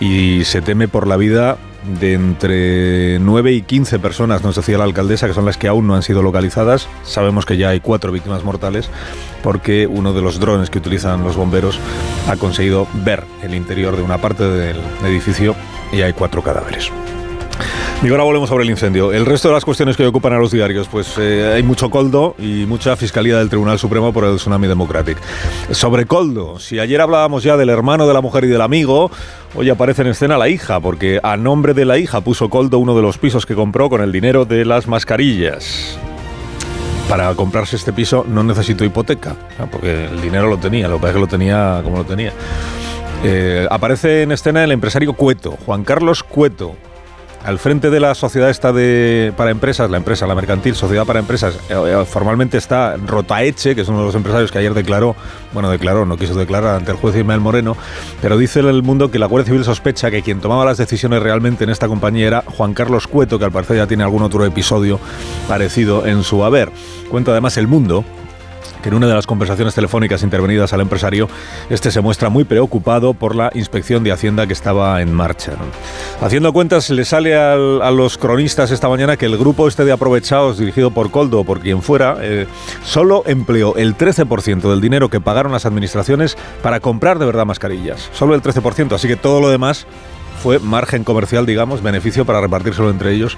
[0.00, 1.58] y se teme por la vida
[2.00, 5.86] de entre 9 y 15 personas, nos decía la alcaldesa, que son las que aún
[5.86, 6.88] no han sido localizadas.
[7.04, 8.90] Sabemos que ya hay cuatro víctimas mortales
[9.42, 11.78] porque uno de los drones que utilizan los bomberos
[12.28, 15.54] ha conseguido ver el interior de una parte del edificio
[15.92, 16.90] y hay cuatro cadáveres.
[18.00, 19.12] Y ahora volvemos sobre el incendio.
[19.12, 22.36] El resto de las cuestiones que ocupan a los diarios, pues eh, hay mucho coldo
[22.38, 25.18] y mucha fiscalía del Tribunal Supremo por el Tsunami Democratic.
[25.72, 29.10] Sobre coldo, si ayer hablábamos ya del hermano de la mujer y del amigo,
[29.56, 32.94] hoy aparece en escena la hija, porque a nombre de la hija puso coldo uno
[32.94, 35.98] de los pisos que compró con el dinero de las mascarillas.
[37.08, 39.34] Para comprarse este piso no necesito hipoteca,
[39.72, 42.32] porque el dinero lo tenía, lo que pasa es que lo tenía como lo tenía.
[43.24, 46.76] Eh, aparece en escena el empresario Cueto, Juan Carlos Cueto,
[47.44, 51.20] al frente de la sociedad esta de, para empresas, la empresa, la mercantil, sociedad para
[51.20, 55.16] empresas, eh, formalmente está Rotaeche, que es uno de los empresarios que ayer declaró,
[55.52, 57.76] bueno, declaró, no quiso declarar ante el juez Ismael Moreno,
[58.20, 61.64] pero dice el mundo que la Guardia Civil sospecha que quien tomaba las decisiones realmente
[61.64, 64.98] en esta compañía era Juan Carlos Cueto, que al parecer ya tiene algún otro episodio
[65.46, 66.70] parecido en su haber.
[67.08, 68.04] Cuenta además el mundo
[68.82, 71.28] que en una de las conversaciones telefónicas intervenidas al empresario,
[71.70, 75.52] este se muestra muy preocupado por la inspección de Hacienda que estaba en marcha.
[76.20, 79.92] Haciendo cuentas, le sale al, a los cronistas esta mañana que el grupo este de
[79.92, 82.46] aprovechados, dirigido por Coldo o por quien fuera, eh,
[82.84, 88.10] solo empleó el 13% del dinero que pagaron las administraciones para comprar de verdad mascarillas.
[88.12, 89.86] Solo el 13%, así que todo lo demás
[90.38, 93.36] fue margen comercial, digamos, beneficio para repartírselo entre ellos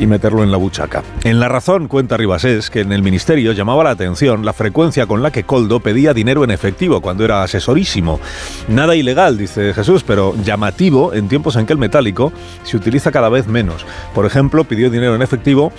[0.00, 1.02] y meterlo en la buchaca.
[1.24, 5.22] En la razón, cuenta Ribasés, que en el ministerio llamaba la atención la frecuencia con
[5.22, 8.20] la que Coldo pedía dinero en efectivo cuando era asesorísimo.
[8.68, 12.32] Nada ilegal, dice Jesús, pero llamativo en tiempos en que el metálico
[12.62, 13.84] se utiliza cada vez menos.
[14.14, 15.72] Por ejemplo, pidió dinero en efectivo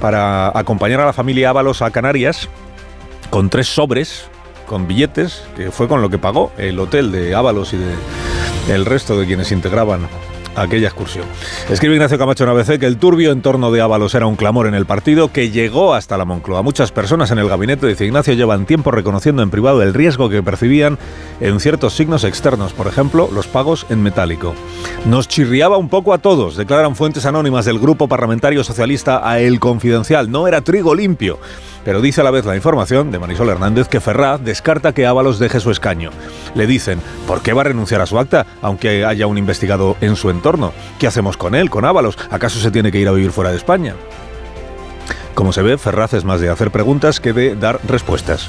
[0.00, 2.48] para acompañar a la familia Ábalos a Canarias
[3.30, 4.28] con tres sobres
[4.72, 8.86] con billetes, que fue con lo que pagó el hotel de Ábalos y de el
[8.86, 10.08] resto de quienes integraban
[10.56, 11.26] aquella excursión.
[11.68, 14.72] Escribe Ignacio Camacho en ABC que el turbio entorno de Ábalos era un clamor en
[14.72, 16.62] el partido que llegó hasta la Moncloa.
[16.62, 20.42] Muchas personas en el gabinete, dice Ignacio, llevan tiempo reconociendo en privado el riesgo que
[20.42, 20.98] percibían
[21.40, 24.54] en ciertos signos externos, por ejemplo, los pagos en metálico.
[25.04, 29.60] Nos chirriaba un poco a todos, declaran fuentes anónimas del grupo parlamentario socialista a El
[29.60, 30.30] Confidencial.
[30.30, 31.38] No era trigo limpio.
[31.84, 35.38] Pero dice a la vez la información de Marisol Hernández que Ferraz descarta que Ábalos
[35.38, 36.10] deje su escaño.
[36.54, 40.16] Le dicen, ¿por qué va a renunciar a su acta, aunque haya un investigado en
[40.16, 40.72] su entorno?
[40.98, 42.18] ¿Qué hacemos con él, con Ábalos?
[42.30, 43.94] ¿Acaso se tiene que ir a vivir fuera de España?
[45.34, 48.48] Como se ve, Ferraz es más de hacer preguntas que de dar respuestas.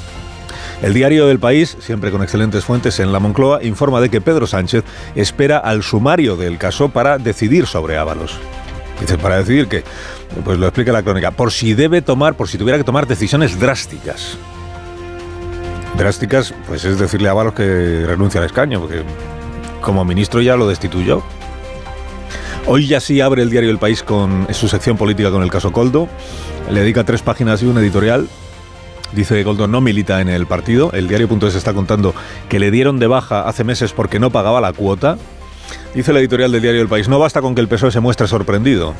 [0.82, 4.46] El diario del país, siempre con excelentes fuentes en la Moncloa, informa de que Pedro
[4.46, 4.84] Sánchez
[5.14, 8.38] espera al sumario del caso para decidir sobre Ábalos.
[9.00, 9.84] Dice, para decidir que,
[10.44, 13.58] pues lo explica la crónica, por si debe tomar, por si tuviera que tomar decisiones
[13.58, 14.38] drásticas.
[15.98, 19.02] Drásticas, pues es decirle a Ábalos que renuncia al escaño, porque
[19.80, 21.22] como ministro ya lo destituyó.
[22.66, 25.70] Hoy ya sí abre el diario El País con su sección política con el caso
[25.70, 26.08] Coldo.
[26.70, 28.26] Le dedica tres páginas y un editorial
[29.14, 30.90] Dice que Coldo no milita en el partido.
[30.92, 32.14] El diario.es está contando
[32.48, 35.18] que le dieron de baja hace meses porque no pagaba la cuota.
[35.94, 38.26] Dice la editorial del diario El País, no basta con que el PSOE se muestre
[38.26, 38.94] sorprendido.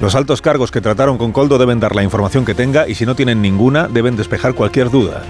[0.00, 3.06] Los altos cargos que trataron con Coldo deben dar la información que tenga y si
[3.06, 5.22] no tienen ninguna deben despejar cualquier duda.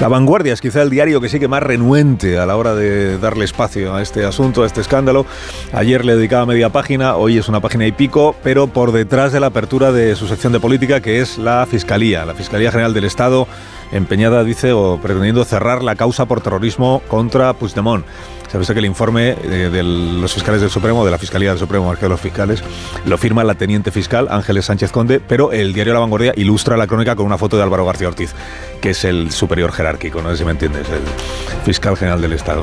[0.00, 3.44] La vanguardia es quizá el diario que sigue más renuente a la hora de darle
[3.44, 5.26] espacio a este asunto, a este escándalo.
[5.72, 9.38] Ayer le dedicaba media página, hoy es una página y pico, pero por detrás de
[9.38, 13.04] la apertura de su sección de política, que es la Fiscalía, la Fiscalía General del
[13.04, 13.46] Estado,
[13.92, 18.04] empeñada, dice, o pretendiendo cerrar la causa por terrorismo contra Puigdemont.
[18.52, 21.86] Sabes que el informe eh, de los fiscales del Supremo, de la Fiscalía del Supremo,
[21.86, 22.62] más de los fiscales,
[23.06, 26.86] lo firma la teniente fiscal Ángeles Sánchez Conde, pero el diario La Vanguardia ilustra la
[26.86, 28.34] crónica con una foto de Álvaro García Ortiz,
[28.82, 31.00] que es el superior jerárquico, no sé si me entiendes, el
[31.64, 32.62] fiscal general del Estado.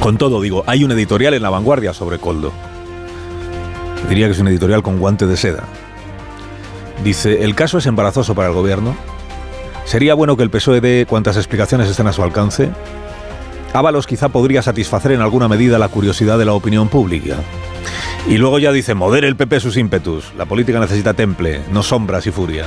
[0.00, 2.50] Con todo, digo, hay un editorial en La Vanguardia sobre Coldo.
[4.08, 5.64] Diría que es un editorial con guante de seda.
[7.04, 8.96] Dice, el caso es embarazoso para el gobierno.
[9.84, 12.70] Sería bueno que el PSOE dé cuantas explicaciones estén a su alcance.
[13.72, 17.36] Ábalos quizá podría satisfacer en alguna medida la curiosidad de la opinión pública.
[18.28, 20.32] Y luego ya dice, modere el PP sus ímpetus.
[20.36, 22.66] La política necesita temple, no sombras y furia.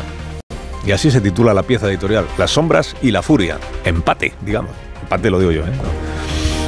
[0.86, 3.58] Y así se titula la pieza editorial, Las sombras y la furia.
[3.84, 4.72] Empate, digamos.
[5.02, 5.72] Empate lo digo yo, ¿eh?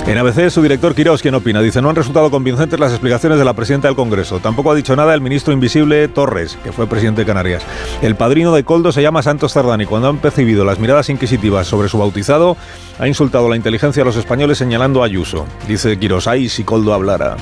[0.07, 3.45] En ABC, su director Quirós, quien opina, dice, no han resultado convincentes las explicaciones de
[3.45, 4.40] la presidenta del Congreso.
[4.40, 7.64] Tampoco ha dicho nada el ministro invisible Torres, que fue presidente de Canarias.
[8.03, 11.65] El padrino de Coldo se llama Santos Cerdán y cuando han percibido las miradas inquisitivas
[11.65, 12.56] sobre su bautizado,
[12.99, 15.48] ha insultado la inteligencia de los españoles señalando a Ayuso.
[15.68, 17.36] Dice Quirós, ay, si Coldo hablara.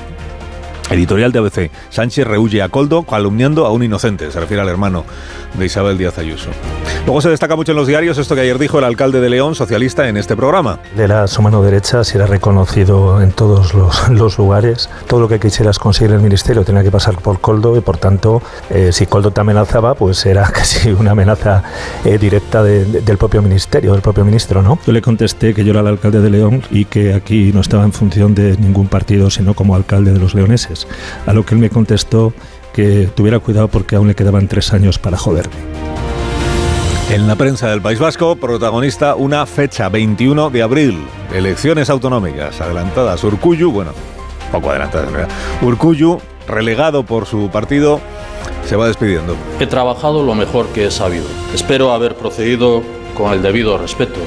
[0.94, 1.72] Editorial de ABC.
[1.90, 4.32] Sánchez rehuye a Coldo calumniando a un inocente.
[4.32, 5.06] Se refiere al hermano
[5.56, 6.50] de Isabel Díaz Ayuso.
[7.06, 9.56] Luego se destaca mucho en los diarios esto que ayer dijo el alcalde de León,
[9.56, 10.80] socialista, en este programa.
[10.98, 13.74] Era su mano derecha, si era reconocido en todos
[14.10, 14.90] los, lugares.
[15.08, 17.98] Todo lo que quisieras conseguir en el ministerio tenía que pasar por Coldo y por
[17.98, 21.64] tanto, eh, si Coldo te amenazaba, pues era casi una amenaza
[22.06, 24.78] eh, directa del propio ministerio, del propio ministro, ¿no?
[24.86, 27.84] Yo le contesté que yo era el alcalde de León y que aquí no estaba
[27.84, 30.83] en función de ningún partido, sino como alcalde de los leoneses.
[31.26, 32.34] A lo que él me contestó
[32.74, 35.54] que tuviera cuidado porque aún le quedaban tres años para joderme.
[37.10, 43.24] En la prensa del País Vasco, protagonista una fecha, 21 de abril, elecciones autonómicas adelantadas.
[43.24, 43.92] Urcuyu, bueno,
[44.52, 45.36] poco adelantadas en realidad.
[45.62, 48.00] Urcuyu, relegado por su partido,
[48.66, 49.36] se va despidiendo.
[49.60, 51.26] He trabajado lo mejor que he sabido.
[51.54, 52.82] Espero haber procedido
[53.16, 54.20] con el debido respeto.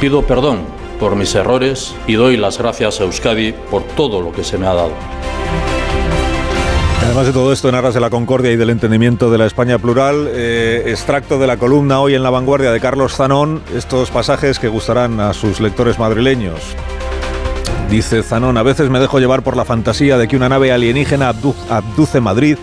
[0.00, 0.60] Pido perdón
[0.98, 4.66] por mis errores y doy las gracias a Euskadi por todo lo que se me
[4.66, 4.92] ha dado.
[7.04, 9.78] Además de todo esto, en aras de la concordia y del entendimiento de la España
[9.78, 14.58] plural, eh, extracto de la columna hoy en la vanguardia de Carlos Zanón, estos pasajes
[14.58, 16.60] que gustarán a sus lectores madrileños.
[17.90, 21.34] Dice Zanón, a veces me dejo llevar por la fantasía de que una nave alienígena
[21.68, 22.56] abduce Madrid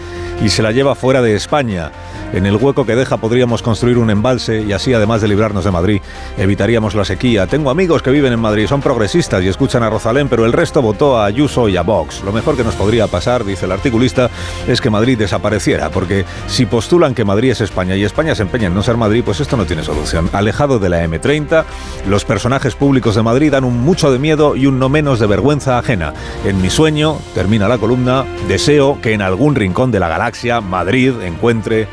[0.44, 1.92] y se la lleva fuera de España.
[2.32, 5.72] En el hueco que deja podríamos construir un embalse y así, además de librarnos de
[5.72, 6.02] Madrid,
[6.38, 7.48] evitaríamos la sequía.
[7.48, 10.82] Tengo amigos que viven en Madrid, son progresistas y escuchan a Rosalén, pero el resto
[10.82, 12.24] votó a Ayuso y a Vox.
[12.24, 14.30] Lo mejor que nos podría pasar, dice el articulista,
[14.68, 18.68] es que Madrid desapareciera, porque si postulan que Madrid es España y España se empeña
[18.68, 20.30] en no ser Madrid, pues esto no tiene solución.
[20.32, 21.66] Alejado de la M30,
[22.08, 25.26] los personajes públicos de Madrid dan un mucho de miedo y un no menos de
[25.26, 26.14] vergüenza ajena.
[26.46, 31.14] En mi sueño, termina la columna, deseo que en algún rincón de la galaxia Madrid
[31.22, 31.88] encuentre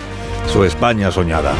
[0.48, 1.52] su España soñada.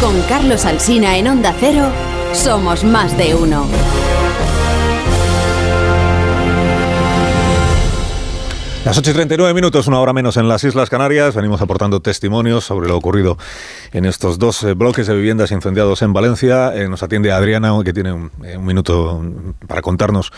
[0.00, 1.86] Con Carlos Alsina en Onda Cero,
[2.32, 3.66] somos más de uno.
[8.84, 11.36] Las 8 y 39 minutos, una hora menos en las Islas Canarias.
[11.36, 13.36] Venimos aportando testimonios sobre lo ocurrido
[13.92, 16.72] en estos dos eh, bloques de viviendas incendiados en Valencia.
[16.74, 18.10] Eh, nos atiende Adriana, que tiene
[18.44, 19.22] eh, un, minuto
[19.68, 20.32] para contarnos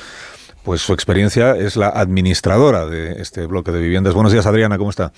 [0.62, 1.52] pues su experiencia.
[1.56, 4.12] Es la administradora de este bloque de viviendas.
[4.12, 5.10] Buenos días, Adriana, ¿cómo está?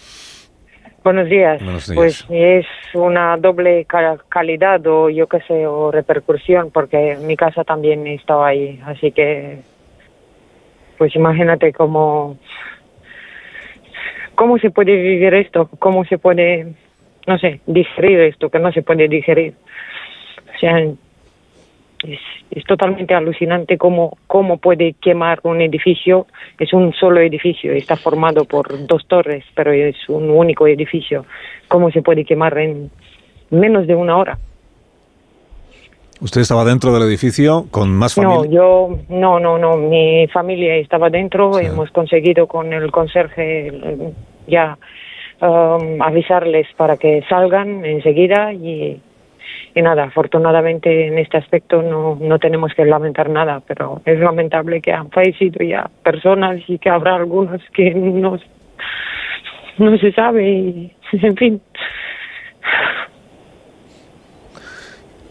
[1.03, 1.61] Buenos días.
[1.97, 3.89] Pues es una doble
[4.29, 8.81] calidad o yo qué sé, o repercusión, porque mi casa también estaba ahí.
[8.87, 9.63] Así que,
[10.97, 12.39] pues imagínate cómo
[14.37, 15.69] ¿Cómo se puede vivir esto?
[15.79, 16.75] ¿Cómo se puede,
[17.27, 19.55] no sé, digerir esto que no se puede digerir?
[20.55, 26.27] O sea, es, totalmente alucinante cómo, cómo puede quemar un edificio.
[26.59, 31.25] Es un solo edificio, está formado por dos torres, pero es un único edificio.
[31.69, 32.91] ¿Cómo se puede quemar en
[33.51, 34.39] menos de una hora?
[36.21, 38.37] ¿Usted estaba dentro del edificio con más familia?
[38.37, 43.73] No, yo, no, no, no, mi familia estaba dentro, hemos conseguido con el conserje
[44.47, 44.79] ya
[45.43, 49.01] um, avisarles para que salgan enseguida y
[49.77, 54.81] y nada, afortunadamente en este aspecto no, no tenemos que lamentar nada, pero es lamentable
[54.81, 58.39] que han fallecido ya personas y que habrá algunos que no,
[59.77, 61.61] no se sabe y en fin.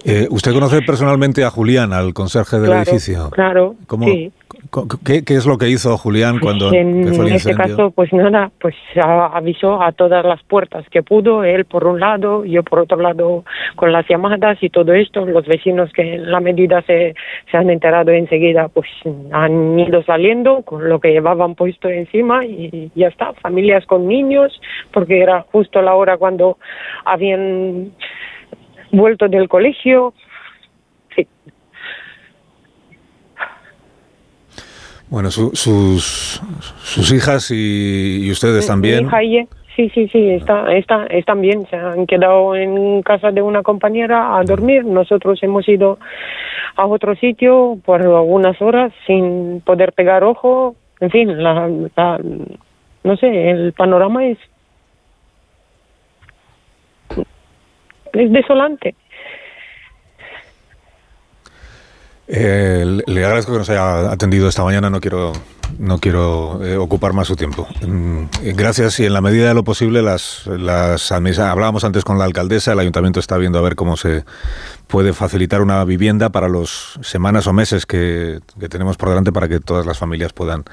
[0.07, 3.30] Eh, ¿Usted conoce personalmente a Julián, al conserje del Claro, edificio?
[3.32, 4.32] Claro, ¿Cómo- sí.
[5.06, 8.76] ¿Qué, qué es lo que hizo Julián cuando en el este caso, pues nada, pues
[8.95, 13.45] avisó a todas las puertas que pudo, él por un lado, yo por otro lado
[13.76, 17.15] con las llamadas y todo esto, los vecinos que en la medida se,
[17.49, 18.88] se han enterado enseguida, pues
[19.32, 24.60] han ido saliendo con lo que llevaban puesto encima y ya está, familias con niños,
[24.91, 26.57] porque era justo la hora cuando
[27.06, 27.91] habían
[28.97, 30.13] vuelto del colegio,
[31.15, 31.27] sí.
[35.09, 36.41] Bueno, su- sus,
[36.84, 39.07] sus hijas y, y ustedes también.
[39.07, 41.67] Mi hija sí, sí, sí, está, está, están bien.
[41.69, 44.84] Se han quedado en casa de una compañera a dormir.
[44.85, 45.99] Nosotros hemos ido
[46.76, 50.76] a otro sitio por algunas horas sin poder pegar ojo.
[51.01, 52.19] En fin, la, la-
[53.03, 54.38] no sé, el panorama es
[58.16, 58.96] es desolante.
[62.28, 64.90] Eh, le agradezco que nos haya atendido esta mañana.
[64.90, 65.34] No quiero,
[65.78, 67.68] no quiero eh, ocupar más su tiempo.
[67.86, 72.18] Mm, eh, Gracias y en la medida de lo posible las, las hablábamos antes con
[72.18, 72.74] la alcaldesa.
[72.74, 74.26] El ayuntamiento está viendo a ver cómo se
[74.88, 79.48] puede facilitar una vivienda para los semanas o meses que, que tenemos por delante para
[79.48, 80.64] que todas las familias puedan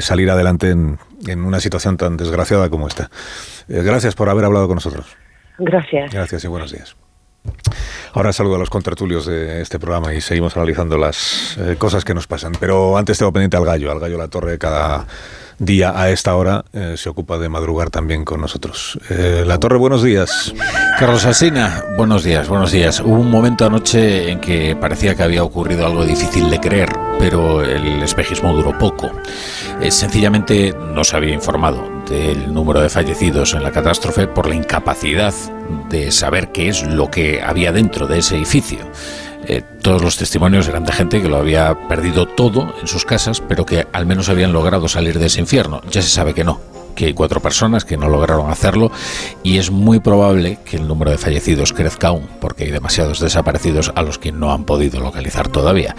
[0.00, 3.10] salir adelante en, en una situación tan desgraciada como esta.
[3.66, 5.06] Gracias por haber hablado con nosotros.
[5.64, 6.12] Gracias.
[6.12, 6.96] Gracias y buenos días.
[8.14, 12.14] Ahora saludo a los contertulios de este programa y seguimos analizando las eh, cosas que
[12.14, 12.52] nos pasan.
[12.58, 15.06] Pero antes tengo pendiente al gallo, al gallo La Torre cada
[15.58, 18.98] día a esta hora eh, se ocupa de madrugar también con nosotros.
[19.08, 20.54] Eh, La Torre, buenos días.
[20.98, 23.00] Carlos Alsina, buenos días, buenos días.
[23.00, 27.62] Hubo un momento anoche en que parecía que había ocurrido algo difícil de creer, pero
[27.62, 29.10] el espejismo duró poco.
[29.80, 34.54] Eh, sencillamente no se había informado del número de fallecidos en la catástrofe por la
[34.54, 35.34] incapacidad
[35.88, 38.78] de saber qué es lo que había dentro de ese edificio.
[39.46, 43.40] Eh, todos los testimonios eran de gente que lo había perdido todo en sus casas,
[43.40, 45.80] pero que al menos habían logrado salir de ese infierno.
[45.90, 46.60] Ya se sabe que no,
[46.94, 48.90] que hay cuatro personas que no lograron hacerlo
[49.42, 53.92] y es muy probable que el número de fallecidos crezca aún, porque hay demasiados desaparecidos
[53.94, 55.96] a los que no han podido localizar todavía.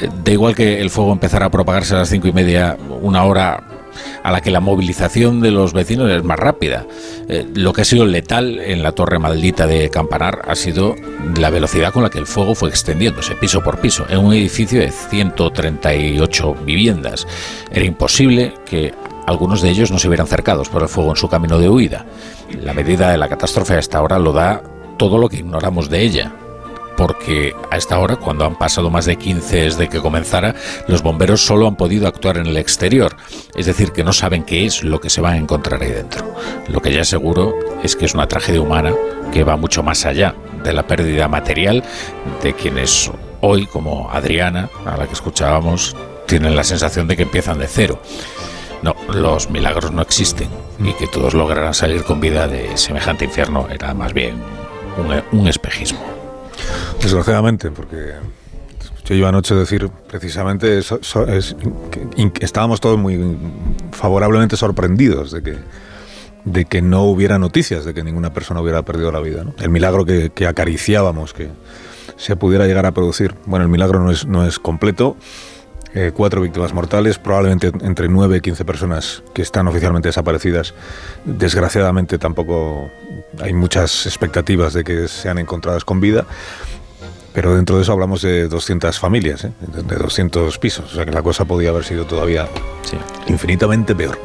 [0.00, 3.24] Eh, da igual que el fuego empezara a propagarse a las cinco y media, una
[3.24, 3.79] hora
[4.22, 6.86] a la que la movilización de los vecinos es más rápida.
[7.28, 10.96] Eh, lo que ha sido letal en la torre maldita de Campanar ha sido
[11.36, 14.80] la velocidad con la que el fuego fue extendiéndose piso por piso en un edificio
[14.80, 17.26] de 138 viviendas.
[17.70, 18.94] Era imposible que
[19.26, 22.06] algunos de ellos no se vieran cercados por el fuego en su camino de huida.
[22.62, 24.62] La medida de la catástrofe hasta ahora lo da
[24.96, 26.32] todo lo que ignoramos de ella
[27.00, 30.54] porque a esta hora, cuando han pasado más de 15 desde que comenzara,
[30.86, 33.16] los bomberos solo han podido actuar en el exterior,
[33.54, 36.34] es decir, que no saben qué es lo que se van a encontrar ahí dentro.
[36.68, 38.92] Lo que ya es seguro es que es una tragedia humana
[39.32, 41.82] que va mucho más allá de la pérdida material
[42.42, 43.10] de quienes
[43.40, 45.96] hoy, como Adriana, a la que escuchábamos,
[46.26, 48.02] tienen la sensación de que empiezan de cero.
[48.82, 53.68] No, los milagros no existen y que todos lograrán salir con vida de semejante infierno
[53.70, 54.34] era más bien
[54.98, 56.19] un, un espejismo.
[57.02, 58.12] Desgraciadamente, porque
[58.82, 61.56] escuché yo anoche decir precisamente eso, so- es
[61.90, 63.36] que estábamos todos muy
[63.92, 65.58] favorablemente sorprendidos de que
[66.42, 69.44] de que no hubiera noticias de que ninguna persona hubiera perdido la vida.
[69.58, 71.50] El milagro que, que acariciábamos que
[72.16, 73.34] se pudiera llegar a producir.
[73.44, 75.16] Bueno, el milagro no es, no es completo.
[75.92, 80.72] Eh, cuatro víctimas mortales, probablemente entre 9 y 15 personas que están oficialmente desaparecidas.
[81.24, 82.90] Desgraciadamente tampoco
[83.40, 86.26] hay muchas expectativas de que sean encontradas con vida.
[87.32, 89.52] Pero dentro de eso hablamos de 200 familias, ¿eh?
[89.60, 92.48] de de 200 pisos, o sea que la cosa podía haber sido todavía
[93.28, 94.18] infinitamente peor.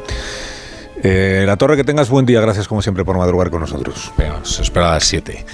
[1.02, 4.12] Eh, la Torre, que tengas buen día, gracias como siempre por madrugar con nosotros.
[4.16, 5.46] Venga, os espero a las 7.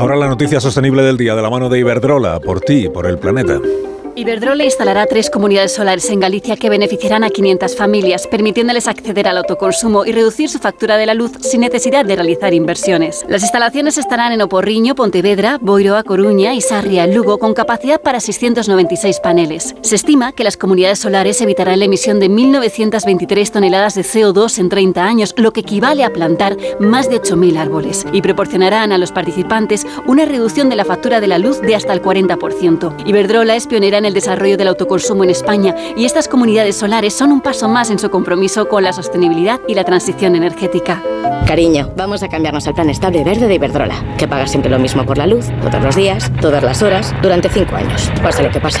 [0.00, 3.18] Ahora la noticia sostenible del día de la mano de Iberdrola, por ti, por el
[3.18, 3.60] planeta.
[4.16, 9.38] Iberdrola instalará tres comunidades solares en Galicia que beneficiarán a 500 familias, permitiéndoles acceder al
[9.38, 13.24] autoconsumo y reducir su factura de la luz sin necesidad de realizar inversiones.
[13.28, 18.20] Las instalaciones estarán en Oporriño, Pontevedra, Boiro, A Coruña y Sarria, Lugo, con capacidad para
[18.20, 19.76] 696 paneles.
[19.82, 24.68] Se estima que las comunidades solares evitarán la emisión de 1.923 toneladas de CO2 en
[24.68, 29.12] 30 años, lo que equivale a plantar más de 8.000 árboles, y proporcionarán a los
[29.12, 33.06] participantes una reducción de la factura de la luz de hasta el 40%.
[33.06, 37.30] Iberdrola es pionera en el desarrollo del autoconsumo en España y estas comunidades solares son
[37.30, 41.02] un paso más en su compromiso con la sostenibilidad y la transición energética.
[41.46, 45.04] Cariño, vamos a cambiarnos al plan estable verde de Iberdrola, que paga siempre lo mismo
[45.04, 48.60] por la luz, todos los días, todas las horas, durante cinco años, pase lo que
[48.60, 48.80] pase.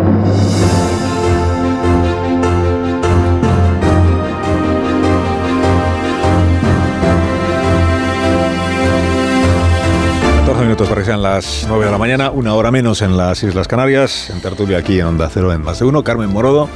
[10.71, 13.67] Minutos para que sean las 9 de la mañana, una hora menos en las Islas
[13.67, 16.01] Canarias, en tertulia aquí en Onda Cero en Más de Uno.
[16.01, 16.69] Carmen Morodo.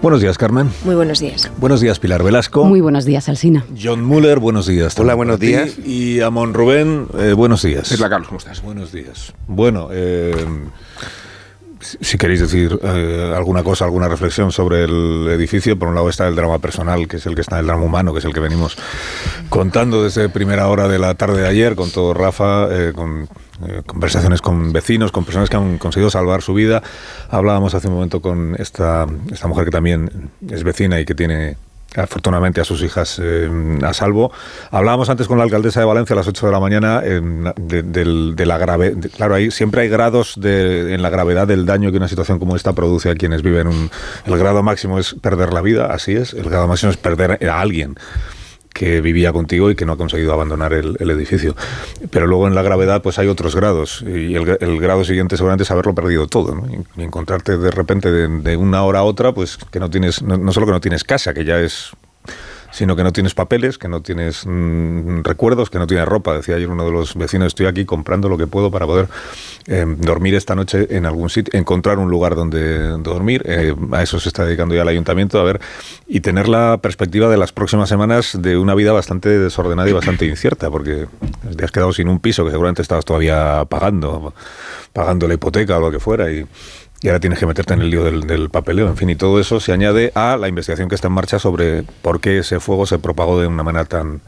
[0.00, 0.70] Buenos días, Carmen.
[0.84, 1.50] Muy buenos días.
[1.56, 2.64] Buenos días, Pilar Velasco.
[2.64, 3.64] Muy buenos días, Alsina.
[3.76, 4.96] John Muller, buenos días.
[5.00, 5.80] Hola, buenos días.
[5.84, 7.90] Y Amon Rubén, eh, buenos días.
[7.90, 8.62] Hola, Carlos, ¿cómo estás?
[8.62, 9.34] Buenos días.
[9.48, 10.46] Bueno, eh,
[11.80, 16.28] si queréis decir eh, alguna cosa, alguna reflexión sobre el edificio, por un lado está
[16.28, 18.40] el drama personal, que es el que está, el drama humano, que es el que
[18.40, 18.76] venimos
[19.48, 23.28] contando desde primera hora de la tarde de ayer, con todo Rafa, eh, con
[23.66, 26.82] eh, conversaciones con vecinos, con personas que han conseguido salvar su vida.
[27.28, 31.56] Hablábamos hace un momento con esta, esta mujer que también es vecina y que tiene
[31.96, 33.48] afortunadamente a sus hijas eh,
[33.82, 34.32] a salvo.
[34.70, 37.20] Hablábamos antes con la alcaldesa de Valencia a las 8 de la mañana eh,
[37.56, 38.94] de, la grave.
[39.16, 42.72] claro, ahí siempre hay grados en la gravedad del daño que una situación como esta
[42.72, 43.66] produce a quienes viven.
[43.66, 43.90] Un,
[44.24, 46.32] el grado máximo es perder la vida, así es.
[46.32, 47.96] El grado máximo es perder a alguien
[48.72, 51.54] que vivía contigo y que no ha conseguido abandonar el, edificio.
[52.10, 55.70] Pero luego en la gravedad pues hay otros grados y el, grado siguiente seguramente es
[55.70, 56.56] haberlo perdido todo
[56.96, 60.66] y, encontrarte de repente de, una hora a otra pues que no tienes, no solo
[60.66, 61.92] que no tienes casa, que ya es
[62.70, 66.34] sino que no tienes papeles, que no tienes mm, recuerdos, que no tienes ropa.
[66.34, 69.08] Decía ayer uno de los vecinos, estoy aquí comprando lo que puedo para poder
[69.66, 73.42] eh, dormir esta noche en algún sitio, encontrar un lugar donde dormir.
[73.46, 75.60] Eh, a eso se está dedicando ya el ayuntamiento, a ver,
[76.06, 80.26] y tener la perspectiva de las próximas semanas de una vida bastante desordenada y bastante
[80.26, 81.06] incierta, porque
[81.56, 84.32] te has quedado sin un piso que seguramente estabas todavía pagando,
[84.92, 86.46] pagando la hipoteca o lo que fuera, y
[87.02, 89.58] y ahora tienes que meterte en el lío del, papeleo, en fin, y todo eso
[89.58, 92.98] se añade a la investigación que está en marcha sobre por qué ese fuego se
[92.98, 94.20] propagó de una manera tan,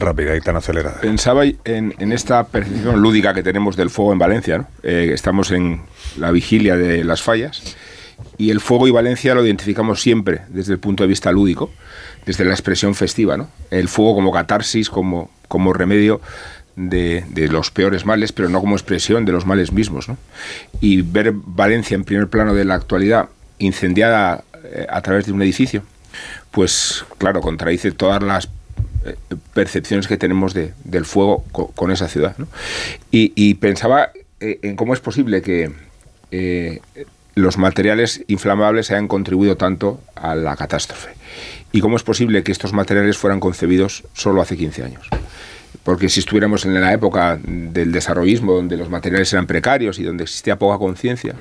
[0.00, 1.00] rápida y tan acelerada.
[1.00, 4.68] Pensaba en, esta percepción lúdica que tenemos del fuego en Valencia, ¿no?
[4.82, 5.82] Eh, estamos en
[6.18, 7.76] la vigilia de las fallas
[8.38, 11.70] y el fuego y Valencia lo identificamos siempre desde el punto de vista lúdico,
[12.26, 13.48] desde la expresión festiva, ¿no?
[13.70, 16.20] El fuego como catarsis, como, como remedio
[16.76, 20.06] de, los peores males, pero no como expresión de los males mismos.
[20.80, 23.28] Y ver Valencia en primer plano de la actualidad
[23.58, 25.82] incendiada eh, a través de un edificio,
[26.50, 28.48] pues claro, contradice todas las
[29.04, 29.16] eh,
[29.52, 32.36] percepciones que tenemos de, del fuego con, esa ciudad.
[33.10, 34.10] Y, pensaba
[34.40, 35.70] eh, en cómo es posible que
[37.36, 41.10] los materiales inflamables hayan contribuido tanto a la catástrofe.
[41.70, 45.08] Y cómo es posible que estos materiales fueran concebidos solo hace 15 años
[45.82, 50.24] porque si estuviéramos en la época del desarrollismo, donde los materiales eran precarios y donde
[50.24, 51.34] existía poca conciencia,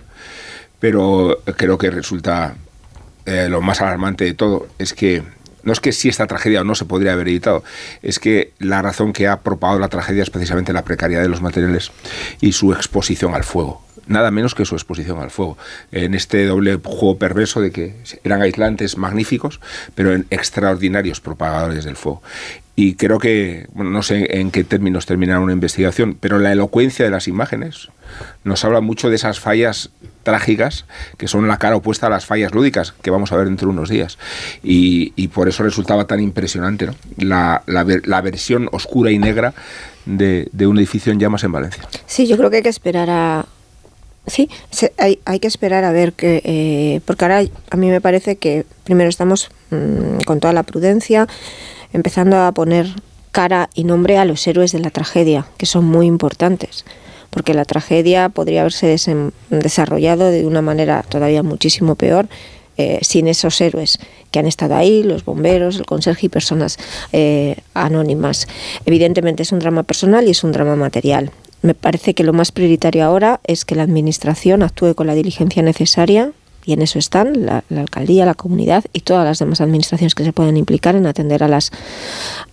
[0.79, 2.55] pero creo que resulta
[3.25, 5.23] eh, lo más alarmante de todo es que
[5.63, 7.63] no es que si esta tragedia o no se podría haber evitado,
[8.01, 11.41] es que la razón que ha propagado la tragedia es precisamente la precariedad de los
[11.41, 11.91] materiales
[12.41, 15.57] y su exposición al fuego nada menos que su exposición al fuego.
[15.91, 19.59] En este doble juego perverso de que eran aislantes magníficos,
[19.95, 22.21] pero en extraordinarios propagadores del fuego.
[22.75, 27.05] Y creo que, bueno, no sé en qué términos terminará una investigación, pero la elocuencia
[27.05, 27.89] de las imágenes
[28.43, 29.91] nos habla mucho de esas fallas
[30.23, 30.85] trágicas
[31.17, 33.73] que son la cara opuesta a las fallas lúdicas que vamos a ver dentro de
[33.73, 34.17] unos días.
[34.63, 39.53] Y, por eso resultaba tan impresionante la, la, la, versión oscura y negra
[40.05, 41.83] de, de un edificio en llamas en Valencia.
[42.05, 43.45] Sí, yo creo que hay que esperar a,
[44.25, 44.49] Sí,
[44.97, 48.65] hay, hay, que esperar a ver que, eh, porque ahora a mí me parece que
[48.85, 51.27] primero estamos mm, con toda la prudencia
[51.93, 52.87] empezando a poner
[53.31, 56.85] cara y nombre a los héroes de la tragedia, que son muy importantes,
[57.29, 58.95] porque la tragedia podría haberse
[59.49, 62.27] desarrollado de una manera todavía muchísimo peor
[62.75, 63.99] eh, sin esos héroes
[64.31, 66.77] que han estado ahí, los bomberos, el conserje y personas
[67.11, 68.47] eh, anónimas.
[68.85, 71.31] Evidentemente es un drama personal y es un drama material.
[71.61, 75.61] Me parece que lo más prioritario ahora es que la Administración actúe con la diligencia
[75.61, 76.31] necesaria
[76.65, 80.33] y en eso están la, alcaldía, la comunidad y todas las demás administraciones que se
[80.33, 81.71] pueden implicar en atender a las,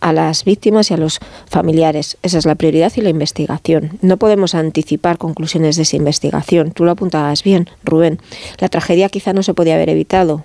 [0.01, 2.19] a las víctimas y a los familiares.
[2.23, 3.99] Esa es la prioridad y la investigación.
[4.03, 6.73] No podemos anticipar conclusiones de esa investigación.
[6.73, 8.21] Tú lo apuntabas bien, Rubén.
[8.59, 10.45] La tragedia quizá no se podía haber evitado.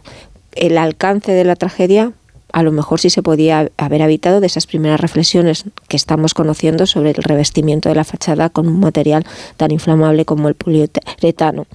[0.53, 2.14] El alcance de la tragedia
[2.56, 6.85] a lo mejor sí se podía haber evitado de esas primeras reflexiones que estamos conociendo
[6.85, 9.25] sobre el revestimiento de la fachada con un material
[9.58, 11.66] tan inflamable como el poliuretano.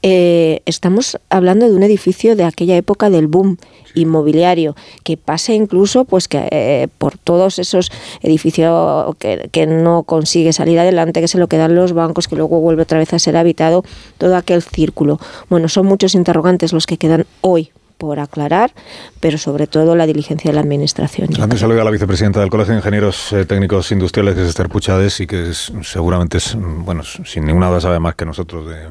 [0.00, 3.58] Eh, estamos hablando de un edificio de aquella época del boom
[3.94, 10.54] inmobiliario que pasa incluso pues que eh, por todos esos edificios que, que, no consigue
[10.54, 13.36] salir adelante que se lo quedan los bancos que luego vuelve otra vez a ser
[13.36, 13.84] habitado
[14.16, 15.18] todo aquel círculo
[15.50, 18.72] bueno son muchos interrogantes los que quedan hoy por aclarar,
[19.20, 21.28] pero sobre todo la diligencia de la Administración.
[21.28, 24.70] También saludo a la vicepresidenta del Colegio de Ingenieros eh, Técnicos Industriales, que es Esther
[24.70, 28.88] Puchades, y que es, seguramente es, bueno, sin ninguna duda sabe más que nosotros de,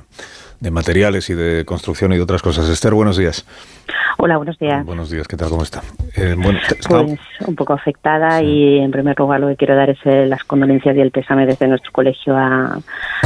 [0.59, 2.67] de materiales y de construcción y de otras cosas.
[2.69, 3.45] Esther, buenos días.
[4.17, 4.85] Hola, buenos días.
[4.85, 5.49] Buenos días, ¿qué tal?
[5.49, 5.81] ¿Cómo está?
[6.15, 9.97] Eh, bueno, pues un poco afectada y en primer lugar lo que quiero dar es
[10.03, 12.79] eh, las condolencias y el pésame desde nuestro colegio a,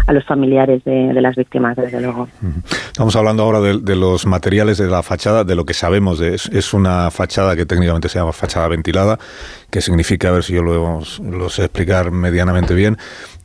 [0.05, 2.27] a los familiares de, las víctimas, desde luego.
[2.85, 6.19] Estamos hablando ahora de, los materiales de la fachada, de lo que sabemos.
[6.19, 9.17] De, es, es, una fachada que técnicamente se llama fachada ventilada,
[9.71, 12.97] que significa, a ver si yo lo, lo sé explicar medianamente bien,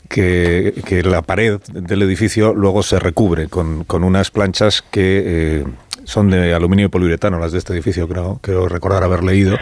[0.08, 5.22] que, que, la pared del edificio luego se recubre con, con unas planchas que...
[5.26, 5.64] Eh,
[6.08, 9.58] son de aluminio y poliuretano, las de este edificio, creo, creo recordar haber leído,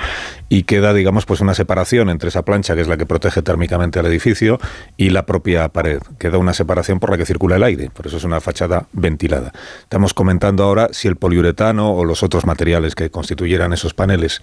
[0.48, 3.98] y queda, digamos, pues una separación entre esa plancha, que es la que protege térmicamente
[3.98, 4.60] al edificio,
[4.96, 6.00] y la propia pared.
[6.20, 9.52] Queda una separación por la que circula el aire, por eso es una fachada ventilada.
[9.80, 14.40] Estamos comentando ahora si el poliuretano o los otros materiales que constituyeran esos paneles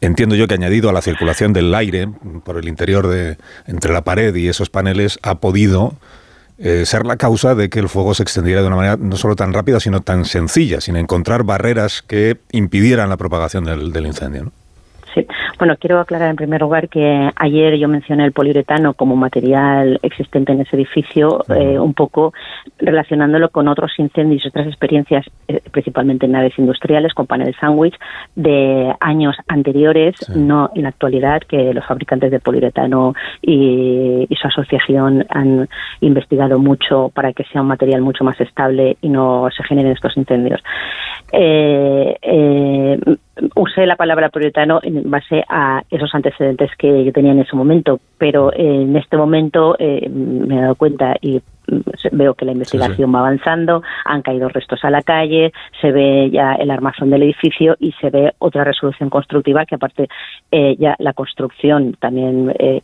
[0.00, 2.08] Entiendo yo que añadido a la circulación del aire
[2.44, 3.36] por el interior de
[3.66, 5.94] entre la pared y esos paneles ha podido
[6.58, 9.36] eh, ser la causa de que el fuego se extendiera de una manera no solo
[9.36, 14.52] tan rápida, sino tan sencilla, sin encontrar barreras que impidieran la propagación del, incendio.
[15.14, 15.26] Sí.
[15.58, 20.52] Bueno, quiero aclarar en primer lugar que ayer yo mencioné el poliuretano como material existente
[20.52, 22.32] en ese edificio, eh, un poco
[22.78, 27.94] relacionándolo con otros incendios, otras experiencias, eh, principalmente en naves industriales, con paneles sándwich,
[28.34, 34.46] de años anteriores, no en la actualidad, que los fabricantes de poliuretano y, y, su
[34.46, 35.68] asociación han
[36.00, 40.16] investigado mucho para que sea un material mucho más estable y no se generen estos
[40.16, 40.62] incendios.
[41.32, 42.98] Eh, eh,
[43.54, 48.00] usé la palabra poliuretano en base a esos antecedentes que yo tenía en ese momento,
[48.18, 51.40] pero en este momento eh, me he dado cuenta y
[52.12, 56.54] veo que la investigación va avanzando, han caído restos a la calle, se ve ya
[56.54, 60.08] el armazón del edificio y se ve otra resolución constructiva que aparte
[60.50, 62.82] eh, ya la construcción también eh,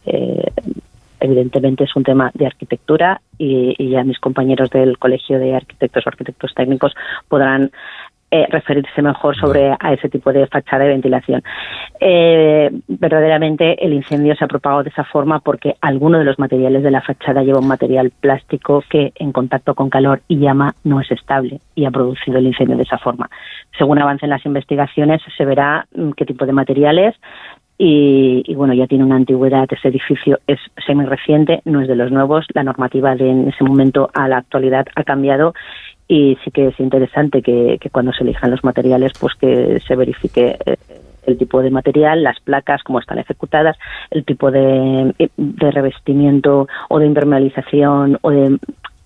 [1.20, 6.07] evidentemente es un tema de arquitectura y, y, ya mis compañeros del Colegio de Arquitectos
[6.07, 6.94] o Arquitectos Técnicos
[7.28, 7.70] podrán
[8.31, 11.43] eh, referirse mejor sobre a ese tipo de fachada de ventilación.
[12.01, 16.83] Eh, verdaderamente el incendio se ha propagado de esa forma porque alguno de los materiales
[16.83, 21.01] de la fachada lleva un material plástico que en contacto con calor y llama no
[21.01, 23.31] es estable y ha producido el incendio de esa forma.
[23.78, 27.15] Según avancen las investigaciones se verá mm, qué tipo de materiales,
[27.77, 31.97] y, y, bueno, ya tiene una antigüedad, ese edificio es semi reciente, no es de
[31.97, 35.55] los nuevos, la normativa de en ese momento a la actualidad ha cambiado
[36.08, 40.57] y sí que es interesante que, cuando se elijan los materiales pues que se verifique
[40.66, 40.76] eh,
[41.26, 43.78] el tipo de material, las placas, cómo están ejecutadas,
[44.10, 48.58] el tipo de, de revestimiento o de impermeabilización o de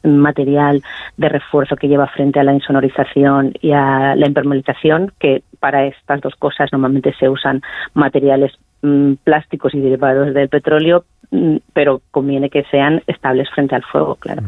[0.03, 0.83] material
[1.17, 6.21] de refuerzo que lleva frente a la insonorización y a la impermeabilización, que para estas
[6.21, 7.63] dos cosas normalmente se usan
[7.95, 8.53] materiales
[8.83, 14.17] mm, plásticos y derivados del petróleo, mm, pero conviene que sean estables frente al fuego,
[14.17, 14.43] claro.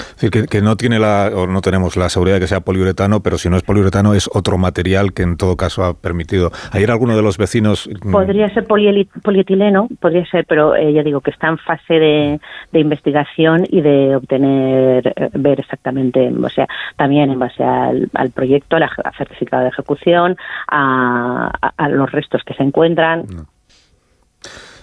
[0.00, 3.20] Es decir, que, no tiene la, o no tenemos la seguridad de que sea poliuretano,
[3.20, 6.50] pero si no es poliuretano es otro material que en todo caso ha permitido.
[6.72, 7.88] Ayer alguno de los vecinos...
[8.02, 12.40] Mm, podría ser polietileno, podría ser, pero eh, ya digo que está en fase de,
[12.72, 18.88] investigación y de obtener, eh, ver exactamente, o sea, también en base al, proyecto, al
[19.16, 20.36] certificado de ejecución,
[20.68, 21.50] a,
[21.88, 23.26] los restos que se encuentran.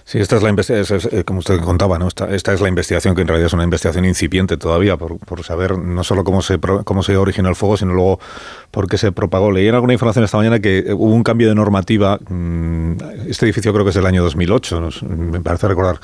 [0.08, 2.08] Sí, esta es la investigación, eh, como usted contaba, ¿no?
[2.08, 5.44] Esta, esta, es la investigación que en realidad es una investigación incipiente todavía por, por
[5.44, 8.18] saber no solo cómo se, cómo se originó el fuego, sino luego
[8.70, 9.50] por qué se propagó.
[9.50, 12.18] Leí en alguna información esta mañana que eh, hubo un cambio de normativa.
[12.26, 12.92] Mm,
[13.28, 16.00] este edificio creo que es del año 2008, me parece recordar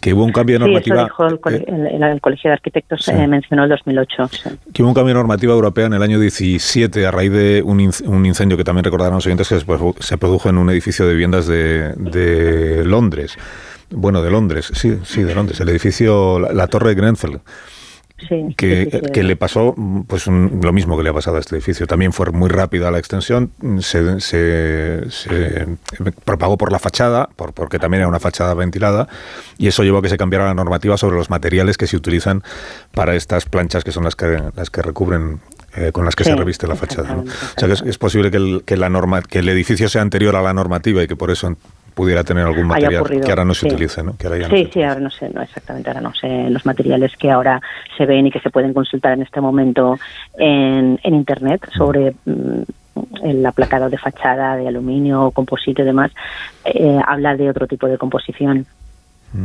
[0.00, 0.96] que hubo un cambio de normativa.
[0.96, 4.30] Sí, eso dijo el, Colegio de Arquitectos, se mencionó el 2008.
[4.72, 7.80] Que hubo un cambio de normativa europea en el año 17 a raíz de un,
[7.80, 9.60] incendio que también recordarán los oyentes que
[10.00, 13.36] se produjo en un edificio de viviendas de, de Londres.
[13.90, 17.38] Bueno, de Londres, sí, sí, de Londres, el edificio, la, Torre de Grenfell.
[18.56, 19.74] Que, le pasó
[20.06, 21.86] pues lo mismo que le ha pasado a este edificio.
[21.86, 23.50] También fue muy rápida la extensión,
[23.80, 25.66] se, se,
[26.24, 29.08] propagó por la fachada, por, porque también era una fachada ventilada,
[29.58, 32.42] y eso llevó a que se cambiara la normativa sobre los materiales que se utilizan
[32.92, 35.40] para estas planchas que son las que, las que recubren
[35.76, 37.16] eh, con las que se reviste la fachada.
[37.16, 40.34] O sea que es, posible que el, que, la norma, que el edificio sea anterior
[40.34, 41.56] a la normativa y que por eso
[41.94, 44.16] pudiera tener algún material que ahora no se utilice, ¿no?
[44.48, 47.60] sí, sí, ahora no sé, no exactamente, ahora no sé los materiales que ahora
[47.96, 49.98] se ven y que se pueden consultar en este momento
[50.38, 52.62] en, en Internet sobre mm,
[53.22, 56.12] el aplacado de fachada de aluminio, composite y demás,
[56.64, 58.66] eh, habla de otro tipo de composición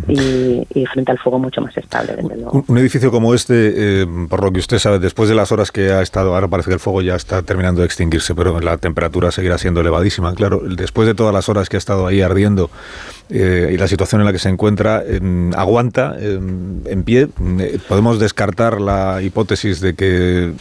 [0.08, 2.64] y, frente al fuego mucho más estable, desde luego.
[2.68, 5.92] Un, edificio como este, eh, por lo que usted sabe, después de las horas que
[5.92, 9.32] ha estado, ahora parece que el fuego ya está terminando de extinguirse, pero la temperatura
[9.32, 10.34] seguirá siendo elevadísima.
[10.34, 12.70] Claro, después de todas las horas que ha estado ahí ardiendo
[13.30, 15.04] eh, y la situación en la que se encuentra,
[15.56, 17.28] aguanta en pie.
[17.60, 20.54] Eh, podemos descartar la hipótesis de que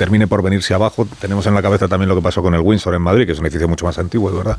[0.00, 1.06] termine por venirse abajo.
[1.20, 3.38] Tenemos en la cabeza también lo que pasó con el Windsor en Madrid, que es
[3.38, 4.56] un edificio mucho más antiguo, verdad.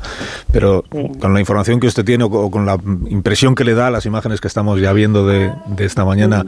[0.52, 0.84] Pero
[1.20, 4.40] con la información que usted tiene o con la impresión que le da las imágenes
[4.40, 6.44] que estamos ya viendo de, de esta mañana,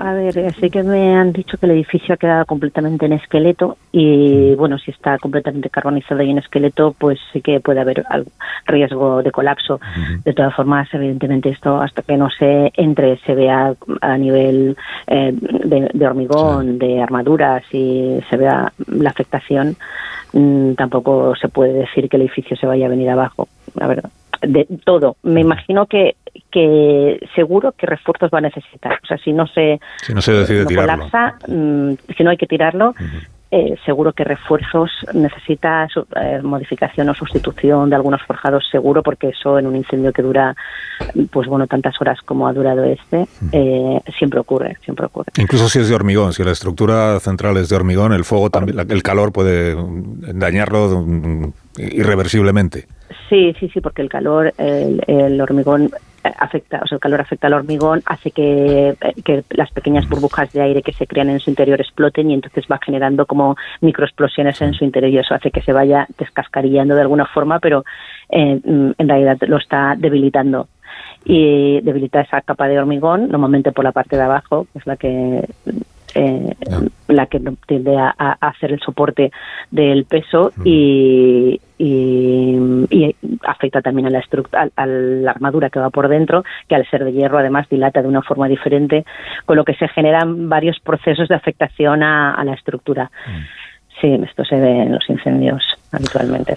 [0.00, 3.78] a ver, sí que me han dicho que el edificio ha quedado completamente en esqueleto
[3.90, 8.32] y bueno, si está completamente carbonizado y en esqueleto, pues sí que puede haber algún
[8.66, 9.80] riesgo de colapso.
[10.24, 14.76] De todas formas, evidentemente esto hasta que no se entre, se vea a nivel
[15.08, 19.76] eh, de, hormigón, de armaduras y se vea la afectación,
[20.32, 23.48] mm, tampoco se puede decir que el edificio se vaya a venir abajo.
[23.74, 24.10] La verdad
[24.42, 25.16] de todo.
[25.22, 26.16] Me imagino que,
[26.50, 29.00] que seguro que refuerzos va a necesitar.
[29.02, 31.06] O sea, si no se, si no se decide tirarlo.
[31.48, 32.94] Mm, si no hay que tirarlo,
[33.50, 39.58] eh, seguro que refuerzos necesita eh, modificación o sustitución de algunos forjados, seguro, porque eso
[39.58, 40.54] en un incendio que dura,
[41.30, 45.32] pues bueno, tantas horas como ha durado este, eh, siempre ocurre, siempre ocurre.
[45.38, 48.78] Incluso si es de hormigón, si la estructura central es de hormigón, el fuego también,
[48.78, 49.74] el calor puede
[50.34, 52.86] dañarlo irreversiblemente.
[53.30, 55.90] Sí, sí, sí, porque el calor, el, hormigón
[56.22, 60.52] afecta, o sea, el calor afecta al hormigón, hace que, eh, que, las pequeñas burbujas
[60.52, 64.60] de aire que se crean en su interior exploten y entonces va generando como microexplosiones
[64.62, 67.84] en su interior y eso hace que se vaya descascarillando de alguna forma, pero
[68.28, 70.68] eh, mm, en realidad lo está debilitando.
[71.24, 74.96] Y debilita esa capa de hormigón, normalmente por la parte de abajo, que es la
[74.96, 75.44] que
[76.18, 76.56] eh,
[77.06, 79.30] la que tiende a, hacer el soporte
[79.70, 84.22] del peso y, y, afecta también a la,
[84.76, 88.08] a, la armadura que va por dentro, que al ser de hierro además dilata de
[88.08, 89.04] una forma diferente,
[89.46, 93.10] con lo que se generan varios procesos de afectación a, la estructura.
[93.26, 94.00] Mm.
[94.00, 96.56] Sí, esto se ve en los incendios habitualmente.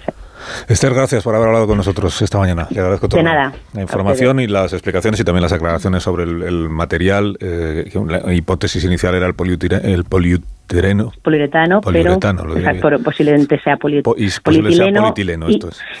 [0.68, 2.66] Esther, gracias por haber hablado con nosotros esta mañana.
[2.70, 7.36] Le agradezco toda la información y las explicaciones y también las aclaraciones sobre el, material.
[7.40, 9.34] Eh, la hipótesis inicial era el,
[9.82, 11.12] el poliuretano.
[11.22, 15.12] Poliuretano, pero posiblemente sea, polietileno.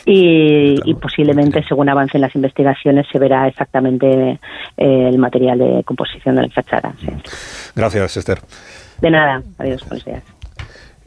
[0.06, 4.38] y, posiblemente, según avancen las investigaciones, se verá exactamente
[4.76, 6.94] eh, el material de composición de la fachada.
[7.74, 8.40] Gracias, Esther.
[9.00, 9.42] De nada.
[9.58, 9.84] Adiós.
[9.88, 10.22] Buenos días.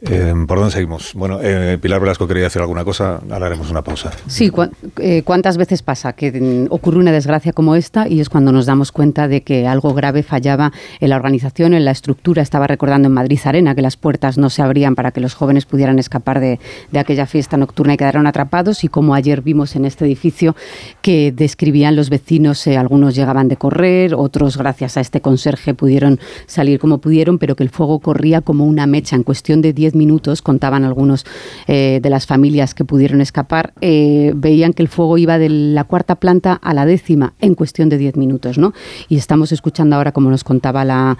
[0.08, 1.14] Eh, ¿Por dónde seguimos?
[1.14, 4.12] Bueno, eh, Pilar Velasco quería hacer alguna cosa, ahora haremos una pausa.
[4.28, 4.52] Sí,
[4.98, 8.66] eh, ¿cuántas veces pasa que mm, ocurre una desgracia como esta y es cuando nos
[8.66, 12.42] damos cuenta de que algo grave fallaba en la organización, en la estructura?
[12.42, 15.66] Estaba recordando en Madrid Arena que las puertas no se abrían para que los jóvenes
[15.66, 16.60] pudieran escapar de,
[16.96, 20.54] aquella fiesta nocturna y quedaron atrapados y como ayer vimos en este edificio
[21.02, 26.78] que describían los vecinos, algunos llegaban de correr, otros gracias a este conserje pudieron salir
[26.78, 30.42] como pudieron, pero que el fuego corría como una mecha en cuestión de 10 minutos,
[30.42, 31.24] contaban algunos
[31.66, 35.84] eh, de las familias que pudieron escapar, eh, veían que el fuego iba de la
[35.84, 38.58] cuarta planta a la décima en cuestión de diez minutos.
[38.58, 38.72] ¿no?
[39.08, 41.18] Y estamos escuchando ahora, como nos contaba la,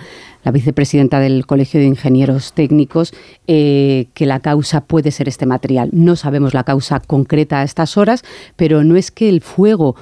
[0.52, 3.12] vicepresidenta del Colegio de Ingenieros Técnicos,
[3.48, 5.90] eh, que la causa puede ser este material.
[5.92, 8.22] No sabemos la causa concreta a estas horas,
[8.54, 9.96] pero no es que el fuego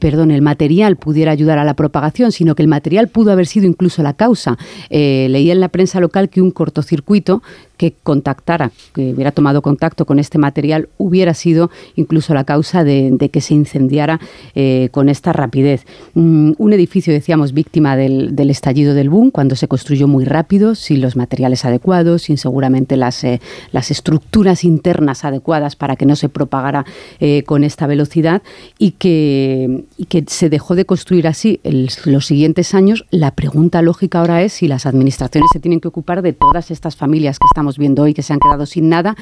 [0.00, 3.66] perdón, el material pudiera ayudar a la propagación, sino que el material pudo haber sido
[3.66, 4.56] incluso la causa.
[4.88, 7.42] Leía en la prensa local que un cortocircuito
[7.78, 13.30] que contactara, que hubiera tomado contacto con este material, hubiera sido incluso la causa de,
[13.32, 14.20] que se incendiara
[14.54, 15.86] eh, con esta rapidez.
[16.14, 21.00] Mm, un edificio, decíamos, víctima del, estallido del boom, cuando se construyó muy rápido, sin
[21.00, 23.40] los materiales adecuados, sin seguramente las, eh,
[23.70, 26.84] las estructuras internas adecuadas para que no se propagara
[27.20, 28.42] eh, con esta velocidad
[28.78, 29.84] y que,
[30.26, 33.04] se dejó de construir así los siguientes años.
[33.10, 36.96] La pregunta lógica ahora es si las administraciones se tienen que ocupar de todas estas
[36.96, 39.16] familias que estamos viendo hoy que se han quedado sin nada,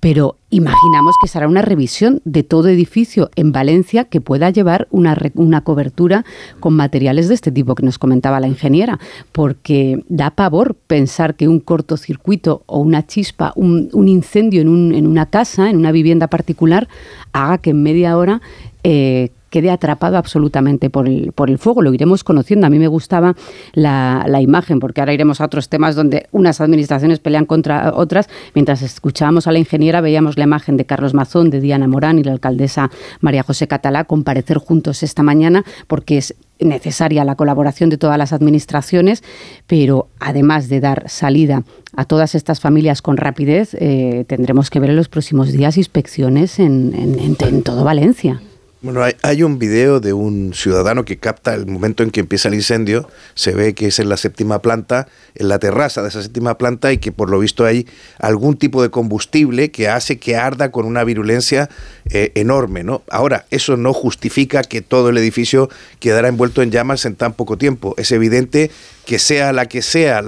[0.00, 5.16] pero imaginamos que será una revisión de todo edificio en Valencia que pueda llevar una,
[5.34, 6.24] una cobertura
[6.60, 8.98] con materiales de este tipo que nos comentaba la ingeniera,
[9.32, 15.06] porque da pavor pensar que un cortocircuito o una chispa, un, incendio en, un, en,
[15.06, 16.88] una casa, en una vivienda particular,
[17.32, 18.40] haga que en media hora
[18.82, 21.82] eh, quede atrapado absolutamente por el, por el fuego.
[21.82, 22.66] Lo iremos conociendo.
[22.66, 23.34] A mí me gustaba
[23.74, 28.28] la, la, imagen, porque ahora iremos a otros temas donde unas administraciones pelean contra otras.
[28.54, 32.24] Mientras escuchábamos a la ingeniera, veíamos la imagen de Carlos Mazón, de Diana Morán y
[32.24, 37.98] la alcaldesa María José Catalá comparecer juntos esta mañana, porque es necesaria la colaboración de
[37.98, 39.22] todas las administraciones,
[39.66, 41.64] pero además de dar salida
[41.96, 46.58] a todas estas familias con rapidez, eh, tendremos que ver en los próximos días inspecciones
[46.58, 48.40] en, en, en todo Valencia.
[48.82, 52.54] Bueno, hay, un video de un ciudadano que capta el momento en que empieza el
[52.54, 53.10] incendio.
[53.34, 56.90] Se ve que es en la séptima planta, en la terraza de esa séptima planta,
[56.90, 57.86] y que por lo visto hay
[58.18, 61.68] algún tipo de combustible que hace que arda con una virulencia
[62.08, 62.82] eh, enorme.
[62.82, 63.02] ¿no?
[63.10, 65.68] Ahora, eso no justifica que todo el edificio
[65.98, 67.94] quedará envuelto en llamas en tan poco tiempo.
[67.98, 68.70] Es evidente
[69.04, 70.24] que sea la que sea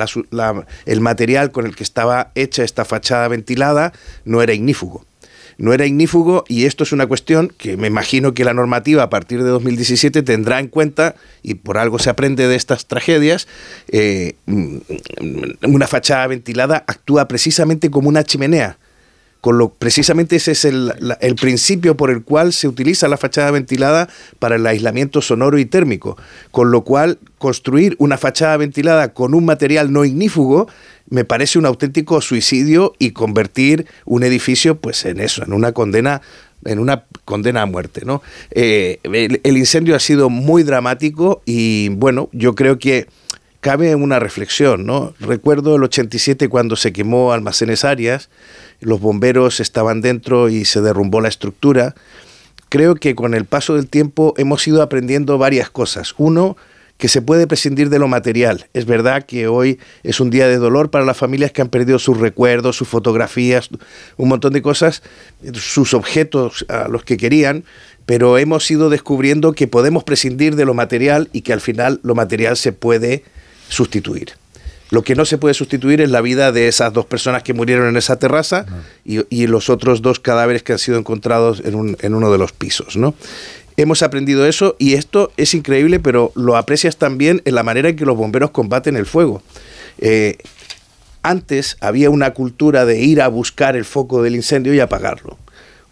[0.84, 3.94] el material con el que estaba hecha esta fachada ventilada,
[4.26, 5.06] no era ignífugo
[5.62, 9.10] no era ignífugo y esto es una cuestión que me imagino que la normativa a
[9.10, 13.46] partir de 2017 tendrá en cuenta, y por algo se aprende de estas tragedias,
[13.86, 14.78] eh, mm,
[15.68, 18.76] una fachada ventilada actúa precisamente como una chimenea.
[19.78, 24.56] Precisamente ese es el, el, principio por el cual se utiliza la fachada ventilada para
[24.56, 26.16] el aislamiento sonoro y térmico.
[26.52, 30.68] Con lo cual, construir una fachada ventilada con un material no ignífugo
[31.10, 36.22] me parece un auténtico suicidio y convertir un edificio pues en eso, en una condena
[36.64, 38.22] en una condena a muerte, ¿no?
[38.52, 43.08] Eh, el, incendio ha sido muy dramático y bueno, yo creo que
[43.60, 45.12] cabe una reflexión, ¿no?
[45.20, 48.30] Recuerdo el 87 cuando se quemó Almacenes Arias,
[48.82, 51.94] los bomberos estaban dentro y se derrumbó la estructura.
[52.68, 56.14] Creo que con el paso del tiempo hemos ido aprendiendo varias cosas.
[56.18, 56.56] Uno,
[57.02, 58.66] que se puede prescindir de lo material.
[58.74, 61.98] Es verdad que hoy es un día de dolor para las familias que han perdido
[61.98, 63.70] sus recuerdos, sus fotografías,
[64.16, 65.02] un montón de cosas,
[65.52, 67.64] sus objetos a los que querían,
[68.06, 72.14] pero hemos ido descubriendo que podemos prescindir de lo material y que al final lo
[72.14, 73.24] material se puede
[73.68, 74.34] sustituir.
[74.92, 77.88] Lo que no se puede sustituir es la vida de esas dos personas que murieron
[77.88, 78.66] en esa terraza
[79.06, 82.98] y, los otros dos cadáveres que han sido encontrados en, en uno de los pisos.
[82.98, 83.14] ¿no?
[83.78, 87.96] hemos aprendido eso y esto es increíble, pero lo aprecias también en la manera en
[87.96, 89.42] que los bomberos combaten el fuego.
[89.98, 90.36] Eh,
[91.22, 95.38] antes había una cultura de ir a buscar el foco del incendio y apagarlo.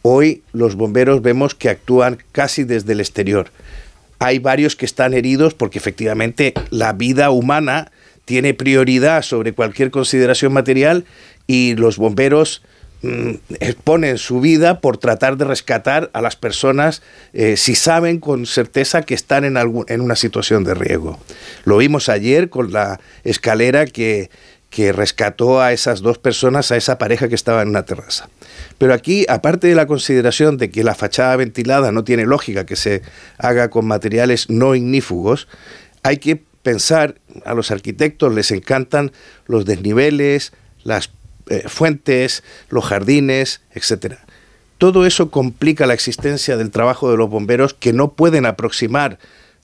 [0.02, 3.50] Hoy los bomberos vemos que actúan casi desde el exterior.
[4.18, 7.90] Hay varios que están heridos porque efectivamente la vida humana
[8.30, 11.04] tiene prioridad sobre cualquier consideración material
[11.48, 12.62] y los bomberos
[13.02, 17.00] Mm, exponen su vida por tratar de rescatar a las personas
[17.32, 21.18] eh, si saben con certeza que están en, algún, en una situación de riesgo.
[21.64, 24.28] Lo vimos ayer con la escalera que,
[24.68, 28.28] que rescató a esas dos personas, a esa pareja que estaba en una terraza.
[28.76, 32.76] Pero aquí, aparte de la consideración de que la fachada ventilada no tiene lógica que
[32.76, 33.00] se
[33.38, 35.48] haga con materiales no ignífugos,
[36.02, 39.12] hay que pensar, a los arquitectos les encantan
[39.46, 40.52] los desniveles,
[40.84, 41.10] las
[41.48, 44.24] eh, fuentes, los jardines, etcétera.
[44.78, 49.18] Todo eso complica la existencia del trabajo de los bomberos que no pueden aproximar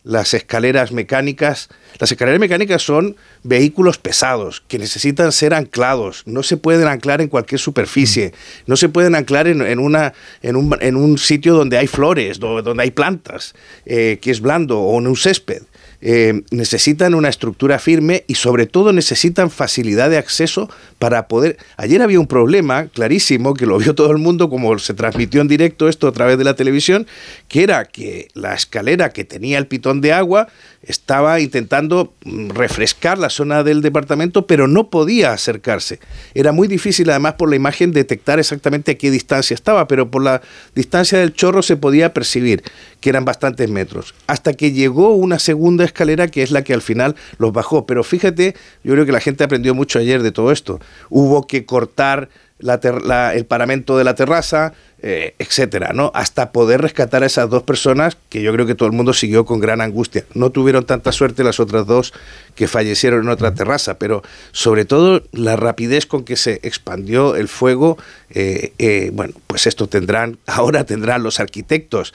[0.07, 1.68] las escaleras mecánicas.
[1.99, 6.23] Las escaleras mecánicas son vehículos pesados que necesitan ser anclados.
[6.26, 8.33] No se pueden anclar en cualquier superficie.
[8.66, 12.83] No se pueden anclar en, una, en, un, en un sitio donde hay flores, donde
[12.83, 15.62] hay plantas, eh, que es blando, o en un césped.
[16.09, 20.70] Eh, necesitan una estructura firme y sobre todo necesitan facilidad de acceso
[21.01, 21.57] para poder...
[21.76, 25.49] Ayer había un problema clarísimo que lo vio todo el mundo como se transmitió en
[25.49, 27.09] directo esto a través de la televisión,
[27.49, 30.47] que era que la escalera que tenía el pitón de agua
[30.87, 36.01] estaba intentando mm, refrescar la zona del departamento, pero no podía acercarse.
[36.35, 40.23] Era muy difícil además por la imagen detectar exactamente a qué distancia estaba, pero por
[40.23, 40.43] la
[40.75, 42.63] distancia del chorro se podía percibir
[43.01, 46.83] que eran bastantes metros, hasta que llegó una segunda escalera que es la que al
[46.83, 47.87] final los bajó.
[47.87, 50.81] Pero fíjate, yo creo que la gente aprendió mucho ayer de todo esto.
[51.11, 56.10] Hubo que cortar el paramento de la terraza, eh, etcétera, ¿no?
[56.15, 59.44] Hasta poder rescatar a esas dos personas que yo creo que todo el mundo siguió
[59.44, 60.25] con gran angustia.
[60.33, 62.15] No tuvieron tanta suerte las otras dos
[62.55, 67.49] que fallecieron en otra terraza, pero sobre todo la rapidez con que se expandió el
[67.49, 67.99] fuego,
[68.31, 72.15] eh, eh, bueno, pues esto tendrán, ahora tendrán los arquitectos.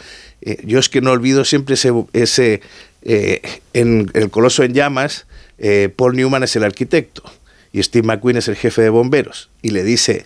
[0.64, 2.62] yo es que no olvido siempre ese, ese
[3.04, 5.28] en el Coloso en Llamas,
[5.96, 7.22] Paul Newman es el arquitecto
[7.72, 10.26] y Steve McQueen es el jefe de bomberos y le dice,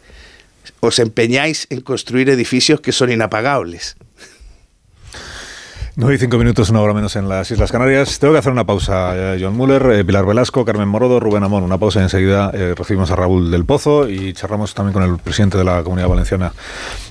[0.79, 3.95] os empeñáis en construir edificios que son inapagables.
[5.97, 8.19] 9 y 5 minutos, una hora menos en las Islas Canarias.
[8.19, 9.13] Tengo que hacer una pausa.
[9.15, 11.63] Eh, John Muller, eh, Pilar Velasco, Carmen Morodo, Rubén Amón.
[11.63, 15.17] Una pausa y enseguida eh, recibimos a Raúl del Pozo y charlamos también con el
[15.19, 16.51] presidente de la Comunidad Valenciana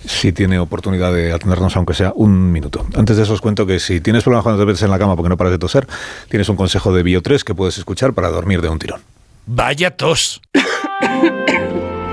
[0.05, 2.87] si tiene oportunidad de atendernos, aunque sea un minuto.
[2.95, 5.17] Antes de eso os cuento que si tienes problemas cuando te metes en la cama
[5.17, 5.87] porque no paras de toser,
[6.29, 9.01] tienes un consejo de Bio 3 que puedes escuchar para dormir de un tirón.
[9.47, 10.40] Vaya tos.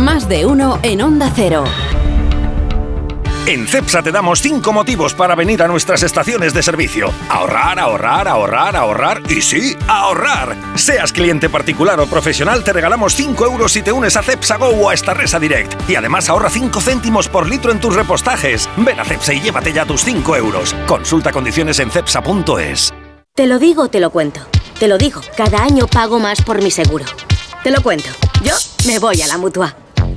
[0.00, 1.62] Más de uno en Onda Cero.
[3.46, 7.12] En CEPSA te damos 5 motivos para venir a nuestras estaciones de servicio.
[7.28, 10.56] Ahorrar, ahorrar, ahorrar, ahorrar y sí, ahorrar.
[10.74, 14.68] Seas cliente particular o profesional, te regalamos 5 euros si te unes a CEPSA Go
[14.68, 15.74] o a esta Resa Direct.
[15.90, 18.70] Y además ahorra 5 céntimos por litro en tus repostajes.
[18.78, 20.74] Ven a CEPSA y llévate ya tus 5 euros.
[20.86, 22.94] Consulta condiciones en CEPSA.es.
[23.34, 24.40] Te lo digo, te lo cuento.
[24.78, 27.04] Te lo digo, cada año pago más por mi seguro.
[27.62, 28.08] Te lo cuento.
[28.42, 28.54] Yo
[28.86, 29.76] me voy a la mutua.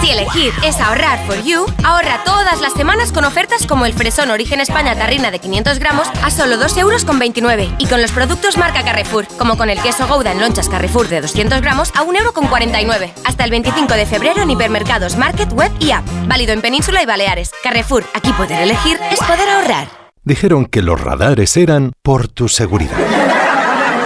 [0.00, 4.30] Si elegir es ahorrar for you, ahorra todas las semanas con ofertas como el fresón
[4.30, 8.10] Origen España Tarrina de 500 gramos a solo 2 euros con 29 y con los
[8.10, 12.02] productos marca Carrefour, como con el queso Gouda en lonchas Carrefour de 200 gramos a
[12.02, 13.14] 1 euro con 49.
[13.24, 16.04] Hasta el 25 de febrero en hipermercados, market, web y app.
[16.26, 17.52] Válido en Península y Baleares.
[17.62, 19.88] Carrefour, aquí poder elegir es poder ahorrar.
[20.24, 22.98] Dijeron que los radares eran por tu seguridad.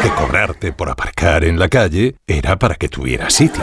[0.02, 3.62] Que cobrarte por aparcar en la calle era para que tuvieras sitio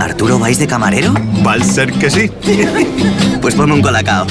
[0.00, 1.12] ¿Arturo vais de camarero?
[1.46, 2.30] Va a ser que sí.
[3.42, 4.26] pues ponme un colacao.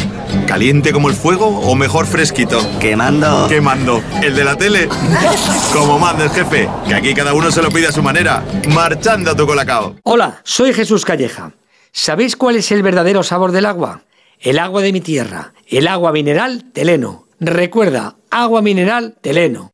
[0.45, 2.59] ¿Caliente como el fuego o mejor fresquito?
[2.79, 3.47] Quemando.
[3.49, 4.01] Quemando.
[4.21, 4.87] ¿El de la tele?
[5.73, 8.43] como manda el jefe, que aquí cada uno se lo pide a su manera.
[8.69, 9.95] Marchando a tu colacao.
[10.03, 11.51] Hola, soy Jesús Calleja.
[11.91, 14.03] ¿Sabéis cuál es el verdadero sabor del agua?
[14.39, 17.25] El agua de mi tierra, el agua mineral Teleno.
[17.39, 19.73] Recuerda, agua mineral Teleno.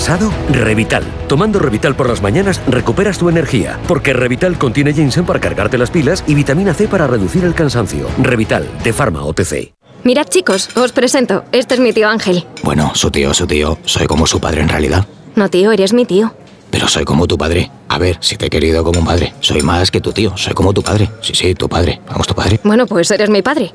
[0.00, 0.32] ¿Cansado?
[0.48, 1.04] Revital.
[1.28, 5.90] Tomando Revital por las mañanas recuperas tu energía, porque Revital contiene ginseng para cargarte las
[5.90, 8.06] pilas y vitamina C para reducir el cansancio.
[8.16, 9.74] Revital, de Pharma OTC.
[10.02, 11.44] Mirad chicos, os presento.
[11.52, 12.46] Este es mi tío Ángel.
[12.62, 13.76] Bueno, su tío, su tío.
[13.84, 15.06] Soy como su padre en realidad.
[15.36, 16.32] No tío, eres mi tío.
[16.70, 17.70] Pero soy como tu padre.
[17.90, 19.34] A ver, si te he querido como un padre.
[19.40, 20.32] Soy más que tu tío.
[20.36, 21.10] Soy como tu padre.
[21.22, 22.00] Sí, sí, tu padre.
[22.08, 22.60] Vamos, tu padre.
[22.62, 23.74] Bueno, pues eres mi padre.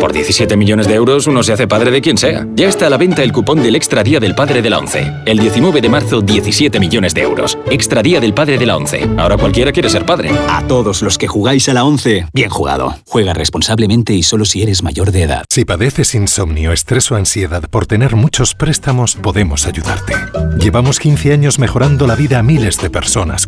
[0.00, 2.46] Por 17 millones de euros uno se hace padre de quien sea.
[2.54, 5.12] Ya está a la venta el cupón del Extra Día del Padre de la ONCE.
[5.26, 7.58] El 19 de marzo, 17 millones de euros.
[7.68, 9.10] Extra Día del Padre de la ONCE.
[9.16, 10.30] Ahora cualquiera quiere ser padre.
[10.48, 12.94] A todos los que jugáis a la ONCE, bien jugado.
[13.08, 15.44] Juega responsablemente y solo si eres mayor de edad.
[15.50, 20.14] Si padeces insomnio, estrés o ansiedad por tener muchos préstamos, podemos ayudarte.
[20.60, 23.47] Llevamos 15 años mejorando la vida a miles de personas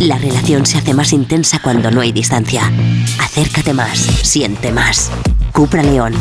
[0.00, 2.70] La relación se hace más intensa cuando no hay distancia.
[3.18, 5.10] Acércate más, siente más.
[5.52, 6.12] Cupra León.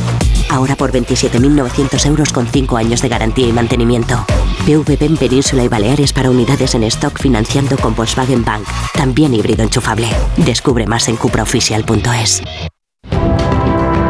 [0.49, 4.25] Ahora por 27.900 euros con 5 años de garantía y mantenimiento.
[4.65, 8.65] PVP en Península y Baleares para unidades en stock financiando con Volkswagen Bank.
[8.93, 10.07] También híbrido enchufable.
[10.37, 12.43] Descubre más en cupraoficial.es.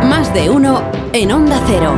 [0.03, 1.95] Más de uno en Onda Cero.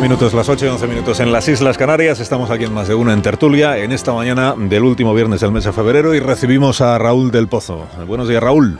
[0.00, 2.20] 11 minutos, las 8 y 11 minutos en las Islas Canarias.
[2.20, 5.52] Estamos aquí en más de una en Tertulia, en esta mañana del último viernes del
[5.52, 7.86] mes de febrero y recibimos a Raúl del Pozo.
[8.06, 8.78] Buenos días, Raúl.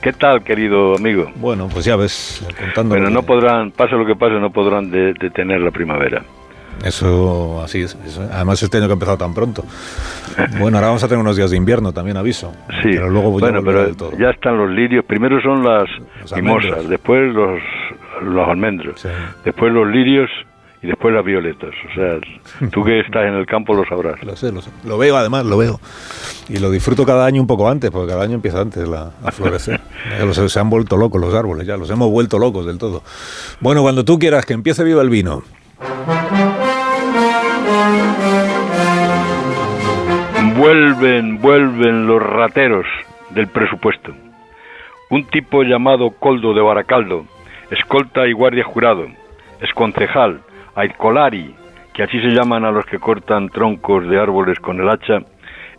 [0.00, 1.30] ¿Qué tal, querido amigo?
[1.36, 2.94] Bueno, pues ya ves, contando.
[2.94, 6.22] Bueno, no podrán, pase lo que pase, no podrán de- detener la primavera.
[6.84, 7.96] Eso, así es.
[8.06, 8.26] eso.
[8.32, 9.64] Además, este año que ha empezado tan pronto.
[10.58, 12.50] Bueno, ahora vamos a tener unos días de invierno, también aviso.
[12.82, 14.12] Sí, Pero luego ya bueno, volverá pero del todo.
[14.18, 15.04] ya están los lirios.
[15.04, 15.84] Primero son las
[16.34, 16.88] mimosas, almendros.
[16.88, 17.60] después los,
[18.22, 19.06] los almendros,
[19.44, 20.30] después los lirios
[20.82, 21.70] y después las violetas.
[21.90, 24.22] O sea, tú que estás en el campo lo sabrás.
[24.24, 24.70] Lo sé, lo sé.
[24.84, 25.80] Lo veo, además, lo veo.
[26.48, 29.30] Y lo disfruto cada año un poco antes, porque cada año empieza antes la, a
[29.30, 29.80] florecer.
[30.18, 33.02] Ya los- se han vuelto locos los árboles, ya los hemos vuelto locos del todo.
[33.60, 35.42] Bueno, cuando tú quieras que empiece viva el vino.
[40.56, 42.86] Vuelven, vuelven los rateros
[43.30, 44.12] del presupuesto.
[45.10, 47.24] Un tipo llamado Coldo de Baracaldo,
[47.70, 49.06] escolta y guardia jurado,
[49.60, 50.40] exconcejal,
[50.74, 51.54] aizcolari,
[51.92, 55.18] que así se llaman a los que cortan troncos de árboles con el hacha,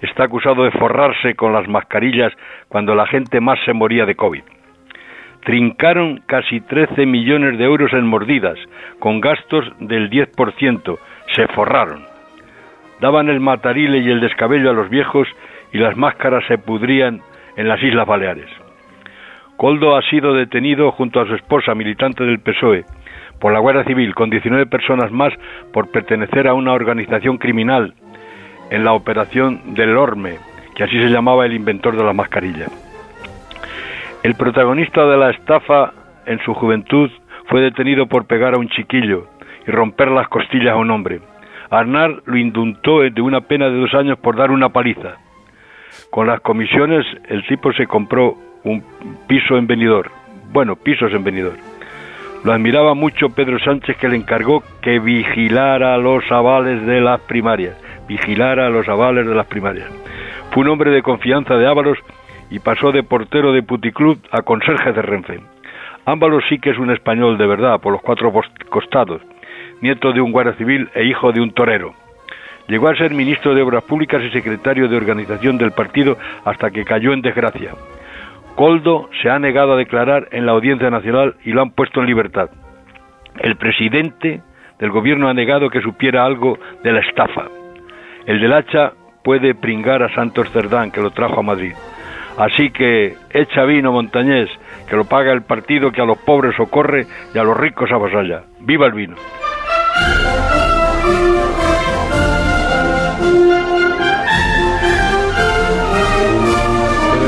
[0.02, 2.34] está acusado de forrarse con las mascarillas
[2.68, 4.44] cuando la gente más se moría de COVID.
[5.44, 8.58] Trincaron casi 13 millones de euros en mordidas,
[9.00, 10.98] con gastos del 10%.
[11.36, 12.14] Se forraron
[13.04, 15.28] daban el matarile y el descabello a los viejos
[15.74, 17.20] y las máscaras se pudrían
[17.58, 18.50] en las Islas Baleares.
[19.58, 22.86] Coldo ha sido detenido junto a su esposa, militante del PSOE,
[23.44, 25.34] por la Guardia Civil, con 19 personas más
[25.74, 27.94] por pertenecer a una organización criminal
[28.70, 30.38] en la operación del Orme,
[30.74, 32.68] que así se llamaba el inventor de la mascarilla.
[34.24, 35.92] El protagonista de la estafa
[36.26, 37.12] en su juventud
[37.48, 39.28] fue detenido por pegar a un chiquillo
[39.68, 41.20] y romper las costillas a un hombre.
[41.70, 45.18] Arnar lo indultó de una pena de dos años por dar una paliza.
[46.10, 48.82] Con las comisiones el tipo se compró un
[49.28, 50.14] piso en Benidorm.
[50.54, 51.73] Bueno, pisos en Benidorm.
[52.44, 57.78] Lo admiraba mucho Pedro Sánchez que le encargó que vigilara los avales de las primarias.
[58.06, 59.90] Vigilara los avales de las primarias.
[60.52, 61.98] Fue un hombre de confianza de Ábalos
[62.50, 65.40] y pasó de portero de puticlub a conserje de Renfe.
[66.06, 68.34] Ábalos sí que es un español de verdad, por los cuatro
[68.70, 69.22] costados,
[69.80, 71.94] nieto de un guardia civil e hijo de un torero.
[72.68, 76.84] Llegó a ser ministro de Obras Públicas y secretario de organización del partido hasta que
[76.84, 77.72] cayó en desgracia.
[78.56, 82.08] Coldo se ha negado a declarar en la Audiencia Nacional y lo han puesto en
[82.08, 82.50] libertad.
[83.40, 84.42] El presidente
[84.80, 87.48] del gobierno ha negado que supiera algo de la estafa.
[88.26, 91.74] El del hacha puede pringar a Santos Cerdán, que lo trajo a Madrid.
[92.38, 94.50] Así que echa vino, montañés,
[94.90, 98.44] que lo paga el partido que a los pobres socorre y a los ricos avasalla.
[98.60, 99.16] ¡Viva el vino!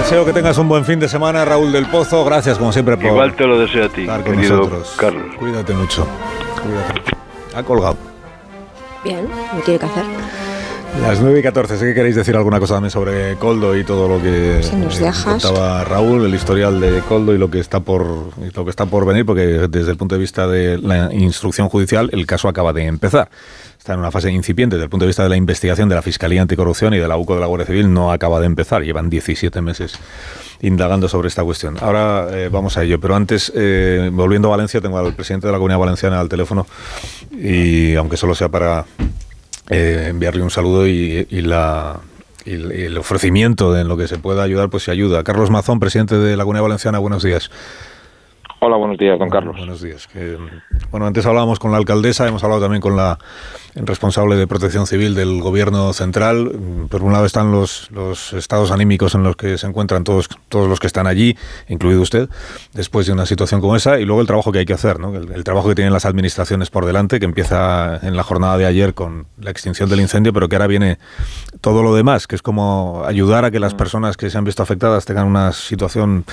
[0.05, 2.23] Deseo que tengas un buen fin de semana, Raúl del Pozo.
[2.23, 4.93] Gracias, como siempre, por Igual te lo deseo a ti, estar con querido nosotros.
[4.97, 5.35] Carlos.
[5.35, 6.07] Cuídate mucho.
[6.61, 7.17] Cuídate.
[7.55, 7.97] Ha colgado.
[9.03, 10.03] Bien, lo tiene que hacer.
[11.01, 14.07] Las 9 y 14, sé que queréis decir alguna cosa también sobre Coldo y todo
[14.07, 18.05] lo que eh, contaba Raúl, el historial de Coldo y lo que está por
[18.37, 22.09] lo que está por venir, porque desde el punto de vista de la instrucción judicial
[22.11, 23.29] el caso acaba de empezar.
[23.77, 26.01] Está en una fase incipiente desde el punto de vista de la investigación de la
[26.01, 29.11] Fiscalía Anticorrupción y de la UCO de la Guardia Civil no acaba de empezar, llevan
[29.11, 29.99] 17 meses
[30.61, 31.77] indagando sobre esta cuestión.
[31.81, 35.53] Ahora eh, vamos a ello, pero antes, eh, volviendo a Valencia, tengo al presidente de
[35.53, 36.65] la Comunidad Valenciana al teléfono
[37.31, 38.85] y aunque solo sea para
[39.69, 41.99] eh, enviarle un saludo y, y la,
[42.45, 45.23] y el, ofrecimiento de en lo que se pueda ayudar, pues se ayuda.
[45.23, 47.49] Carlos Mazón, presidente de la Comunidad Valenciana, buenos días.
[48.59, 49.57] Hola, buenos días, don Carlos.
[49.57, 50.07] Buenos días.
[50.91, 53.17] Bueno, antes hablábamos con la alcaldesa, hemos hablado también con la
[53.75, 56.51] responsable de protección civil del gobierno central.
[56.89, 60.69] Por un lado están los, los estados anímicos en los que se encuentran todos, todos
[60.69, 61.37] los que están allí,
[61.67, 62.29] incluido usted,
[62.73, 65.15] después de una situación como esa, y luego el trabajo que hay que hacer, ¿no?
[65.15, 68.65] el, el trabajo que tienen las administraciones por delante, que empieza en la jornada de
[68.65, 70.97] ayer con la extinción del incendio, pero que ahora viene
[71.59, 74.63] todo lo demás, que es como ayudar a que las personas que se han visto
[74.63, 76.25] afectadas tengan una situación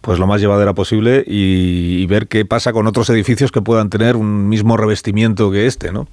[0.00, 3.90] pues lo más llevadera posible y, y ver qué pasa con otros edificios que puedan
[3.90, 6.08] tener un mismo revestimiento que este, ¿no?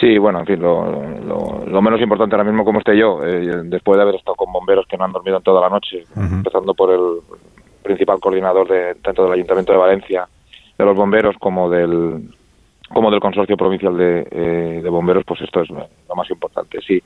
[0.00, 0.84] Sí, bueno, en fin, lo,
[1.26, 4.52] lo- lo menos importante ahora mismo como esté yo, eh, después de haber estado con
[4.52, 6.04] bomberos que no han dormido en toda la noche,
[6.36, 7.00] empezando por el
[7.82, 10.28] principal coordinador de, tanto del Ayuntamiento de Valencia,
[10.78, 12.30] de los bomberos, como del
[12.92, 16.78] como del Consorcio Provincial de, eh, de Bomberos, pues esto es lo más importante.
[16.86, 17.02] Sí,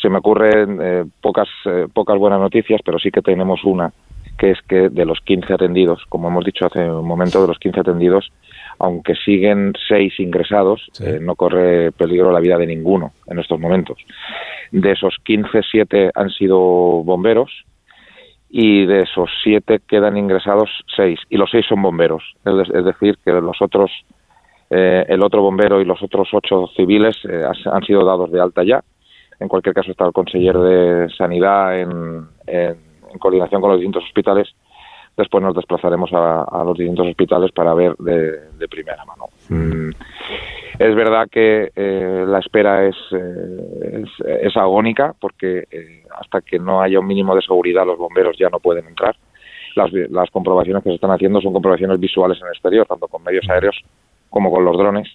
[0.00, 3.92] se me ocurren eh, pocas, eh, pocas buenas noticias, pero sí que tenemos una,
[4.36, 7.58] que es que de los 15 atendidos, como hemos dicho hace un momento, de los
[7.60, 8.32] 15 atendidos,
[8.78, 13.98] aunque siguen seis ingresados, eh, no corre peligro la vida de ninguno en estos momentos.
[14.72, 17.50] De esos 15, siete han sido bomberos
[18.48, 22.22] y de esos siete quedan ingresados seis y los seis son bomberos.
[22.44, 23.90] Es, de- es decir, que los otros,
[24.70, 28.62] eh, el otro bombero y los otros ocho civiles eh, han sido dados de alta
[28.64, 28.82] ya.
[29.38, 31.90] En cualquier caso está el consejero de Sanidad en,
[32.46, 34.48] en- en coordinación con los distintos hospitales.
[35.16, 39.26] Después nos desplazaremos a, a los distintos hospitales para ver de, de primera mano.
[39.48, 39.90] Mm,
[40.78, 46.58] Es verdad que eh, la espera es, eh, es, es agónica porque eh, hasta que
[46.58, 49.16] no haya un mínimo de seguridad los bomberos ya no pueden entrar.
[49.74, 53.22] Las, las comprobaciones que se están haciendo son comprobaciones visuales en el exterior, tanto con
[53.22, 53.82] medios aéreos
[54.30, 55.08] como con los drones,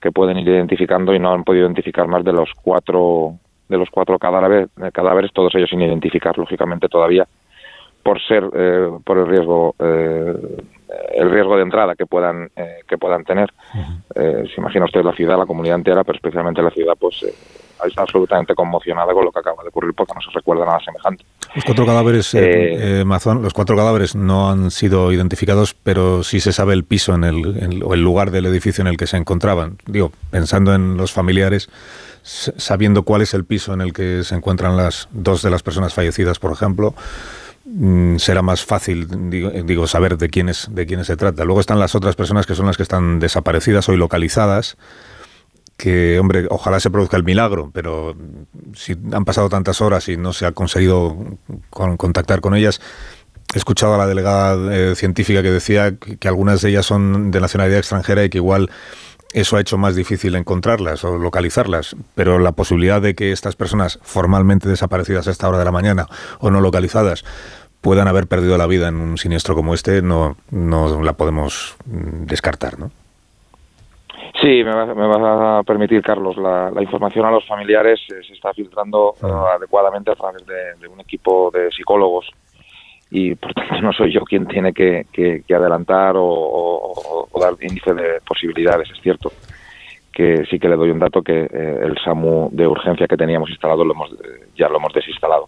[0.00, 3.34] que pueden ir identificando y no han podido identificar más de los cuatro
[3.68, 7.26] de los cuatro cadáveres, cadáveres todos ellos sin identificar, lógicamente todavía
[8.02, 10.34] por ser eh, por el riesgo eh,
[11.14, 13.52] el riesgo de entrada que puedan eh, que puedan tener.
[14.14, 17.34] Eh, se imagina usted la ciudad la comunidad entera pero especialmente la ciudad pues eh,
[17.86, 21.24] está absolutamente conmocionada con lo que acaba de ocurrir porque no se recuerda nada semejante.
[21.54, 26.38] Los cuatro cadáveres, eh, eh, Mazón, los cuatro cadáveres no han sido identificados, pero sí
[26.40, 29.06] se sabe el piso en el, en- o el lugar del edificio en el que
[29.08, 29.78] se encontraban.
[29.86, 31.68] Digo, pensando en los familiares,
[32.22, 35.92] sabiendo cuál es el piso en el que se encuentran las dos de las personas
[35.92, 36.94] fallecidas, por ejemplo,
[38.18, 41.44] será más fácil, digo, eh, digo, saber de quiénes, de quiénes se trata.
[41.44, 44.76] Luego están las otras personas que son las que están desaparecidas o localizadas
[45.76, 48.14] que, hombre, ojalá se produzca el milagro, pero
[48.74, 51.16] si han pasado tantas horas y no se ha conseguido
[51.70, 52.80] con- contactar con ellas,
[53.54, 57.40] he escuchado a la delegada eh, científica que decía que algunas de ellas son de
[57.40, 58.70] nacionalidad extranjera y que igual
[59.32, 63.98] eso ha hecho más difícil encontrarlas o localizarlas, pero la posibilidad de que estas personas
[64.02, 66.06] formalmente desaparecidas a esta hora de la mañana
[66.40, 67.24] o no localizadas
[67.80, 72.26] puedan haber perdido la vida en un siniestro como este no, no la podemos mm,
[72.26, 72.90] descartar, ¿no?
[74.40, 76.36] Sí, me vas, me vas a permitir, Carlos.
[76.36, 80.74] La, la información a los familiares eh, se está filtrando eh, adecuadamente a través de,
[80.80, 82.30] de un equipo de psicólogos
[83.14, 88.20] y por tanto no soy yo quien tiene que, que- adelantar o, dar índice de
[88.26, 88.88] posibilidades.
[88.90, 89.30] Es cierto
[90.12, 93.50] que sí que le doy un dato que eh, el SAMU de urgencia que teníamos
[93.50, 95.46] instalado lo hemos, eh, ya lo hemos desinstalado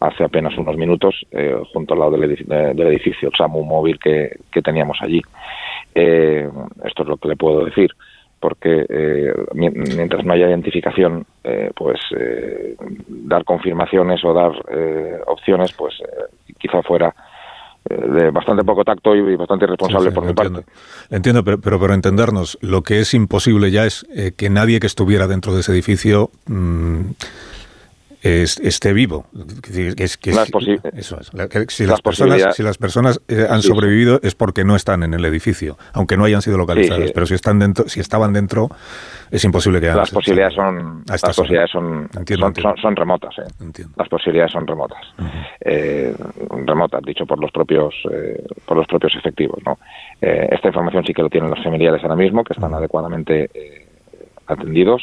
[0.00, 3.62] hace apenas unos minutos eh, junto al lado del, edifi- eh, del edificio, el SAMU
[3.64, 5.20] móvil que, que teníamos allí.
[5.94, 7.90] Esto es lo que le puedo decir
[8.42, 12.74] porque eh, mi- mientras no haya identificación, eh, pues eh,
[13.08, 17.14] dar confirmaciones o dar eh, opciones, pues eh, quizá fuera
[17.88, 20.48] de bastante poco tacto y bastante irresponsable Sí, sí, por mi parte.
[20.60, 20.72] entiendo.
[21.10, 24.06] Entiendo, pero, pero para entendernos, lo que es imposible ya es
[24.36, 27.00] que nadie que estuviera dentro de ese edificio mm,
[28.22, 29.26] es- esté vivo.
[29.62, 30.48] Que que Las
[30.94, 31.30] eso es.
[31.68, 35.02] Si, las las personas, si las personas eh, han Sí, sobrevivido es porque no están
[35.02, 37.02] en el edificio, aunque no hayan sido localizadas.
[37.02, 37.12] Sí, sí.
[37.14, 38.68] Pero si están dentro, si estaban dentro,
[39.30, 42.60] es imposible que Las se- posibilidades son, las posibilidades son, Entiendo, son, entiendo.
[42.62, 43.34] son- son remotas.
[43.38, 43.84] ¿eh?
[43.96, 45.02] Las posibilidades son remotas.
[45.60, 46.14] Eh,
[46.66, 49.58] remotas, dicho por los propios eh, por los propios efectivos.
[49.66, 49.78] ¿no?
[50.20, 53.86] Eh, esta información sí que lo tienen los familiares ahora mismo, que están adecuadamente eh,
[54.46, 55.02] atendidos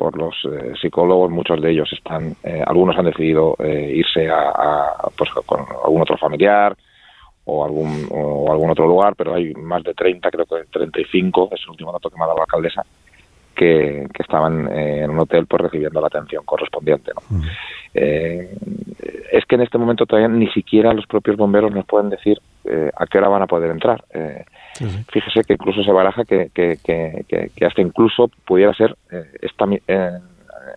[0.00, 4.96] por los eh, psicólogos, muchos de ellos están, eh, algunos han decidido eh, irse a,
[5.14, 6.74] pues, con algún otro familiar
[7.44, 11.60] o algún, o algún otro lugar, pero hay más de 30, creo que 35, es
[11.64, 12.82] el último dato que me ha dado la alcaldesa,
[13.54, 17.12] que, estaban en un hotel pues recibiendo la atención correspondiente.
[17.92, 22.40] es que en este momento todavía ni siquiera los propios bomberos nos pueden decir
[22.96, 24.02] a qué hora van a poder entrar.
[25.12, 30.18] Fíjese que incluso se baraja que, que, que, hasta incluso pudiera ser eh, esta, eh,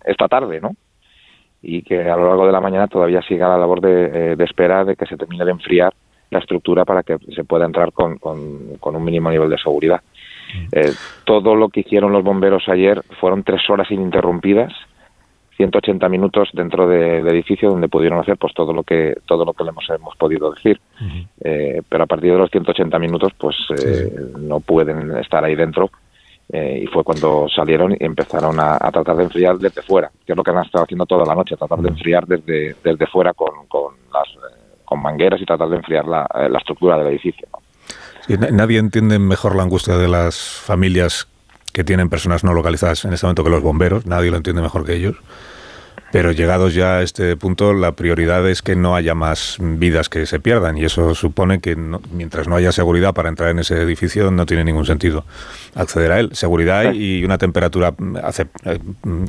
[0.04, 0.76] esta tarde, ¿no?
[1.62, 4.44] Y que a lo largo de la mañana todavía siga la labor de, eh, de
[4.44, 5.94] espera de que se termine de enfriar
[6.30, 10.02] la estructura para que se pueda entrar con, con, con un mínimo nivel de seguridad.
[10.54, 10.90] Mm.
[11.24, 14.72] todo lo que hicieron los bomberos ayer fueron tres horas ininterrumpidas
[15.56, 19.64] 180 minutos dentro del edificio donde pudieron hacer pues todo lo que todo lo que
[19.64, 20.80] le hemos, hemos podido decir.
[21.40, 25.90] Eh, pero a partir de los 180 minutos pues eh, no pueden estar ahí dentro
[26.52, 30.36] eh, y fue cuando salieron y empezaron a, tratar de enfriar desde fuera que es
[30.36, 33.66] lo que han estado haciendo toda la noche tratar de enfriar desde desde fuera con,
[33.66, 34.28] con las
[34.84, 37.48] con mangueras y tratar de enfriar la, la estructura del edificio
[38.28, 41.28] nadie entiende mejor la angustia de las familias
[41.74, 44.86] que tienen personas no localizadas en este momento que los bomberos, nadie lo entiende mejor
[44.86, 45.16] que ellos.
[46.14, 50.26] Pero llegados ya a este punto, la prioridad es que no haya más vidas que
[50.26, 54.30] se pierdan y eso supone que mientras no haya seguridad para entrar en ese edificio
[54.30, 55.24] no tiene ningún sentido
[55.74, 56.28] acceder a él.
[56.30, 58.78] Seguridad y una temperatura eh,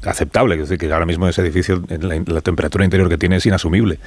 [0.06, 3.98] aceptable, es decir, que ahora mismo ese edificio, la, temperatura interior que tiene es inasumible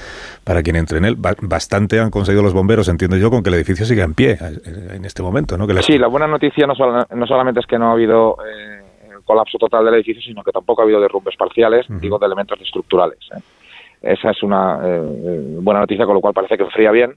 [0.44, 1.16] para quien entre en él.
[1.18, 4.92] Bastante han conseguido los bomberos, entiendo yo, con que el edificio siga en pie eh,
[4.94, 5.58] en este momento.
[5.58, 5.66] ¿no?
[5.66, 8.36] Que Sí, la buena noticia no, no solamente es que no ha habido...
[8.48, 8.88] Eh
[9.28, 13.18] colapso total del edificio, sino que tampoco ha habido derrumbes parciales, digo, de elementos estructurales.
[13.36, 13.40] ¿eh?
[14.00, 15.00] Esa es una eh,
[15.60, 17.15] buena noticia, con lo cual parece que enfría bien.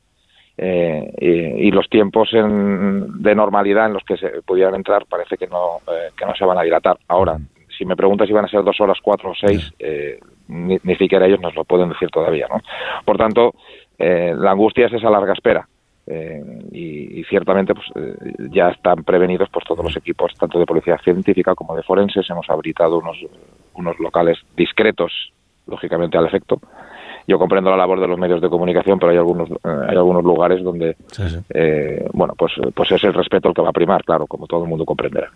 [0.57, 5.79] Eh, y, los tiempos de normalidad en los que se pudieran entrar parece que no,
[6.15, 6.97] que no se van a dilatar.
[7.07, 7.37] Ahora,
[7.75, 9.73] si me preguntas si van a ser dos horas, cuatro o seis,
[10.49, 12.47] ni, ni, siquiera ellos nos lo pueden decir todavía.
[12.49, 12.59] ¿no?
[13.05, 13.55] Por tanto,
[13.97, 15.67] la angustia es esa larga espera.
[16.13, 20.97] Eh, y, ciertamente pues, eh, ya están prevenidos pues, todos los equipos, tanto de policía
[20.97, 22.29] científica como de forenses.
[22.29, 23.17] Hemos habilitado unos,
[23.75, 25.31] unos locales discretos,
[25.67, 26.59] lógicamente al efecto.
[27.27, 30.23] Yo comprendo la labor de los medios de comunicación, pero hay algunos, eh, hay algunos
[30.23, 30.97] lugares donde,
[32.11, 34.69] bueno, pues, pues es el respeto el que va a primar, claro, como todo el
[34.69, 35.29] mundo comprenderá.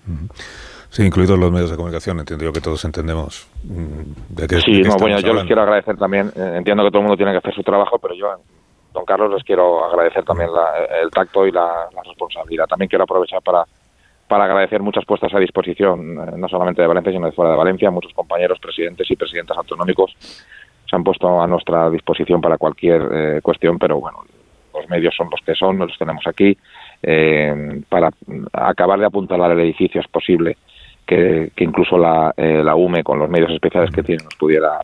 [0.90, 4.82] Sí, incluidos los medios de comunicación, entiendo yo que todos entendemos mm, de qué Sí,
[5.00, 7.64] bueno, yo les quiero agradecer también, entiendo que todo el mundo tiene que hacer su
[7.64, 8.28] trabajo, pero yo
[8.96, 10.50] don Carlos, les quiero agradecer también
[11.02, 12.66] el tacto y la, responsabilidad.
[12.66, 13.66] También quiero aprovechar para,
[14.28, 17.58] para agradecer muchas puestas a disposición, eh, no solamente de Valencia, sino de fuera de
[17.58, 17.92] Valencia.
[17.92, 20.16] Muchos compañeros, presidentes y presidentas autonómicos
[20.90, 24.20] se han puesto a nuestra disposición para cualquier eh, cuestión, pero bueno,
[24.74, 26.58] los medios son los que son, los tenemos aquí.
[27.04, 28.10] Eh, para
[28.54, 30.58] acabar de apuntalar el edificio es posible
[31.06, 34.80] que, incluso la, la UME, con los medios especiales que tiene, nos pudiera,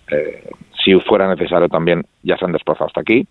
[0.83, 3.25] si fuera necesario también, ya se han desplazado hasta aquí.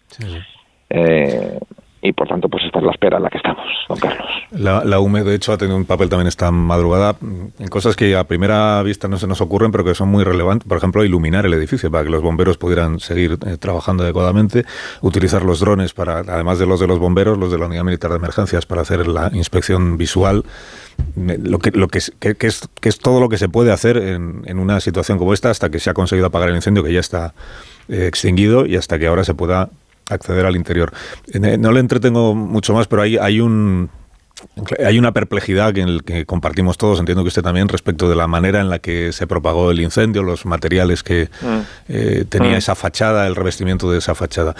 [0.90, 1.58] Eh,
[2.02, 4.26] y por tanto, pues esta es la espera en la que estamos, don Carlos.
[4.52, 8.16] La, la UME, de hecho, ha tenido un papel también esta madrugada en cosas que
[8.16, 10.66] a primera vista no se nos ocurren, pero que son muy relevantes.
[10.66, 14.64] Por ejemplo, iluminar el edificio para que los bomberos pudieran seguir eh, trabajando adecuadamente,
[15.02, 18.10] utilizar los drones para, además de los de los bomberos, los de la Unidad Militar
[18.10, 20.44] de Emergencias para hacer la inspección visual.
[21.16, 23.98] Lo que, lo que, es, que, es, que es todo lo que se puede hacer
[23.98, 26.92] en, en, una situación como esta hasta que se ha conseguido apagar el incendio que
[26.92, 27.32] ya está
[27.88, 29.70] eh, extinguido y hasta que ahora se pueda
[30.10, 30.92] acceder al interior.
[31.32, 33.90] Eh, no le entretengo mucho más, pero hay, hay un
[34.84, 38.16] hay una perplejidad que, en el que compartimos todos, entiendo que usted también, respecto de
[38.16, 41.58] la manera en la que se propagó el incendio, los materiales que mm.
[41.88, 42.56] eh, tenía mm.
[42.56, 44.54] esa fachada, el revestimiento de esa fachada.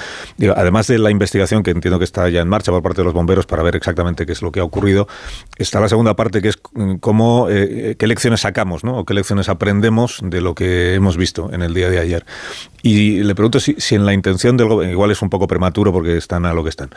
[0.56, 3.14] además de la investigación que entiendo que está ya en marcha por parte de los
[3.14, 5.08] bomberos para ver exactamente qué es lo que ha ocurrido,
[5.56, 8.98] está la segunda parte que es mm, cómo, eh, qué lecciones sacamos, ¿no?
[8.98, 12.24] O qué lecciones aprendemos de lo que hemos visto en el día de ayer.
[12.82, 15.92] Y le pregunto si, si en la intención del gobierno, igual es un poco prematuro
[15.92, 16.90] porque están a lo que están,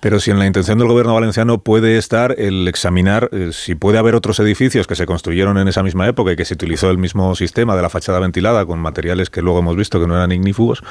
[0.00, 3.98] pero si en la intención del gobierno valenciano puede estar el examinar eh, si puede
[3.98, 6.98] haber otros edificios que se construyeron en esa misma época y que se utilizó el
[6.98, 10.32] mismo sistema de la fachada ventilada con materiales que luego hemos visto que no eran
[10.32, 10.82] ignífugos,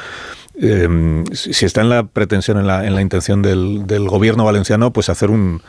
[0.59, 5.09] eh, si está en la pretensión, en la, en la intención del, gobierno valenciano, pues
[5.09, 5.61] hacer un,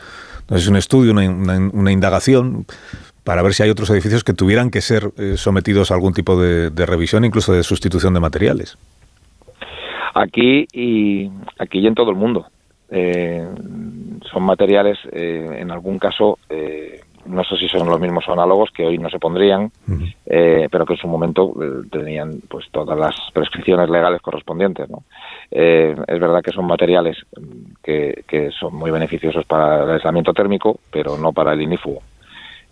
[0.49, 2.65] un estudio, una, indagación
[3.23, 6.41] para ver si hay otros edificios que tuvieran que ser eh, sometidos a algún tipo
[6.41, 8.77] de, de revisión, incluso de sustitución de materiales.
[10.15, 11.29] Aquí y
[11.59, 12.47] aquí y en todo el mundo
[12.91, 13.47] eh,
[14.31, 18.85] son materiales, eh, en algún caso, eh, no sé si son los mismos análogos que
[18.85, 19.71] hoy no se pondrían,
[20.25, 21.53] eh, pero que en su momento
[21.91, 24.89] tenían pues todas las prescripciones legales correspondientes.
[24.89, 25.03] ¿no?
[25.51, 27.17] es verdad que son materiales
[27.83, 32.01] que, que, son muy beneficiosos para el aislamiento térmico, pero no para el inífugo.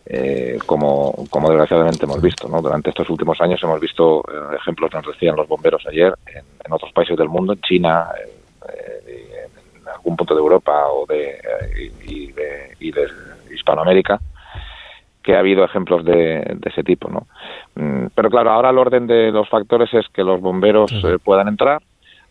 [0.09, 2.47] eh, como, como desgraciadamente hemos visto.
[2.47, 2.61] ¿no?
[2.61, 6.91] Durante estos últimos años hemos visto eh, ejemplos, nos decían los bomberos ayer, en, otros
[6.93, 8.07] países del mundo, en China,
[10.07, 11.37] algún punto de Europa o de,
[12.05, 13.07] y, de, y de
[13.53, 14.19] Hispanoamérica,
[15.21, 17.09] que ha habido ejemplos de, ese tipo.
[17.09, 17.27] ¿no?
[17.75, 20.91] Mm, pero claro, ahora el orden de los factores es que los bomberos
[21.23, 21.81] puedan entrar.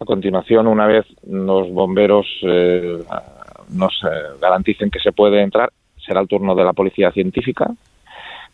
[0.01, 2.27] A continuación, una vez los bomberos
[3.71, 4.01] nos
[4.41, 7.71] garanticen que se puede entrar, será el turno de la policía científica,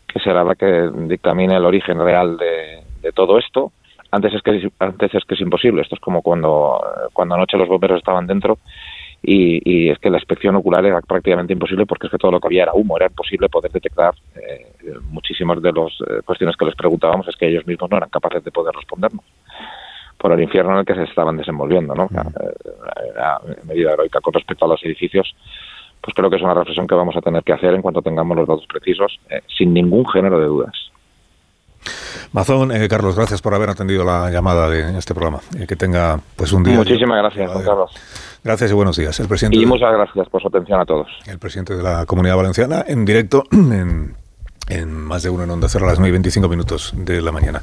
[0.07, 3.71] que será la que dictamine el origen real de, todo esto.
[4.11, 5.81] Antes es que antes es que es imposible.
[5.81, 6.79] Esto es como cuando
[7.11, 8.57] cuando anoche los bomberos estaban dentro
[9.25, 12.47] y, es que la inspección ocular era prácticamente imposible porque es que todo lo que
[12.47, 12.97] había era humo.
[12.97, 14.73] Era imposible poder detectar eh,
[15.09, 18.43] muchísimas de las eh, cuestiones que les preguntábamos es que ellos mismos no eran capaces
[18.43, 19.23] de poder respondernos
[20.17, 22.05] por el infierno en el que se estaban desenvolviendo, ¿no?
[22.05, 25.35] Eh, medida heroica con respecto a los edificios
[26.03, 28.35] pues creo que es una reflexión que vamos a tener que hacer en cuanto tengamos
[28.35, 30.73] los datos precisos, eh, sin ningún género de dudas.
[32.33, 35.39] Mazón, eh, Carlos, gracias por haber atendido la llamada de este programa.
[35.57, 36.75] Eh, que tenga pues un día.
[36.75, 37.91] Muchísimas gracias, Juan Carlos.
[38.43, 39.19] Gracias y buenos días.
[39.19, 41.07] El presidente y muchas gracias por su atención a todos.
[41.25, 44.15] El presidente de la Comunidad Valenciana en directo en
[44.69, 47.31] en más de uno en Onda Cero a las 9 y 25 minutos de la
[47.31, 47.61] mañana.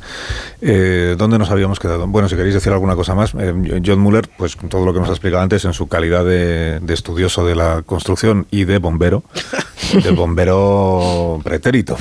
[0.60, 2.06] Eh, ¿Dónde nos habíamos quedado?
[2.06, 5.08] Bueno, si queréis decir alguna cosa más, eh, John Muller, pues todo lo que nos
[5.08, 9.22] ha explicado antes en su calidad de, estudioso de la construcción y de bombero,
[10.04, 11.96] de bombero pretérito,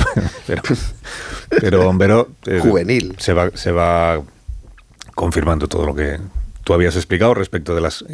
[1.49, 3.15] pero, bombero eh, juvenil.
[3.19, 4.19] Se va, se va
[5.15, 6.19] confirmando todo lo que
[6.69, 8.05] tú habías explicado respecto de las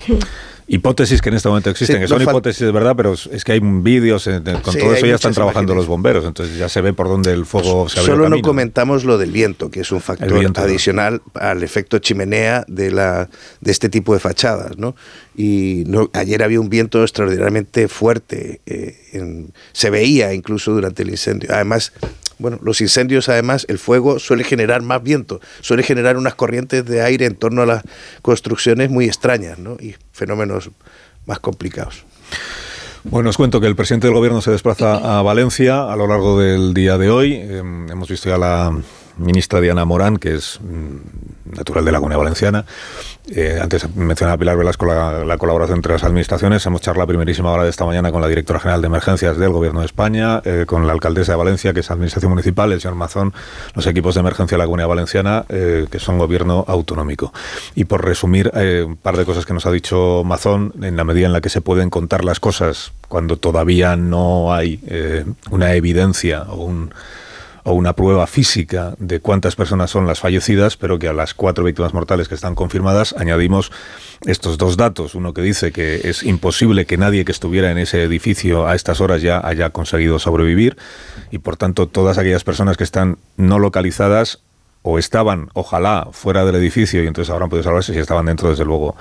[0.66, 3.60] hipótesis que en este momento existen, que son hipótesis de verdad, pero es que hay
[3.60, 7.08] vídeos, eh, con todo eso ya están trabajando los bomberos, entonces ya se ve por
[7.08, 8.12] dónde el fuego se abre.
[8.12, 12.90] Solo no comentamos lo del viento, que es un factor adicional al efecto chimenea de,
[12.90, 13.28] la,
[13.60, 14.78] de este tipo de fachadas.
[14.78, 14.96] ¿no?
[15.36, 21.50] Y no, ayer había un viento extraordinariamente fuerte, eh, se veía incluso durante el incendio.
[21.52, 21.92] Además,
[22.40, 27.02] bueno, los incendios además, el fuego suele generar más viento, suele generar unas corrientes de
[27.02, 27.82] aire en torno a las
[28.22, 29.76] construcciones muy extrañas ¿no?
[29.78, 30.70] y fenómenos
[31.26, 32.04] más complicados.
[33.04, 36.38] Bueno, os cuento que el presidente del gobierno se desplaza a Valencia a lo largo
[36.38, 37.34] del día de hoy.
[37.34, 38.72] Em, hemos visto ya la
[39.20, 42.64] ministra Diana Morán, que es mm, natural de la Comunidad Valenciana.
[43.32, 46.64] Eh, antes mencionaba Pilar Velasco la, la, colaboración entre las administraciones.
[46.66, 49.50] Hemos charlado la primerísima hora de esta mañana con la directora general de emergencias del
[49.50, 52.96] Gobierno de España, eh, con la alcaldesa de Valencia, que es Administración Municipal, el señor
[52.96, 53.32] Mazón,
[53.74, 57.32] los equipos de emergencia de la Comunidad Valenciana, eh, que son Gobierno autonómico.
[57.74, 58.50] Y por resumir,
[58.86, 61.48] un par de cosas que nos ha dicho Mazón, en la medida en la que
[61.48, 64.80] se pueden contar las cosas cuando todavía no hay
[65.50, 66.92] una evidencia o un
[67.64, 71.64] o una prueba física de cuántas personas son las fallecidas, pero que a las cuatro
[71.64, 73.72] víctimas mortales que están confirmadas añadimos
[74.26, 75.14] estos dos datos.
[75.14, 79.00] Uno que dice que es imposible que nadie que estuviera en ese edificio a estas
[79.00, 80.76] horas ya haya conseguido sobrevivir
[81.30, 84.40] y por tanto todas aquellas personas que están no localizadas
[84.82, 88.64] o estaban, ojalá, fuera del edificio y entonces habrán podido salvarse, si estaban dentro, desde
[88.64, 88.96] luego,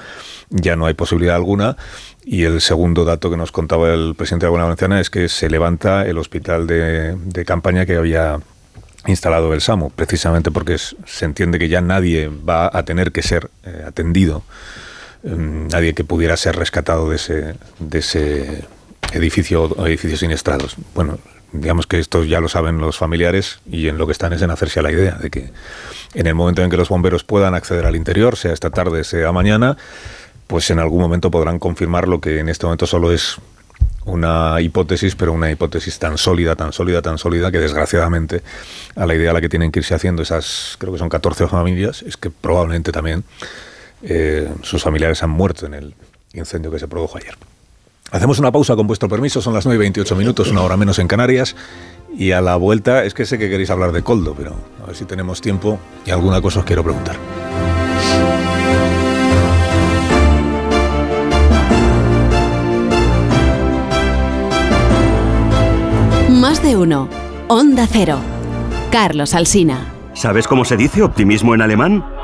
[0.50, 1.78] ya no hay posibilidad alguna.
[2.24, 5.50] Y el segundo dato que nos contaba el presidente de la Valenciana es que se
[5.50, 8.40] levanta el hospital de, campaña que había
[9.08, 13.50] instalado el SAMU, precisamente porque se entiende que ya nadie va a tener que ser
[13.64, 14.44] eh, atendido,
[15.24, 18.66] em, nadie que pudiera ser rescatado de ese, de ese
[19.14, 20.76] edificio edificios siniestrados.
[20.94, 21.18] Bueno,
[21.52, 24.52] digamos que esto ya lo saben los familiares y en lo que están es en
[24.52, 25.52] hacerse a la idea de que
[26.14, 29.32] en el momento en que los bomberos puedan acceder al interior, sea esta tarde, sea
[29.32, 29.78] mañana,
[30.48, 33.38] pues en algún momento podrán confirmar lo que en este momento solo es
[34.06, 38.42] una hipótesis, pero una hipótesis tan sólida, tan sólida, tan sólida, que desgraciadamente
[38.96, 41.48] a la idea a la que tienen que irse haciendo esas, creo que son 14
[41.48, 43.24] familias, es que probablemente también
[44.02, 45.96] eh, sus familiares han muerto en el
[46.34, 47.36] incendio que se produjo ayer.
[48.12, 50.98] Hacemos una pausa con vuestro permiso, son las 9 y 28 minutos, una hora menos
[51.00, 51.56] en Canarias.
[52.18, 54.96] Y a la vuelta, es que sé que queréis hablar de Coldo, pero a ver
[54.96, 57.18] si tenemos tiempo y alguna cosa os quiero preguntar.
[66.30, 67.10] Más de uno.
[67.48, 68.18] Onda Cero.
[68.92, 69.86] Carlos Alsina.
[70.14, 72.04] ¿Sabes cómo se dice optimismo en alemán?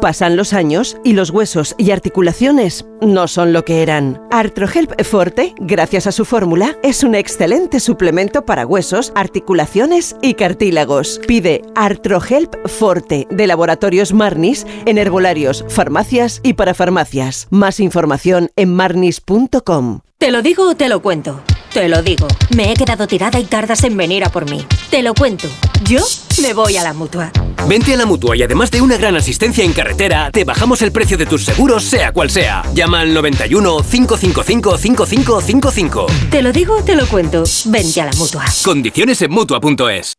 [0.00, 4.18] Pasan los años y los huesos y articulaciones no son lo que eran.
[4.30, 11.20] Artrohelp Forte, gracias a su fórmula, es un excelente suplemento para huesos, articulaciones y cartílagos.
[11.26, 17.46] Pide Artrohelp Forte de Laboratorios Marnis en herbolarios, farmacias y para farmacias.
[17.50, 20.00] Más información en marnis.com.
[20.16, 21.42] ¿Te lo digo o te lo cuento?
[21.72, 22.26] Te lo digo.
[22.56, 24.66] Me he quedado tirada y tardas en venir a por mí.
[24.90, 25.48] Te lo cuento.
[25.84, 26.04] Yo
[26.42, 27.30] me voy a la mutua.
[27.68, 30.90] Vente a la mutua y además de una gran asistencia en carretera, te bajamos el
[30.90, 32.64] precio de tus seguros, sea cual sea.
[32.74, 36.06] Llama al 91 555 5555.
[36.30, 37.44] Te lo digo te lo cuento.
[37.66, 38.44] Vente a la mutua.
[38.64, 40.14] Condiciones en mutua.es.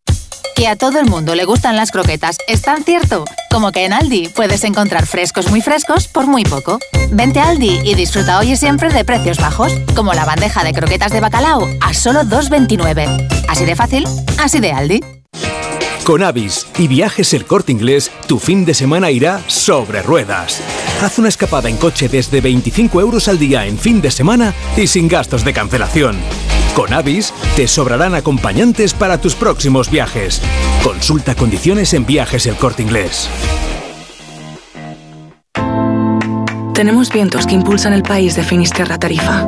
[0.55, 3.91] Que a todo el mundo le gustan las croquetas es tan cierto como que en
[3.91, 6.79] Aldi puedes encontrar frescos muy frescos por muy poco.
[7.11, 10.71] Vente a Aldi y disfruta hoy y siempre de precios bajos, como la bandeja de
[10.71, 13.27] croquetas de bacalao a solo 2,29.
[13.47, 14.05] Así de fácil,
[14.37, 15.01] así de Aldi.
[16.03, 20.61] Con Avis y Viajes El Corte Inglés, tu fin de semana irá sobre ruedas.
[21.01, 24.87] Haz una escapada en coche desde 25 euros al día en fin de semana y
[24.87, 26.17] sin gastos de cancelación.
[26.75, 30.41] Con Avis te sobrarán acompañantes para tus próximos viajes.
[30.83, 33.29] Consulta condiciones en Viajes El Corte Inglés.
[36.73, 39.47] Tenemos vientos que impulsan el país de Finisterra Tarifa.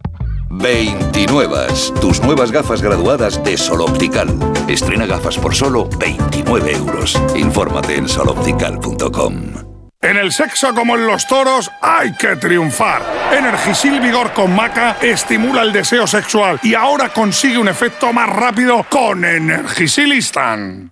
[0.51, 1.67] 29.
[1.99, 4.27] Tus nuevas gafas graduadas de Sol Optical.
[4.67, 7.21] Estrena gafas por solo 29 euros.
[7.35, 9.71] Infórmate en soloptical.com.
[10.01, 13.03] En el sexo como en los toros hay que triunfar.
[13.31, 18.83] Energisil Vigor con Maca estimula el deseo sexual y ahora consigue un efecto más rápido
[18.89, 20.91] con Energisil Instant.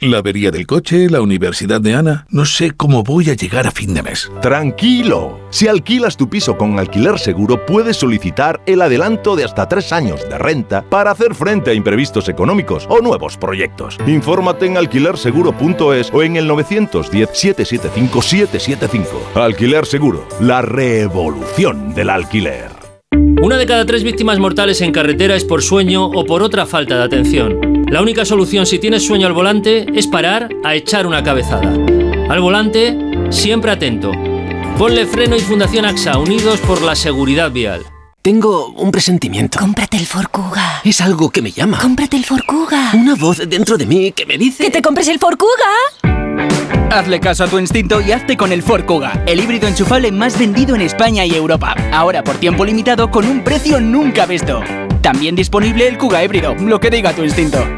[0.00, 2.24] La avería del coche, la universidad de Ana.
[2.30, 4.30] No sé cómo voy a llegar a fin de mes.
[4.40, 5.40] Tranquilo.
[5.50, 10.20] Si alquilas tu piso con alquiler seguro, puedes solicitar el adelanto de hasta tres años
[10.28, 13.98] de renta para hacer frente a imprevistos económicos o nuevos proyectos.
[14.06, 19.04] Infórmate en alquilerseguro.es o en el 910-775-775.
[19.34, 22.70] Alquiler Seguro, la revolución del alquiler.
[23.42, 26.98] Una de cada tres víctimas mortales en carretera es por sueño o por otra falta
[26.98, 27.77] de atención.
[27.90, 31.72] La única solución si tienes sueño al volante es parar a echar una cabezada.
[32.28, 32.94] Al volante,
[33.30, 34.12] siempre atento.
[34.76, 37.86] Ponle freno y Fundación AXA, unidos por la seguridad vial.
[38.20, 39.58] Tengo un presentimiento.
[39.58, 40.82] Cómprate el Forcuga.
[40.84, 41.78] Es algo que me llama.
[41.78, 42.90] Cómprate el Forcuga.
[42.92, 44.64] Una voz dentro de mí que me dice...
[44.64, 45.48] ¡Que te compres el Forcuga!
[46.90, 50.38] Hazle caso a tu instinto y hazte con el Ford Kuga, el híbrido enchufable más
[50.38, 51.74] vendido en España y Europa.
[51.92, 54.62] Ahora por tiempo limitado con un precio nunca visto.
[55.02, 57.77] También disponible el Kuga híbrido, lo que diga tu instinto.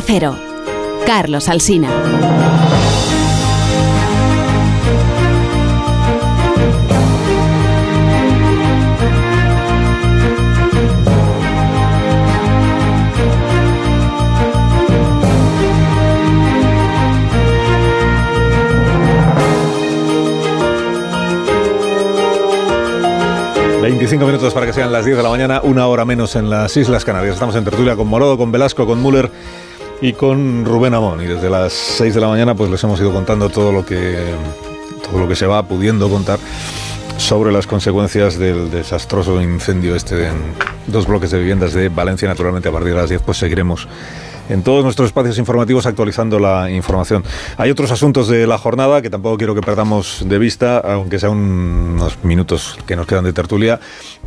[0.00, 0.36] Cero,
[1.06, 1.90] Carlos Alsina.
[24.12, 26.76] Cinco minutos para que sean las 10 de la mañana, una hora menos en las
[26.76, 27.32] Islas Canarias.
[27.32, 29.30] Estamos en tertulia con Morodo, con Velasco, con Müller
[30.02, 31.22] y con Rubén Amón.
[31.22, 34.18] Y desde las 6 de la mañana pues les hemos ido contando todo lo que,
[35.08, 36.38] todo lo que se va pudiendo contar
[37.16, 40.34] sobre las consecuencias del desastroso incendio este en
[40.88, 42.28] dos bloques de viviendas de Valencia.
[42.28, 43.88] Naturalmente a partir de las 10 pues seguiremos
[44.48, 47.24] en todos nuestros espacios informativos actualizando la información.
[47.56, 51.32] Hay otros asuntos de la jornada que tampoco quiero que perdamos de vista, aunque sean
[51.32, 53.80] unos minutos que nos quedan de tertulia.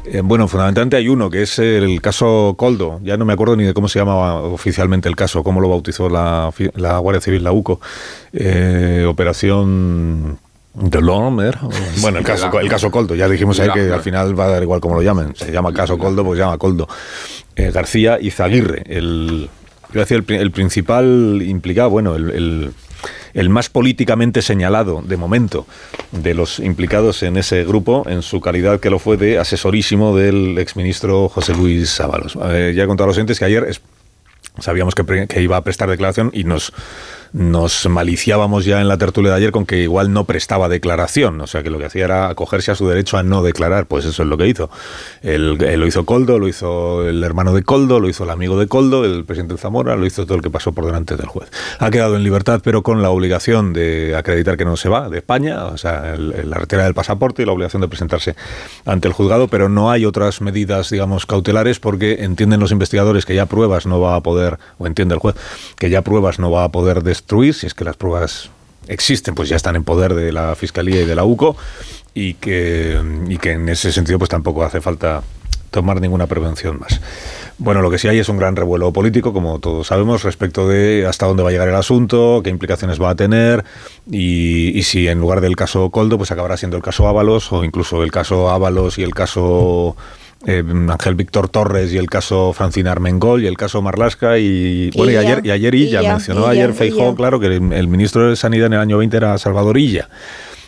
[0.05, 2.99] Eh, bueno, fundamentalmente hay uno, que es el caso Coldo.
[3.03, 6.09] Ya no me acuerdo ni de cómo se llamaba oficialmente el caso, cómo lo bautizó
[6.09, 6.51] la,
[6.99, 7.79] Guardia Civil, la UCO.
[8.33, 10.37] Eh, operación
[10.73, 11.57] de Lomer.
[12.01, 14.63] Bueno, el caso, el caso Coldo, ya dijimos ahí que al final va a dar
[14.63, 15.35] igual como lo llamen.
[15.35, 16.87] Se llama caso Coldo, pues se llama Coldo.
[17.55, 19.49] Eh, García y Zaguirre, el,
[19.93, 22.71] yo decía, el, principal implicado, bueno, el,
[23.33, 25.65] el, más políticamente señalado de momento
[26.11, 30.57] de los implicados en ese grupo, en su calidad que lo fue de asesorísimo del
[30.57, 32.37] exministro José Luis Ábalos.
[32.45, 33.79] Eh, ya he contado a los oyentes que ayer
[34.59, 36.71] sabíamos que iba a prestar declaración y nos
[37.35, 41.47] nos maliciábamos ya en la tertulia de ayer con que igual no prestaba declaración, o
[41.47, 44.23] sea que lo que hacía era acogerse a su derecho a no declarar, pues eso
[44.23, 44.69] es lo que hizo.
[45.21, 48.67] Él, lo hizo Coldo, lo hizo el hermano de Coldo, lo hizo el amigo de
[48.67, 51.51] Coldo, el presidente Zamora, lo hizo todo el que pasó por delante del juez.
[51.79, 55.17] Ha quedado en libertad, pero con la obligación de acreditar que no se va de
[55.17, 58.37] España, o sea, la retirada del pasaporte y la obligación de presentarse
[58.85, 63.35] ante el juzgado, pero no hay otras medidas, digamos, cautelares porque entienden los investigadores que
[63.35, 65.35] ya pruebas no va a poder, o entiende el juez,
[65.77, 68.49] que ya pruebas no va a poder destruir si es que las pruebas
[68.87, 71.57] existen, pues ya están en poder de la Fiscalía y de la UCO,
[72.13, 75.23] y que, y que en ese sentido pues tampoco hace falta
[75.71, 77.01] tomar ninguna prevención más.
[77.57, 81.05] Bueno, lo que sí hay es un gran revuelo político, como todos sabemos, respecto de
[81.05, 83.65] hasta dónde va a llegar el asunto, qué implicaciones va a tener
[84.09, 87.63] y, y, si en lugar del caso Coldo, pues acabará siendo el caso Ábalos o
[87.63, 89.95] incluso el caso Ábalos y el caso
[90.45, 95.11] eh, Ángel Víctor Torres y el caso Francina Armengol y el caso Marlasca y, bueno,
[95.11, 98.73] y ayer, y ayer Illa, mencionó ayer Feijó, claro, que el, ministro de Sanidad en
[98.73, 100.09] el año 20 era Salvador Illa.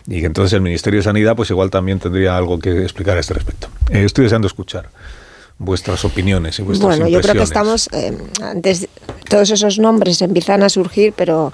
[0.07, 3.19] Y que entonces el Ministerio de Sanidad pues igual también tendría algo que explicar a
[3.19, 3.67] este respecto.
[3.89, 4.89] Eh, estoy deseando escuchar
[5.59, 8.87] vuestras opiniones y vuestras Bueno, yo creo que estamos, eh, antes
[9.29, 11.51] todos esos nombres empiezan a surgir, pero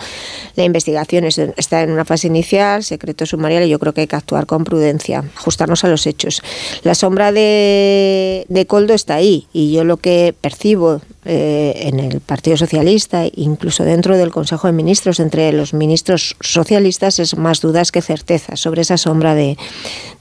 [0.56, 4.16] la investigación está en una fase inicial, secreto sumarial, y yo creo que hay que
[4.16, 6.42] actuar con prudencia, ajustarnos a los hechos.
[6.84, 12.19] La sombra de, de Coldo está ahí, y yo lo que percibo eh, en el
[12.19, 17.93] Partido Socialista, incluso dentro del Consejo de Ministros, entre los ministros socialistas, es más dudas
[17.93, 19.58] que certezas sobre esa sombra de,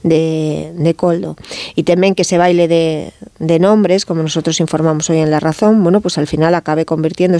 [0.03, 1.35] de, Coldo.
[1.75, 5.83] Y temen que ese baile de, de, nombres, como nosotros informamos hoy en La Razón,
[5.83, 6.85] bueno, pues al final acabe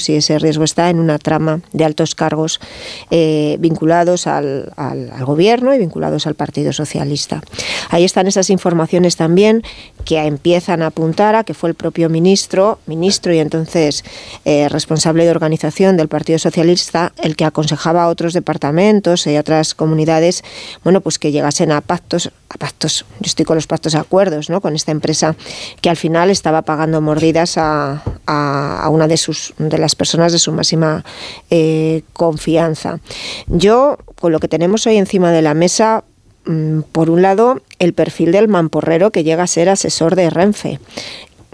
[0.03, 2.59] convirtiendo, si ese riesgo está, en una trama de altos cargos
[3.09, 7.41] eh, vinculados al, al, gobierno y vinculados al Partido Socialista.
[7.89, 9.63] Ahí están esas informaciones también
[10.05, 14.03] que empiezan a apuntar a que fue el propio ministro, ministro y entonces
[14.45, 19.39] eh, responsable de organización del Partido Socialista, el que aconsejaba a otros departamentos y a
[19.39, 20.43] otras comunidades,
[20.83, 24.49] bueno, pues que llegasen a pactos, a pactos, yo estoy con los pactos de acuerdos,
[24.49, 24.59] ¿no?
[24.59, 25.35] Con esta empresa
[25.81, 30.39] que al final estaba pagando mordidas a, a, una de sus de las personas de
[30.39, 31.03] su máxima
[31.49, 32.99] eh, confianza.
[33.47, 36.03] Yo, con lo que tenemos hoy encima de la mesa,
[36.45, 40.79] Mm, por un lado, el perfil del mamporrero que llega a ser asesor de Renfe,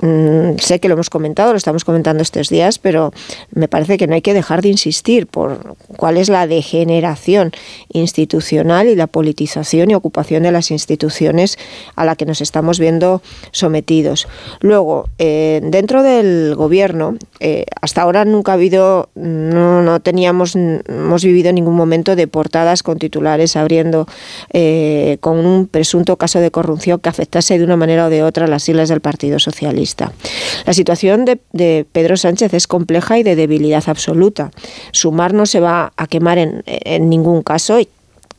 [0.02, 3.12] Mm, sé que lo hemos comentado, lo estamos comentando estos días, pero
[3.52, 7.52] me parece que no hay que dejar de insistir por cuál es la degeneración
[7.92, 11.58] institucional y la politización y ocupación de las instituciones
[11.96, 13.22] a la que nos estamos viendo
[13.52, 14.28] sometidos.
[14.62, 21.24] Luego, eh, dentro del gobierno, eh, hasta ahora nunca ha habido, no, no, teníamos, hemos
[21.24, 24.08] vivido ningún momento de portadas con titulares abriendo
[24.54, 28.48] eh, con un presunto caso de corrupción que afectase de una manera o de otra
[28.48, 29.89] las islas del Partido Socialista.
[30.66, 34.52] La situación de, Pedro Sánchez es compleja y de debilidad absoluta.
[34.92, 37.88] Sumar no se va a quemar en, en ningún caso y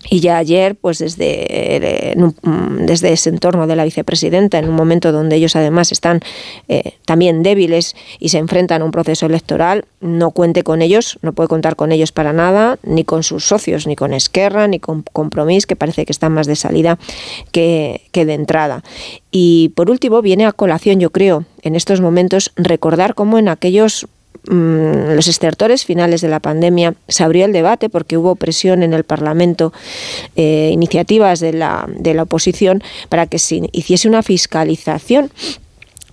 [0.08, 5.36] ya ayer, pues desde, mm, desde ese entorno de la vicepresidenta, en un momento donde
[5.36, 6.20] ellos además están
[6.68, 11.32] eh, también débiles y se enfrentan a un proceso electoral, no cuente con ellos, no
[11.32, 15.02] puede contar con ellos para nada, ni con sus socios, ni con Esquerra, ni con
[15.12, 16.98] Compromís, que parece que están más de salida
[17.52, 18.82] que, que de entrada.
[19.30, 24.08] Y por último, viene a colación, yo creo, en estos momentos, recordar cómo en aquellos
[24.48, 28.94] Mm, los estertores finales de la pandemia se abrió el debate porque hubo presión en
[28.94, 29.72] el Parlamento,
[30.36, 35.30] eh, iniciativas de la, de la oposición para que se hiciese una fiscalización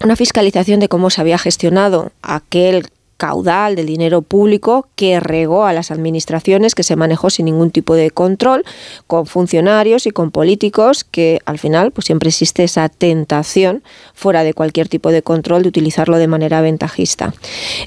[0.03, 5.73] una fiscalización de cómo se había gestionado aquel caudal del dinero público que regó a
[5.73, 8.63] las administraciones, que se manejó sin ningún tipo de control,
[9.07, 14.53] con funcionarios y con políticos, que al final pues siempre existe esa tentación, fuera de
[14.53, 17.33] cualquier tipo de control, de utilizarlo de manera ventajista.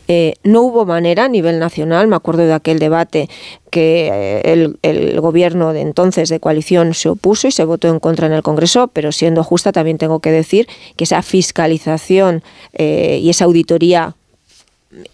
[0.09, 3.29] Eh, no hubo manera a nivel nacional, me acuerdo de aquel debate
[3.71, 8.27] que eh, el, gobierno de entonces de coalición se opuso y se votó en contra
[8.27, 12.43] en el Congreso, pero siendo justa también tengo que decir que esa fiscalización
[12.73, 14.17] eh, y esa auditoría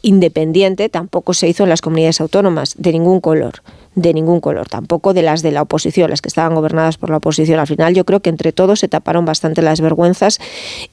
[0.02, 3.62] independiente tampoco se hizo en las comunidades autónomas, de ningún color,
[3.94, 7.18] de ningún color, tampoco de las de la oposición, las que estaban gobernadas por la
[7.18, 7.58] oposición.
[7.60, 10.38] Al final yo creo que entre todos se taparon bastante las vergüenzas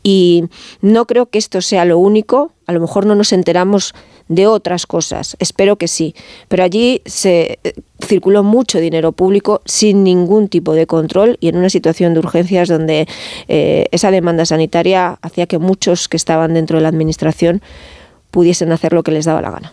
[0.03, 0.45] y
[0.82, 3.94] no creo que esto sea lo único, a lo mejor no nos enteramos
[4.30, 6.16] de otras cosas, espero que sí,
[6.48, 7.74] pero allí se eh,
[8.06, 12.70] circuló mucho dinero público sin ningún tipo de control y en una situación de urgencias
[12.70, 13.06] donde
[13.50, 17.62] eh, esa demanda sanitaria hacía que muchos que estaban dentro de la administración
[18.34, 19.72] pudiesen hacer lo que les daba la gana.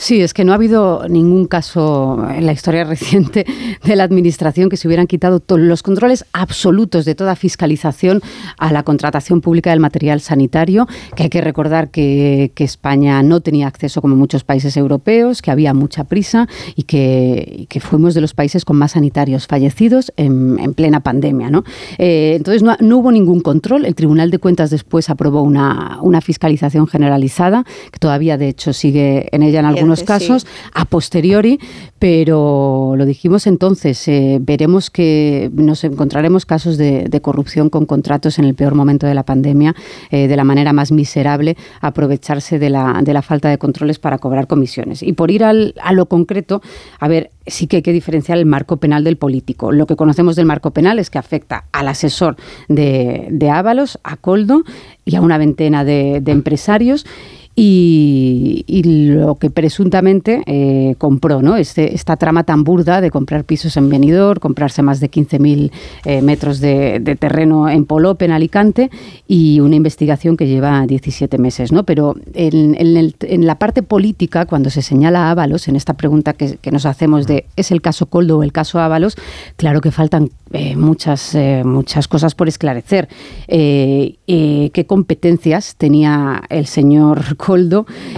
[0.00, 3.44] Sí, es que no ha habido ningún caso en la historia reciente
[3.84, 8.22] de la Administración que se hubieran quitado los controles absolutos de toda fiscalización
[8.58, 10.86] a la contratación pública del material sanitario,
[11.16, 15.72] que hay que recordar que, España no tenía acceso como muchos países europeos, que había
[15.72, 16.46] mucha prisa
[16.76, 21.50] y que, fuimos de los países con más sanitarios fallecidos en, plena pandemia.
[21.50, 21.64] ¿no?
[21.96, 23.86] Eh, entonces no, hubo ningún control.
[23.86, 29.28] El Tribunal de Cuentas después aprobó una, una fiscalización generalizada, que todavía de hecho sigue
[29.32, 31.58] en ella en algunos casos, a posteriori,
[31.98, 38.44] pero lo dijimos entonces, eh, veremos que nos encontraremos casos de, corrupción con contratos en
[38.44, 39.74] el peor momento de la pandemia,
[40.10, 44.18] eh, de la manera más miserable, aprovecharse de la, de la falta de controles para
[44.18, 45.02] cobrar comisiones.
[45.02, 46.62] Y por ir al, a lo concreto,
[47.00, 49.72] a ver, sí que hay que diferenciar el marco penal del político.
[49.72, 52.36] Lo que conocemos del marco penal es que afecta al asesor
[52.68, 54.62] de, de Ábalos, a Coldo
[55.04, 57.06] y a una veintena de, de empresarios
[57.60, 61.56] y, lo que presuntamente eh, compró, ¿no?
[61.56, 65.72] Este, esta trama tan burda de comprar pisos en Benidorm, comprarse más de 15.000
[66.04, 68.90] eh, metros de, terreno en Polop, en Alicante,
[69.26, 71.82] y una investigación que lleva 17 meses, ¿no?
[71.82, 76.86] Pero en, la parte política, cuando se señala a Ábalos, en esta pregunta que, nos
[76.86, 79.16] hacemos de ¿es el caso Coldo o el caso Ábalos?
[79.56, 83.08] Claro que faltan eh, muchas, muchas cosas por esclarecer.
[83.48, 87.36] ¿Qué competencias tenía el señor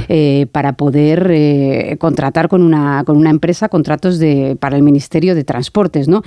[0.09, 5.35] eh, para poder eh, contratar con una, con una empresa contratos de, para el Ministerio
[5.35, 6.09] de Transportes.
[6.09, 6.23] ¿no?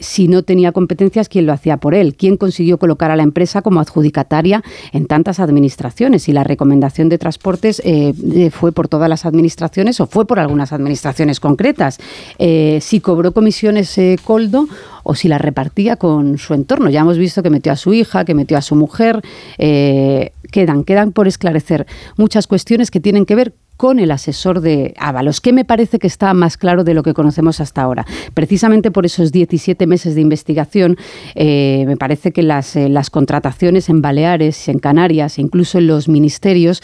[0.00, 2.16] si no tenía competencias, ¿quién lo hacía por él?
[2.16, 6.28] ¿Quién consiguió colocar a la empresa como adjudicataria en tantas administraciones?
[6.28, 8.12] Y la recomendación de Transportes eh,
[8.50, 11.98] fue por todas las administraciones o fue por algunas administraciones concretas.
[12.38, 14.66] si cobró comisiones Coldo
[15.08, 16.90] o si la repartía con su entorno.
[16.90, 19.22] Ya hemos visto que metió a su hija, que metió a su mujer.
[19.56, 24.94] Eh, quedan, quedan por esclarecer muchas cuestiones que tienen que ver con el asesor de
[24.98, 28.06] Ábalos, que me parece que está más claro de lo que conocemos hasta ahora.
[28.34, 30.96] Precisamente por esos 17 meses de investigación,
[31.34, 35.86] eh, me parece que las, eh, las, contrataciones en Baleares, en Canarias, e incluso en
[35.86, 36.80] los ministerios,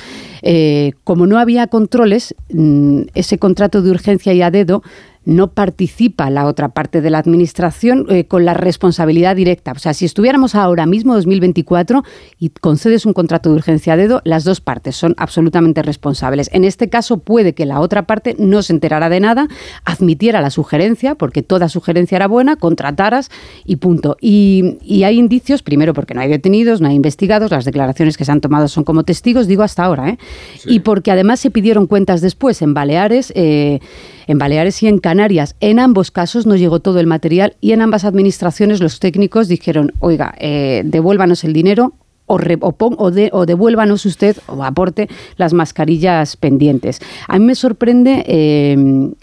[1.04, 4.82] como no había controles, mm, ese contrato de urgencia y a dedo
[5.24, 9.72] no participa la otra parte de la administración eh, con la responsabilidad directa.
[9.72, 12.02] O sea, si estuviéramos ahora mismo, 2024,
[12.38, 16.50] y concedes un contrato de urgencia a dedo, las dos partes son absolutamente responsables.
[16.52, 19.49] En este caso puede que la otra parte no se enterara de nada,
[19.85, 23.31] admitiera la sugerencia, porque toda sugerencia era buena, contrataras
[23.65, 24.17] y punto.
[24.20, 28.33] Y, hay indicios, primero porque no hay detenidos, no hay investigados, las declaraciones que se
[28.33, 30.19] han tomado son como testigos, digo hasta ahora, ¿eh?
[30.67, 33.33] y porque además se pidieron cuentas después en Baleares.
[33.35, 33.81] Eh,
[34.28, 37.83] en Baleares y en Canarias, en ambos casos no llegó todo el material y en
[37.83, 41.94] ambas administraciones los técnicos dijeron, oiga, eh, devuélvanos el dinero
[42.33, 47.01] o, devuélvanos usted o aporte las mascarillas pendientes.
[47.28, 48.77] A mí me sorprende eh,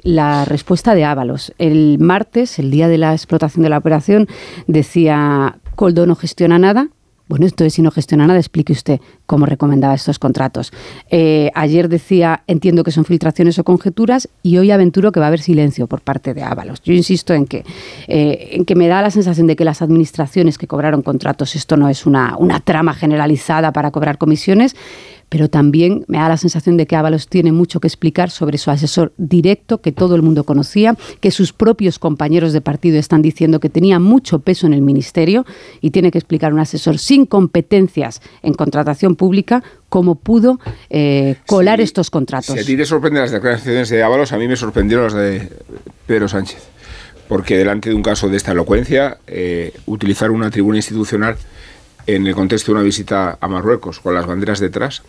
[0.03, 1.53] la respuesta de Ábalos.
[1.57, 4.27] El martes, el día de la explotación de la operación,
[4.67, 6.89] decía, Coldo no gestiona nada,
[7.29, 10.73] bueno, entonces si no gestiona nada, explique usted cómo recomendaba estos contratos.
[11.11, 15.29] Eh, ayer decía, entiendo que son filtraciones o conjeturas, y hoy aventuro que va a
[15.29, 16.81] haber silencio por parte de Ábalos.
[16.81, 17.63] Yo insisto en que,
[18.07, 21.77] eh, en que me da la sensación de que las administraciones que cobraron contratos, esto
[21.77, 24.75] no es una, una trama generalizada para cobrar comisiones,
[25.29, 28.71] pero también me da la sensación de que Ábalos tiene mucho que explicar sobre su
[28.71, 33.59] asesor directo, que todo el mundo conocía, que sus propios compañeros de partido están diciendo
[33.59, 35.45] que tenía mucho peso en el ministerio
[35.81, 40.59] y tiene que explicar un asesor sin competencias en contratación pública cómo pudo
[40.89, 42.55] eh, colar estos contratos.
[42.55, 45.49] Si a ti te sorprenden las declaraciones de Ábalos, a mí me sorprendieron las de
[46.05, 46.59] Pedro Sánchez,
[47.27, 51.37] porque delante de un caso de esta elocuencia, eh, utilizar una tribuna institucional
[52.15, 55.03] en el contexto de una visita a Marruecos con las banderas detrás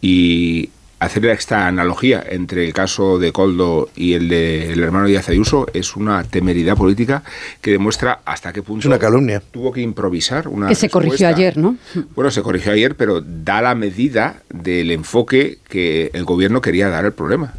[0.00, 5.66] y, hacer esta analogía entre el caso de Coldo y el del hermano Díaz Ayuso
[5.72, 7.22] es una temeridad política
[7.62, 9.42] que demuestra hasta qué punto una calumnia.
[9.50, 11.76] tuvo que improvisar una que se corrigió ayer, ¿no?
[12.14, 17.06] Bueno, se corrigió ayer, pero da la medida del enfoque que el gobierno quería dar
[17.06, 17.54] al problema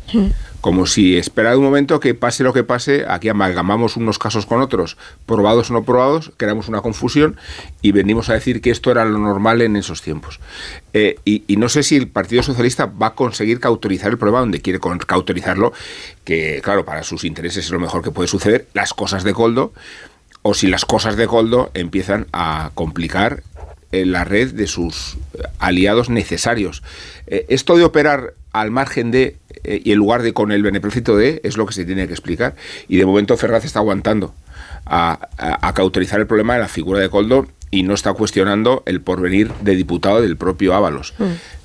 [0.61, 4.61] como si esperara un momento que pase lo que pase, aquí amalgamamos unos casos con
[4.61, 7.35] otros, probados o no probados, creamos una confusión
[7.81, 10.39] y venimos a decir que esto era lo normal en esos tiempos.
[10.93, 14.61] Eh, y, no sé si el Partido Socialista va a conseguir cautorizar el problema donde
[14.61, 15.73] quiere cautorizarlo,
[16.23, 19.73] que claro, para sus intereses es lo mejor que puede suceder, las cosas de Coldo,
[20.43, 23.43] o si las cosas de Coldo empiezan a complicar
[23.91, 25.17] eh, la red de sus
[25.59, 26.83] aliados necesarios.
[27.25, 31.15] Eh, esto de operar al margen de eh, y en lugar de con el beneplácito
[31.15, 32.55] de, es lo que se tiene que explicar.
[32.87, 34.33] Y de momento Ferraz está aguantando
[34.85, 39.01] a, a, cauterizar el problema de la figura de Coldo y no está cuestionando el
[39.01, 41.13] porvenir de diputado del propio Ábalos.
[41.17, 41.23] Mm.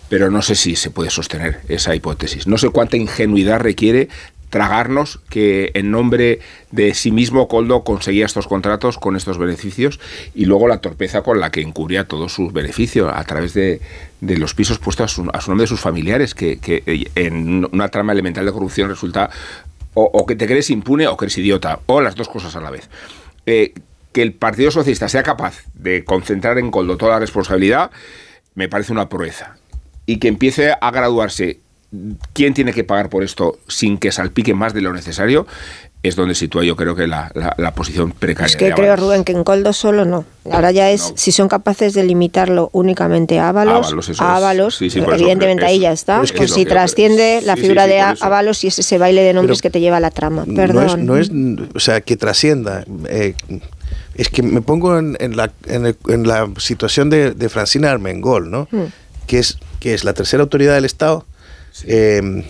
[0.09, 2.47] Pero no sé si se puede sostener esa hipótesis.
[2.47, 4.09] No sé cuánta ingenuidad requiere
[4.57, 10.01] tragarnos que en nombre de sí mismo Coldo conseguía estos contratos con estos beneficios
[10.35, 13.83] y luego la torpeza con la que encubría todos sus beneficios a través de,
[14.23, 16.59] los pisos puestos a su, nombre de sus familiares, que,
[17.17, 19.29] en una trama elemental de corrupción resulta
[19.93, 22.71] o, que te crees impune o que eres idiota, o las dos cosas a la
[22.71, 22.89] vez.
[23.45, 23.75] Eh,
[24.13, 27.91] que el Partido Socialista sea capaz de concentrar en Coldo toda la responsabilidad,
[28.55, 29.59] me parece una proeza.
[30.07, 31.61] Y que empiece a graduarse
[32.33, 35.47] quién tiene que pagar por esto sin que salpique más de lo necesario,
[36.03, 37.33] es donde sitúa yo creo que la,
[37.75, 38.47] posición precaria.
[38.47, 40.25] Es que creo, Rubén, que en Coldo solo no.
[40.51, 45.81] Ahora ya es, si son capaces de limitarlo únicamente a Ábalos, a Ábalos, evidentemente ahí
[45.81, 46.23] ya está.
[46.37, 49.81] pues si trasciende la figura de Ábalos y es ese baile de nombres que te
[49.81, 50.45] lleva a la trama.
[50.55, 51.07] Perdón.
[51.07, 51.31] No es,
[51.75, 52.85] o sea, que trascienda.
[53.09, 53.35] Eh,
[54.15, 58.69] es que me pongo en, la, en, la situación de, Francina Armengol, ¿no?
[58.71, 58.87] Hmm.
[59.27, 61.27] Que, es, que es la tercera autoridad del Estado
[61.85, 62.43] Em,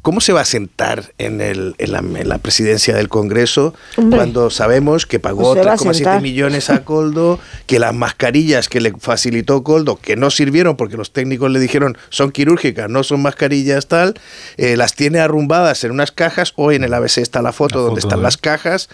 [0.00, 5.20] ¿Cómo se va a sentar en, el, en, la, presidencia del Congreso cuando sabemos que
[5.20, 10.30] pagó 3,7 pues millones a Coldo, que las mascarillas que le facilitó Coldo, que no
[10.30, 14.14] sirvieron porque los técnicos le dijeron son quirúrgicas, no son mascarillas tal,
[14.56, 18.00] eh, las tiene arrumbadas en unas cajas, hoy en el ABC está la foto donde
[18.00, 18.88] están las cajas.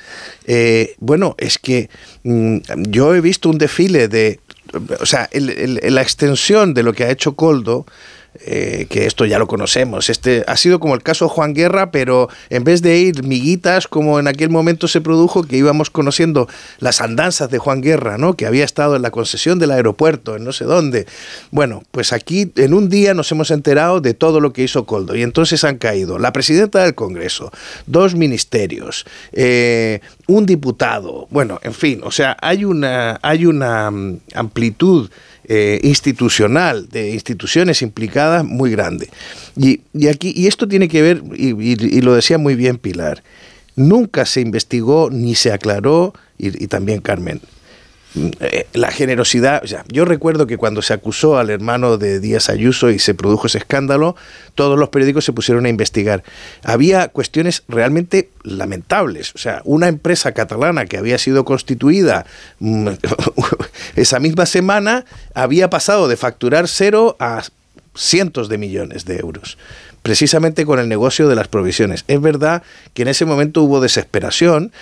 [0.46, 1.88] Eh, bueno, es que
[2.24, 2.58] mm,
[2.88, 4.40] yo he visto un desfile de,
[5.00, 7.86] o sea, la extensión de lo que ha hecho Coldo,
[8.46, 10.08] eh, que esto ya lo conocemos.
[10.08, 14.20] Este ha sido como el caso Juan Guerra, pero en vez de ir miguitas como
[14.20, 18.34] en aquel momento se produjo, que íbamos conociendo las andanzas de Juan Guerra, ¿no?
[18.34, 21.06] que había estado en la concesión del aeropuerto, en no sé dónde.
[21.50, 25.16] Bueno, pues aquí en un día nos hemos enterado de todo lo que hizo Coldo
[25.16, 27.50] y entonces han caído la presidenta del Congreso,
[27.86, 34.20] dos ministerios, eh, un diputado, bueno, en fin, o sea, hay una, hay una mm,
[34.34, 35.10] amplitud
[35.44, 39.08] eh, institucional, de instituciones implicadas muy grande.
[39.56, 43.22] Y, aquí, y esto tiene que ver, y, lo decía muy bien Pilar,
[43.76, 47.40] nunca se investigó ni se aclaró, y también Carmen,
[48.40, 52.98] eh, la generosidad, yo recuerdo que cuando se acusó al hermano de Díaz Ayuso y
[52.98, 54.16] se produjo ese escándalo,
[54.56, 56.24] todos los periódicos se pusieron a investigar.
[56.64, 62.26] Había cuestiones realmente lamentables, o sea, una empresa catalana que había sido constituida
[62.58, 62.88] mm,
[63.96, 67.42] esa misma semana había pasado de facturar cero a
[67.94, 69.56] cientos de millones de euros
[70.02, 72.04] precisamente con el negocio de las provisiones.
[72.08, 72.62] Es verdad
[72.94, 74.72] que en ese momento hubo desesperación,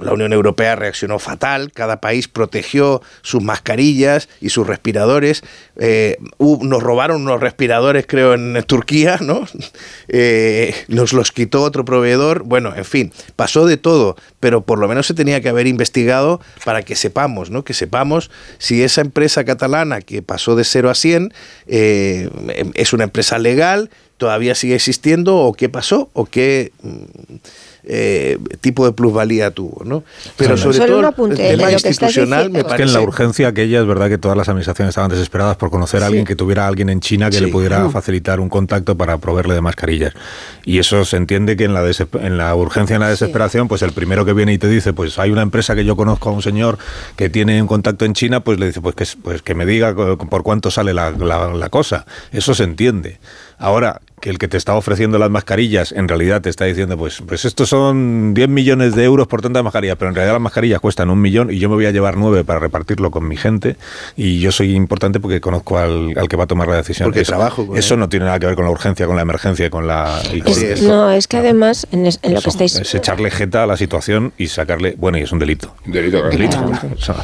[0.00, 5.42] la Unión Europea reaccionó fatal, cada país protegió sus mascarillas y sus respiradores.
[5.76, 9.46] Eh, nos robaron unos respiradores, creo, en Turquía, ¿no?
[10.08, 12.44] Eh, nos los quitó otro proveedor.
[12.44, 16.40] Bueno, en fin, pasó de todo, pero por lo menos se tenía que haber investigado
[16.64, 17.64] para que sepamos, ¿no?
[17.64, 21.32] Que sepamos si esa empresa catalana que pasó de 0 a 100
[21.66, 22.30] eh,
[22.74, 27.34] es una empresa legal, todavía sigue existiendo o qué pasó o qué mm,
[27.86, 30.04] eh, tipo de plusvalía tuvo, ¿no?
[30.36, 32.76] Pero sobre todo el tema institucional me parece...
[32.76, 36.02] que en la urgencia aquella es verdad que todas las administraciones estaban desesperadas por conocer
[36.02, 39.18] a alguien que tuviera a alguien en China que le pudiera facilitar un contacto para
[39.18, 40.14] proveerle de mascarillas.
[40.64, 41.84] Y eso se entiende que en la,
[42.20, 45.18] en la urgencia, en la desesperación, pues el primero que viene y te dice, pues
[45.18, 46.78] hay una empresa que yo conozco a un señor
[47.16, 49.94] que tiene un contacto en China, pues le dice, pues que, pues que me diga
[49.94, 52.06] por cuánto sale la, la cosa.
[52.32, 53.18] Eso se entiende.
[53.58, 57.22] Ahora, que el que te está ofreciendo las mascarillas en realidad te está diciendo, pues,
[57.28, 60.80] pues estos son 10 millones de euros por tantas mascarillas, pero en realidad las mascarillas
[60.80, 63.76] cuestan un millón y yo me voy a llevar nueve para repartirlo con mi gente
[64.16, 67.06] y yo soy importante porque conozco al, que va a tomar la decisión.
[67.06, 67.76] Porque trabajo.
[67.76, 70.22] eso no tiene nada que ver con la urgencia, con la emergencia, con la...
[70.80, 72.76] no, es que además en, lo que estáis...
[72.76, 74.94] Es echarle jeta a la situación y sacarle...
[74.96, 75.74] Bueno, y es un delito.
[75.84, 76.72] Delito, delito.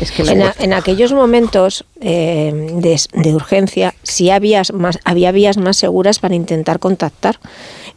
[0.00, 0.22] es que
[0.58, 6.78] en, aquellos momentos eh, de, urgencia sí había, más, había vías más seguras para intentar
[6.90, 7.38] contactar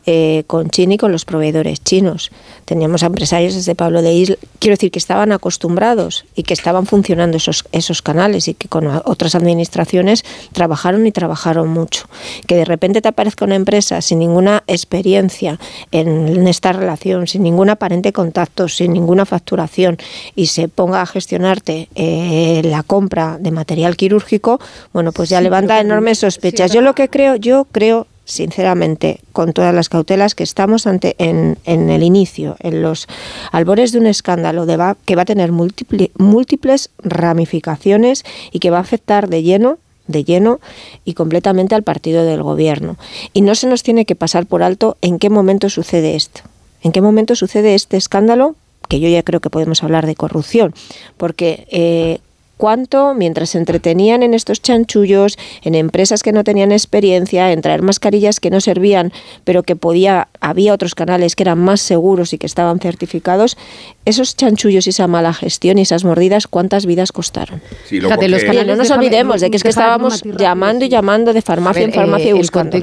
[0.05, 2.30] eh, con China y con los proveedores chinos.
[2.65, 6.85] Teníamos a empresarios desde Pablo de Isla, quiero decir que estaban acostumbrados y que estaban
[6.85, 12.05] funcionando esos, esos canales y que con otras administraciones trabajaron y trabajaron mucho.
[12.47, 15.57] Que de repente te aparezca una empresa sin ninguna experiencia
[15.91, 19.97] en, esta relación, sin ningún aparente contacto, sin ninguna facturación
[20.35, 24.59] y se ponga a gestionarte eh, la compra de material quirúrgico,
[24.91, 26.73] bueno, pues ya levanta enormes sospechas.
[26.73, 31.58] yo lo que creo, yo creo sinceramente, con todas las cautelas, que estamos ante en,
[31.66, 33.08] en el inicio, en los
[33.52, 38.77] albores de un escándalo de va, que va a tener múltiples ramificaciones y que va
[38.77, 39.77] a afectar de lleno
[40.08, 40.60] de lleno
[41.06, 42.98] y completamente al partido del gobierno.
[43.34, 46.42] Y no se nos tiene que pasar por alto en qué momento sucede esto.
[46.82, 48.56] ¿En qué momento sucede este escándalo?
[48.90, 50.74] Que yo ya creo que podemos hablar de corrupción,
[51.16, 52.19] porque eh,
[52.57, 57.82] cuánto, mientras se entretenían en estos chanchullos, en empresas que no tenían experiencia, en traer
[57.82, 59.11] mascarillas que no servían,
[59.43, 63.57] pero que podía, había otros canales que eran más seguros y que estaban certificados,
[64.06, 67.61] esos chanchullos y esa mala gestión y esas mordidas, ¿cuántas vidas costaron?
[67.85, 71.41] Fíjate, los canales no nos olvidemos de que es que estábamos llamando y llamando de
[71.41, 72.77] farmacia en farmacia y buscando.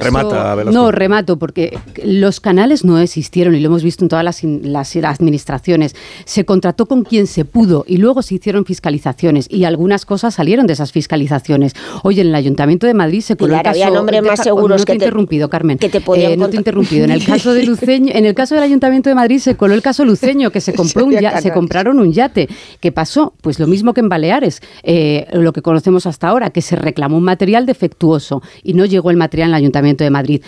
[0.65, 4.95] no, remato, porque los canales no existieron y lo hemos visto en todas las, las,
[4.95, 5.95] administraciones.
[6.25, 10.67] Se contrató con quien se pudo y luego se hicieron fiscalizaciones y algunas cosas salieron
[10.67, 11.73] de esas fiscalizaciones.
[12.03, 13.71] Oye, en el Ayuntamiento de Madrid se coló el caso...
[13.71, 15.77] Había nombres más seguros no que te he interrumpido, Carmen.
[15.77, 17.05] Que te eh, no te he interrumpido.
[17.05, 19.81] En el caso de Luceño, en el caso del Ayuntamiento de Madrid se coló el
[19.81, 21.07] caso Luceño, que se compró
[21.41, 22.49] se compraron un yate.
[22.79, 23.33] ¿Qué pasó?
[23.41, 27.17] Pues lo mismo que en Baleares, eh, lo que conocemos hasta ahora, que se reclamó
[27.17, 30.41] un material defectuoso y no llegó el material en el Ayuntamiento de Madrid.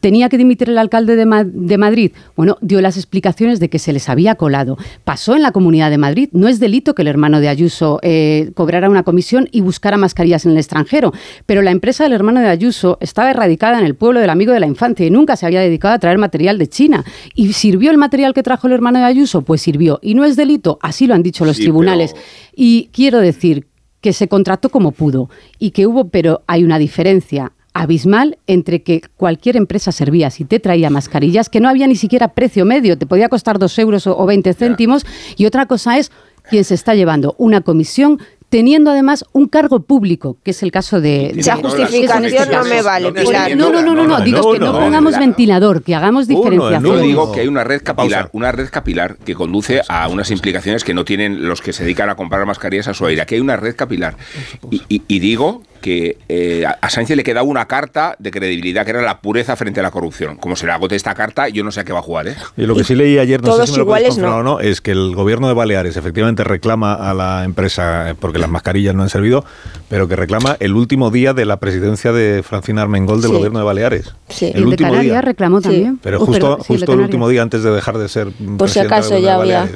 [0.00, 1.26] ¿Tenía que dimitir el alcalde de,
[1.78, 2.12] Madrid?
[2.36, 4.76] Bueno, dio las explicaciones de que se les había colado.
[5.04, 6.28] Pasó en la Comunidad de Madrid.
[6.32, 10.44] No es delito que el hermano de Ayuso eh, cobrara una comisión y buscara mascarillas
[10.44, 11.12] en el extranjero,
[11.46, 14.58] pero la empresa del hermano de Ayuso estaba erradicada en el pueblo del amigo de
[14.58, 17.04] la infancia y nunca se había dedicado a traer material de China.
[17.36, 19.42] ¿Y sirvió el material que trajo el hermano de Ayuso?
[19.42, 20.00] Pues sirvió.
[20.02, 22.16] Y no es delito, así lo han dicho los tribunales.
[22.52, 23.68] Y quiero decir
[24.00, 25.30] que se contrató como pudo
[25.60, 30.58] y que hubo, pero hay una diferencia abismal entre que cualquier empresa servía si te
[30.58, 34.26] traía mascarillas, que no había ni siquiera precio medio, te podía costar dos euros o,
[34.26, 35.06] veinte céntimos,
[35.36, 36.10] y otra cosa es
[36.48, 41.00] quien se está llevando una comisión teniendo además un cargo público, que es el caso
[41.00, 41.34] de...
[41.36, 43.12] Esa justificación no me vale,
[43.56, 46.82] No, no, no, no, no, digo que no pongamos ventilador, que hagamos diferenciación.
[46.82, 50.84] No digo que hay una red capilar, una red capilar que conduce a unas implicaciones
[50.84, 53.22] que no tienen los que se dedican a comprar mascarillas a su aire.
[53.22, 54.16] Aquí hay una red capilar.
[54.70, 59.20] y digo que eh, a Sánchez le quedaba una carta de credibilidad que era la
[59.20, 60.36] pureza frente a la corrupción.
[60.36, 62.28] Como se le agote esta carta, yo no sé a qué va a jugar.
[62.28, 62.36] ¿eh?
[62.56, 64.60] Y lo que sí leí ayer, no sé si me lo puedes confirmar o no,
[64.60, 68.94] es que el gobierno de Baleares efectivamente reclama a la empresa, eh, porque las mascarillas
[68.94, 69.44] no han servido,
[69.88, 73.64] pero que reclama el último día de la presidencia de Francina Armengol del gobierno de
[73.64, 74.14] Baleares.
[74.28, 74.52] Sí.
[74.54, 75.98] El, último de día reclamó también.
[76.02, 79.36] Pero justo, justo el, último día antes de dejar de ser Por si acaso ya
[79.36, 79.68] había.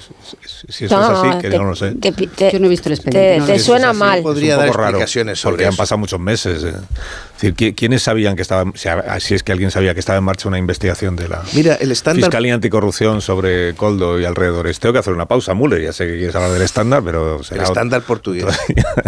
[0.68, 1.94] Si, eso es así, que no lo sé.
[1.98, 3.52] yo no he visto el expediente.
[3.52, 4.22] Te, suena mal.
[4.22, 6.64] Podría dar explicaciones porque han pasado muchos meses.
[6.64, 6.72] Eh.
[7.42, 8.70] Es decir, ¿quiénes sabían que estaba,
[9.18, 11.90] si es que alguien sabía que estaba en marcha una investigación de la Mira, el
[11.90, 12.26] estándar...
[12.26, 14.78] Fiscalía Anticorrupción sobre Coldo y alrededores?
[14.78, 17.62] Tengo que hacer una pausa, Müller, ya sé que quieres hablar del estándar, pero será...
[17.62, 18.46] El estándar portugués.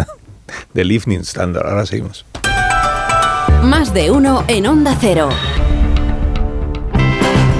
[0.73, 2.25] del evening standard, ahora seguimos.
[3.63, 5.29] Más de uno en Onda Cero.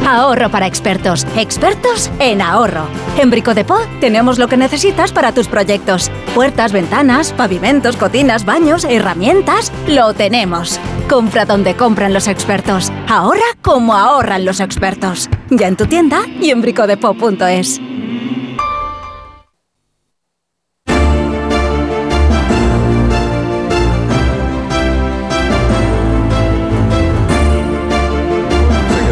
[0.06, 1.26] Ahorro para expertos.
[1.36, 2.88] Expertos en ahorro.
[3.18, 6.12] En Brico de Po tenemos lo que necesitas para tus proyectos.
[6.36, 9.72] Puertas, ventanas, pavimentos, cocinas, baños, herramientas.
[9.88, 10.80] Lo tenemos.
[11.10, 12.92] Compra donde compran los expertos.
[13.08, 15.28] Ahorra como ahorran los expertos.
[15.50, 17.82] Ya en tu tienda y en bricodepo.es.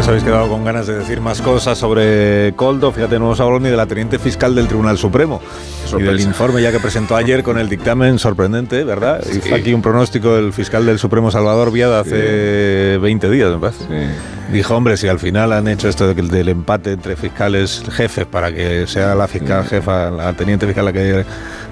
[0.08, 2.92] habéis quedado con ganas de decir más cosas sobre Coldo.
[2.92, 5.40] Fíjate, no hemos hablado ni de la teniente fiscal del Tribunal Supremo
[5.98, 9.22] y del informe ya que presentó ayer con el dictamen sorprendente, ¿verdad?
[9.30, 13.84] Hizo aquí un pronóstico del fiscal del Supremo Salvador Viada hace 20 días, me parece.
[14.52, 18.86] Dijo, hombre, si al final han hecho esto del empate entre fiscales jefes para que
[18.86, 21.24] sea la fiscal jefa, la teniente fiscal la que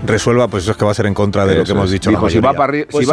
[0.06, 2.10] resuelva, pues eso es que va a ser en contra de lo que hemos dicho.
[2.28, 3.10] si va para arriba, pues si,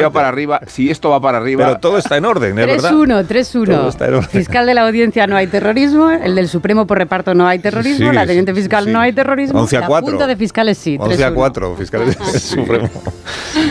[0.00, 1.66] va, para arriba, si esto va para arriba.
[1.66, 2.92] Pero todo está en orden, ¿es verdad?
[2.92, 4.28] 3-1, 3-1.
[4.28, 8.12] Fiscal de la audiencia no hay terrorismo, el del Supremo por reparto no hay terrorismo,
[8.12, 9.60] la teniente fiscal no hay terrorismo.
[9.60, 10.06] 11 a 4.
[10.06, 10.98] La punta de fiscales sí.
[11.00, 12.90] 11 a 4, fiscales del Supremo.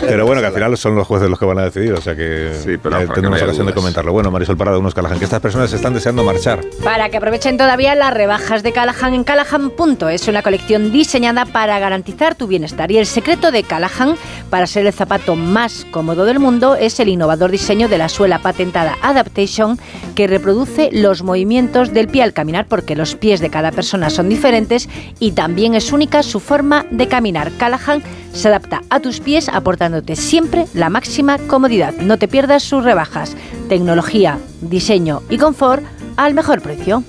[0.02, 2.16] Pero bueno, que al final son los jueces los que van a decidir, o sea
[2.16, 4.12] que sí, pero tendremos ocasión de comentarlo.
[4.12, 6.62] Bueno, Marisol Parada, unos Callahan, que estas personas están deseando marchar.
[6.84, 12.34] Para que aprovechen todavía las rebajas de Callahan en Callahan.es, una colección diseñada para garantizar
[12.34, 12.92] tu bienestar.
[12.92, 14.16] Y el secreto de Callahan
[14.50, 18.40] para ser el zapato más cómodo del mundo es el innovador diseño de la suela
[18.40, 19.78] patentada Adaptation
[20.16, 24.30] que reproduce los movimientos del pie al caminar porque los pies de cada persona son
[24.30, 26.61] diferentes y también es única su forma
[26.92, 27.52] de caminar.
[27.58, 28.02] Callahan
[28.34, 31.94] se adapta a tus pies aportándote siempre la máxima comodidad.
[31.96, 33.36] No te pierdas sus rebajas.
[33.70, 35.84] Tecnología, diseño y confort
[36.18, 37.04] al mejor precio.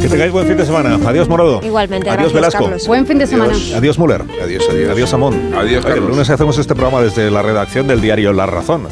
[0.00, 0.98] Que tengáis buen fin de semana.
[1.08, 1.60] Adiós, Morodo.
[1.62, 2.64] Igualmente, Adiós, gracias, Velasco.
[2.64, 2.86] Carlos.
[2.86, 3.52] Buen fin de semana.
[3.76, 4.22] Adiós, Muller.
[4.42, 4.90] Adiós, adiós.
[4.90, 5.52] Adiós, Amón.
[5.56, 8.88] Adiós, Oye, El lunes hacemos este programa desde la redacción del diario La Razón.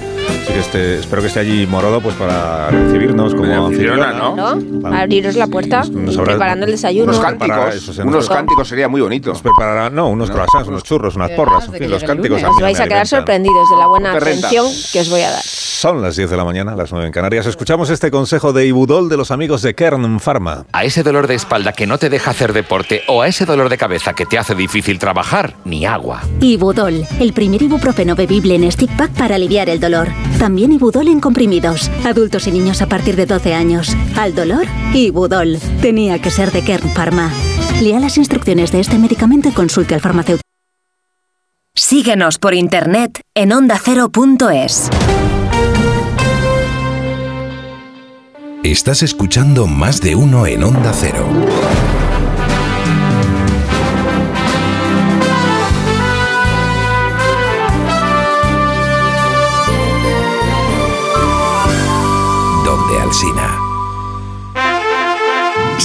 [0.46, 4.12] Así que este, espero que esté allí Morodo pues para recibirnos como anfitriona, anfitriona.
[4.12, 4.54] ¿no?
[4.54, 4.96] ¿No?
[4.96, 7.10] Abriros la puerta, Nos habrá- preparando el desayuno.
[7.10, 9.30] Unos cánticos, eso, unos nos- cánticos sería muy bonito.
[9.30, 12.40] Nos preparará, no, unos croissants, unos churros, unas porras, en de fin, los cánticos.
[12.44, 15.42] Os vais a quedar sorprendidos de la buena atención que os voy a dar.
[15.42, 17.44] Son las 10 de la mañana, las 9 en Canarias.
[17.46, 20.64] Escuchamos este consejo de Ibudol de los amigos de Kern Pharma.
[20.72, 23.68] A ese dolor de espalda que no te deja hacer deporte o a ese dolor
[23.68, 26.22] de cabeza que te hace difícil trabajar, ni agua.
[26.40, 30.08] Ibudol, el primer ibuprofeno bebible en stick pack para aliviar el dolor.
[30.38, 31.90] También Ibudol en comprimidos.
[32.04, 33.96] Adultos y niños a partir de 12 años.
[34.16, 35.58] Al dolor, Ibudol.
[35.80, 37.30] Tenía que ser de Kern Pharma.
[37.80, 40.42] Lea las instrucciones de este medicamento y consulte al farmacéutico.
[41.74, 44.90] Síguenos por internet en ondacero.es.
[48.62, 51.26] Estás escuchando más de uno en Onda Cero.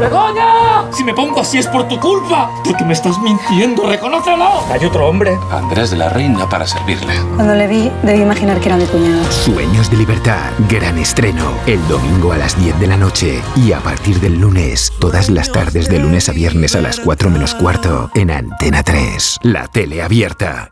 [0.00, 0.90] ¡Begoña!
[0.92, 2.50] Si me pongo así es por tu culpa.
[2.64, 4.64] Porque me estás mintiendo, reconócelo.
[4.70, 5.38] Hay otro hombre.
[5.50, 7.14] Andrés de la Reina para servirle.
[7.34, 9.24] Cuando le vi, debí imaginar que era mi cuñado.
[9.30, 13.80] Sueños de libertad, gran estreno, el domingo a las 10 de la noche y a
[13.80, 18.10] partir del lunes, todas las tardes de lunes a viernes a las 4 menos cuarto
[18.14, 20.71] en Antena 3, la tele abierta.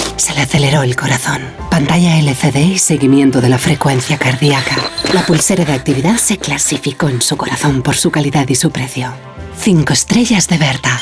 [0.21, 1.41] se le aceleró el corazón.
[1.71, 4.75] Pantalla LCD y seguimiento de la frecuencia cardíaca.
[5.13, 9.11] La pulsera de actividad se clasificó en su corazón por su calidad y su precio.
[9.59, 11.01] Cinco estrellas de Berta.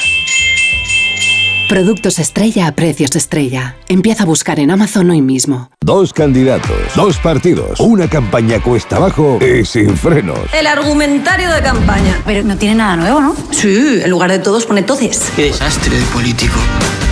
[1.67, 3.75] Productos estrella a precios estrella.
[3.89, 5.69] Empieza a buscar en Amazon hoy mismo.
[5.81, 10.39] Dos candidatos, dos partidos, una campaña cuesta abajo y sin frenos.
[10.57, 12.19] El argumentario de campaña.
[12.25, 13.35] Pero no tiene nada nuevo, ¿no?
[13.51, 15.29] Sí, en lugar de todos pone todes.
[15.35, 16.57] Qué desastre de político.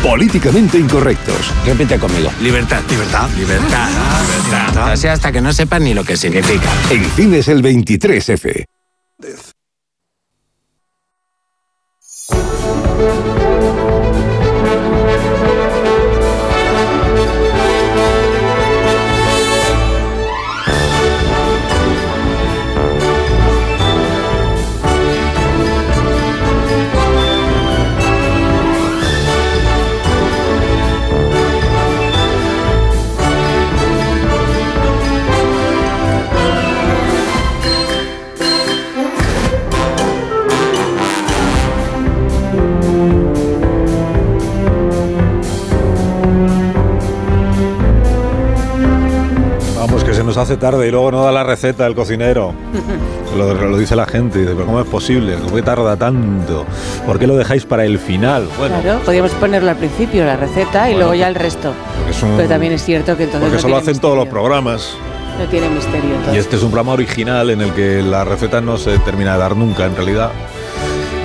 [0.03, 1.53] Políticamente incorrectos.
[1.65, 2.31] Repite conmigo.
[2.41, 4.91] Libertad, libertad, libertad, libertad.
[4.91, 6.69] Así hasta que no sepan ni lo que significa.
[6.89, 8.65] En cines el 23F.
[50.37, 52.53] Nos hace tarde y luego no da la receta el cocinero.
[53.37, 55.35] Lo, lo dice la gente, dice, ¿pero ¿cómo es posible?
[55.35, 56.65] ¿Cómo que tarda tanto?
[57.05, 58.47] ¿Por qué lo dejáis para el final?
[58.57, 61.71] Bueno, Claro, podríamos ponerlo al principio, la receta, y Bueno, luego ya el resto.
[62.23, 64.95] un- Pero también es cierto que entonces porque no, eso lo hacen todos los programas.
[65.37, 66.15] no tiene misterio.
[66.33, 69.39] Y este es un programa original en el que la receta no se termina de
[69.39, 70.31] dar nunca, en realidad.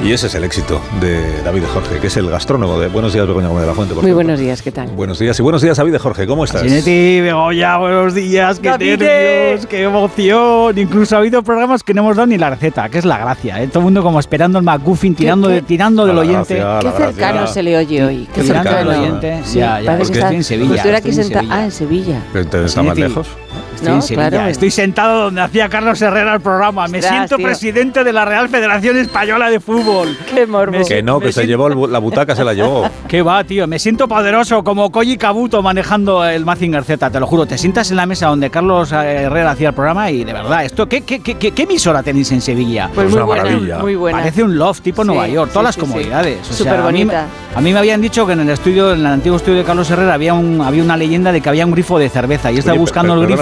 [0.04, 3.24] Y ese es el éxito de David Jorge, que es el gastrónomo de Buenos días,
[3.24, 3.94] Begoña Gómez de la Fuente.
[3.94, 4.88] Muy buenos días, ¿qué tal?
[4.88, 6.62] Buenos días y buenos días, David Jorge, ¿cómo estás?
[6.62, 10.76] Sí, Begoña, buenos días, qué nervios, qué emoción.
[10.76, 13.62] Incluso ha habido programas que no hemos dado ni la receta, que es la gracia.
[13.62, 13.68] ¿eh?
[13.68, 15.46] Todo el mundo como esperando el McGuffin, tirando.
[15.46, 16.56] De, tirando del oyente.
[16.56, 18.28] Gracia, qué cercano se le oye hoy.
[18.34, 18.78] Qué, cercano.
[18.78, 19.40] del oyente.
[19.44, 19.98] Sí, ya, ya.
[19.98, 20.74] Porque estoy en Sevilla.
[20.74, 21.42] Estoy aquí en Sevilla.
[21.48, 22.22] Ah, en Sevilla.
[22.34, 23.28] Está más lejos?
[23.74, 24.48] Estoy en Sevilla.
[24.48, 26.86] Estoy sentado donde hacía Carlos Herrera el programa.
[26.88, 30.16] Me siento presidente de la Real Federación Española de Fútbol.
[30.34, 30.84] Qué morbo.
[30.86, 32.88] Que no, que se llevó la butaca, se la llevó.
[33.08, 33.66] Qué va, tío.
[33.66, 37.10] Me siento poderoso como Koji Kabuto manejando el Mazinger Z.
[37.10, 37.46] Te lo juro.
[37.46, 40.64] Te sientas en la mesa donde Carlos eh, Herrera hacía el programa y de verdad,
[40.64, 42.90] esto ¿qué, qué, emisora tenéis en Sevilla?
[42.94, 44.12] Pues, muy una buena, maravilla.
[44.12, 45.50] Parece un loft tipo Nueva York.
[45.52, 46.46] Todas las comodidades.
[46.46, 47.26] Súper bonita.
[47.54, 49.90] A mí, me habían dicho que en el estudio, en el antiguo estudio de Carlos
[49.90, 52.78] Herrera había, un, había una leyenda de que había un grifo de cerveza y estaba
[52.78, 53.41] buscando el grifo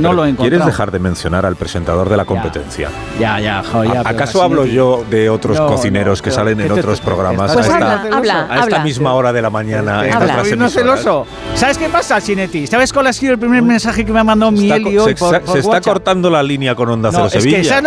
[0.00, 2.88] no lo he ¿quieres dejar de mencionar al presentador de la competencia?
[3.18, 6.94] Ya, ya, jo, ya ¿Acaso hablo yo de otros cocineros que salen en este- otros
[6.94, 10.06] este- programas pues a, esta, habla, a esta misma hora de la mañana?
[10.06, 10.42] En habla.
[10.56, 11.26] No celoso.
[11.54, 12.66] ¿Sabes qué pasa, Chinetti?
[12.66, 15.12] ¿Sabes cuál ha sido el primer mensaje que me ha mandado Miel y hoy?
[15.12, 17.82] Se, por, se, se está cortando la línea con Onda Cero Sevilla.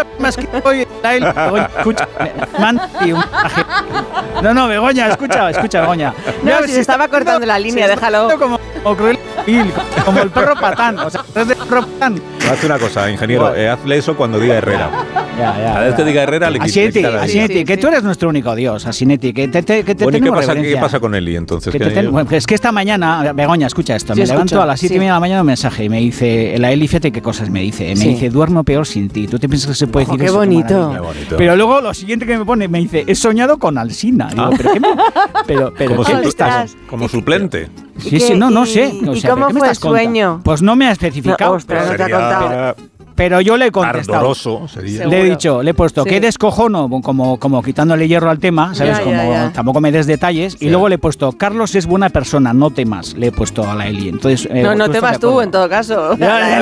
[4.42, 6.14] No, no, Begoña, escucha, escucha, Begoña.
[6.44, 8.30] No, si se estaba cortando la línea, déjalo.
[8.40, 8.60] Como,
[8.98, 9.72] cruel Gil,
[10.06, 11.00] como el perro patán.
[11.00, 12.22] O sea, es de perro patán.
[12.50, 14.90] Haz una cosa, ingeniero, eh, hazle eso cuando diga Herrera.
[15.38, 18.04] Ya, ya, Cada vez que diga Herrera le Asieti, Asieti, sí, sí, que tú eres
[18.04, 21.16] nuestro único dios, Asinetti, que te, te, que te bueno, qué, pasa, ¿qué, pasa, con
[21.16, 21.72] Eli entonces?
[21.72, 22.12] Que ten...
[22.12, 25.00] bueno, es que esta mañana, Begoña, escucha esto, me escucho, levanto a las 7 y
[25.00, 27.62] media de la mañana un mensaje y me dice, la Eli, fíjate qué cosas me
[27.62, 30.26] dice, me dice, duermo peor sin ti, ¿tú te piensas que se puede Ojo, decir
[30.26, 30.38] qué eso?
[30.38, 30.92] Bonito.
[30.94, 31.38] Qué bonito.
[31.38, 34.28] Pero luego lo siguiente que me pone, me dice, he soñado con Alsina.
[34.28, 34.50] Digo, ah.
[34.58, 34.88] pero, qué me...
[35.48, 36.76] pero, pero, como, ¿qué estás?
[36.90, 37.70] como suplente.
[38.02, 38.94] Sí, sí, no, no sé.
[39.08, 40.42] O sea, ¿Y cómo fue el sueño?
[40.44, 41.52] Pues no me ha especificado.
[41.52, 42.76] No, ostras, pero, no te ha contado.
[42.76, 44.20] Pero, pero yo le he contestado.
[44.20, 45.06] Ardoroso sería.
[45.06, 46.10] Le he dicho, le he puesto, sí.
[46.10, 46.90] ¿qué descojono?
[47.02, 48.98] Como, como quitándole hierro al tema, ¿sabes?
[48.98, 50.58] Ya, como tampoco me des detalles.
[50.60, 53.14] Y luego le he puesto, Carlos es buena persona, no temas.
[53.14, 54.10] Le he puesto a la Eli.
[54.10, 56.16] Entonces, eh, no, no temas tú, en todo caso.
[56.22, 56.62] Ya,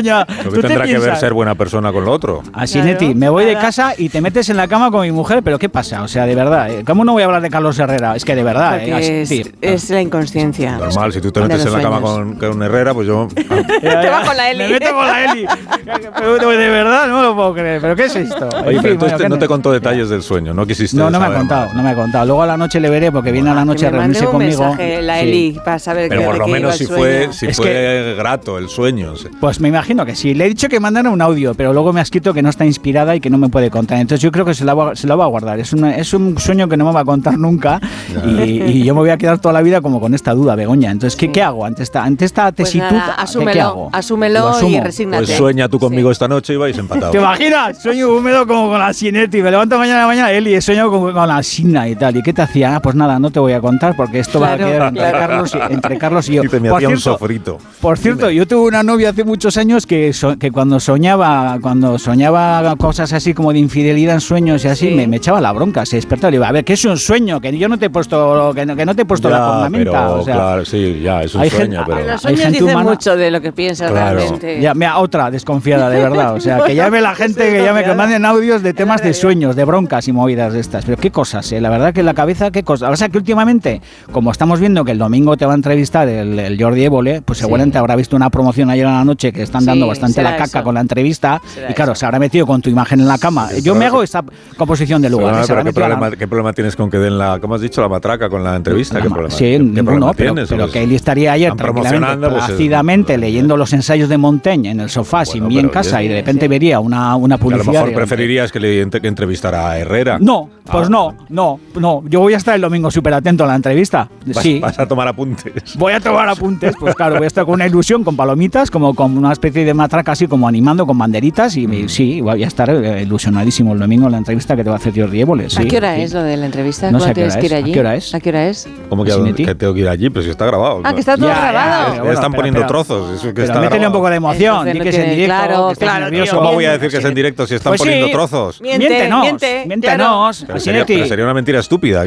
[0.00, 2.42] ya, que tendrá que ver ser buena persona con lo otro.
[2.52, 5.10] Así, claro, Neti, me voy de casa y te metes en la cama con mi
[5.10, 6.02] mujer, pero ¿qué pasa?
[6.02, 8.16] O sea, de verdad, eh, ¿cómo no voy a hablar de Carlos Herrera?
[8.16, 9.22] Es que de verdad, eh,
[9.60, 10.78] es, la inconsciencia.
[10.78, 13.28] Normal, si tú te metes en la cama con, con Herrera, pues yo.
[13.34, 14.64] te vas con la Eli.
[14.64, 18.48] Me meto con la Eli de verdad no lo puedo creer, pero ¿qué es esto?
[18.64, 20.96] Oye, pero tú no te contó detalles del sueño, no quisiste.
[20.96, 22.26] No, no me ha contado, no me ha contado.
[22.26, 24.76] Luego a la noche le veré porque viene a la noche a reunirse conmigo.
[24.76, 28.68] La Eli para saber pero que, por lo menos si fue, si fue grato el
[28.68, 29.14] sueño.
[29.40, 30.34] Pues me imagino que sí.
[30.34, 32.64] Le he dicho que mandara un audio, pero luego me ha escrito que no está
[32.64, 33.98] inspirada y que no me puede contar.
[33.98, 35.58] Entonces yo creo que se, la va, se lo va a guardar.
[35.60, 37.80] Es, una, es un sueño que no me va a contar nunca
[38.26, 40.90] y, yo me voy a quedar toda la vida como con esta duda, Begoña.
[40.90, 42.96] Entonces, ¿qué, ¿qué hago ante esta, ante esta pues tesitud?
[43.16, 43.90] Asúmelo, ¿qué hago?
[43.92, 45.24] asúmelo y resígnate.
[45.26, 45.36] Pues
[45.70, 47.12] Tú conmigo esta noche y vais empatados.
[47.12, 47.82] ¿Te imaginas?
[47.82, 49.42] Sueño húmedo como con la sinetti.
[49.42, 52.16] Me levanto mañana a la mañana, Eli, he soñado con, con, la sina y tal.
[52.16, 52.76] ¿Y qué te hacía?
[52.76, 55.54] Ah, pues nada, no te voy a contar porque esto va a quedar entre, Carlos
[55.54, 56.44] y, entre, Carlos y, yo.
[56.44, 57.58] Y te me por hacía cierto, un sofrito.
[57.80, 61.98] Por cierto, yo tuve una novia hace muchos años que, so, que cuando soñaba cuando
[61.98, 65.86] soñaba cosas así como de infidelidad en sueños y así, me, echaba la bronca.
[65.86, 67.86] Se despertaba y le iba, a ver, que es un sueño, que yo no te
[67.86, 70.22] he puesto, que no, te he puesto la fundamenta.
[70.24, 71.84] Pero, sí, ya, es un sueño.
[71.84, 72.06] Gente.
[72.06, 74.60] Los sueños dicen mucho de lo que piensas realmente.
[74.60, 76.34] Ya, mira, otra, desconfiada, de verdad.
[76.34, 79.54] O sea, que llame la gente, que llame, que manden audios de temas de sueños,
[79.54, 80.84] de broncas y movidas de estas.
[80.84, 81.60] Pero qué cosas, eh?
[81.60, 82.90] la verdad que en la cabeza, qué cosas.
[82.90, 86.56] O sea, que últimamente, como estamos viendo que el domingo te va a entrevistar el,
[86.58, 89.86] Jordi Évole, pues seguramente habrá visto una promoción ayer a la noche que están dando
[89.86, 91.40] bastante la caca con la entrevista.
[91.68, 93.48] Y claro, se habrá metido con tu imagen en la cama.
[93.62, 94.24] Yo me hago esta
[94.56, 95.44] composición de lugar.
[95.44, 96.16] ¿eh?
[96.18, 98.96] ¿qué, problema, tienes con que den la, como has dicho, la matraca con la entrevista?
[98.96, 99.02] Sí,
[99.38, 103.18] ¿qué, ninguno, problema pero, tienes, pero pues que él estaría ayer tranquilamente, pues, ácidamente, eh,
[103.18, 106.80] leyendo los ensayos de Montaigne en el sofá mí en casa y de repente vería
[106.80, 107.76] una, una publicidad.
[107.76, 110.18] A lo mejor preferirías que le entrevistara a Herrera.
[110.20, 112.02] No, ah, pues no, no, no.
[112.08, 114.08] Yo voy a estar el domingo súper atento a la entrevista.
[114.26, 114.58] Vas, sí.
[114.60, 115.76] vas a tomar apuntes.
[115.76, 118.94] Voy a tomar apuntes, pues claro, voy a estar con una ilusión, con palomitas, como
[118.94, 121.56] con una especie de matraca así, como animando con banderitas.
[121.56, 121.88] Y mm.
[121.88, 124.78] sí, voy a estar eh, ilusionadísimo el domingo en la entrevista que te va a
[124.78, 125.50] hacer Jordi Évole.
[125.50, 125.62] ¿sí?
[125.62, 126.90] ¿A qué hora es lo de la entrevista?
[126.90, 128.14] No sé a qué hora, es?
[128.14, 128.68] ¿A qué hora es?
[128.88, 130.10] ¿Cómo que, pues que tengo que ir allí?
[130.10, 130.80] Pero si está grabado.
[130.84, 132.04] Ah, que está todo grabado.
[132.04, 133.14] Ya, están poniendo trozos.
[133.14, 134.68] Eso que pero un poco de emoción.
[134.68, 136.10] Entonces, Claro, claro.
[136.10, 138.60] Tío, ¿Cómo voy a decir que es en directo si están pues poniendo trozos?
[138.60, 139.20] Miente, miéntenos.
[139.22, 140.38] Miente, miéntenos.
[140.38, 140.46] Claro.
[140.46, 142.04] Pero sería, sería, una mentira estúpida.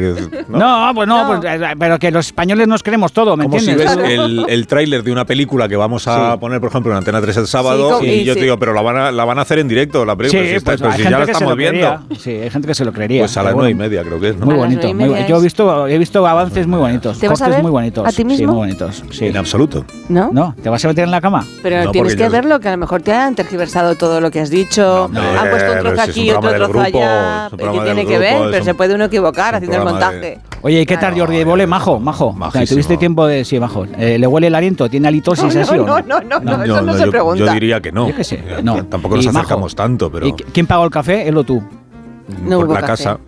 [0.48, 1.26] No, no pues no.
[1.26, 4.66] Pues, eh, pero que los españoles nos creemos todo, ¿me Como si ves el, el
[4.66, 8.02] tráiler de una película que vamos a poner, por ejemplo, en Antena 3 el sábado
[8.02, 10.16] y, yo te digo, pero la van a, la van a hacer en directo, la
[10.16, 10.42] película.
[10.42, 11.98] Sí, pues, pues, pues si ya la estamos viendo.
[12.18, 13.22] Sí, hay gente que se lo creería.
[13.22, 14.36] Pues a las nueve y media creo que es.
[14.38, 14.88] Muy bonito.
[15.28, 17.18] Yo he visto, he visto avances muy bonitos.
[17.18, 17.28] ¿Te
[17.62, 18.14] muy bonitos.
[18.14, 18.38] Ti mismo?
[18.38, 19.02] Sí, muy bonitos.
[19.20, 19.84] En absoluto.
[20.08, 20.30] ¿No?
[20.32, 21.44] No, ¿te vas a meter en la cama?
[21.62, 24.40] Pero tienes que verlo, que a lo mejor te que han tergiversado todo lo que
[24.40, 28.18] has dicho, no, han puesto un trozo aquí, otro trozo grupo, allá, que tiene que
[28.18, 30.16] ver, pero un, se puede uno equivocar haciendo el montaje.
[30.18, 30.38] De...
[30.62, 31.66] Oye, ¿y qué tal Jordi Evole?
[31.66, 32.36] Majo, majo.
[32.68, 33.44] ¿Tuviste tiempo de...?
[33.44, 33.84] Sí, majo.
[33.98, 34.88] Eh, ¿Le huele el aliento?
[34.88, 35.62] ¿Tiene halitosis no, ¿eh?
[35.62, 37.44] así no, no, no, no, no, eso no, se yo, pregunta.
[37.46, 38.08] Yo diría que no.
[38.08, 38.84] Yo qué sé, eh, no.
[38.84, 40.28] Tampoco nos acercamos majo, tanto, pero...
[40.28, 41.26] ¿Y ¿Quién pagó el café?
[41.26, 41.60] ¿Él o tú?
[42.44, 43.04] No Por hubo la café.
[43.04, 43.18] casa.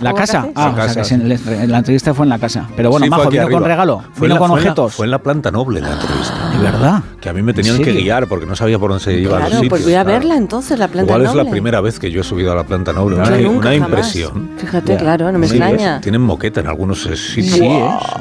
[0.00, 0.48] ¿La casa?
[0.54, 2.68] Ah, la, casa, o sea, que la entrevista fue en la casa.
[2.76, 3.58] Pero bueno, sí, Majo, vino arriba.
[3.58, 4.92] con regalo, fue vino la, con fue objetos.
[4.92, 7.02] La, fue en la planta noble la entrevista verdad.
[7.20, 9.30] Que a mí me tenían que guiar porque no sabía por dónde se iba.
[9.30, 10.18] Claro, los sitios, pues voy a claro.
[10.18, 11.40] verla entonces, la planta Igual noble.
[11.40, 13.16] es la primera vez que yo he subido a la planta noble.
[13.16, 14.50] Yo una, nunca, una impresión.
[14.56, 16.00] Fíjate, claro, no me extraña.
[16.00, 17.54] Tienen moqueta en algunos sitios.
[17.54, 17.80] Sí, ¿eh?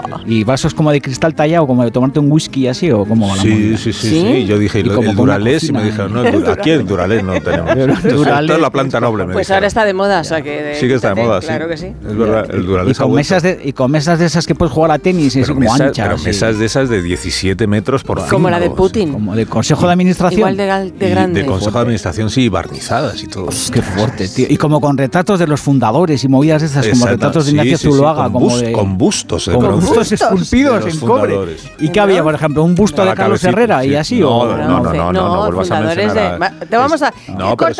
[0.10, 0.20] wow.
[0.26, 3.42] ¿Y vasos como de cristal tallado, como de tomarte un whisky así o como la
[3.42, 4.46] sí, sí, sí, sí.
[4.46, 7.40] Yo dije, y el, el Duralés, y me dijeron, no, el, aquí el Duralés no
[7.42, 7.76] tenemos.
[8.04, 10.76] Duralés, es la planta noble, Pues ahora está de moda, o sea que...
[10.80, 11.88] Sí que está de moda, Claro que sí.
[12.08, 14.74] Es verdad, el Duralés y con, mesas de, y con mesas de esas que puedes
[14.74, 16.08] jugar a tenis, es como anchas.
[16.08, 19.14] Pero mesas de esas de 17 metros por como la de Putin.
[19.14, 20.40] Como de Consejo de Administración.
[20.40, 21.42] Igual de, de grande.
[21.42, 23.50] De Consejo de Administración, sí, barnizadas y todo.
[23.72, 24.48] Qué fuerte, tío.
[24.50, 27.84] Y como con retratos de los fundadores y movidas esas, como retratos de Ignacio sí,
[27.84, 28.24] sí, Zuluaga.
[28.24, 29.46] Con, como bus, de, bustos.
[29.46, 30.16] De con bustos ¿eh?
[30.16, 31.58] esculpidos en cobre.
[31.80, 32.64] ¿Y qué había, por ejemplo?
[32.64, 34.20] ¿Un busto de Carlos Herrera y así?
[34.20, 36.54] No, no, no, no, no, vuelvas a mencionar.
[36.70, 37.10] Te vamos a...
[37.10, 37.74] Eh, no, pero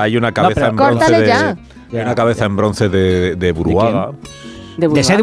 [0.00, 1.32] hay una cabeza en bronce de...
[1.32, 4.12] Hay una cabeza en bronce de Buruaga.
[4.76, 5.22] ¿De, ¿De Seth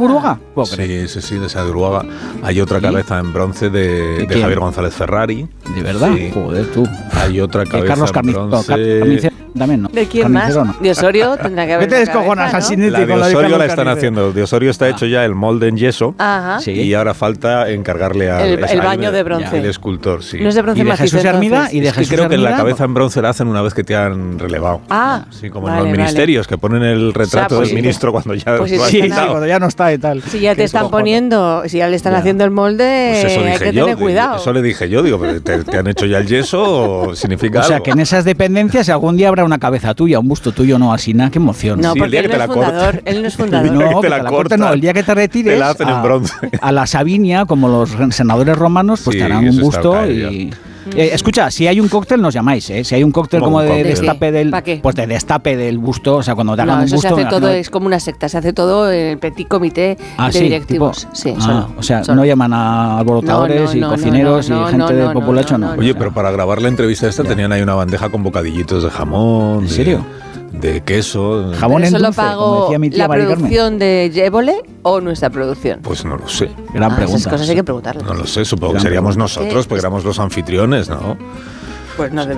[0.66, 2.06] Sí, sí, sí, de Seth Burbaga.
[2.42, 5.48] Hay otra cabeza en bronce de, Javier González Ferrari.
[5.76, 6.16] ¿De verdad?
[6.34, 6.88] Joder, tú.
[7.12, 9.00] Hay otra eh, cabeza Carlos en bronce...
[9.00, 9.90] Camice también, ¿no?
[9.90, 10.76] ¿De quién Carnicero, más?
[10.76, 10.82] No.
[10.82, 11.88] De Osorio tendrá que haber.
[11.88, 12.90] ¿Qué te descojonas así, ¿no?
[12.90, 14.32] La de Osorio la están haciendo.
[14.32, 14.90] De Osorio está ah.
[14.90, 16.16] hecho ya el molde en yeso.
[16.18, 16.60] Ajá.
[16.60, 16.72] Sí.
[16.72, 18.48] Y ahora falta encargarle al.
[18.48, 19.58] El, el baño de bronce.
[19.58, 20.40] El escultor, sí.
[20.40, 21.70] No es de bronce ¿Y de Jesús Armida?
[21.72, 23.96] Y de Jesús creo que la cabeza en bronce la hacen una vez que te
[23.96, 24.82] han relevado.
[24.90, 25.26] Ah.
[25.30, 28.74] Sí, como en los ministerios, que ponen el retrato del pues ministro cuando ya pues
[28.74, 30.22] cuando ya no está y tal.
[30.22, 33.72] Si ya te están poniendo, si ya le están haciendo el molde, pues hay que
[33.74, 34.38] tener cuidado.
[34.38, 37.80] Eso le dije yo, digo, ¿te, han hecho ya el yeso o significa O sea,
[37.80, 41.14] que en esas dependencias algún día habrá una cabeza tuya, un busto tuyo, no, así
[41.14, 41.82] nada, qué emoción.
[41.82, 43.72] No, sí, el día él, que te la fundador, él no es fundador.
[43.72, 44.10] No, que
[44.50, 46.34] te la, el día que te retires te la hacen a, en bronce.
[46.62, 50.52] a la Sabinia, como los senadores romanos, pues te harán un busto y...
[50.96, 52.84] Eh, escucha, si hay un cóctel, nos llamáis, ¿eh?
[52.84, 54.54] Si hay un cóctel como, de, destape del.
[54.64, 54.80] Qué?
[54.82, 57.02] Pues de destape del busto, o sea, cuando te hagan no, un busto.
[57.02, 60.30] Se hace todo, es como una secta, se hace todo en el petit comité ah,
[60.30, 61.08] de directivos.
[61.08, 65.58] Tipo, sí, ah, o sea, no llaman a alborotadores y cocineros y gente de populacho,
[65.58, 65.74] no.
[65.74, 69.64] Oye, pero para grabar la entrevista esta tenían ahí una bandeja con bocadillitos de jamón.
[69.64, 70.06] ¿En serio?
[70.54, 71.52] de queso.
[71.60, 73.80] ¿Jamón en dulce, pago como decía mi tía ¿La Mari producción Carmen?
[73.80, 75.80] de Évole o nuestra producción?
[75.82, 76.50] Pues no lo sé.
[76.74, 77.20] Gran ah, pregunta.
[77.20, 78.06] Esas cosas hay que preguntarlas.
[78.06, 81.18] No lo sé, supongo que seríamos nosotros, porque éramos los anfitriones, ¿no?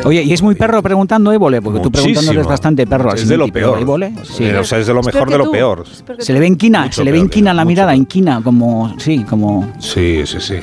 [0.03, 3.13] Oye, y es muy perro preguntando ébole, porque tú preguntando eres bastante perro.
[3.13, 3.79] Es de lo peor.
[3.79, 4.49] Ébole, sí.
[4.51, 5.83] O sea, es de lo mejor de lo peor.
[6.19, 9.73] Se le ve inquina, se le ve inquina la mirada, inquina, como, sí, como...
[9.79, 10.55] Sí, sí, sí.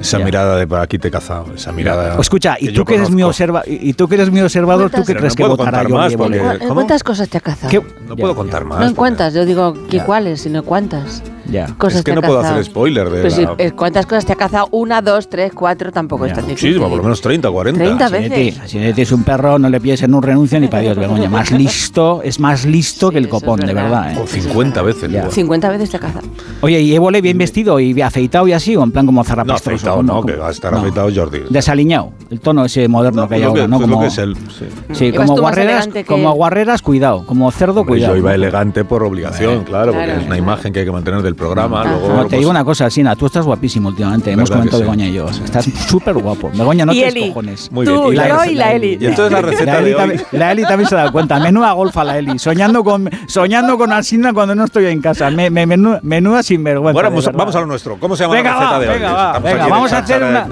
[0.00, 2.16] Esa mirada de por aquí te he cazado, esa mirada...
[2.16, 5.04] O escucha, y tú, que eres mi observa y tú que eres mi observador, ¿tú
[5.04, 6.40] qué crees que votará yo más, porque,
[6.72, 7.84] ¿Cuántas cosas te ha cazado?
[8.06, 8.80] No puedo contar más.
[8.80, 11.22] No en cuántas, yo digo, ¿qué cuáles, sino cuántas?
[11.50, 11.66] Ya.
[11.76, 13.56] Cosas es que, que no puedo hacer spoiler de pues la...
[13.58, 14.68] si, ¿Cuántas cosas te ha cazado?
[14.70, 16.70] Una, dos, tres, cuatro, tampoco es tan difícil.
[16.70, 17.84] Muchísimo, por lo menos 30, 40.
[17.84, 18.60] 30 veces.
[18.66, 21.28] Si Neti es un perro, no le pides en un renuncio ni para Dios, Begoña.
[21.28, 24.12] Más listo, es más listo sí, que el copón, de verdad.
[24.12, 24.18] ¿eh?
[24.22, 25.10] O 50 veces.
[25.10, 25.28] Ya.
[25.28, 26.26] 50 veces te ha cazado.
[26.60, 29.70] Oye, y Évole bien vestido y afeitado y así, o en plan como zarrapastroso.
[29.70, 30.78] No, afeitado no, como, que va a estar no.
[30.78, 31.40] afeitado Jordi.
[31.50, 33.80] Desaliñado, el tono ese moderno no, que hay ahora, ¿no?
[33.80, 34.64] Como, lo que es él, sí.
[34.88, 34.94] Mm.
[34.94, 38.14] sí como guarreras, como aguarreras, cuidado, como cerdo, cuidado.
[38.14, 41.34] Yo iba elegante por obligación, claro, porque es una imagen que hay que mantener del
[41.40, 41.84] programa.
[41.84, 44.30] Luego te pues digo una cosa, Sina, tú estás guapísimo últimamente.
[44.30, 45.10] Hemos comentado Begoña sí.
[45.10, 45.28] y yo.
[45.28, 46.50] Estás súper guapo.
[46.54, 47.72] Begoña, no te cojones.
[47.72, 48.12] Muy tú, bien.
[48.12, 48.98] Y la, yo y la Eli.
[49.00, 50.20] Y entonces la receta la Eli, de hoy.
[50.32, 51.40] La Eli también se da cuenta.
[51.40, 52.38] Menuda golfa la Eli.
[52.38, 55.30] Soñando con, soñando con Asina cuando no estoy en casa.
[55.30, 56.92] Me, me, menuda, menuda sinvergüenza.
[56.92, 57.98] Bueno, vamos, pues vamos, a lo nuestro.
[57.98, 59.00] ¿Cómo se llama la receta de hoy?
[59.02, 60.44] Va, venga vamos a hacer una...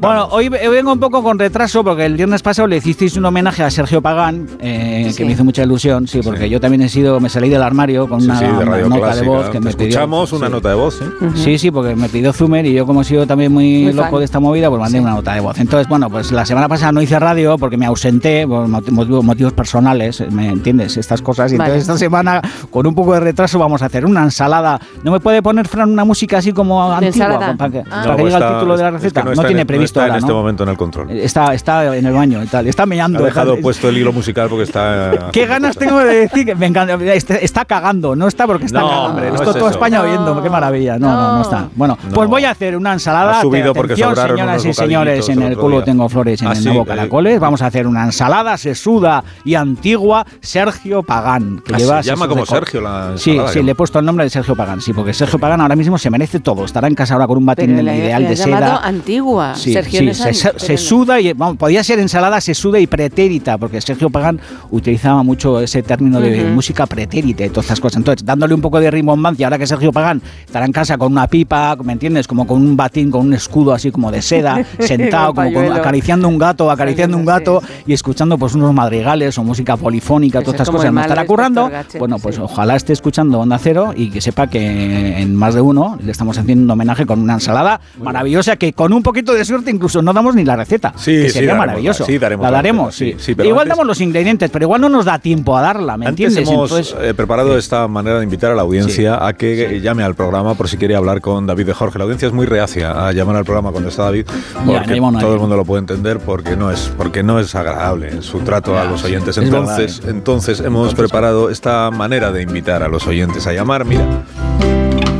[0.00, 3.62] Bueno, hoy vengo un poco con retraso porque el viernes pasado le hicisteis un homenaje
[3.62, 6.08] a Sergio Pagán, eh, que me hizo mucha ilusión.
[6.08, 7.20] Sí, porque yo también he sido...
[7.20, 10.52] Me salí del armario con una, nota de voz que me pidió mandamos una sí.
[10.52, 11.00] nota de voz.
[11.00, 11.04] ¿eh?
[11.20, 11.36] Uh -huh.
[11.36, 14.10] Sí, sí, porque me pidió Zumer y yo, como he sido también muy, muy loco
[14.10, 14.18] fan.
[14.20, 15.02] de esta movida, pues mandé sí.
[15.04, 15.58] una nota de voz.
[15.58, 19.52] Entonces, bueno, pues la semana pasada no hice radio porque me ausenté por motivos, motivos
[19.52, 20.96] personales, ¿me entiendes?
[20.96, 21.52] Estas cosas.
[21.52, 21.70] Y vale.
[21.70, 24.80] entonces, esta semana, con un poco de retraso, vamos a hacer una ensalada.
[25.02, 27.56] ¿No me puede poner, Fran, una música así como de antigua ensalada.
[27.56, 27.84] para que, ah.
[27.90, 29.20] para no, que llegue está, el título de la receta?
[29.20, 30.68] Es que no, no tiene en, previsto este no está ahora, en este momento en
[30.68, 31.10] el control.
[31.10, 32.66] Está, está en el baño y tal.
[32.66, 33.18] Está meando.
[33.20, 35.28] Ha dejado puesto el hilo musical porque está.
[35.32, 36.56] ¿Qué ganas tengo de decir?
[36.56, 36.94] Me encanta.
[37.14, 39.10] Está, cagando, no está porque está no, cagando.
[39.10, 40.98] Hombre, Esto es toda España viendo, qué maravilla.
[40.98, 41.68] No, no, no, está.
[41.74, 43.38] Bueno, pues voy a hacer una ensalada.
[43.38, 45.84] Ha subido porque Atención, sobraron señoras unos y señores, en el culo día.
[45.84, 46.86] tengo flores, en Ah, el sí, nuevo eh.
[46.86, 47.40] caracoles.
[47.40, 51.60] Vamos a hacer una ensalada sesuda y antigua Sergio Pagán.
[51.66, 53.64] Que Ah, lleva se llama como Sergio la Sí, ensalada, sí, ¿no?
[53.66, 56.10] le he puesto el nombre de Sergio Pagán, sí, porque Sergio Pagán ahora mismo se
[56.10, 56.64] merece todo.
[56.64, 58.76] Estará en casa ahora con un batín Pero en le, el ideal le de seda.
[58.78, 59.54] antigua.
[59.54, 62.78] Sí, Sergio sí, se, an- se pero no- suda y vamos, podía ser ensalada sesuda
[62.78, 67.80] y pretérita, porque Sergio Pagán utilizaba mucho ese término de música pretérita y todas estas
[67.80, 67.96] cosas.
[67.98, 71.26] Entonces, dándole un poco de rimbombancia, ahora que Sergio Pagán estará en casa con una
[71.26, 72.26] pipa, ¿me entiendes?
[72.26, 76.28] Como con un batín, con un escudo así como de seda, sentado, como con- acariciando
[76.28, 80.60] un gato, acariciando un gato y escuchando pues unos madrigales o música polifónica, todas es
[80.60, 80.92] estas cosas.
[80.92, 81.70] No estará currando.
[81.98, 85.98] Bueno, pues ojalá esté escuchando Onda Cero y que sepa que en más de uno
[86.02, 89.70] le estamos haciendo un homenaje con una ensalada maravillosa que con un poquito de suerte
[89.70, 90.92] incluso no damos ni la receta.
[90.96, 92.02] Sí, que sí, sería daremos maravilloso.
[92.02, 93.18] la- sí, daremos la la daremos, receta, sí.
[93.18, 95.62] sí, sí, pero igual antes- damos los ingredientes, pero igual no nos da tiempo a
[95.62, 96.52] darla, ¿me Antes entiendes?
[96.52, 100.14] hemos Entonces, eh, preparado esta manera de invitar a la audiencia a que llame al
[100.14, 101.98] programa por si quiere hablar con David de Jorge.
[101.98, 104.26] La audiencia es muy reacia a llamar al programa cuando está David,
[104.64, 105.20] porque a nadie.
[105.20, 108.40] todo el mundo lo puede entender porque no es porque no es agradable en su
[108.40, 109.36] trato a Ya, los sí, oyentes.
[109.38, 110.16] es Entonces, verdad, ¿eh?
[110.16, 113.84] entonces hemos preparado esta manera de invitar a los oyentes a llamar.
[113.84, 114.04] Mira,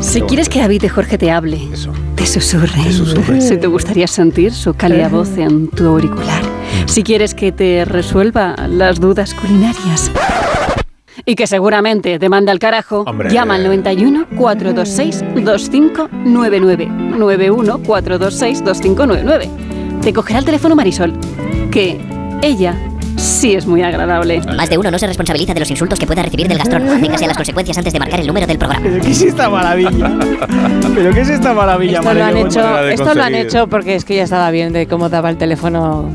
[0.01, 1.61] Si quieres que David de Jorge te hable,
[2.17, 2.93] te susurre,
[3.41, 6.43] si te gustaría sentir su cálida voz en tu auricular,
[6.87, 10.11] si quieres que te resuelva las dudas culinarias
[11.25, 13.31] y que seguramente te manda al carajo, Hombre.
[13.31, 19.51] llama al 91 426 2599 91 426 2599.
[20.03, 21.13] Te cogerá el teléfono Marisol,
[21.71, 22.01] que
[22.43, 22.75] ella
[23.17, 24.41] sí es muy agradable.
[24.57, 27.01] Más de uno no se responsabiliza de los insultos que pueda recibir del gastrónomo.
[27.01, 28.83] Téngase a las consecuencias antes de marcar el número del programa.
[28.85, 30.13] ¿Pero qué es esta maravilla?
[30.95, 34.05] ¿Pero qué es esta maravilla, Esto lo han hecho, esto lo han hecho porque es
[34.05, 36.11] que ya estaba bien de cómo daba el teléfono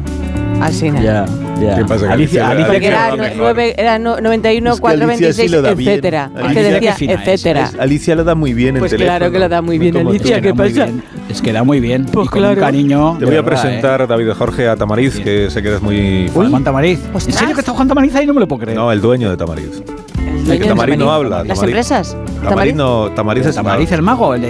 [0.61, 1.03] al cine.
[1.03, 1.25] Ya,
[1.61, 1.75] ya.
[1.77, 5.05] ¿Qué pasa, Alicia, Alicia- Alicia, Porque era, no- nueve- era no- 91, Es que Alicia
[5.07, 5.89] 426, sí lo da bien.
[5.89, 6.31] etcétera.
[6.35, 7.19] Alicia, decía, fina es.
[7.27, 7.63] etcétera.
[7.73, 9.17] es- Alicia lo da muy bien en Pues teléfono.
[9.17, 10.09] claro que lo da muy bien, como tú.
[10.11, 10.85] Alicia, ¿qué muy pasa?
[10.85, 11.03] bien.
[11.29, 12.05] Es que da muy bien.
[12.05, 12.61] Pues y con un claro.
[12.61, 13.13] cariño.
[13.13, 13.67] Te de voy a verdad, ¿eh?
[13.67, 16.49] presentar, David Jorge, a Tamariz, que sé que eres muy fan.
[16.49, 16.99] Juan Tamariz.
[17.09, 17.35] ¿En Ostras.
[17.37, 18.25] serio que está Juan Tamariz ahí?
[18.25, 18.77] No me lo puedo creer.
[18.77, 19.65] No, el dueño de Tamariz.
[19.71, 21.43] El que dueño de Tamariz no habla.
[21.43, 22.17] Las Tamariz- empresas.
[22.43, 24.49] Tamariz no, Tamariz es Tamariz el mago, el de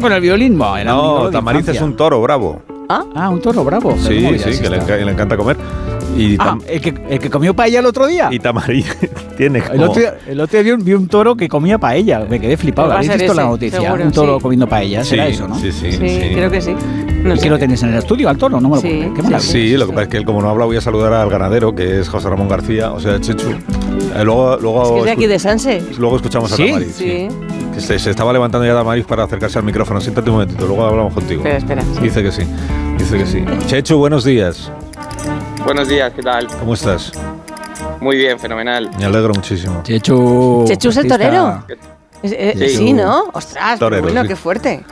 [0.00, 0.54] con el violín.
[0.60, 1.84] Era un No, de Tamariz es infancia.
[1.84, 2.62] un toro bravo.
[2.88, 3.96] Ah, un toro bravo.
[3.98, 5.56] Sí, ¿cómo dirás sí, que le, enca- le encanta comer.
[6.16, 8.28] Y, Ah, el que, el que comió paella el otro día.
[8.30, 8.86] y Tamariz
[9.36, 9.84] tiene El como...
[9.86, 12.20] otro, día- el otro día vi un, vi un toro que comía paella.
[12.28, 12.92] Me quedé flipado.
[12.92, 13.80] ¿Habéis visto la noticia?
[13.80, 14.42] seguro, un toro sí.
[14.42, 15.02] comiendo paella.
[15.02, 15.58] Sí, Será eso, ¿no?
[15.58, 16.30] Sí, sí, Sí, sí.
[16.34, 16.74] creo que sí.
[17.24, 17.44] No ¿Y sé.
[17.44, 18.60] qué lo tenéis en el estudio, al toro?
[18.60, 19.08] No me lo Sí.
[19.16, 21.30] Qué sí, lo que pasa es que él como no habla voy a saludar al
[21.30, 23.48] ganadero, que es José Ramón García, o sea, Chechu.
[23.50, 25.82] Eh, luego, luego, Es que es de aquí de Sanse.
[25.98, 26.66] luego escuchamos a ¿Sí?
[26.66, 26.94] Tamariz.
[26.94, 27.28] Sí.
[27.74, 30.00] Que se, se estaba levantando ya Tamariz para acercarse al micrófono.
[30.00, 31.44] Siéntate un momentito, luego hablamos contigo.
[31.44, 31.82] Espera, espera.
[31.82, 32.00] sí.
[32.00, 32.42] Dice que sí,
[32.98, 33.44] dice que sí.
[33.66, 34.70] Chechu, buenos días.
[35.64, 36.46] Buenos días, ¿qué tal?
[36.46, 37.12] ¿Cómo estás?
[38.00, 38.90] Muy bien, fenomenal.
[38.98, 39.80] Me alegro muchísimo.
[39.82, 40.64] Chechu.
[40.68, 41.64] Chechu es el torero.
[42.22, 42.76] Eh, Sí.
[42.76, 42.92] sí.
[42.94, 43.24] ¿no?
[43.34, 44.28] Ostras, Torero, bueno, sí.
[44.28, 44.82] qué fuerte.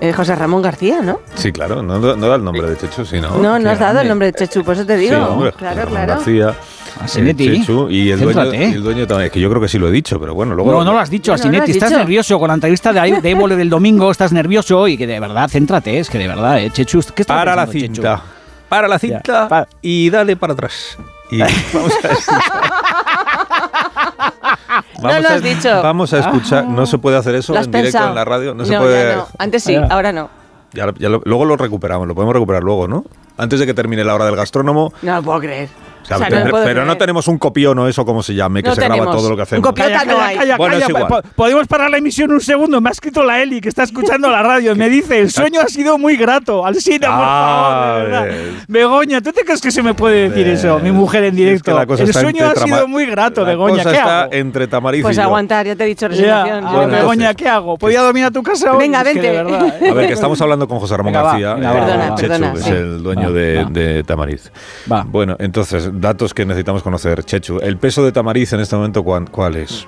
[0.00, 1.20] Eh, José Ramón García, ¿no?
[1.34, 3.38] Sí, claro, no, no da el nombre de Chechu, sí, ¿no?
[3.38, 5.16] No, has dado el nombre de Chechu, por eso te Sí, digo.
[5.24, 6.14] hombre, claro, José Ramón claro.
[6.14, 6.54] García,
[7.00, 7.48] Asinetti.
[7.48, 8.68] eh, Chechu y el dueño, Céntrate.
[8.68, 9.26] y el dueño también.
[9.26, 10.72] Es que yo creo que sí lo he dicho, pero bueno, luego...
[10.72, 11.70] No, no lo has dicho, No, no lo Asinetti.
[11.70, 11.98] has estás dicho.
[12.00, 14.10] nervioso con la entrevista de, de Évole del domingo.
[14.10, 15.98] Estás nervioso y que de verdad, céntrate.
[15.98, 17.00] Es que de verdad, eh, Chechu.
[17.14, 17.94] ¿Qué estás Para la Chechu?
[17.94, 18.22] cinta.
[18.68, 20.96] Para la cinta pa- y dale para atrás.
[21.30, 21.38] Y
[21.72, 22.08] vamos a
[25.02, 25.82] No lo has dicho.
[25.82, 26.64] Vamos a escuchar.
[26.66, 28.08] No se puede hacer eso en directo pensado.
[28.08, 28.54] en la radio.
[28.54, 29.16] No, No, se puede.
[29.16, 29.26] no.
[29.38, 29.86] Antes sí, Ah.
[29.90, 30.30] ahora no.
[30.72, 32.08] Ya lo- ya lo- luego lo recuperamos.
[32.08, 33.04] Lo podemos recuperar luego, ¿no?
[33.36, 34.92] Antes de que termine la hora del gastrónomo.
[35.02, 35.68] No lo puedo creer.
[36.04, 38.62] O sea, O sea, no pero no tenemos un copión o eso como se llame,
[38.62, 39.66] que No se graba todo lo que Un hacemos.
[39.68, 40.36] copión Calla, no calla, hay.
[40.36, 40.98] calla, Bueno, es calla.
[41.00, 41.22] igual.
[41.22, 42.80] Po- ¿Podemos parar la emisión un segundo?
[42.80, 44.76] Me ha escrito la Eli, que está escuchando la radio.
[44.76, 46.64] Me dice, el sueño ha sido muy grato.
[46.66, 48.24] Alsina, por Ah, favor, de verdad.
[48.54, 48.64] ves.
[48.68, 50.60] Begoña, ¿tú te crees que se me puede decir Ves.
[50.64, 50.78] eso?
[50.78, 51.74] Mi mujer en Si es que directo.
[51.78, 53.76] la cosa el está sueño ha sido muy grato, la Begoña.
[53.78, 54.32] cosa ¿Qué está hago?
[54.34, 56.64] entre Tamariz Pues aguantar, ya te he dicho resignación.
[56.66, 56.92] ah, Bueno.
[56.92, 57.78] Begoña, entonces- ¿qué hago?
[57.78, 58.78] ¿Podía dormir a tu casa hoy?
[58.78, 59.52] Venga, Es que de vente.
[59.52, 59.90] verdad, ¿eh?
[59.90, 63.02] A ver, que estamos hablando con José Ramón García, eh, Perdona, perdona, que es el
[63.02, 64.50] dueño de, Tamariz.
[64.90, 65.04] Va.
[65.06, 67.22] Bueno, entonces, datos que necesitamos conocer.
[67.24, 69.86] Chechu, ¿el peso de Tamariz en este momento cuán- cuál es?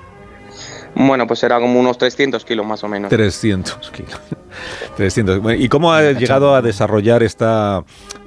[0.95, 3.09] Bueno, pues será como unos 300 kilos más o menos.
[3.09, 4.19] 300 kilos.
[4.97, 5.39] 300.
[5.41, 7.83] Bueno, ¿Y cómo ha llegado a desarrollar esta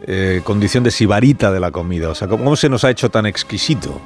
[0.07, 2.09] eh, condición de sibarita de la comida?
[2.10, 4.00] O sea, ¿cómo se nos ha hecho tan exquisito?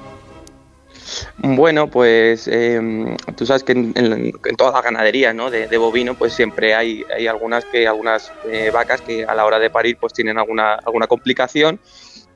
[1.38, 5.50] Bueno, pues eh, tú sabes que en, en- en toda la ganadería ¿no?
[5.50, 9.44] de, de bovino, pues siempre hay, hay algunas que algunas eh, vacas que a la
[9.44, 11.78] hora de parir pues tienen alguna, alguna complicación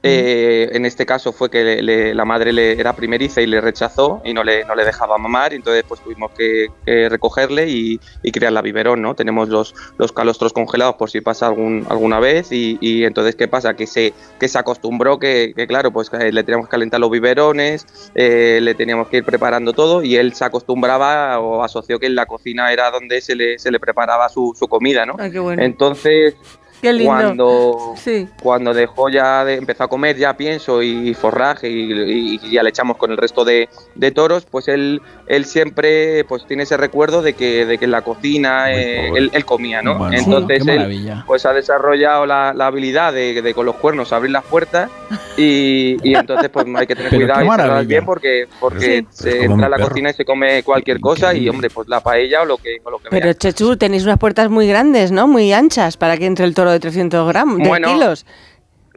[0.03, 3.61] Eh, en este caso fue que le- le- la madre le, era primeriza y le
[3.61, 7.69] rechazó y no le, no le dejaba mamar, y entonces pues tuvimos que, que recogerle
[7.69, 9.15] y, y criarla a biberón, ¿no?
[9.17, 13.49] Tenemos los, los calostros congelados por si pasa algún, alguna vez y, y entonces ¿qué
[13.49, 13.75] pasa?
[13.75, 17.11] Que se, que se acostumbró que, que, claro, pues que le teníamos que calentar los
[17.11, 22.07] biberones, eh, le teníamos que ir preparando todo y él se acostumbraba o asoció que
[22.07, 25.17] en la cocina era donde se le, se le preparaba su, su comida, ¿no?
[25.17, 25.63] Qué bueno.
[25.63, 26.35] Entonces,
[26.81, 27.13] Qué lindo.
[27.13, 28.29] cuando, Sí.
[28.43, 32.71] cuando dejó ya de, empezó a comer ya pienso y forraje y, y ya le
[32.71, 37.23] echamos con el resto de, de toros, pues él, él siempre pues tiene ese recuerdo
[37.23, 39.97] de que, de que en la cocina eh, él, él comía, ¿no?
[39.99, 44.31] Bueno, Entonces él pues ha desarrollado la, la habilidad de, de con los cuernos abrir
[44.33, 44.91] las puertas
[45.37, 49.07] y, y entonces pues hay que tener cuidado y bien porque, porque Sí.
[49.11, 49.89] se entra a la perro.
[49.89, 52.91] cocina y se come cualquier cosa y hombre pues la paella o lo que, o
[52.91, 53.35] lo que Pero vea.
[53.35, 55.27] Chechu, tenéis unas puertas muy grandes, ¿no?
[55.27, 58.25] Muy anchas para que entre el toro de 300 gramos, de Bueno, kilos.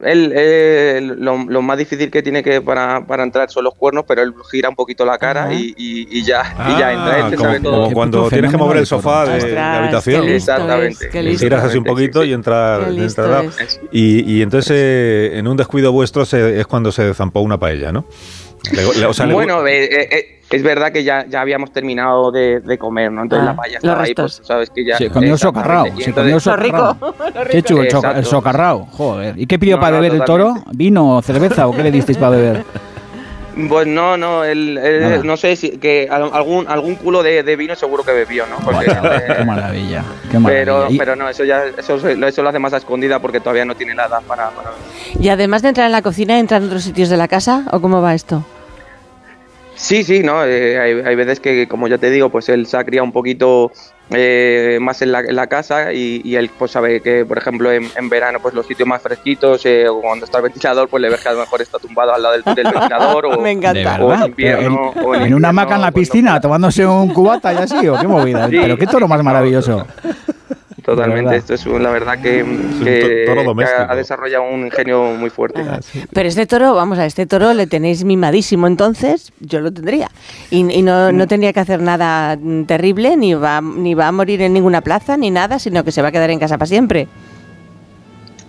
[0.03, 4.03] Él, eh, lo, lo más difícil que tiene que para, para entrar son los cuernos,
[4.08, 6.41] pero él gira un poquito la cara y, y- y ya,
[6.75, 7.17] y ya entra.
[7.17, 7.83] Él Ah, como, sabe todo.
[7.83, 10.22] como cuando tienes que mover el sofá de, de Ostras, habitación.
[10.25, 11.06] qué listo Exactamente.
[11.06, 11.45] es, qué listo.
[11.45, 12.80] Giras así un poquito y entra.
[12.83, 13.80] Qué entra es.
[13.91, 17.91] y, y entonces, eh, en un descuido vuestro, se- es cuando se zampó una paella,
[17.91, 18.06] ¿no?
[18.72, 21.71] Le- le- o sea, le- bueno, eh, eh, eh, es verdad que ya, ya habíamos
[21.71, 23.21] terminado de, de comer, ¿no?
[23.23, 24.38] Entonces Ah, la paella los estaba ahí, restos.
[24.38, 24.97] pues sabes que ya...
[24.97, 26.97] Se comió socarrao, se comió socarrao.
[27.51, 28.85] Qué chulo, el, socarrao.
[28.91, 29.38] Joder.
[29.39, 30.55] ¿Y qué pidió No, para no, beber el toro?
[30.73, 32.63] ¿Vino, cerveza o qué le disteis para beber?
[33.67, 35.23] Pues no, no, él, él- Nada.
[35.25, 38.55] no sé si que al- algún algún culo de, de vino seguro que bebió, ¿no?
[38.63, 40.03] Porque, eh, Qué maravilla.
[40.31, 40.65] Qué maravilla.
[40.65, 43.65] pero, Y- pero no, eso ya eso, eso lo hace más a escondida porque todavía
[43.65, 44.71] no tiene la edad para, para
[45.19, 47.65] Y además de entrar en la cocina, ¿entra en otros sitios de la casa?
[47.71, 48.45] ¿O cómo va esto?
[49.82, 50.45] Sí, sí, no.
[50.45, 53.11] eh, hay, hay veces que, como ya te digo, pues él se ha criado un
[53.11, 53.72] poquito
[54.11, 57.72] eh, más en la, en la casa y, y él pues sabe que, por ejemplo,
[57.72, 61.01] en, en verano pues los sitios más fresquitos, eh, o cuando está el ventilador, pues
[61.01, 63.51] le ves que a lo mejor está tumbado al lado del, del ventilador o, Me
[63.51, 63.98] encanta.
[63.98, 64.93] ¿De o en invierno.
[64.95, 67.88] ¿En, o en en una hamaca en la piscina tomándose un cubata y así?
[67.88, 68.48] ¿O qué movida?
[68.50, 68.58] Sí.
[68.61, 69.88] Pero qué toro más maravilloso.
[70.84, 71.35] Totalmente, verdad.
[71.38, 72.43] esto es un- la verdad que,
[72.84, 73.82] que- toro que doméstico.
[73.88, 75.64] ha, desarrollado un ingenio muy fuerte.
[76.14, 80.10] Pero este toro, vamos a este toro le tenéis mimadísimo, entonces yo lo tendría.
[80.50, 84.42] Y, y no, no tendría que hacer nada terrible, ni va, ni va a morir
[84.42, 87.08] en ninguna plaza, ni nada, sino que se va a quedar en casa para siempre.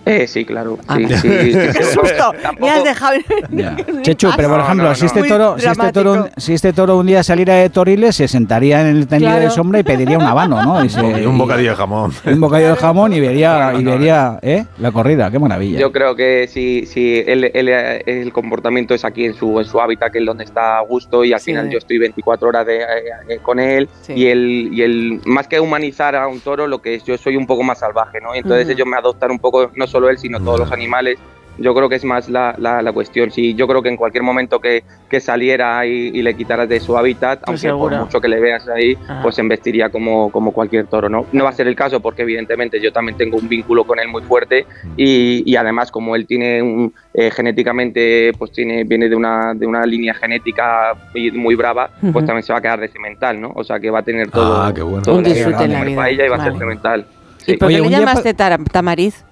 [0.05, 0.77] Eh, sí, claro.
[0.87, 2.33] Ah, Sí, sí, sí, ¡Qué susto!
[2.59, 3.15] Me has dejado...
[4.01, 6.97] Chechu, pero por No, ejemplo, no, si, este toro, si, este toro, si este toro
[6.97, 9.45] un día saliera de Toriles, se sentaría en el tendido Claro.
[9.45, 10.83] de sombra y pediría un habano, ¿no?
[10.83, 12.11] Y, se- y un bocadillo de jamón.
[12.25, 14.65] y un bocadillo de jamón y vería, y vería ¿eh?
[14.79, 15.31] la corrida.
[15.31, 15.79] Qué maravilla.
[15.79, 19.65] Yo creo que si, si él, él, eh, el comportamiento es aquí en su, en
[19.65, 21.51] su hábitat, que es donde está a gusto, y al Sí.
[21.51, 22.85] final yo estoy 24 horas de, eh,
[23.29, 24.13] eh, con él, Sí.
[24.15, 27.35] y él, y él, más que humanizar a un toro, lo que es, yo soy
[27.37, 28.35] un poco más salvaje, ¿no?
[28.35, 28.73] Y entonces Ujú.
[28.73, 31.17] ellos me adoptan un poco, no solo él, sino todos los animales.
[31.59, 33.29] Yo creo que es más la, la, la cuestión.
[33.29, 36.79] Sí, yo creo que en cualquier momento que, que saliera y, y le quitaras de
[36.79, 38.05] su hábitat, Pues aunque por seguro.
[38.05, 39.19] mucho que le veas ahí, Ah.
[39.21, 41.27] pues se embestiría como, como cualquier toro, ¿no?
[41.31, 44.07] No va a ser el caso porque evidentemente yo también tengo un vínculo con él
[44.07, 44.65] muy fuerte
[44.97, 49.67] y, y además como él tiene un, eh, genéticamente, pues tiene viene de una, de
[49.67, 53.51] una línea genética muy- muy brava, pues también se va a quedar de cemental, ¿no?
[53.53, 55.03] O sea que va a tener todo, Ah, qué bueno.
[55.03, 56.09] todo Un disfrute en la vida.
[56.09, 56.57] y va a ser Vale.
[56.57, 57.05] cemental.
[57.45, 57.57] ¿Y Sí.
[57.57, 59.23] por Oye, qué le llamaste tamariz?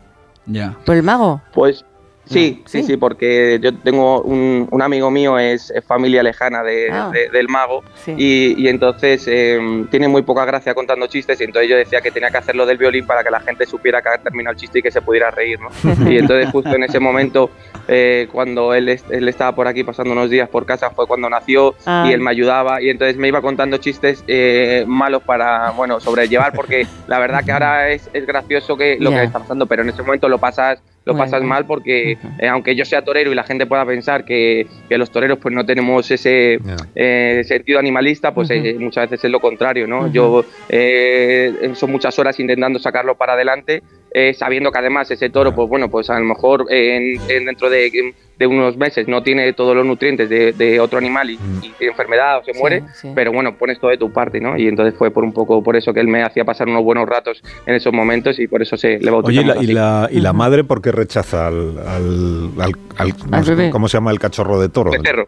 [0.45, 0.78] Ya.
[0.86, 1.42] ¿Por el mago?
[1.53, 1.86] Pues
[2.34, 2.84] sí, sí, sí.
[2.84, 7.10] sí, porque yo tengo un, un amigo mío, es, es familia lejana de- Ah.
[7.14, 8.14] de- del mago, Sí.
[8.18, 9.60] y, y entonces eh,
[9.92, 12.77] tiene muy poca gracia contando chistes, y entonces yo decía que tenía que hacerlo del
[12.77, 15.32] violín para que la gente supiera que había terminado el chiste y que se pudiera
[15.32, 15.69] reír, ¿no?
[16.11, 17.50] Y entonces justo en ese momento,
[17.88, 21.76] eh, cuando él, él estaba por aquí pasando unos días por casa, fue cuando nació,
[21.85, 22.06] Ah.
[22.08, 26.53] y él me ayudaba, y entonces me iba contando chistes eh, malos para, bueno, sobrellevar,
[26.53, 29.90] porque la verdad que ahora es, es gracioso que lo que está pasando, pero en
[29.90, 33.44] ese momento lo pasas lo pasas mal porque eh, aunque yo sea torero y la
[33.44, 36.60] gente pueda pensar que, que los toreros pues no tenemos ese
[36.96, 40.12] eh, sentido animalista, pues eh, muchas veces es lo contrario, ¿no?
[40.12, 43.82] Yo eh, son muchas horas intentando sacarlo para adelante,
[44.14, 47.69] eh, sabiendo que además ese toro, pues bueno, pues a lo mejor en, en dentro
[47.69, 51.69] de, de unos meses no tiene todos los nutrientes de, de otro animal y, y
[51.77, 53.11] tiene enfermedad o se Sí, muere, sí.
[53.15, 54.57] pero bueno, pones todo de tu parte, ¿no?
[54.57, 57.07] Y entonces fue por un poco por eso que él me hacía pasar unos buenos
[57.07, 60.19] ratos en esos momentos y por eso se le Oye, ¿y la, y la, y
[60.19, 63.69] la madre por qué rechaza al, al, al- al- no sé, bebé.
[63.69, 64.91] ¿Cómo se llama el cachorro de toro?
[64.91, 65.27] Becerro.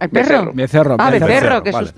[0.00, 0.52] ¿El perro?
[0.54, 0.96] Becerro.
[0.98, 1.26] Ah, becerro.
[1.26, 1.90] becerro, qué vale.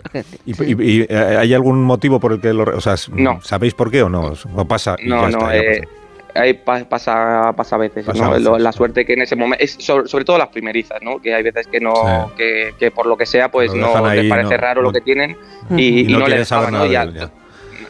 [0.47, 2.63] ¿Y, y- y, eh, hay algún motivo por el que lo.?
[2.65, 3.41] O sea, No.
[3.43, 4.33] ¿sabéis por qué o no?
[4.57, 4.97] ¿O pasa?
[4.99, 5.89] y No, ya no, está, ya eh,
[6.35, 8.25] ahí pa- pasa, pasa a veces, Pasa ¿no?
[8.27, 11.01] a veces, Lo- la suerte que en ese momento, es sobre, sobre todo las primerizas,
[11.03, 11.21] ¿no?
[11.21, 12.35] Que hay veces que no, Sí.
[12.37, 14.89] que, que por lo que sea, pues no dejan les ahí, parece no- raro no-
[14.89, 15.37] lo que tienen
[15.77, 16.91] y, Y y no les saber nada ¿no?
[17.13, 17.31] Ya.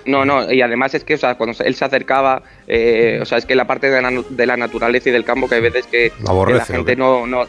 [0.07, 3.36] No, no, y además es que, o sea, cuando él se acercaba, eh, o sea,
[3.36, 5.86] es que la parte de la, de la naturaleza y del campo que hay veces
[5.86, 7.43] que, Lo aborrece, que la gente no, no,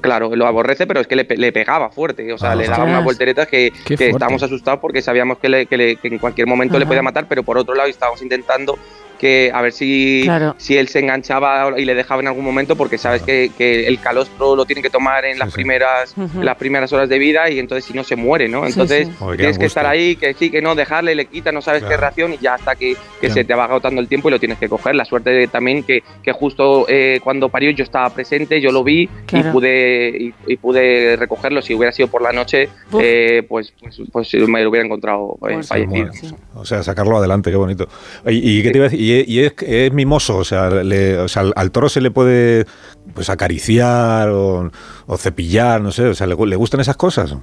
[0.00, 2.64] claro, lo aborrece, pero es que le, pe- le pegaba fuerte, o sea, Ah, le
[2.64, 2.88] daba ostras.
[2.88, 6.46] unas volteretas que, que estábamos asustados porque sabíamos que, le- que le- que en cualquier
[6.46, 8.78] momento le podía matar, pero por otro lado estábamos intentando
[9.20, 10.54] que a ver si, Claro.
[10.56, 14.00] si él se enganchaba y le dejaba en algún momento porque sabes que, que el
[14.00, 17.58] calostro lo tiene que tomar en las primeras en las primeras horas de vida y
[17.58, 18.66] entonces si no se muere, ¿no?
[18.66, 19.12] Entonces sí.
[19.18, 19.66] Tienes que angustia.
[19.66, 22.54] estar ahí, que sí, que no, dejarle, le quita, no sabes qué reacción y ya
[22.54, 24.94] hasta que, que se te va agotando el tiempo y lo tienes que coger.
[24.94, 28.82] La suerte de- también que, que justo eh, cuando parió yo estaba presente, yo lo
[28.82, 29.50] vi Claro.
[29.50, 31.60] y pude y, y pude recogerlo.
[31.60, 35.62] Si hubiera sido por la noche, eh, pues, pues, pues me lo hubiera encontrado eh,
[35.62, 36.10] fallecido.
[36.54, 37.86] O sea, sacarlo adelante, qué bonito.
[38.26, 39.09] ¿Y, y qué te iba a decir?
[39.10, 42.10] Y, y es, es mimoso, o sea, le- o sea, al, al toro se le
[42.10, 42.66] puede
[43.14, 44.70] pues acariciar o,
[45.06, 47.34] o cepillar, no sé, o sea, ¿le, gu- le gustan esas cosas?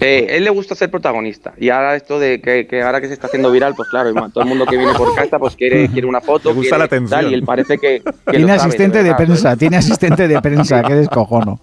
[0.00, 3.12] Eh, él le gusta ser protagonista y ahora esto de que, que ahora que se
[3.12, 6.06] está haciendo viral, pues claro, todo el mundo que viene por casa pues quiere, quiere
[6.06, 7.20] una foto, Le gusta quiere la atención.
[7.20, 10.28] tal, y él parece que, que lo Tiene sabe, asistente de verdad, prensa, tiene asistente
[10.28, 11.60] de prensa, qué descojono.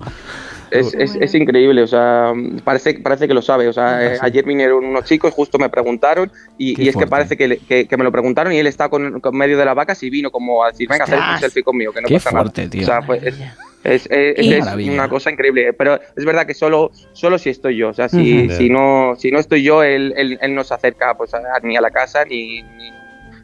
[0.71, 2.33] Es, es, es increíble, o sea,
[2.63, 3.67] parece, parece que lo sabe.
[3.67, 7.35] O sea, eh, ayer vinieron unos chicos, justo me preguntaron, y, y es que parece
[7.37, 9.75] que, le- que, que me lo preguntaron y él está con, con medio de las
[9.75, 12.31] vacas y vino como a decir, venga, hacer un selfie conmigo, que no Qué pasa
[12.31, 12.71] fuerte, nada.
[12.71, 12.81] tío.
[12.81, 13.39] O sea, pues, es,
[13.83, 14.91] es, es- Qué es maravilla.
[14.93, 17.89] una cosa increíble, pero es verdad que solo, solo si estoy yo.
[17.89, 21.15] O sea, si, si, no, si no estoy yo, él, él, él no se acerca
[21.17, 22.91] pues, a- ni a la casa ni, ni,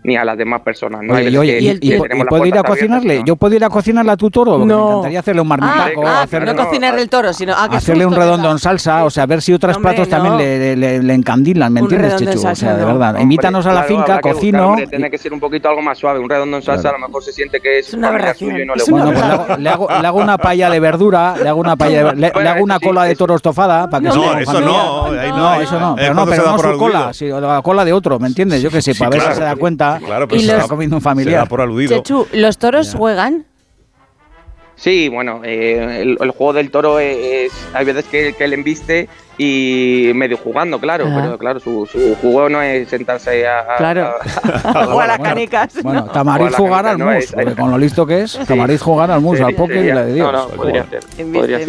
[0.05, 1.01] ni a las demás personas.
[1.03, 1.13] ¿no?
[1.15, 3.19] Oye, y, oye, y- y- y puedo ir a abiertas, cocinarle?
[3.19, 3.25] ¿no?
[3.25, 4.51] ¿Yo puedo ir a cocinarle a tu toro?
[4.59, 4.77] Porque No.
[4.85, 6.53] me encantaría hacerle un marmitaco, Ah, hacerle...
[6.53, 7.53] no cocinar el toro, sino.
[7.53, 10.17] Ah, hacerle un redondo en salsa, o sea, a ver si otros Hombre, platos no.
[10.17, 12.47] también le, le- le encandilan, ¿me entiendes, Chechu?
[12.47, 14.67] O sea, de verdad, Hombre, invítanos a la claro, finca, buscar, cocino...
[14.69, 16.19] hombre, tiene que ser un poquito algo más suave.
[16.19, 16.97] Un redondo en salsa Claro.
[16.97, 18.51] a lo mejor se siente que es, Es una aberración.
[18.51, 18.91] suyo y no le gusta.
[18.91, 19.69] Bueno, pues le
[20.07, 23.15] hago, una paella de verdura, le hago una paella de- le, hago una cola de
[23.15, 26.77] toro estofada para que No, eso no, ahí no, eso no, eh, pero no, su
[26.77, 27.11] cola,
[27.41, 28.61] la cola de otro, ¿me entiendes?
[28.61, 30.63] Yo que sé, para ver si se da cuenta Claro, y pero se se está
[30.63, 31.47] da- comiendo un se da familiar.
[31.47, 31.95] por aludido.
[31.97, 33.45] Chechu, ¿los toros juegan?
[34.75, 39.07] Sí, bueno, eh, el, el juego del toro es, hay veces que, que él embiste
[39.37, 44.13] y medio jugando, claro, pero claro, su, su juego no es sentarse a, a- Claro.
[44.63, 45.73] a- O a las canicas.
[45.83, 46.11] Bueno, ¿no?
[46.11, 49.37] Tamariz jugar al no mus, es- con lo listo que es, Tamariz jugar al mus,
[49.37, 50.31] Sí, al sí, póker y la de Dios.
[50.31, 50.99] No, no, podría ser.
[51.33, 51.59] Podría.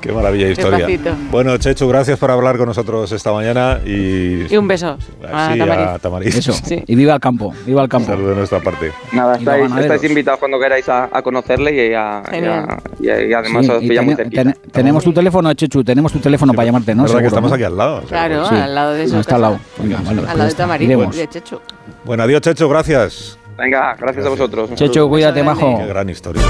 [0.00, 0.86] Qué maravilla historia.
[0.86, 1.16] Despacito.
[1.30, 4.52] Bueno, Chechu, gracias por hablar con nosotros esta mañana y...
[4.52, 4.96] Y un beso
[5.26, 5.86] a Sí, Tamariz.
[5.86, 6.34] a Tamariz.
[6.36, 6.82] Eso, Sí.
[6.86, 8.08] y viva el campo, viva el Un campo.
[8.08, 8.92] saludo de nuestra parte.
[9.12, 12.66] Nada, estáis, invitados cuando queráis a, a conocerle y, a, y, Genial.
[12.68, 14.42] a- y a- y además Sí, os y pilla muy tene- cerquita.
[14.42, 17.05] tene- tenemos tu teléfono, Chechu, tenemos tu teléfono para llamarte, ¿no?
[17.06, 17.54] Es verdad que Seguro, estamos ¿no?
[17.54, 18.02] aquí al lado.
[18.02, 18.54] Claro, Sí.
[18.54, 19.60] al lado de No, su está al lado.
[19.78, 20.54] Venga, vale, pues Al lado de.
[20.56, 21.16] Tamariz, Iremos.
[21.16, 21.60] de Chechu.
[22.04, 23.38] Bueno, adiós, Chechu, gracias.
[23.58, 24.70] Venga, gracias a vosotros.
[24.74, 25.78] Chechu, cuídate, majo.
[25.78, 26.42] Qué gran historia.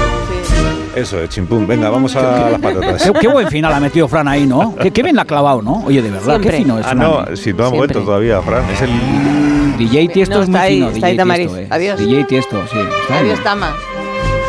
[0.95, 1.67] Eso es, chimpum.
[1.67, 3.03] Venga, vamos a las patatas.
[3.03, 4.75] Qué, qué buen final ha metido Fran ahí, ¿no?
[4.75, 5.83] Qué, qué bien la ha clavado, ¿no?
[5.85, 6.51] Oye, de verdad, Siempre.
[6.51, 6.99] qué fino es Ah, Fran.
[6.99, 8.63] no, si no ha vuelto todavía, Fran.
[8.71, 9.77] Es el...
[9.77, 10.87] DJ Tiesto No, es muy ahí, fino.
[10.89, 11.47] está ahí DJ Tamariz.
[11.53, 11.67] Tiesto, eh.
[11.69, 11.99] Adiós.
[11.99, 12.77] DJ Tiesto, sí.
[13.01, 13.25] Está ahí.
[13.25, 13.75] Adiós, Tama.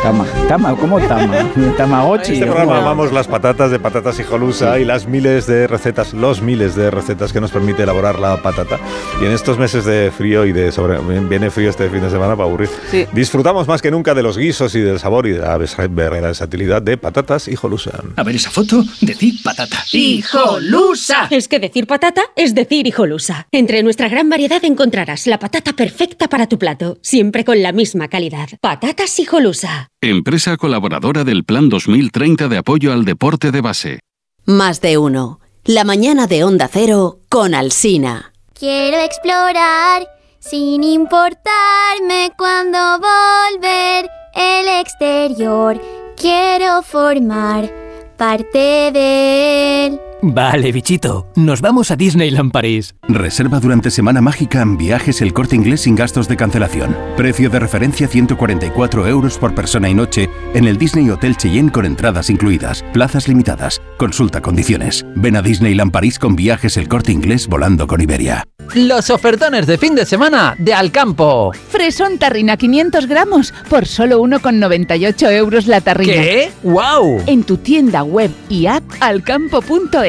[0.01, 1.51] Tama, Tama, ¿cómo Tama?
[1.77, 2.33] Tamagotchi.
[2.33, 2.87] Este ¿o programa cómo?
[2.87, 7.33] amamos las patatas de patatas hijolusa y las miles de recetas, los miles de recetas
[7.33, 8.79] que nos permite elaborar la patata.
[9.21, 10.97] Y en estos meses de frío y de sobre
[11.27, 12.69] viene frío este fin de semana para aburrir.
[12.89, 13.05] Sí.
[13.11, 16.81] Disfrutamos más que nunca de los guisos y del sabor y de la vers- versatilidad
[16.81, 17.91] de patatas hijolusa.
[18.15, 19.83] A ver esa foto, decir patata.
[19.91, 21.27] ¡Hijolusa!
[21.29, 23.47] Es que decir patata es decir hijolusa.
[23.51, 28.07] Entre nuestra gran variedad encontrarás la patata perfecta para tu plato, siempre con la misma
[28.07, 28.47] calidad.
[28.61, 29.88] Patatas hijolusa.
[30.01, 33.99] Empresa colaboradora del Plan 2030 de apoyo al deporte de base.
[34.45, 35.41] Más de uno.
[35.65, 38.31] La mañana de Onda Cero con Alsina.
[38.57, 40.07] Quiero explorar
[40.39, 45.81] sin importarme cuando volver el exterior.
[46.15, 47.69] Quiero formar
[48.15, 49.99] parte de él.
[50.21, 52.93] Vale, bichito, nos vamos a Disneyland París.
[53.07, 56.95] Reserva durante Semana Mágica en viajes el corte inglés sin gastos de cancelación.
[57.15, 61.85] Precio de referencia 144 euros por persona y noche en el Disney Hotel Cheyenne con
[61.85, 62.83] entradas incluidas.
[62.91, 63.81] Plazas limitadas.
[63.97, 65.05] Consulta condiciones.
[65.15, 68.43] Ven a Disneyland París con viajes el corte inglés volando con Iberia.
[68.75, 71.53] Los ofertones de fin de semana de Alcampo.
[71.69, 76.13] Fresón tarrina 500 gramos por solo 1,98 euros la tarrina.
[76.13, 76.51] ¿Qué?
[76.61, 77.23] ¡Wow!
[77.25, 80.08] En tu tienda web y app alcampo.es.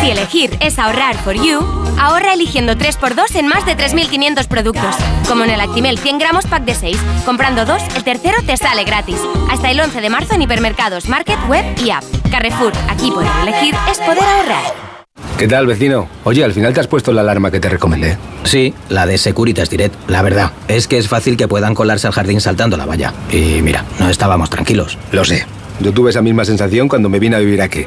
[0.00, 1.60] Si elegir es ahorrar for you,
[1.98, 4.94] ahorra eligiendo 3x2 en más de 3.500 productos.
[5.26, 6.96] Como en el Actimel 100 gramos pack de 6.
[7.24, 9.18] Comprando dos, el tercero te sale gratis.
[9.50, 12.04] Hasta el 11 de marzo en hipermercados, market, web y app.
[12.30, 14.74] Carrefour, aquí poder elegir es poder ahorrar.
[15.38, 16.08] ¿Qué tal, vecino?
[16.24, 18.16] Oye, al final te has puesto la alarma que te recomendé.
[18.44, 19.94] Sí, la de Securitas Direct.
[20.08, 23.12] La verdad, es que es fácil que puedan colarse al jardín saltando la valla.
[23.30, 24.96] Y mira, no estábamos tranquilos.
[25.12, 25.46] Lo sé.
[25.80, 27.86] Yo tuve esa misma sensación cuando me vine a vivir aquí.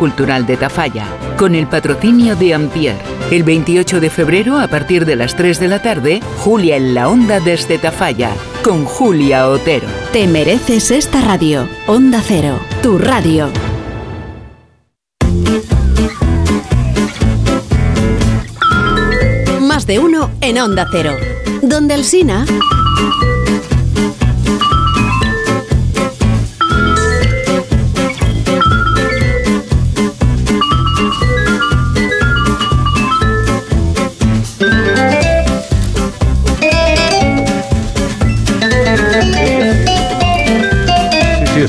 [0.01, 1.05] Cultural de Tafalla,
[1.37, 2.95] con el patrocinio de Ampier.
[3.29, 7.07] El 28 de febrero, a partir de las 3 de la tarde, Julia en la
[7.07, 8.31] Onda desde Tafalla,
[8.63, 9.87] con Julia Otero.
[10.11, 11.69] Te mereces esta radio.
[11.85, 13.47] Onda Cero, tu radio.
[19.59, 21.15] Más de uno en Onda Cero.
[21.61, 22.47] Donde el Sina.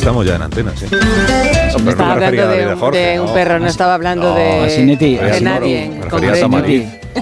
[0.02, 0.86] Estamos ya en antena, sí.
[0.90, 3.32] No, no Estaba hablando de, un, Jorge, de un no.
[3.34, 5.90] perro, no estaba hablando de, Asinetti, de nadie.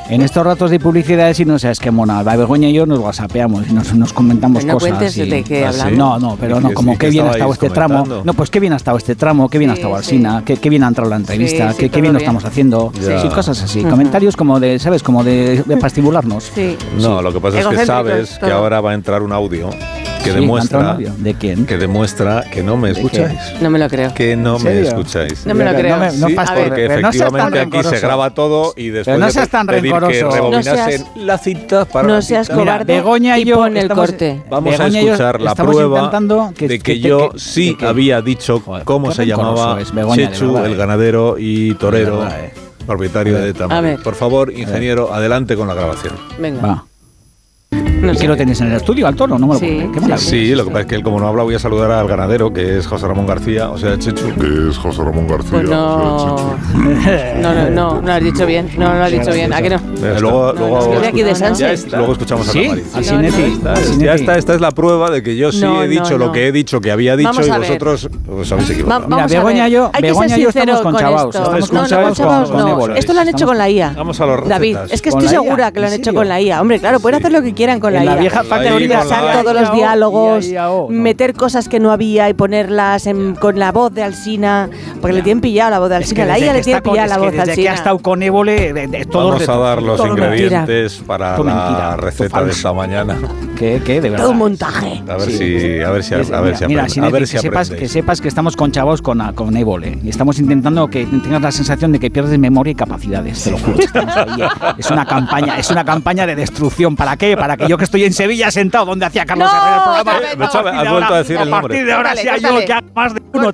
[0.09, 2.99] en estos ratos de publicidad, si no sabes qué mona, la Begoña y yo nos
[3.01, 4.91] whatsappeamos y nos, nos comentamos Pero no cosas.
[4.97, 5.81] cuentes y- de qué ¿Ah, sí?
[5.83, 5.99] hablamos.
[5.99, 8.05] No, no, pero ¿Y no, como y qué bien ha estado este tramo.
[8.25, 9.99] No, pues qué bien ha estado este tramo, qué bien ha Sí, estado sí.
[9.99, 12.45] Alsina, qué, qué bien ha entrado la entrevista, Sí, qué, sí, qué bien lo estamos
[12.47, 12.93] haciendo.
[12.99, 13.83] Sí, cosas así.
[13.83, 15.03] Comentarios como de, ¿sabes?
[15.03, 16.51] Como de, de pastibularnos.
[16.55, 16.77] Sí.
[16.99, 19.69] No, lo que pasa es que sabes que ahora va a entrar un audio
[20.23, 21.15] que Sí, ¿ha entrado demuestra?
[21.19, 21.67] ¿De quién?
[21.67, 23.39] que demuestra que no me escucháis.
[23.61, 24.13] No me lo creo.
[24.15, 25.47] Que no ¿En me escucháis.
[25.47, 25.97] No me lo creo.
[25.97, 29.31] No, me- no Sí, porque pero no efectivamente aquí se graba todo y después no
[29.31, 32.57] seas tan pedir que rebobinasen No seas- la cita para no la seas cita.
[32.59, 34.43] Mira, cobarde Begoña y yo pon el corte.
[34.51, 37.87] Vamos Begoña a escuchar la prueba intentando que- de que, que- yo que- sí que-
[37.87, 39.79] había dicho Joder, cómo se llamaba
[40.15, 40.77] Chechu, el eh.
[40.77, 42.53] ganadero y torero, eh.
[42.87, 43.83] propietario de a Tamar.
[43.83, 44.03] ver.
[44.03, 46.15] Por favor, ingeniero, adelante con la grabación.
[46.39, 46.85] Venga.
[47.73, 48.23] No ¿Y sé.
[48.23, 49.39] qué lo tenéis en el estudio, al toro?
[49.39, 49.87] No me lo Sí.
[49.93, 52.09] Qué sí, lo que pasa es que él, como no habla, voy a saludar al
[52.09, 54.35] ganadero, que es José Ramón García, o sea, Chechu.
[54.35, 55.51] Que es José Ramón García.
[55.53, 56.37] Pues no,
[57.43, 58.71] no, no, no, no lo has dicho bien.
[58.79, 59.53] No, no lo has dicho bien.
[59.53, 59.77] ¿A que no?
[60.19, 61.35] Luego, luego, aquí de
[61.97, 62.63] luego escuchamos a ¿Sí?
[62.63, 62.83] Tamari.
[62.95, 64.05] Asinetti, Ya está, Asinetti.
[64.05, 66.33] ya está, esta es la prueba de que yo sí No, he dicho no, lo
[66.33, 67.69] que he dicho que había dicho Vamos y a ver.
[67.69, 69.01] vosotros os habéis Va- equivocado.
[69.01, 69.69] Mira, vamos a Begoña ver.
[69.69, 69.73] y
[70.43, 71.35] yo- estamos con chavaos,
[72.97, 73.13] esto.
[73.13, 73.93] lo han hecho con la IA.
[73.95, 76.15] Vamos a los David, es que ¿Con estoy la segura que lo han ¿En hecho
[76.15, 76.61] con la IA.
[76.63, 78.21] Hombre, claro, pueden hacer lo que quieran con la En la IA.
[78.21, 78.49] vieja la
[79.01, 80.89] Pasar todos los diálogos, no.
[80.89, 84.71] meter cosas que no había y ponerlas en- con la voz de Alsina,
[85.03, 86.39] porque le tienen pillado la voz de Es que Alsina.
[86.39, 87.75] La IA le tiene es la voz de Desde que ha Alsina.
[87.75, 92.51] estado con Évole, de, de, todo Vamos a dar los ingredientes para la receta de
[92.51, 93.19] esta mañana.
[93.61, 94.01] ¿Qué, qué?
[94.01, 94.25] De verdad.
[94.25, 95.03] Todo un montaje.
[95.07, 95.37] A ver Sí.
[95.37, 96.67] si, a ver si, a ver si, mira, aprende.
[96.69, 99.99] mira, a ver si que, sepas, que sepas que estamos con chavos con, con Évole
[100.03, 103.59] y estamos intentando que tengas la sensación de que pierdes memoria y capacidades, te lo
[103.59, 103.79] juro.
[103.79, 104.49] Estamos ahí, eh.
[104.79, 106.97] Es una campaña, es una campaña de destrucción.
[106.97, 107.37] ¿Para qué?
[107.37, 110.21] Para que yo que estoy en Sevilla sentado donde hacía Carlos No, Herrera el programa.
[110.31, 110.45] De no.
[110.47, 111.61] hecho, a has de vuelto ahora- a decir el A nombre.
[111.69, 113.53] partir de ahora sea yo que haga más de uno.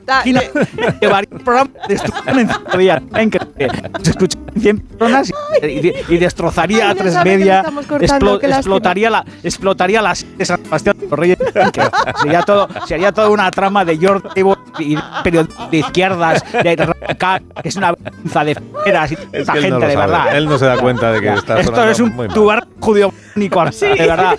[1.00, 3.02] Llevaría el programa de destrucción en cinco días.
[3.20, 3.90] Increíble.
[4.02, 7.64] Se escuchan 100 personas y, y- y destrozaría Ay, a tres media.
[7.88, 11.38] cortando, explotaría la explotaría las de San Sebastián de los Reyes.
[11.40, 11.90] Increíble.
[12.22, 14.28] Sería todo sería toda una trama de George
[14.78, 19.58] y periodistas de izquierdas de que es una vergüenza de feras y Es esta que
[19.58, 20.06] él gente no de sabe.
[20.06, 20.36] verdad.
[20.36, 24.06] Él no se da cuenta de que está Esto es un tubar judío único, de
[24.06, 24.38] verdad.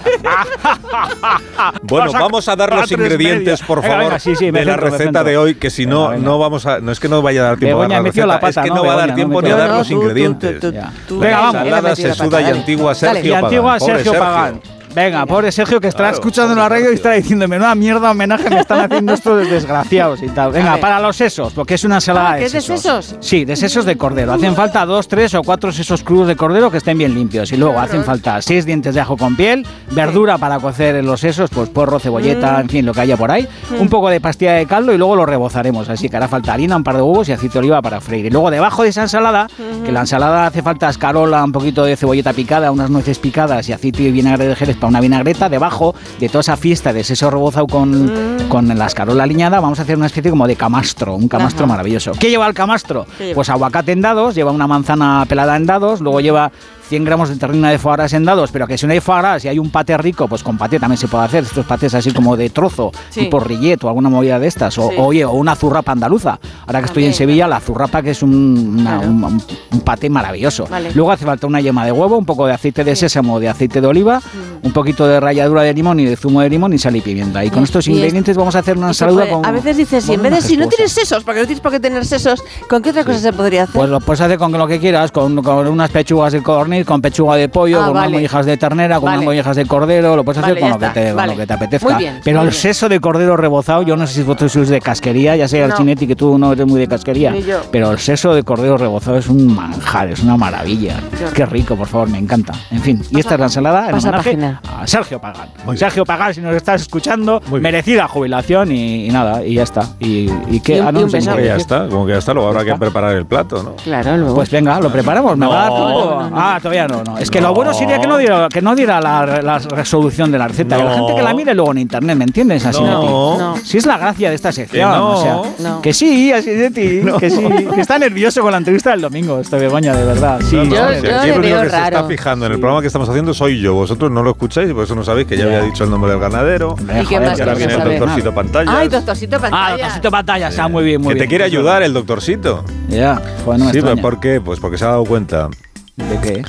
[1.84, 5.24] Bueno, vamos a dar los ingredientes, por favor, venga, sí, sí, de la centro, receta
[5.24, 7.44] de hoy, que si no, Venga, no vamos a, no es que no vaya a
[7.46, 9.16] dar tiempo Begoña, a dar la receta, la pata, es que ¿no, va a dar
[9.16, 10.62] tiempo No, ni a dar los ingredientes.
[11.10, 11.68] Venga, vamos.
[11.68, 12.96] La sesuda y antigua.
[12.96, 14.62] Sergio Y antigua Sergio Pagán.
[14.98, 18.50] Venga, pobre Sergio que estará Claro, escuchando la radio y estará diciendo, menuda mierda homenaje
[18.50, 20.52] me están haciendo estos desgraciados y tal.
[20.52, 23.06] Venga, para los sesos, porque es una ensalada de ¿que es de sesos.
[23.06, 23.18] sesos?
[23.24, 24.34] Sí, de sesos de cordero.
[24.34, 27.52] Hacen falta dos, tres o cuatro sesos crudos de cordero que estén bien limpios.
[27.52, 31.20] Y luego hacen falta seis dientes de ajo con piel, verdura para cocer en los
[31.20, 32.62] sesos, pues porro, cebolleta, Mm.
[32.62, 33.48] en fin, lo que haya por ahí.
[33.80, 35.90] Un poco de pastilla de caldo y luego lo rebozaremos.
[35.90, 38.26] Así que hará falta harina, un par de huevos y aceite de oliva para freír.
[38.26, 39.46] Y luego debajo de esa ensalada,
[39.86, 43.74] que la ensalada hace falta escarola, un poquito de cebolleta picada, unas nueces picadas y
[43.74, 45.50] aceite y vinagre de jerez para una vinagreta.
[45.50, 48.12] Debajo de toda esa fiesta de seso rebozado con,
[48.50, 51.74] con la escarola aliñada, vamos a hacer una especie como de camastro, un camastro Ajá.
[51.74, 52.12] maravilloso.
[52.20, 53.06] ¿Qué lleva el camastro?
[53.34, 56.52] Pues aguacate en dados, lleva una manzana pelada en dados, luego lleva
[56.88, 59.20] 100 gramos de terrina de foie gras en dados, pero que si no hay foie
[59.20, 61.94] gras y hay un paté rico, pues con paté también se puede hacer, estos patés
[61.94, 63.22] así como de trozo, Sí.
[63.22, 64.96] tipo rillet o alguna movida de estas, o, Sí.
[64.98, 66.40] oye, o una zurrapa andaluza.
[66.66, 67.14] Ahora que estoy en.
[67.14, 69.08] Sevilla, la zurrapa que es un, una- Claro.
[69.12, 69.42] un, un-
[69.72, 70.68] un paté maravilloso.
[70.70, 70.92] Vale.
[70.94, 73.82] Luego hace falta una yema de huevo, un poco de aceite de sésamo, de aceite
[73.82, 74.22] de oliva,
[74.62, 77.44] un poquito de ralladura de limón y de zumo de limón y sal y pimienta.
[77.44, 79.46] Y con estos ingredientes vamos a hacer una ensalada con...
[79.46, 81.72] a veces dices, si en vez de si no tienes sesos, porque no tienes por
[81.72, 83.74] qué tener sesos, ¿con qué otra cosa se podría hacer?
[83.76, 86.42] Pues lo puedes hacer con lo que quieras, con, con unas pechugas de
[86.86, 88.08] con pechuga de pollo, Ah, con vale.
[88.08, 89.18] unas mollejas de ternera, con Vale.
[89.18, 91.54] unas mollejas de cordero, lo puedes hacer Vale, con, lo te, con lo que te
[91.54, 91.90] apetezca.
[91.94, 92.62] Muy bien, Pero muy el bien.
[92.62, 95.66] seso de cordero rebozado, yo no sé si vosotros sois de casquería, ya sé, No.
[95.66, 97.34] Alcinetti, que tú no eres muy de casquería,
[97.72, 101.00] pero el seso de cordero rebozado es un manjar, es una maravilla.
[101.18, 102.54] Qué Qué rico, por favor, me encanta.
[102.72, 104.62] En fin, y esta es la ensalada en homenaje página.
[104.80, 105.50] a Sergio Pagán.
[105.66, 107.64] Muy Sergio Pagán, si nos estás escuchando, Muy bien.
[107.64, 109.82] merecida jubilación y, y nada, y ya está.
[110.00, 113.16] Y, y ah, no, que ya está, como que ya está, luego habrá que preparar
[113.16, 113.76] el plato, ¿no?
[113.76, 114.36] Claro, luego.
[114.36, 116.30] Pues venga, lo preparamos, me va a dar tiempo.
[116.36, 117.18] Ah, todavía no, no.
[117.18, 117.54] Es que lo No.
[117.54, 120.78] bueno sería que no diera, que no diera la, la resolución de la receta.
[120.78, 122.66] Que la gente que la mire luego en internet, ¿me entiendes?
[122.66, 122.82] Así.
[122.82, 123.38] No.
[123.38, 123.58] No.
[123.64, 124.92] Si es la gracia de esta sección.
[124.92, 125.10] Que no.
[125.12, 125.82] o sea, No.
[125.82, 127.02] que sí, así de ti.
[127.20, 127.44] Que sí.
[127.74, 130.40] Que está nervioso con la entrevista del domingo, este Begoña, de verdad.
[130.50, 131.08] Sí, No, no, Yo- si sí.
[131.08, 133.74] yo el único que se está fijando en el programa que estamos haciendo soy yo.
[133.74, 136.12] Vosotros no lo escucháis y por eso no sabéis que ya había dicho el nombre
[136.12, 136.76] del ganadero.
[136.80, 138.72] ¿Y Y ahora viene el doctorcito pantalla.
[138.80, 139.72] Ay, doctorcito Ah, pantalla.
[139.78, 141.26] doctorcito pantalla, está muy bien, muy que bien.
[141.26, 142.64] te quiere ayudar el doctorcito.
[142.90, 144.02] Ya, joder, no me sí.
[144.02, 144.42] ¿por qué?
[144.42, 145.50] Pues porque se ha dado cuenta
[145.98, 146.44] ¿De qué?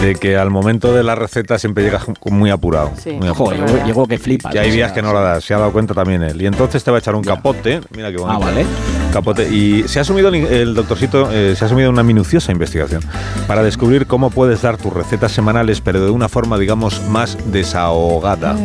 [0.00, 2.92] de que al momento de la receta siempre llegas muy apurado.
[2.96, 3.12] Sí.
[3.12, 3.34] muy apurado.
[3.34, 4.50] Joder, llegó, llegó que flipa.
[4.50, 6.40] Que hay días que no la das, se ha dado cuenta también él.
[6.40, 8.36] Y entonces te va a echar un capote, mira qué bonito.
[8.36, 8.64] Ah, vale.
[9.14, 9.48] Capote.
[9.48, 13.00] Y se ha asumido el, el doctorcito, eh, se ha asumido una minuciosa investigación
[13.46, 18.56] para descubrir cómo puedes dar tus recetas semanales, pero de una forma, digamos, más desahogada.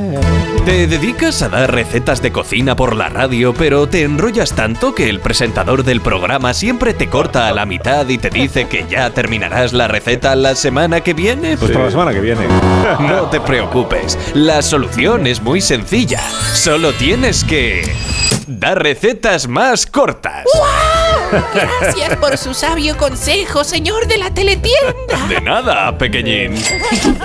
[0.66, 5.08] Te dedicas a dar recetas de cocina por la radio, pero te enrollas tanto que
[5.10, 9.12] el presentador del programa siempre te corta a la mitad y te dice que ya
[9.12, 11.58] terminarás la receta la semana que viene.
[11.58, 12.42] Pues para la semana que viene.
[13.00, 16.22] No te preocupes, la solución es muy sencilla.
[16.54, 17.84] Solo tienes que
[18.48, 20.39] dar recetas más cortas.
[21.54, 25.28] Gracias por su sabio consejo, señor de la teletienda.
[25.28, 26.56] De nada, pequeñín.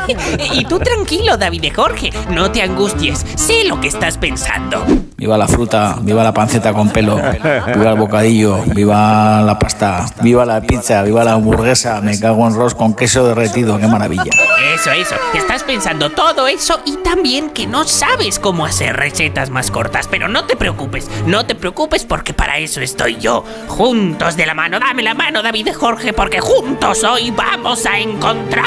[0.53, 4.85] y tú tranquilo, David de Jorge, no te angusties, sé lo que estás pensando.
[5.25, 10.45] Viva la fruta, viva la panceta con pelo, viva el bocadillo, viva la pasta, viva
[10.45, 14.31] la pizza, viva la hamburguesa, me cago en ros con queso derretido, qué maravilla.
[14.75, 19.71] Eso, eso, estás pensando todo eso y también que no sabes cómo hacer recetas más
[19.71, 23.47] cortas, pero no te preocupes, no te preocupes porque para eso estoy yo.
[23.69, 27.99] Juntos de la mano, dame la mano, David de Jorge, porque juntos hoy vamos a
[27.99, 28.67] encontrar...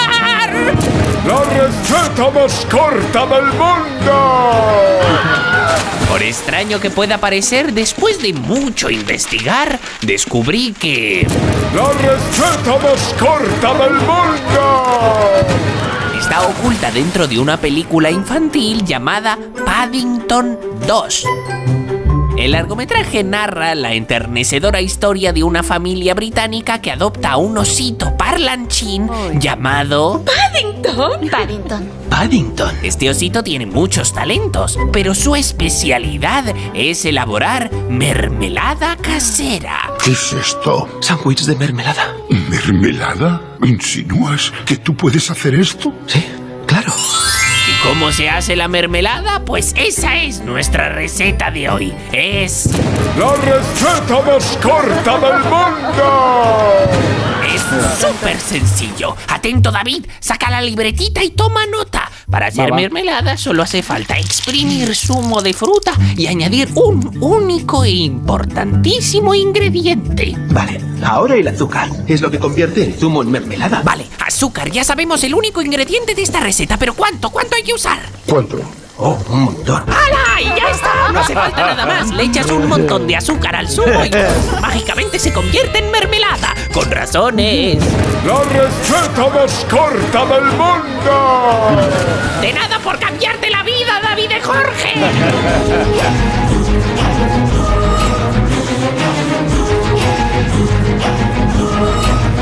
[1.24, 5.57] ¡La receta más corta del mundo!
[6.10, 11.28] Por extraño que pueda parecer, después de mucho investigar, descubrí que...
[11.76, 15.28] ¡La receta más corta del mundo!
[16.20, 21.26] Está oculta dentro de una película infantil llamada Paddington 2.
[22.38, 28.16] El largometraje narra la enternecedora historia de una familia británica que adopta a un osito
[28.16, 29.10] parlanchín
[29.40, 30.24] llamado...
[30.24, 31.30] ¿Paddington?
[31.32, 31.90] Paddington.
[32.12, 32.76] Paddington.
[32.84, 39.92] Este osito tiene muchos talentos, pero su especialidad es elaborar mermelada casera.
[40.04, 40.88] ¿Qué es esto?
[41.02, 42.16] Sándwich de mermelada.
[42.30, 43.42] ¿Mermelada?
[43.64, 45.92] ¿Insinúas que tú puedes hacer esto?
[46.06, 46.24] Sí,
[46.68, 46.94] claro.
[47.68, 49.44] ¿Y cómo se hace la mermelada?
[49.44, 51.94] Pues esa es nuestra receta de hoy.
[52.14, 52.70] Es...
[53.20, 56.88] ¡La receta más corta del mundo!
[57.54, 57.66] Es
[58.00, 59.18] súper sencillo.
[59.28, 62.07] Atento David, saca la libretita y toma nota.
[62.30, 67.92] Para hacer mermelada solo hace falta exprimir zumo de fruta y añadir un único e
[67.92, 70.36] importantísimo ingrediente.
[70.50, 73.82] Vale, ahora el azúcar es lo que convierte el zumo en mermelada.
[73.82, 77.30] Vale, azúcar, ya sabemos el único ingrediente de esta receta, pero ¿cuánto?
[77.30, 78.00] ¿Cuánto hay que usar?
[78.28, 78.60] ¿Cuánto?
[79.00, 79.84] Oh, un montón.
[79.88, 80.42] ¡Hala!
[80.42, 82.10] Y ya está, no hace falta nada más.
[82.10, 84.10] Le echas un montón de azúcar al zumo y
[84.62, 86.54] mágicamente se convierte en mermelada.
[86.74, 87.78] Con razones.
[88.26, 91.92] ¡La receta más corta del mundo!
[92.42, 94.94] De nada por cambiarte la vida, David de Jorge.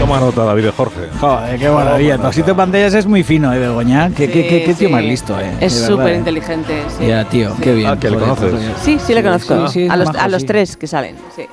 [0.05, 0.99] Toma nota, David de Jorge.
[1.19, 2.17] Joder, qué maravilla.
[2.17, 4.11] De pantallas es muy fino, ¿eh, Begoña?
[4.15, 5.51] ¿Qué, qué, qué, qué tío más listo, ¿eh?
[5.59, 6.17] Es súper ¿eh?
[6.17, 6.83] inteligente.
[6.99, 7.07] Sí.
[7.07, 7.89] Ya, tío, qué bien.
[7.89, 8.53] Ah, que le conoces.
[8.83, 9.67] Sí, sí le conozco.
[9.67, 10.47] sí, a los, majo, a los sí.
[10.47, 11.15] tres que salen.
[11.35, 11.47] Sí.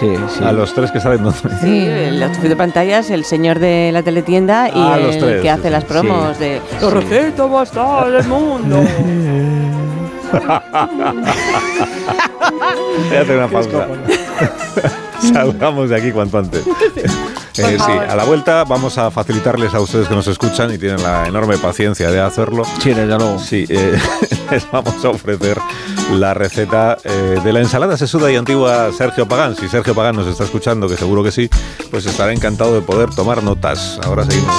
[0.00, 0.42] Sí, sí.
[0.42, 1.20] A los tres que salen.
[1.60, 5.42] Sí, el outfit de pantallas, el señor de la teletienda y Ah, los el tres,
[5.42, 6.42] que hace sí, las promos Sí.
[6.42, 8.82] de la receta más tal del mundo.
[13.08, 13.86] Voy a hacer una pausa.
[15.32, 16.64] Salgamos de aquí cuanto antes.
[17.58, 21.02] Eh, sí, a la vuelta vamos a facilitarles a ustedes que nos escuchan y tienen
[21.02, 22.64] la enorme paciencia de hacerlo.
[22.80, 23.38] Sí, desde luego.
[23.38, 23.98] Sí, eh,
[24.50, 25.58] les vamos a ofrecer
[26.12, 29.54] la receta eh, de la ensalada sesuda y antigua Sergio Pagán.
[29.56, 31.50] Si Sergio Pagán nos está escuchando, que seguro que sí,
[31.90, 33.98] pues estará encantado de poder tomar notas.
[34.02, 34.54] Ahora seguimos.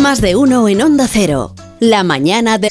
[0.00, 1.54] Más de uno en Onda Cero.
[1.78, 2.70] La mañana de...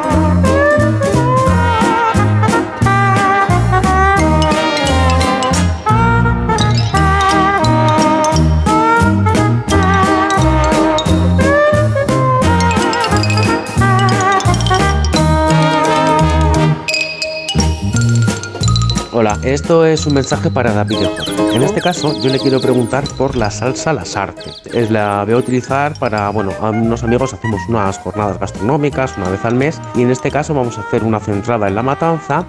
[19.21, 21.55] Hola, esto es un mensaje para David Jorge.
[21.55, 24.51] En este caso, yo le quiero preguntar por la salsa Lasarte.
[24.89, 29.45] La voy a utilizar para, bueno, a unos amigos hacemos unas jornadas gastronómicas una vez
[29.45, 32.47] al mes y en este caso vamos a hacer una centrada en la matanza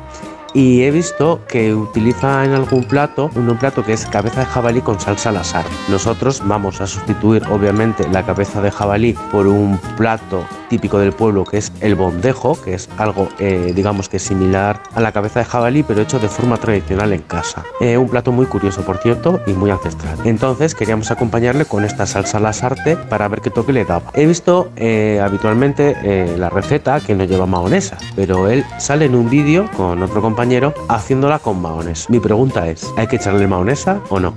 [0.55, 4.81] y he visto que utiliza en algún plato un plato que es cabeza de jabalí
[4.81, 5.65] con salsa lasar.
[5.89, 11.45] Nosotros vamos a sustituir obviamente la cabeza de jabalí por un plato típico del pueblo
[11.45, 15.45] que es el bondejo, que es algo eh, digamos que similar a la cabeza de
[15.45, 17.65] jabalí pero hecho de forma tradicional en casa.
[17.81, 20.19] Eh, un plato muy curioso por cierto y muy ancestral.
[20.25, 24.11] Entonces queríamos acompañarle con esta salsa lasarte para ver qué toque le daba.
[24.15, 29.15] He visto eh, habitualmente eh, la receta que no lleva mahonesa, pero él sale en
[29.15, 30.42] un vídeo con otro compañero
[30.89, 32.09] haciéndola con mahones.
[32.11, 34.35] Mi pregunta es, ¿hay que echarle mahonesa o no?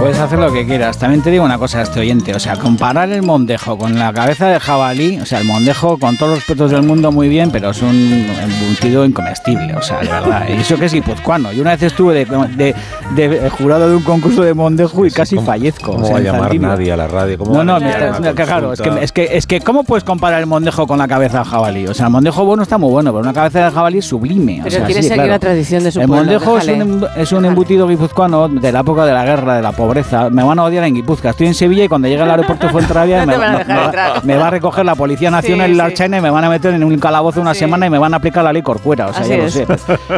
[0.00, 0.98] Puedes hacer lo que quieras.
[0.98, 2.34] También te digo una cosa a este oyente.
[2.34, 5.18] O sea, comparar el mondejo con la cabeza de jabalí.
[5.20, 8.26] O sea, el mondejo con todos los respetos del mundo muy bien, pero es un
[8.40, 9.74] embutido incomestible.
[9.74, 10.46] O sea, de verdad.
[10.48, 11.52] Y eso que es guipuzcoano.
[11.52, 12.24] Yo una vez estuve de,
[12.56, 12.74] de-
[13.14, 15.92] de jurado de un concurso de mondejo y casi fallezco.
[15.92, 17.38] ¿Cómo O sea, va a llamar nadie a la radio?
[17.38, 19.60] ¿Cómo No, no, me enviar está- una que claro, es que, es, que, es que
[19.60, 21.86] ¿cómo puedes comparar el mondejo con la cabeza de jabalí?
[21.86, 24.60] O sea, el mondejo bueno está muy bueno, pero una cabeza de jabalí es sublime.
[24.60, 25.30] o Pero sea, quiere sí, seguir claro.
[25.32, 26.24] la tradición de su El pueblo.
[26.24, 29.67] mondejo es un, es un embutido guipuzcoano de la época de la guerra, de la
[29.72, 30.30] pobreza.
[30.30, 31.30] Me van a odiar en Guipúzcoa.
[31.30, 33.74] Estoy en Sevilla y cuando llegue al aeropuerto de Fuenterrabía No me, me- me-
[34.24, 35.90] me va a recoger la Policía Nacional Sí, y la sí.
[35.92, 38.18] Archaina y me van a meter en un calabozo una semana y me van a
[38.18, 39.06] aplicar la ley corcuera.
[39.08, 39.66] O sea, Así ya lo sé.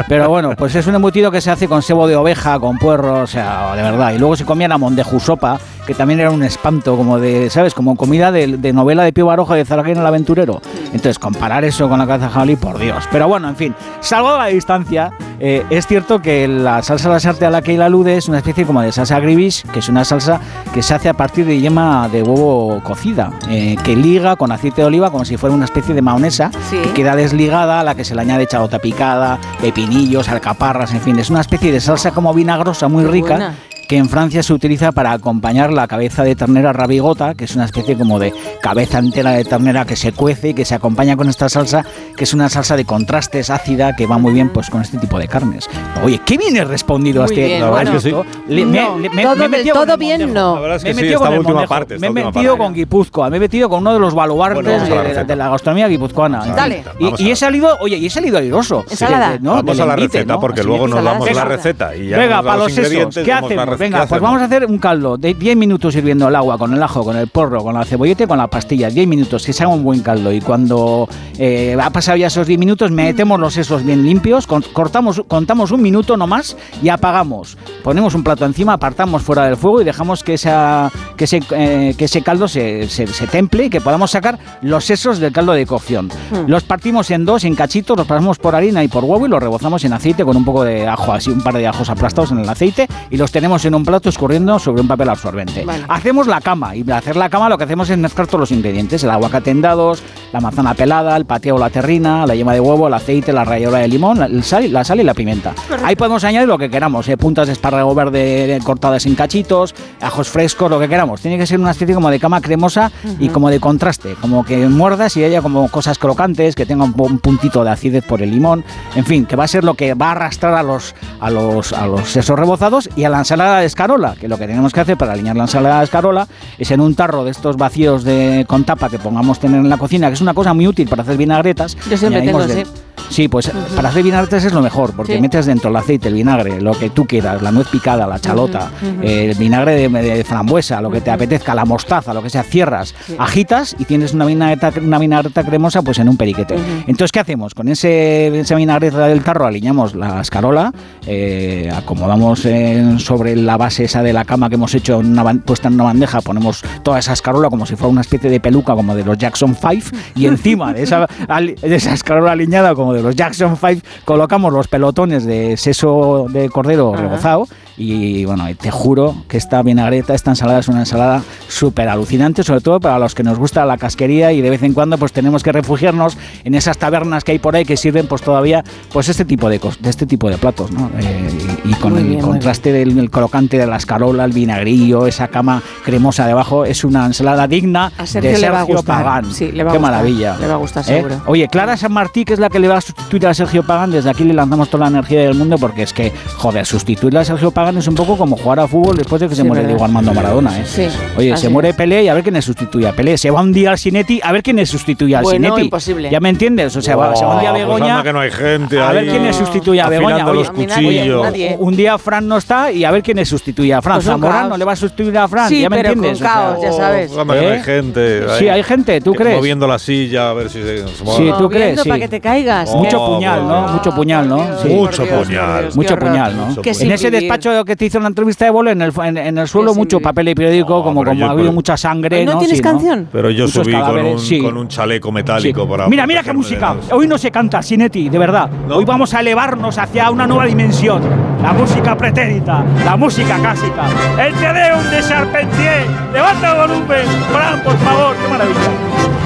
[0.08, 3.22] Pero bueno, pues es un embutido que se hace con sebo de oveja, con puerro,
[3.22, 4.12] o sea, de verdad.
[4.12, 5.58] Y luego se comía la mondejusopa,
[5.90, 7.74] que también era un espanto, como de, ¿sabes?
[7.74, 10.62] Como comida de, de novela de Pío Baroja de Zaragoza el aventurero.
[10.86, 13.02] Entonces, comparar eso con la cabeza de jabalí, por Dios.
[13.10, 15.10] Pero bueno, en fin, salgo a la distancia.
[15.40, 18.64] Eh, es cierto que la salsa lasarte a la que él alude es una especie
[18.64, 20.40] como de salsa gribish, que es una salsa
[20.72, 24.82] que se hace a partir de yema de huevo cocida, eh, que liga con aceite
[24.82, 26.76] de oliva como si fuera una especie de mahonesa, Sí.
[26.84, 31.18] que queda desligada, a la que se le añade chalota picada, pepinillos, alcaparras, en fin,
[31.18, 33.54] es una especie de salsa como vinagrosa muy Qué rica buena.
[33.90, 37.64] Que en Francia se utiliza para acompañar la cabeza de ternera rabigota, que es una
[37.64, 41.28] especie como de cabeza entera de ternera que se cuece y que se acompaña con
[41.28, 41.84] esta salsa,
[42.16, 45.18] que es una salsa de contrastes ácida que va muy bien pues con este tipo
[45.18, 45.68] de carnes.
[46.04, 47.96] Oye, qué bien he respondido Muy a este bien, a bueno.
[47.96, 48.24] esto.
[48.46, 50.54] Le- me- No, le- me- todo me con bien, no.
[50.54, 51.98] La verdad es Me he sí, metido con última parte.
[51.98, 52.58] me he metido parte.
[52.58, 55.88] con Guipúzcoa, me he metido con uno de los baluartes Bueno, la de, la gastronomía
[55.88, 56.46] guipuzcoana.
[56.46, 56.84] Dale.
[57.18, 58.84] Y, he salido, oye, y he salido airoso.
[58.88, 59.30] Ensalada.
[59.32, 59.54] De- de- ¿no?
[59.54, 60.38] Vamos a la receta ¿no?
[60.38, 63.32] porque Así luego nos damos la receta y ya Venga, para los sesos, ingredientes, ¿qué
[63.32, 63.79] hacemos?
[63.80, 66.74] Venga, ¿Qué pues vamos a hacer un caldo de 10 minutos hirviendo el agua con
[66.74, 68.90] el ajo, con el porro, con la cebolleta y con la pastilla.
[68.90, 70.30] 10 minutos, que se haga un buen caldo.
[70.34, 75.22] Y cuando eh, ha pasado ya esos 10 minutos, metemos los sesos bien limpios, cortamos,
[75.26, 77.56] contamos un minuto nomás y apagamos.
[77.82, 81.94] Ponemos un plato encima, apartamos fuera del fuego y dejamos que, esa, que, ese, eh,
[81.96, 85.52] que ese caldo se, se- se temple y que podamos sacar los sesos del caldo
[85.52, 86.08] de cocción.
[86.30, 86.48] Hmm.
[86.50, 89.40] Los partimos en dos, en cachitos, los pasamos por harina y por huevo y los
[89.42, 92.40] rebozamos en aceite con un poco de ajo, así un par de ajos aplastados en
[92.40, 95.64] el aceite y los tenemos en en un plato escurriendo sobre un papel absorbente.
[95.64, 95.84] Vale.
[95.88, 98.50] Hacemos la cama y para hacer la cama lo que hacemos es mezclar todos los
[98.52, 102.52] ingredientes, el aguacate en dados, la manzana pelada, el pateo o la terrina, la yema
[102.52, 105.54] de huevo, el aceite, la ralladura de limón, la, sal, la sal y la pimienta.
[105.84, 109.74] Ahí podemos añadir lo que queramos, eh, puntas de espárrago verde eh, cortadas en cachitos,
[110.00, 111.20] ajos frescos, lo que queramos.
[111.20, 114.68] Tiene que ser una especie como de cama cremosa y como de contraste, como que
[114.68, 118.30] muerdas y haya como cosas crocantes, que tenga un, un puntito de acidez por el
[118.30, 118.64] limón,
[118.96, 121.72] en fin, que va a ser lo que va a arrastrar a los a los
[121.72, 124.80] a los sesos rebozados y a la ensalada de escarola, que lo que tenemos que
[124.80, 126.26] hacer para alinear la ensalada de escarola
[126.58, 129.76] es en un tarro de estos vacíos de con tapa que pongamos tener en la
[129.78, 131.76] cocina, que es una cosa muy útil para hacer vinagretas.
[131.90, 132.70] Yo siempre tengo, de- sí.
[133.08, 135.20] Sí, pues para hacer vinagretas es lo mejor, porque Sí.
[135.20, 138.70] metes dentro el aceite, el vinagre, lo que tú quieras, la nuez picada, la chalota,
[138.80, 139.02] ujú.
[139.02, 142.44] eh, el vinagre de, de frambuesa, lo que te apetezca, la mostaza, lo que sea,
[142.44, 146.54] cierras, agitas y tienes una vinagreta, una vinagreta cremosa pues en un periquete.
[146.86, 147.52] Entonces, ¿qué hacemos?
[147.54, 150.72] Con ese, esa vinagreta del tarro alineamos la escarola,
[151.06, 155.34] eh, acomodamos en- sobre la base esa de la cama que hemos hecho en una
[155.40, 158.74] puesta en una bandeja, ponemos toda esa escarola como si fuera una especie de peluca
[158.74, 163.02] como de los Jackson 5 y encima de esa, de esa escarola alineada como de
[163.02, 167.02] los Jackson 5 colocamos los pelotones de seso de cordero Ajá.
[167.02, 167.46] rebozado
[167.76, 172.60] y bueno, te juro que esta vinagreta, esta ensalada es una ensalada súper alucinante, sobre
[172.60, 175.42] todo para los que nos gusta la casquería y de vez en cuando pues tenemos
[175.42, 178.62] que refugiarnos en esas tabernas que hay por ahí que sirven pues todavía
[178.92, 180.90] pues este tipo de, de este tipo de platos, ¿no?
[180.98, 185.28] Eh, y, y con el contraste del el crocante de la escarola, el vinagrillo, esa
[185.28, 189.04] cama cremosa debajo, es una ensalada digna A Sergio de le va a Sergio gustar.
[189.04, 189.32] Pagán.
[189.32, 189.92] Sí, le va a Qué gustar.
[189.92, 190.36] maravilla.
[190.40, 190.86] Le va a gustar, ¿Eh?
[190.86, 191.22] seguro.
[191.26, 193.92] Oye, Clara San Martí, que es la que le va a sustituir a Sergio Pagán,
[193.92, 197.24] desde aquí le lanzamos toda la energía del mundo porque es que, joder, sustituirle a
[197.24, 199.64] Sergio Pagán es un poco como jugar a fútbol después de que se Sí, muere.
[199.66, 200.58] Diego Armando Maradona.
[200.58, 200.64] ¿eh?
[200.66, 201.72] Sí, Oye, se muere.
[201.72, 203.16] Pelé y a ver quién le sustituye a Pelé.
[203.16, 206.10] Se va un día al Cinetti a ver quién le sustituye al Bueno, imposible.
[206.10, 206.74] ¿Ya me entiendes?
[206.76, 207.92] O sea, va- se va un día a Pues Begoña.
[207.98, 210.26] anda que no hay gente A ver ahí quién le sustituye a Begoña.
[210.26, 211.22] Oye, los cuchillos.
[211.22, 211.56] nadie.
[211.58, 213.96] un día Fran no está y a ver quién le sustituye a Fran.
[213.96, 215.48] Pues Zamorano le va a sustituir a Fran.
[215.48, 216.18] Sí, ¿Ya me pero entiendes?
[216.22, 217.16] con caos, ya sabes.
[217.16, 217.52] Anda que no ¿Eh?
[217.52, 218.22] hay gente.
[218.38, 219.36] Sí, hay gente, ¿tú crees?
[219.36, 221.32] Moviendo la silla a ver si se, se Sí, mueve.
[221.38, 221.80] ¿tú crees?
[221.82, 221.88] Sí.
[221.88, 222.74] para que te caigas.
[222.74, 223.68] Mucho Oh, puñal, ¿no?
[223.68, 224.58] Mucho puñal, ¿no?
[224.62, 224.68] Sí.
[224.68, 225.68] Mucho puñal.
[225.74, 226.08] Mucho qué horror.
[226.10, 226.46] puñal, ¿no?
[226.46, 229.38] Mucho en ese despacho que te hizo la entrevista de bolo, en el, en, en
[229.38, 232.24] el suelo, mucho papel y periódico, No, como, como yo- ha habido mucha sangre.
[232.24, 233.08] ¿no tienes canción?
[233.12, 235.88] Pero yo Muchos subí con un, con un chaleco metálico para.
[235.88, 236.74] Mira, mira qué música.
[236.92, 238.48] Hoy no se canta, Sinetti, de verdad.
[238.70, 241.29] Hoy vamos a elevarnos hacia una nueva dimensión.
[241.42, 243.88] La música pretérita, la música clásica.
[244.18, 245.86] El Te Deum de Charpentier.
[246.12, 247.06] Levanta el volumen.
[247.32, 249.19] Fran, por favor, qué maravilla.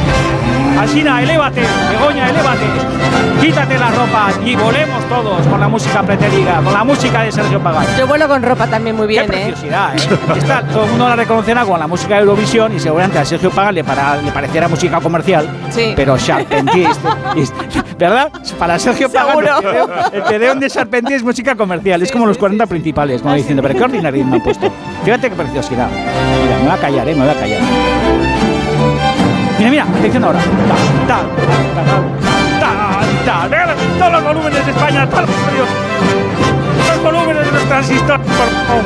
[0.79, 1.63] Alsina, elévate.
[1.91, 2.65] Begoña, elévate.
[3.41, 7.61] Quítate la ropa y volemos todos con la música pretérita, con la música de Sergio
[7.61, 7.87] Pagán.
[7.99, 9.45] Yo vuelo con ropa también muy bien, Qué ¿eh?
[9.47, 10.19] preciosidad, ¿eh?
[10.37, 13.51] Esta, todo el mundo la reconocerá con la música de Eurovisión y seguramente a Sergio
[13.51, 15.93] Pagan le, para- le pareciera música comercial, Sí.
[15.95, 16.91] pero Charpentier,
[17.99, 18.31] ¿verdad?
[18.59, 19.45] Para Sergio Pagan,
[20.13, 23.75] el Tedeum de Charpentier es música comercial, es como los 40 principales, como diciendo, pero
[23.77, 24.73] qué ordinario me han puesto.
[25.05, 25.89] Fíjate qué preciosidad.
[25.91, 27.15] Mira, me voy a callar, ¿eh?
[27.15, 27.61] Me voy a callar.
[29.71, 30.39] Mira, mira, atención ahora.
[30.39, 30.45] Ta,
[31.07, 31.21] ta,
[31.75, 31.83] ta,
[32.61, 32.71] ta,
[33.25, 33.75] ta, ta, ta.
[33.99, 35.69] Todos los volúmenes de España, todos los radios.
[36.89, 38.85] Los volúmenes de los transistores, por favor.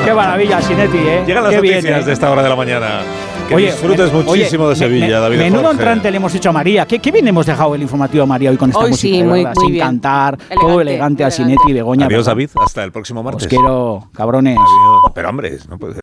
[0.04, 1.22] Qué maravilla, Sinetti, ¿eh?
[1.26, 2.04] Llegan las Qué bien, noticias ¿eh?
[2.06, 3.00] de esta hora de la mañana.
[3.48, 5.72] Que disfrutes muchísimo oye, de Sevilla, me- me- David Menudo Jorge.
[5.76, 6.86] entrante le hemos hecho a María.
[6.86, 9.16] ¿Qué, qué bien hemos dejado el informativo a María hoy con esta Hoy música?
[9.16, 9.84] sí, muy- muy sin bien.
[9.86, 11.30] cantar, todo Elegante, elegante a.
[11.32, 12.06] Sinetti y Begoña.
[12.06, 12.30] Adiós, ¿verdad?
[12.32, 12.50] David.
[12.64, 13.42] Hasta el próximo martes.
[13.44, 14.56] Os quiero, cabrones.
[14.56, 15.12] Adiós.
[15.14, 16.02] Pero, hombre, no puede ser.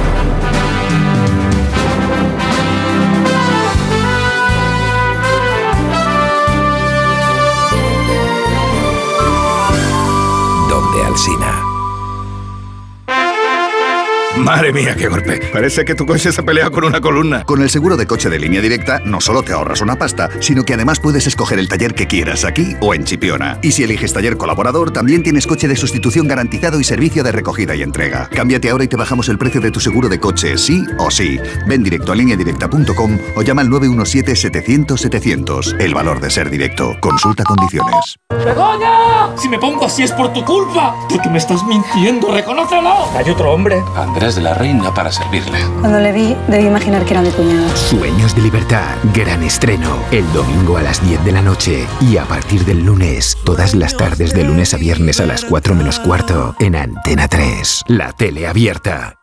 [14.41, 15.39] Madre mía, qué golpe.
[15.53, 17.43] Parece que tu coche se pelea con una columna.
[17.43, 20.63] Con el seguro de coche de línea directa, no solo te ahorras una pasta, sino
[20.63, 23.59] que además puedes escoger el taller que quieras aquí o en Chipiona.
[23.61, 27.75] Y si eliges taller colaborador, también tienes coche de sustitución garantizado y servicio de recogida
[27.75, 28.27] y entrega.
[28.29, 31.39] Cámbiate ahora y te bajamos el precio de tu seguro de coche, sí o sí.
[31.67, 35.79] Ven directo a lineadirecta.com o llama al 917-700-700.
[35.79, 36.95] El valor de ser directo.
[36.99, 38.17] Consulta condiciones.
[38.29, 39.37] ¡Begoña!
[39.37, 40.95] Si me pongo así es por tu culpa.
[41.09, 43.11] Porque me estás mintiendo, reconócelo.
[43.15, 43.83] Hay otro hombre.
[43.95, 45.59] Andrés de la reina para servirle.
[45.79, 47.75] Cuando le vi, debí imaginar que era mi cuñado.
[47.75, 52.25] Sueños de libertad, gran estreno, el domingo a las 10 de la noche y a
[52.25, 56.55] partir del lunes, todas las tardes de lunes a viernes a las 4 menos cuarto
[56.59, 59.15] en Antena 3, la tele abierta.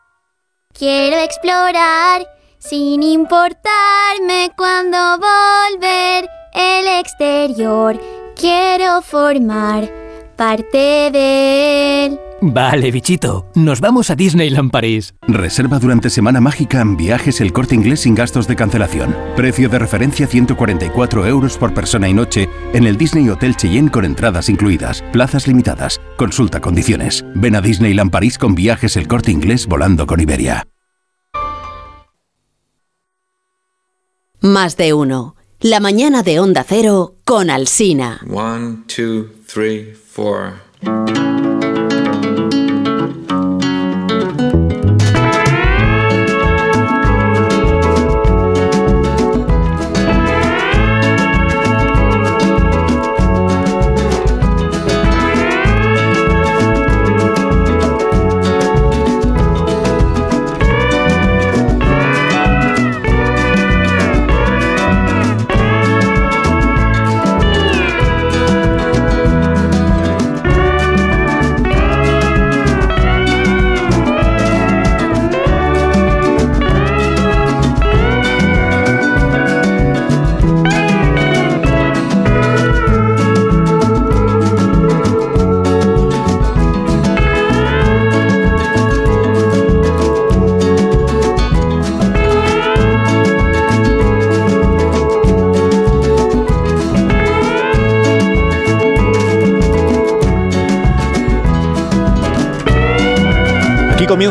[0.72, 2.26] Quiero explorar
[2.58, 8.00] sin importarme cuando volver el exterior.
[8.36, 9.90] Quiero formar
[10.36, 12.20] parte de él.
[12.40, 15.12] Vale, bichito, nos vamos a Disneyland París.
[15.26, 19.16] Reserva durante Semana Mágica en viajes el corte inglés sin gastos de cancelación.
[19.34, 24.04] Precio de referencia 144 euros por persona y noche en el Disney Hotel Cheyenne con
[24.04, 25.02] entradas incluidas.
[25.12, 26.00] Plazas limitadas.
[26.16, 27.24] Consulta condiciones.
[27.34, 30.64] Ven a Disneyland París con viajes el corte inglés volando con Iberia.
[34.40, 35.34] Más de uno.
[35.58, 38.20] La mañana de Onda Cero con Alsina.
[38.30, 40.54] One, two, three, four.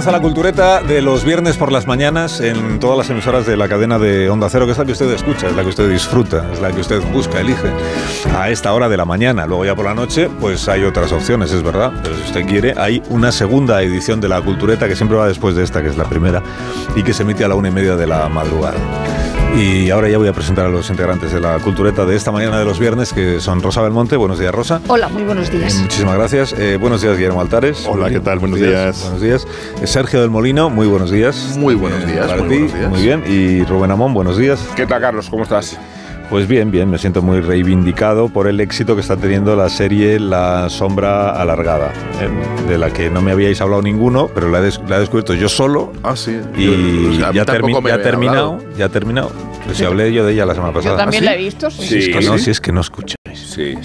[0.08, 3.68] Comienza la cultureta de los viernes por las mañanas en todas las emisoras de la
[3.68, 6.50] cadena de Onda Cero, que es la que usted escucha, es la que usted disfruta,
[6.54, 7.68] es la que usted busca, elige
[8.34, 9.46] a esta hora de la mañana.
[9.46, 11.92] Luego ya por la noche, pues hay otras opciones, es verdad.
[12.04, 15.58] Pero si usted quiere, hay una segunda edición de la cultureta que siempre va después
[15.58, 16.42] de esta, que es la primera,
[16.96, 18.78] y que se emite a la una y media de la madrugada.
[19.56, 22.60] Y ahora ya voy a presentar a los integrantes de la cultureta de esta mañana
[22.60, 24.16] de los viernes, que son Rosa Belmonte.
[24.16, 24.82] Buenos días, Rosa.
[24.88, 25.74] Hola, muy buenos días.
[25.76, 26.54] Muchísimas gracias.
[26.54, 27.86] Eh, buenos días, Guillermo Altares.
[27.88, 28.38] Hola, ¿qué tal?
[28.38, 29.02] Buenos días.
[29.02, 29.48] Buenos días.
[29.82, 31.56] Eh, Sergio del Molino, muy buenos días.
[31.58, 32.28] Muy buenos días.
[32.28, 32.90] Para muy ti, buenos días.
[32.90, 33.24] muy bien.
[33.28, 34.60] Y Rubén Amón, buenos días.
[34.76, 35.28] ¿Qué tal, Carlos?
[35.30, 35.78] ¿Cómo estás?
[36.30, 40.20] Pues bien, bien, me siento muy reivindicado por el éxito que está teniendo la serie
[40.20, 41.94] La Sombra Alargada,
[42.68, 45.34] de la que no me habíais hablado ninguno, pero la he, des- la he descubierto
[45.34, 45.94] yo solo.
[46.04, 46.38] Ah, sí.
[46.58, 46.72] Y Yo-
[47.12, 48.78] o sea, a mí ya, termi- ya ha terminado, hablado.
[48.78, 49.32] ya ha terminado.
[49.66, 50.96] Pues si hablé yo de ella la semana pasada.
[50.96, 51.38] Yo también ¿Ah, la sí?
[51.40, 51.88] he visto, sí.
[51.88, 52.44] Si es que Sí, no, sí.
[52.44, 52.82] si es que no
[53.46, 53.76] Sí.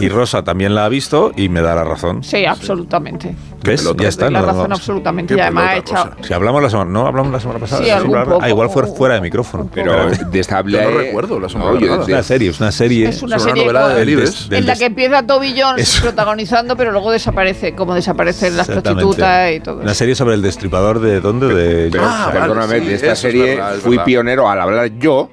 [0.00, 2.22] Y Rosa también la ha visto y me da la razón.
[2.22, 3.34] Sí, absolutamente.
[3.62, 3.80] ¿Ves?
[3.80, 4.02] pelota.
[4.02, 4.30] Ya está.
[4.30, 4.74] la no, razón no.
[4.74, 5.34] absolutamente.
[5.34, 6.16] Y además ha pelota, echado...
[6.22, 7.84] Si hablamos la semana, no hablamos la semana pasada.
[7.84, 8.38] Sí, algún poco.
[8.42, 9.68] Ah, igual fuera fuera de micrófono.
[9.72, 10.82] Pero de esta hablé...
[10.82, 12.02] Yo no recuerdo la yo alargada.
[12.02, 13.08] es una serie, es una serie.
[13.08, 16.76] Es una Es una serie novela de del en la que empieza Toby Jones protagonizando,
[16.76, 21.20] pero luego desaparece, como desaparecen las prostitutas y todo Una serie sobre el destripador de
[21.20, 24.04] dónde de Pero, Ah, perdóname, sí, de esta serie fui verdad.
[24.04, 25.30] pionero al hablar yo,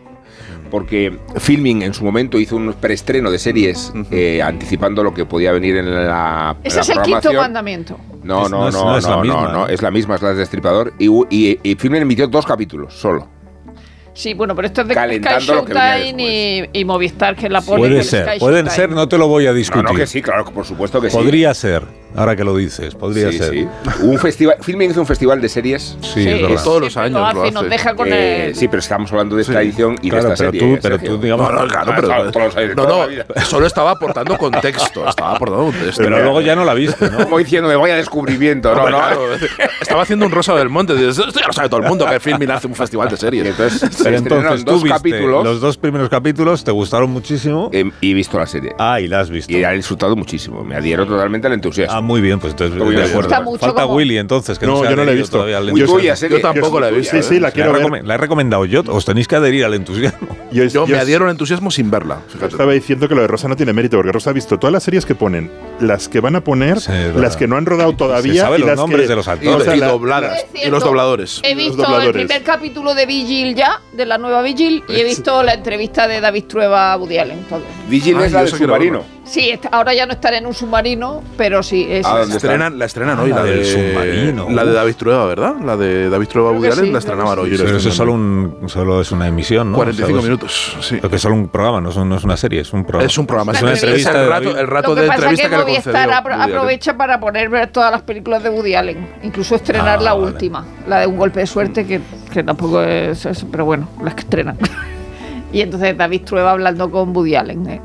[0.71, 5.51] porque Filming en su momento hizo un preestreno de series eh, anticipando lo que podía
[5.51, 7.99] venir en la, Ese la es el quinto mandamiento.
[8.23, 9.73] No, Es- no, no es- no, no no, es la no, misma, no, ¿eh?
[9.73, 10.93] es la misma, es la de Destripador.
[10.97, 13.27] Y, y, y Filming emitió dos capítulos solo.
[14.13, 16.21] Sí, bueno, pero esto es de Calentando Sky Showtime
[16.73, 17.79] y, y Movistar, que la pone.
[17.79, 18.75] Puede ser, Sky pueden Showtime.
[18.75, 19.83] ser, no te lo voy a discutir.
[19.85, 21.15] No, no, que sí, claro, por supuesto que sí.
[21.17, 21.83] Podría ser,
[22.15, 23.49] ahora que lo dices, podría Sí, ser.
[23.51, 23.67] sí.
[24.01, 25.97] Un festival, Filming hizo un festival de series.
[26.01, 26.63] Sí, es verdad.
[26.63, 28.55] todos los años lo hace, nos deja con Eh, el...
[28.55, 30.75] Sí, pero estamos hablando de esta edición y Claro, de esta pero serie.
[30.75, 31.15] tú- pero Sergio.
[31.15, 34.37] tú, digamos- No, no, claro, pero todos los años, No, la no, solo estaba aportando
[34.37, 35.07] contexto.
[35.07, 36.03] Estaba aportando contexto.
[36.03, 37.23] Pero luego ya no la viste, ¿no?
[37.23, 38.73] Como diciendo, me voy a descubrimiento.
[38.75, 38.99] No, no.
[39.81, 40.93] estaba haciendo un Rosa del Monte.
[40.93, 43.45] Esto ya lo sabe todo el mundo que Filmin hace un festival de Y series.
[43.47, 47.09] entonces, se Pero estrenaron entonces tú dos viste capítulos los dos primeros capítulos, te gustaron
[47.11, 47.69] muchísimo.
[47.73, 48.75] eh, y he visto la serie.
[48.77, 49.51] Ah, y la has visto.
[49.51, 50.63] Y he disfrutado muchísimo.
[50.63, 52.00] Me adhiero totalmente al entusiasmo.
[52.01, 53.09] Ah, muy bien, pues entonces Muy de bien.
[53.11, 53.29] acuerdo.
[53.29, 55.45] Gusta mucho Falta como- Willy entonces, que no, No, yo no la he visto.
[55.85, 56.37] tuya, serie.
[56.37, 57.11] Yo tampoco la he visto.
[57.11, 57.23] Sí, ¿eh?
[57.23, 60.27] sí, la La he, recome- la he recomendado yo, os tenéis que adherir al entusiasmo.
[60.51, 62.19] Yo, Yo me adhiero al entusiasmo sin verla.
[62.27, 62.47] Fíjate.
[62.51, 64.83] Estaba diciendo que lo de Rosa no tiene mérito, porque Rosa ha visto todas las
[64.83, 65.49] series que ponen,
[65.79, 68.59] las que van a poner, Sí, las que no han rodado todavía Se sabe y
[68.61, 69.61] los las nombres que, de los Y, actores.
[69.61, 70.45] O sea, y la- dobladas.
[70.65, 71.39] Y los dobladores.
[71.43, 75.41] He visto el primer capítulo de Vigil ya, de la nueva Vigil, y he visto
[75.43, 77.45] la entrevista de David Trueba a Woody Allen.
[77.89, 79.03] Vigil es la yo del quiero submarino.
[79.31, 82.09] Sí, está- ahora ya no estaré en un submarino, pero sí, esa.
[82.09, 84.49] Ah, La ¿dónde estrenan, la estrenan Ah, hoy, la la, del de, submarino.
[84.49, 85.55] La de David Trueba, ¿verdad?
[85.63, 87.49] La de David Trueba Allen sí, la estrenaban hoy.
[87.57, 89.77] Pero eso es solo, un, solo es una emisión, ¿no?
[89.77, 90.99] 45 O sea, minutos, sí.
[91.01, 93.05] Lo que es solo un programa, no es, no es una serie, es un programa.
[93.09, 94.09] Es un programa, es es una entrevista.
[94.09, 96.13] es el de rato- el rato Lo que de pasa es entrevista que que le
[96.13, 100.13] apro- aprovecha para poner ver todas las películas de Woody Allen, incluso estrenar Ah, la
[100.13, 100.25] vale.
[100.25, 102.01] última, la de Un golpe de suerte, que,
[102.33, 104.57] que tampoco es, es- pero bueno, las que estrenan.
[105.53, 107.69] y entonces David Trueba hablando con Woody Allen.
[107.69, 107.81] ¿eh?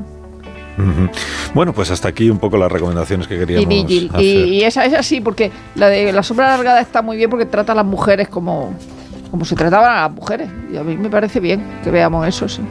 [1.53, 4.09] Bueno, pues hasta aquí un poco las recomendaciones que Y queríamos Vigil.
[4.09, 4.23] hacer.
[4.23, 7.45] Y, y esa es así, porque la de La sombra alargada está muy bien porque
[7.45, 8.73] trata a las mujeres como,
[9.31, 10.49] como se trataban a las mujeres.
[10.71, 12.61] Y a mí me parece bien que veamos eso, sí.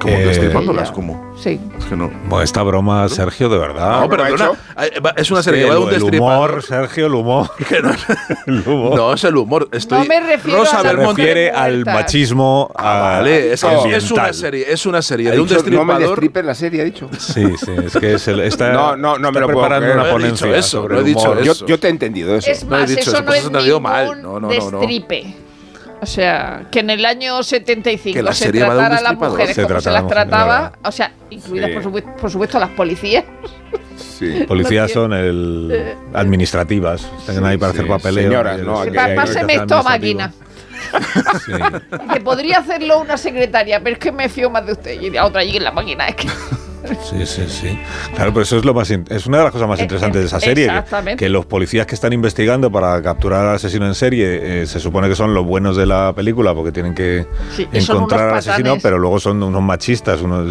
[0.00, 0.94] Como Eh, destripándolas, ya.
[0.94, 1.34] como.
[1.38, 1.60] Sí.
[1.78, 2.10] Es que no.
[2.26, 4.00] Bueno, esta broma, Sergio, de verdad.
[4.00, 6.50] No, pero perdona, eh, es una serie que va de un el destripador.
[6.50, 7.50] humor, Sergio, el humor.
[7.68, 7.90] que no,
[8.46, 8.96] El humor.
[8.96, 9.68] no, es el humor.
[9.72, 14.10] Estoy, No me refiero Rosa a Se refiere al machismo Ah, vale, es, que es-
[14.10, 16.08] una serie, es una serie Ha de un dicho, no me destripador.
[16.08, 17.08] destripes la serie, ha dicho.
[17.18, 19.84] Sí, sí, es que es el, está, No, no, no me está lo puedo preparando
[19.86, 19.96] creer.
[19.96, 21.42] una No he ponencia dicho eso, sobre no he dicho humor.
[21.42, 21.66] Yo, eso.
[21.66, 22.50] yo te he entendido eso.
[22.50, 24.22] Es No he más, dicho eso eso, no pues es ningún mal.
[24.22, 24.80] No, no, no, no.
[26.02, 29.54] O sea, que en el año 75 Que la se de tratara a las mujeres
[29.54, 31.74] Se como se trataba las a mujeres, trataba, o sea, incluidas Sí.
[31.74, 33.24] por, supuesto, por supuesto las policías.
[33.96, 34.44] Sí.
[34.48, 38.24] Policías No son el administrativas, están ahí para sí, hacer papeleo.
[38.30, 38.74] señoras, y ¿no?
[39.14, 39.82] Páseme esto, administrativo.
[39.82, 40.32] máquina.
[41.44, 41.52] Sí.
[42.14, 45.00] Que podría hacerlo una secretaria, pero es que me fío más de usted.
[45.00, 46.08] Y a otra allí en la máquina.
[46.08, 46.28] Es que
[47.02, 47.78] Sí, sí, sí.
[48.14, 50.26] Claro, pero eso es lo más es una de las cosas más Eh, interesantes de
[50.26, 51.24] esa eh, serie, que, exactamente.
[51.24, 55.08] que los policías que están investigando para capturar al asesino en serie eh, se supone
[55.08, 58.82] que son los buenos de la película porque tienen que Sí, encontrar al asesino, patanes.
[58.82, 60.46] pero luego son unos machistas, unos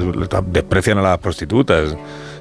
[0.47, 1.95] desprecian a las prostitutas.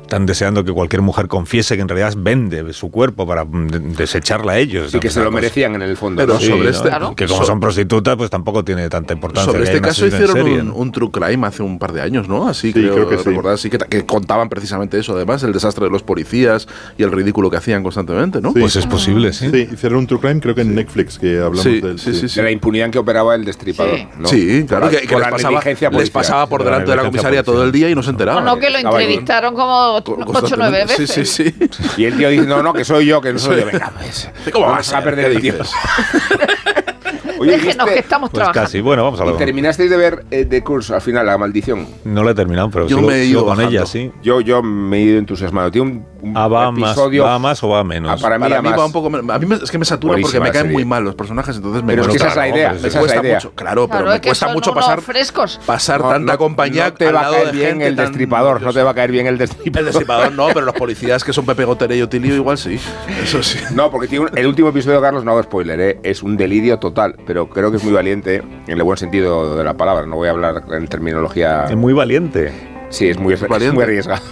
[0.08, 3.78] Están deseando que cualquier mujer confiese que en realidad vende su cuerpo para mm, de-
[3.80, 4.90] desecharla a ellos.
[4.90, 6.22] Sí, que se lo merecían en el fondo.
[6.22, 6.40] Pero ¿no?
[6.40, 6.70] Sí, sobre ¿no?
[6.70, 7.14] este- Claro.
[7.14, 9.52] Que como so- son prostitutas, pues tampoco tiene tanta importancia.
[9.52, 10.74] Sobre que este caso hicieron serie, un, ¿no?
[10.76, 12.48] un true crime hace un par de años, ¿no?
[12.48, 13.24] Así Sí, creo, creo que sí.
[13.28, 17.12] recordar, sí, que, que contaban precisamente eso, además, el desastre de los policías y el
[17.12, 18.54] ridículo que hacían constantemente, ¿no?
[18.54, 18.60] Sí.
[18.60, 19.50] Pues es posible, sí.
[19.50, 21.98] Sí, hicieron un True Crime, creo que en Netflix, que hablamos Sí, del.
[21.98, 22.36] sí, sí, sí.
[22.36, 23.94] De la impunidad en que operaba el destripador.
[23.98, 24.08] Sí.
[24.18, 24.28] ¿no?
[24.28, 25.60] Sí, claro, que, que por les, la pasaba,
[25.98, 28.08] les pasaba por De la delante de la comisaría todo el día y no se
[28.08, 28.42] o enteraban.
[28.46, 30.96] no, que lo entrevistaron como Co- 8 o 9 constantemente.
[30.98, 31.10] veces.
[31.10, 31.70] Sí, sí, sí.
[31.96, 33.66] Y el tío dice, no, no, que soy yo, que no soy yo.
[33.66, 34.28] Venga, pues.
[34.52, 35.64] ¿Cómo va a perder ¿Qué el tiempo.
[37.42, 37.92] Oye, Déjenos ¿viste?
[37.94, 38.66] que estamos Pues trabajando.
[38.66, 38.80] casi.
[38.80, 39.38] Bueno, vamos a ¿Y hablar.
[39.44, 41.86] terminasteis de ver eh, The Curse al final, La Maldición?
[42.04, 43.70] No la he terminado, pero Yo sigo, me he ido con bajando.
[43.78, 44.10] ella, sí.
[44.22, 45.70] Yo, yo me he ido entusiasmado.
[45.70, 47.24] Tiene un, un Ah, va más, episodio.
[47.24, 48.10] va más o va menos.
[48.10, 49.28] Ah, para mí, Para mí va un poco menos.
[49.30, 50.74] A mí me- es que me satura Buenísima porque me caen serie.
[50.74, 52.86] muy mal los personajes, entonces me Pero es que esa es la idea, Me esa
[52.88, 53.34] es la cuesta idea.
[53.36, 55.60] mucho, claro, pero Claro, me cuesta mucho pasar, frescos.
[55.66, 58.62] pasar tanta compañía No te va a caer de bien el destripador.
[58.62, 59.84] No te va a caer bien el El destripador.
[59.86, 62.78] destripador no, pero los policías que son Pepe Gotere y Otilio igual sí.
[63.22, 63.58] Eso sí.
[63.74, 66.00] No, porque tiene un- el último episodio, Carlos, no hago spoiler, ¿eh?
[66.02, 69.62] es un delirio total, pero creo que es muy valiente en el buen sentido de
[69.62, 70.06] la palabra.
[70.06, 71.66] No voy a hablar en terminología.
[71.68, 72.50] Es muy valiente.
[72.88, 73.74] Sí, es muy, es Valiente.
[73.74, 74.22] muy arriesgado.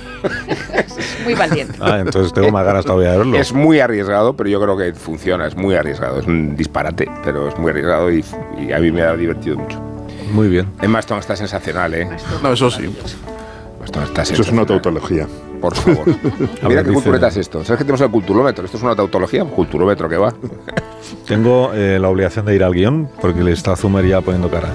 [1.25, 1.77] Muy valiente.
[1.79, 3.37] Ah, entonces tengo más ganas todavía de verlo.
[3.37, 5.47] Es muy arriesgado, pero yo creo que funciona.
[5.47, 6.21] Es muy arriesgado.
[6.21, 8.25] Es un disparate, pero es muy arriesgado y,
[8.59, 9.79] y a mí me ha divertido mucho.
[10.33, 10.67] Muy bien.
[10.81, 12.09] Emma Stone está sensacional, ¿eh?
[12.43, 12.89] No, eso sí.
[13.87, 15.27] Está Eso es una tautología.
[15.61, 16.05] Por favor.
[16.69, 17.65] Mira qué cultureta es esto.
[17.65, 18.65] ¿Sabes que tenemos el culturómetro?
[18.65, 19.45] ¿Esto es una tautología?
[19.45, 20.35] Culturómetro que va.
[21.27, 24.69] Tengo eh, la obligación de ir al guion porque le está Zumer ya poniendo cara.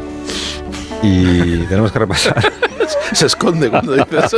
[1.04, 2.42] Y tenemos que repasar.
[3.14, 4.36] Se esconde cuando dices.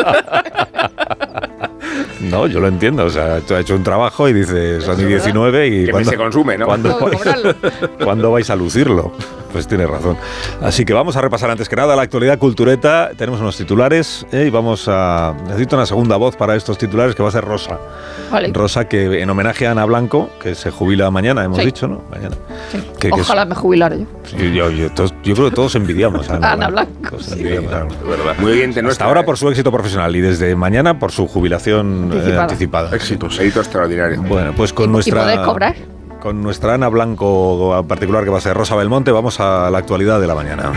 [2.22, 3.06] No, yo lo entiendo.
[3.06, 6.10] O sea, tú has hecho un trabajo y dices, son y 19 y Que ¿cuándo-
[6.10, 6.66] se consume, ¿no?
[6.66, 7.56] ¿cuándo, Tengo que cobrarlo.
[8.04, 9.12] ¿Cuándo vais a lucirlo?
[9.54, 10.18] Pues tienes razón.
[10.62, 13.12] Así que vamos a repasar antes que nada la actualidad cultureta.
[13.16, 15.36] Tenemos unos titulares eh, y vamos a...
[15.46, 17.78] Necesito una segunda voz para estos titulares que va a ser Rosa.
[18.32, 18.50] Vale.
[18.52, 21.66] Rosa que en homenaje a Ana Blanco, que se jubila mañana, hemos Sí.
[21.66, 22.02] dicho, ¿no?
[22.10, 22.36] Mañana.
[22.72, 22.80] Sí.
[23.00, 24.06] Que- que es- Ojalá me jubilara yo.
[24.26, 26.92] Sí, yo, yo- todos- yo creo que todos envidiamos a Ana, Ana Blanco.
[27.02, 27.34] Blanco, sí.
[27.34, 28.42] envidiamos Blanco.
[28.42, 29.06] Muy bien, Hasta nuestra.
[29.06, 32.42] ahora por su éxito profesional y desde mañana por su jubilación eh, Anticipada.
[32.42, 32.96] anticipada.
[32.96, 33.38] Éxitos.
[33.38, 34.20] Mérito extraordinario.
[34.24, 35.22] Bueno, pues con ¿Y nuestra...
[35.22, 35.76] poder cobrar?
[36.24, 40.22] Con nuestra Ana Blanco particular, que va a ser Rosa Belmonte, vamos a la actualidad
[40.22, 40.72] de la mañana.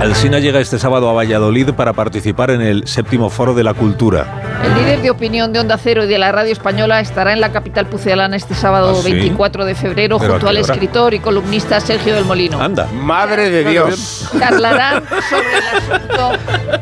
[0.00, 4.60] Alsina llega este sábado a Valladolid para participar en el séptimo Foro de la Cultura.
[4.64, 7.52] El líder de opinión de Onda Cero y de la radio española estará en la
[7.52, 9.12] capital pucelana este sábado ¿Ah, sí?
[9.12, 12.60] 24 de febrero ¿Pero a junto al escritor y columnista Sergio del Molino.
[12.62, 12.86] Anda.
[12.94, 14.30] Madre de Dios.
[14.38, 16.32] Charlarán sobre el asunto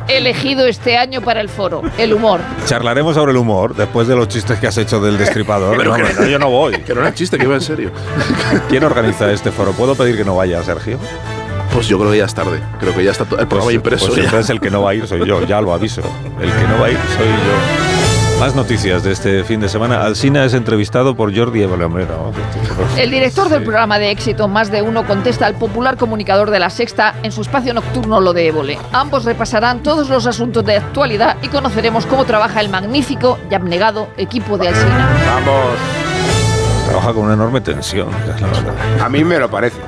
[0.07, 2.41] elegido este año para el foro, el humor.
[2.67, 5.77] Charlaremos sobre el humor después de los chistes que has hecho del destripador.
[5.77, 6.79] Pero No, que- no, yo no voy.
[6.83, 7.91] Que no era chiste, que iba en serio.
[8.69, 9.73] ¿Quién organiza este foro?
[9.73, 10.99] ¿Puedo pedir que no vaya, Sergio?
[11.79, 12.61] Pues yo creo que ya es tarde.
[12.81, 14.07] Creo que ya está todo el programa Pues- impreso.
[14.07, 14.25] pues ya.
[14.25, 16.03] entonces el que no va a ir soy yo, ya lo aviso.
[16.41, 18.41] El que no va a ir soy yo.
[18.41, 20.03] Más noticias de este fin de semana.
[20.03, 22.33] Alsina es entrevistado por Jordi no,
[22.97, 26.71] El director del programa de éxito Más de Uno contesta al popular comunicador de La
[26.71, 28.77] Sexta en su espacio nocturno Lo de Évole.
[28.91, 34.09] Ambos repasarán todos los asuntos de actualidad y conoceremos cómo trabaja el magnífico y abnegado
[34.17, 35.09] equipo de Alsina.
[35.27, 35.79] Vamos.
[36.89, 38.75] Trabaja con una enorme tensión, es la verdad.
[39.01, 39.79] A mí me lo parece.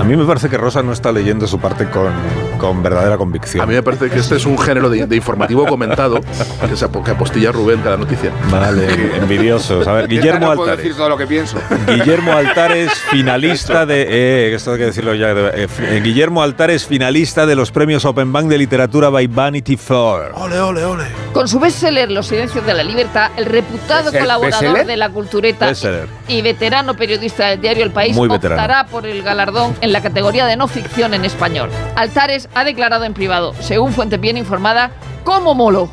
[0.00, 2.10] A mí me parece que Rosa no está leyendo su parte con,
[2.58, 3.62] con verdadera convicción.
[3.62, 6.88] A mí me parece que este es un género de, de informativo comentado que, se,
[7.04, 8.30] que apostilla Rubén cada noticia.
[8.50, 8.88] Vale,
[9.18, 9.86] envidiosos.
[9.86, 10.78] A ver, Guillermo no puedo Altares.
[10.84, 11.58] decir todo lo que pienso.
[11.86, 14.06] Guillermo Altares, finalista de.
[14.08, 15.32] Eh, esto hay que decirlo ya.
[15.32, 20.32] eh, eh, Guillermo Altares, finalista de los premios Open Bank de Literatura by Vanity Fair.
[20.34, 21.04] Ole, ole, ole.
[21.34, 24.86] Con su bestseller Los Silencios de la Libertad, el reputado colaborador ¿Bestseller?
[24.86, 26.08] de la cultureta Bestseller.
[26.26, 28.60] y veterano periodista del diario El País Muy veterano.
[28.60, 31.70] optará por el galardón en la categoría de no ficción en español.
[31.96, 34.90] Altares ha declarado en privado, según fuente bien informada,
[35.24, 35.90] como molo.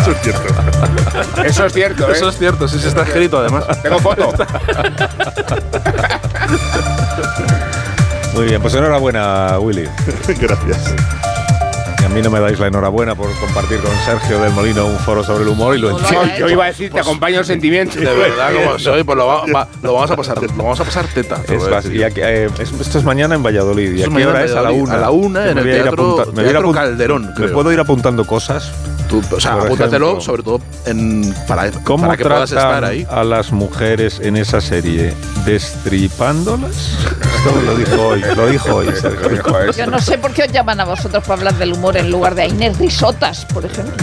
[0.00, 0.54] Eso es cierto.
[1.44, 2.12] Eso es cierto, ¿eh?
[2.12, 3.64] Eso es cierto, sí, sí está escrito además.
[3.82, 4.32] Tengo foto.
[8.34, 9.88] Muy bien, pues enhorabuena, Willy.
[10.40, 10.94] Gracias.
[12.00, 14.96] Y a mí no me dais la enhorabuena por compartir con Sergio del Molino un
[14.98, 16.24] foro sobre el humor y lo entiendo.
[16.26, 17.98] Yo, yo iba a decir, te acompaño el sentimiento.
[18.00, 20.84] De verdad, como soy, pues lo, va- va- lo vamos a pasar, lo vamos a
[20.84, 21.36] pasar teta.
[21.42, 23.94] te Es más, y aquí, eh, es- esto es mañana en Valladolid.
[23.94, 24.52] ¿Y a es qué hora es?
[24.54, 24.94] A la una.
[24.94, 27.48] A la una, en me el voy a ir Teatro- apunta- me Teatro Calderón, ¿Me
[27.48, 28.72] puedo ir apuntando cosas?
[29.10, 30.20] Tú, o sea, Por apúntatelo, ejemplo.
[30.24, 33.04] sobre todo en, para, ¿Cómo para que puedas estar ahí.
[33.10, 35.12] a las mujeres en esa serie?
[35.44, 36.96] ¿Destripándolas?
[37.36, 38.86] Esto lo dijo hoy, lo dijo hoy.
[38.94, 39.72] Sergio.
[39.72, 42.34] Yo no sé por qué os llaman a vosotros para hablar del humor en lugar
[42.36, 43.94] de a Inés Risotas, por ejemplo.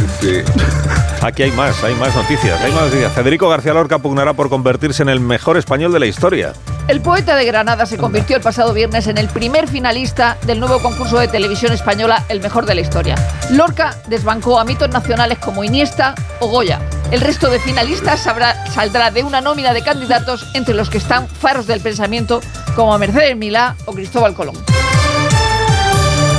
[1.22, 3.12] Aquí hay más, hay más noticias, hay más noticias.
[3.14, 6.54] Federico García Lorca pugnará por convertirse en el mejor español de la historia.
[6.88, 10.80] El poeta de Granada se convirtió el pasado viernes en el primer finalista del nuevo
[10.82, 13.16] concurso de televisión española El Mejor de la Historia.
[13.52, 16.80] Lorca desbancó a mitos nacionales como Iniesta o Goya.
[17.12, 21.68] El resto de finalistas saldrá de una nómina de candidatos entre los que están faros
[21.68, 22.42] del pensamiento
[22.76, 24.56] como Mercedes Milá o Cristóbal Colón.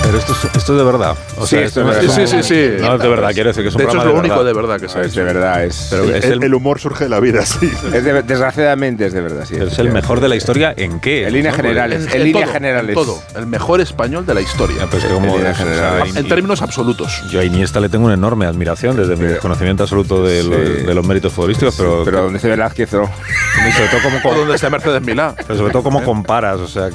[0.09, 1.15] Pero esto es, esto es de verdad.
[1.37, 2.19] O Sí, sea, esto no es es verdad.
[2.23, 2.83] un- Sí, sí, sí.
[2.83, 4.53] No es de verdad, quiero decir que es un De hecho, es lo único de
[4.55, 4.81] verdad.
[4.81, 5.89] que se ha Es de verdad, es.
[5.91, 7.71] Pero El, es el, el humor surge de la vida, sí.
[7.93, 9.57] es de- desgraciadamente es de verdad, sí.
[9.57, 11.27] es el mejor de la historia en qué?
[11.27, 12.09] En líneas generales.
[12.15, 12.89] En, líneas generales.
[12.89, 13.23] en todo.
[13.37, 14.77] El mejor español de la historia.
[14.79, 17.23] Ya, pues, como- En términos absolutos.
[17.31, 20.85] Yo a Iniesta le tengo una enorme admiración desde mi desconocimiento absoluto de, lo- Sí.
[20.87, 23.03] de los méritos futbolísticos, pero, Pero donde se Velázquez no.
[23.69, 25.35] y sobre todo cómo, O donde está Mercedes Milá.
[25.47, 26.89] pero sobre todo cómo comparas, o sea,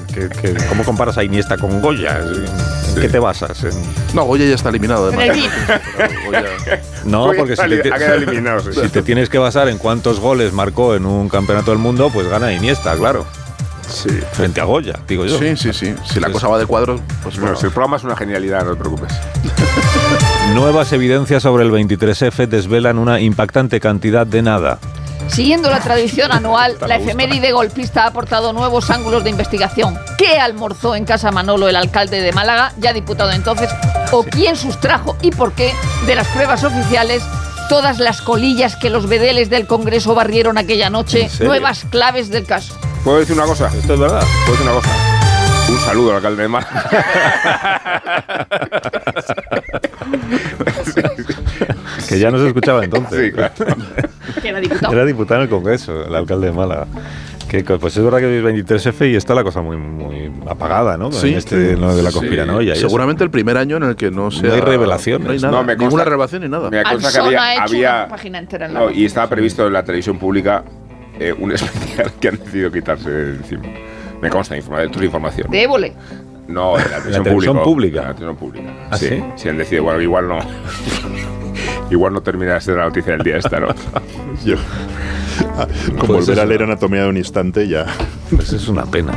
[0.69, 2.19] cómo comparas a Iniesta con Goya.
[2.95, 3.61] ¿En qué te basas?
[3.65, 5.11] En- No, Goya ya está eliminado.
[5.11, 5.33] Pero
[6.25, 8.79] Goya- No, Goya porque si, te, quedado eliminado, sí.
[8.81, 12.27] si te tienes que basar en cuántos goles marcó en un campeonato del mundo, pues
[12.29, 13.25] gana Iniesta, claro.
[13.89, 14.09] Sí.
[14.31, 15.37] Frente a Goya, digo yo.
[15.37, 15.93] Sí, sí, sí.
[16.05, 17.59] Si la cosa va de cuadros, pues Bueno, bueno.
[17.59, 19.13] si el programa es una genialidad, no te preocupes.
[20.55, 24.79] Nuevas evidencias sobre el 23F desvelan una impactante cantidad de nada.
[25.27, 29.97] Siguiendo la tradición anual, la efeméride golpista ha aportado nuevos ángulos de investigación.
[30.17, 33.69] ¿Qué almorzó en Casa Manolo el alcalde de Málaga, ya diputado entonces?
[34.11, 35.73] ¿O quién sustrajo y por qué
[36.05, 37.23] de las pruebas oficiales
[37.69, 41.29] todas las colillas que los vedeles del Congreso barrieron aquella noche?
[41.39, 42.77] Nuevas claves del caso.
[43.03, 43.71] ¿Puedo decir una cosa?
[43.75, 44.23] Esto es verdad.
[44.45, 44.89] ¿Puedo decir una cosa?
[45.69, 46.89] Un saludo al alcalde de Málaga.
[52.09, 53.25] Que ya no se escuchaba entonces.
[53.27, 53.53] Sí, claro.
[54.41, 54.93] Que era diputado.
[54.93, 56.87] Era diputado en el Congreso, el alcalde de Málaga.
[57.47, 61.11] Que, pues es verdad que es 23F y está la cosa muy, muy apagada, ¿no?
[61.11, 62.17] Sí, en este, lo de la sí.
[62.17, 62.73] conspiranoia.
[62.73, 62.81] eso.
[62.87, 65.27] Seguramente el primer año en el que no se No hay revelaciones.
[65.27, 65.51] No hay nada.
[65.57, 66.71] No, me ninguna consta- revelación ni nada.
[66.71, 69.29] Me consta que había, ha hecho había- una página entera en la no, y estaba
[69.29, 70.63] previsto en la televisión pública
[71.19, 73.63] eh, un especial que han decidido quitarse de encima.
[74.19, 75.51] Me consta, esto es información.
[75.51, 75.93] De Évole.
[76.47, 77.97] No, de la televisión, televisión pública.
[78.01, 78.69] la televisión pública.
[78.89, 79.23] ¿Ah, sí?
[79.35, 80.39] Sí, han decidido, bueno, igual no.
[81.93, 83.67] Igual no termina de ser la noticia del día esta, ¿no?
[84.45, 84.55] Yo,
[85.97, 87.85] con Pues volver a leer Anatomía de un instante ya.
[88.29, 89.13] Pues es una pena.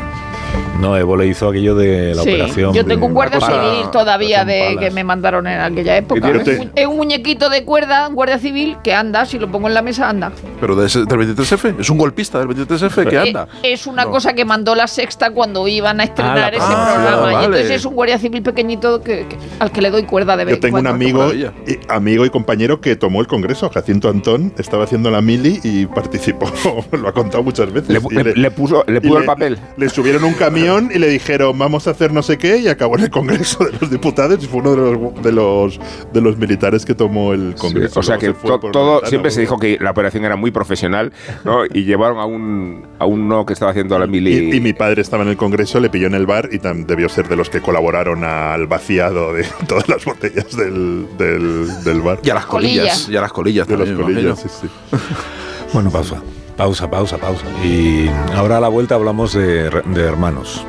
[0.81, 2.75] No, Evo le hizo aquello de la Sí, operación.
[2.75, 4.84] yo tengo un guardia civil todavía operación de Palas.
[4.84, 6.28] que me mandaron en aquella época.
[6.31, 9.68] Es un- Es un muñequito de cuerda, un guardia civil que anda, si lo pongo
[9.68, 10.33] en la mesa anda.
[10.60, 11.75] Pero de ese- del 23F.
[11.81, 13.49] Es un golpista del 23F que Eh, anda.
[13.62, 14.10] Es una No.
[14.10, 16.92] cosa que mandó la sexta cuando iban a estrenar la ese producción.
[16.94, 17.26] programa.
[17.39, 20.36] Ah, Y entonces es un guardia civil pequeñito que, que- al que le doy cuerda
[20.36, 21.23] de vez Yo tengo en un cuando.
[21.23, 21.33] amigo
[21.66, 25.86] y, amigo y compañero que tomó el Congreso, Jacinto Antón, estaba haciendo la mili y
[25.86, 26.52] participó.
[26.92, 27.89] Lo ha contado muchas veces.
[27.89, 29.58] Le, le- le puso, le puso el papel.
[29.78, 32.97] Le subieron un camión y le dijeron, vamos a hacer no sé qué, y acabó
[32.98, 35.81] en el Congreso de los Diputados y fue uno de los, de los,
[36.12, 38.00] de los militares que tomó el Congreso.
[38.00, 40.50] o sea que se to- todo ventana, siempre se dijo que la operación era muy
[40.50, 41.12] profesional,
[41.44, 41.65] ¿no?
[41.66, 44.50] Y llevaron a un a uno que estaba haciendo la mili.
[44.50, 46.86] Y, y mi padre estaba en el Congreso, le pilló en el bar y tam-
[46.86, 52.00] debió ser de los que colaboraron al vaciado de todas las botellas del, del, del
[52.00, 52.18] bar.
[52.23, 53.08] Y a las colillas.
[53.08, 54.68] Y a las colillas De las también, me colillas, sí, sí.
[55.73, 56.23] Bueno, pausa.
[56.56, 57.44] Pausa, pausa, pausa.
[57.62, 60.64] Y ahora a la vuelta hablamos de, de hermanos.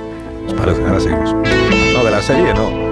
[0.45, 0.81] ¿Os parece?
[0.83, 1.33] Ahora seguimos.
[1.33, 2.87] No, de la serie no.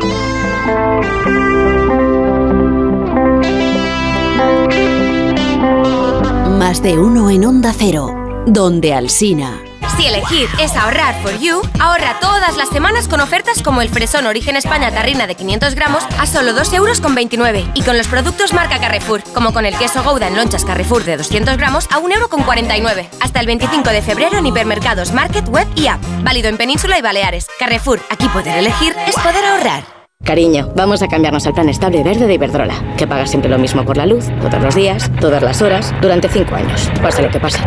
[6.57, 9.64] Más de uno en Onda Cero, donde Alsina.
[9.97, 14.25] Si elegir es ahorrar for you, ahorra todas las semanas con ofertas como el fresón
[14.25, 18.79] origen España tarrina de 500 gramos a solo 2,29 euros y con los productos marca
[18.79, 23.09] Carrefour, como con el queso Gouda en lonchas Carrefour de 200 gramos a 1,49 euro.
[23.21, 26.01] Hasta el 25 de febrero en hipermercados, market, web y app.
[26.23, 27.47] Válido en Península y Baleares.
[27.57, 29.95] Carrefour, aquí poder elegir es poder ahorrar.
[30.25, 33.85] Cariño, vamos a cambiarnos al plan estable verde de Iberdrola, que paga siempre lo mismo
[33.85, 37.39] por la luz, todos los días, todas las horas, durante cinco años, pase lo que
[37.39, 37.59] pase.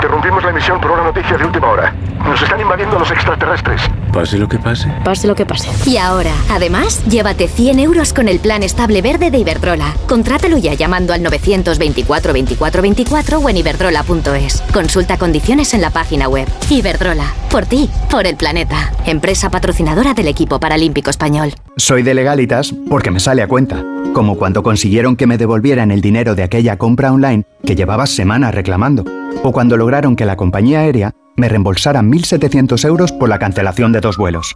[0.00, 1.94] Interrumpimos la emisión por una noticia de última hora.
[2.24, 3.82] Nos están invadiendo los extraterrestres.
[4.14, 4.90] Pase lo que pase.
[5.04, 5.68] Pase lo que pase.
[5.84, 9.92] Y ahora, además, llévate 100 euros con el plan estable verde de Iberdrola.
[10.08, 14.62] Contrátalo ya llamando al 924 24 24 o en iberdrola.es.
[14.72, 16.48] Consulta condiciones en la página web.
[16.70, 18.92] Iberdrola, por ti, por el planeta.
[19.04, 21.52] Empresa patrocinadora del equipo paralímpico español.
[21.76, 23.84] Soy de legalitas porque me sale a cuenta.
[24.14, 28.54] Como cuando consiguieron que me devolvieran el dinero de aquella compra online que llevaba semanas
[28.54, 29.04] reclamando.
[29.42, 34.00] O cuando lograron que la compañía aérea me reembolsara 1.700 euros por la cancelación de
[34.00, 34.54] dos vuelos.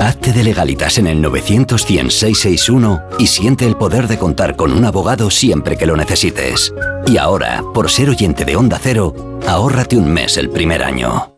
[0.00, 4.70] Hazte de legalitas en el 900 100 661 y siente el poder de contar con
[4.70, 6.72] un abogado siempre que lo necesites.
[7.08, 11.29] Y ahora, por ser oyente de Onda Cero, ahórrate un mes el primer año.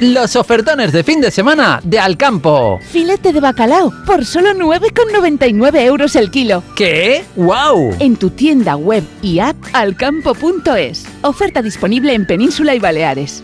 [0.00, 2.78] Los ofertones de fin de semana de Alcampo.
[2.90, 6.62] Filete de bacalao por solo 9,99 euros el kilo.
[6.74, 7.22] ¿Qué?
[7.36, 7.96] ¡Wow!
[7.98, 11.06] En tu tienda web y app alcampo.es.
[11.20, 13.42] Oferta disponible en Península y Baleares.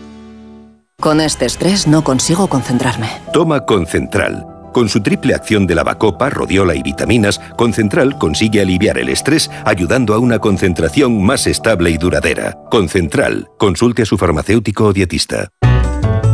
[0.99, 3.07] Con este estrés no consigo concentrarme.
[3.31, 4.47] Toma Concentral.
[4.73, 10.13] Con su triple acción de lavacopa, rodiola y vitaminas, Concentral consigue aliviar el estrés ayudando
[10.13, 12.57] a una concentración más estable y duradera.
[12.69, 13.47] Concentral.
[13.57, 15.49] Consulte a su farmacéutico o dietista.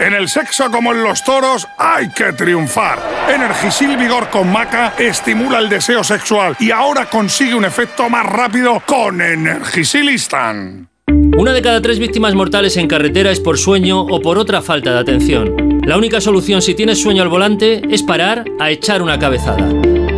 [0.00, 3.00] En el sexo como en los toros hay que triunfar.
[3.34, 8.80] Energisil Vigor con Maca estimula el deseo sexual y ahora consigue un efecto más rápido
[8.86, 10.88] con Energisilistan.
[11.36, 14.92] Una de cada tres víctimas mortales en carretera es por sueño o por otra falta
[14.92, 15.80] de atención.
[15.84, 19.68] La única solución si tienes sueño al volante es parar a echar una cabezada.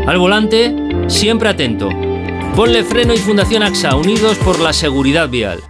[0.07, 0.77] Al volante,
[1.07, 1.89] siempre atento.
[2.55, 5.70] Ponle freno y Fundación AXA, unidos por la seguridad vial.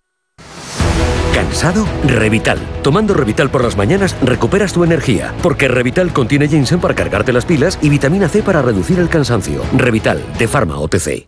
[1.33, 1.87] ¿Cansado?
[2.05, 2.59] Revital.
[2.83, 7.45] Tomando Revital por las mañanas recuperas tu energía, porque Revital contiene ginseng para cargarte las
[7.45, 9.61] pilas y vitamina C para reducir el cansancio.
[9.77, 11.27] Revital, de Pharma OTC.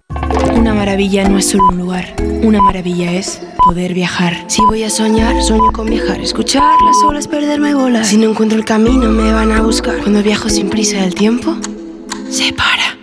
[0.56, 4.44] Una maravilla no es solo un lugar, una maravilla es poder viajar.
[4.48, 8.08] Si voy a soñar, sueño con viajar, escuchar las olas, perderme bolas.
[8.08, 9.98] Si no encuentro el camino, me van a buscar.
[10.00, 11.56] Cuando viajo sin prisa del tiempo,
[12.30, 12.98] se para.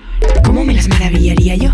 [0.45, 1.71] ¿Cómo me las maravillaría yo?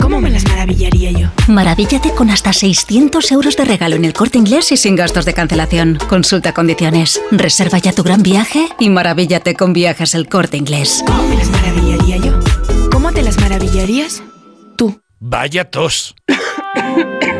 [0.00, 1.28] ¿Cómo me las maravillaría yo?
[1.48, 5.34] Maravíllate con hasta 600 euros de regalo en el corte inglés y sin gastos de
[5.34, 5.98] cancelación.
[6.08, 7.20] Consulta condiciones.
[7.30, 11.02] Reserva ya tu gran viaje y maravíllate con viajes el corte inglés.
[11.06, 12.40] ¿Cómo me las maravillaría yo?
[12.90, 14.22] ¿Cómo te las maravillarías?
[15.22, 16.14] Vaya tos.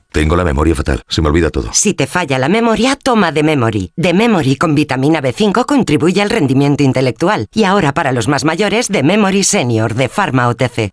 [0.11, 1.69] Tengo la memoria fatal, se me olvida todo.
[1.71, 3.93] Si te falla la memoria, toma de Memory.
[3.95, 7.47] De Memory con vitamina B5 contribuye al rendimiento intelectual.
[7.53, 10.91] Y ahora para los más mayores, de Memory Senior de Pharma OTC.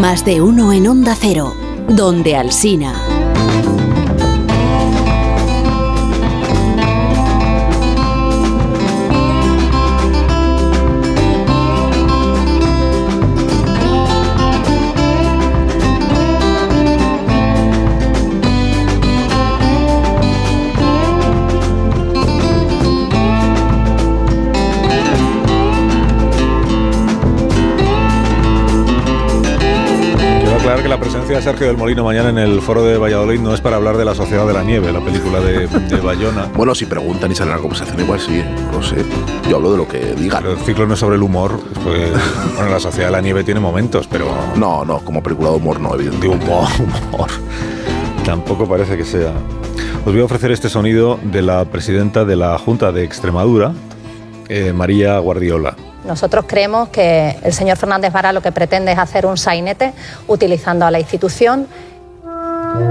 [0.00, 1.52] Más de uno en Onda Cero,
[1.88, 3.07] donde Alsina.
[31.28, 33.54] Aclarar que la presencia de Sergio del Molino mañana en el foro de Valladolid no
[33.54, 36.46] es para hablar de La Sociedad de la Nieve, la película de, de Bayona.
[36.54, 38.42] Bueno, si preguntan y salen a la conversación, igual sí,
[38.72, 39.04] no sé.
[39.48, 40.42] Yo hablo de lo que digan.
[40.42, 42.10] Pero el ciclo no es sobre el humor, porque
[42.56, 44.26] bueno, La Sociedad de la Nieve tiene momentos, pero...
[44.56, 46.46] No, no, como película de humor no, evidentemente.
[46.46, 46.68] De humor,
[47.12, 47.28] humor.
[48.24, 49.32] Tampoco parece que sea.
[50.06, 53.72] Os voy a ofrecer este sonido de la presidenta de la Junta de Extremadura,
[54.48, 55.76] eh, María Guardiola.
[56.08, 59.92] Nosotros creemos que el señor Fernández Vara lo que pretende es hacer un sainete
[60.26, 61.66] utilizando a la institución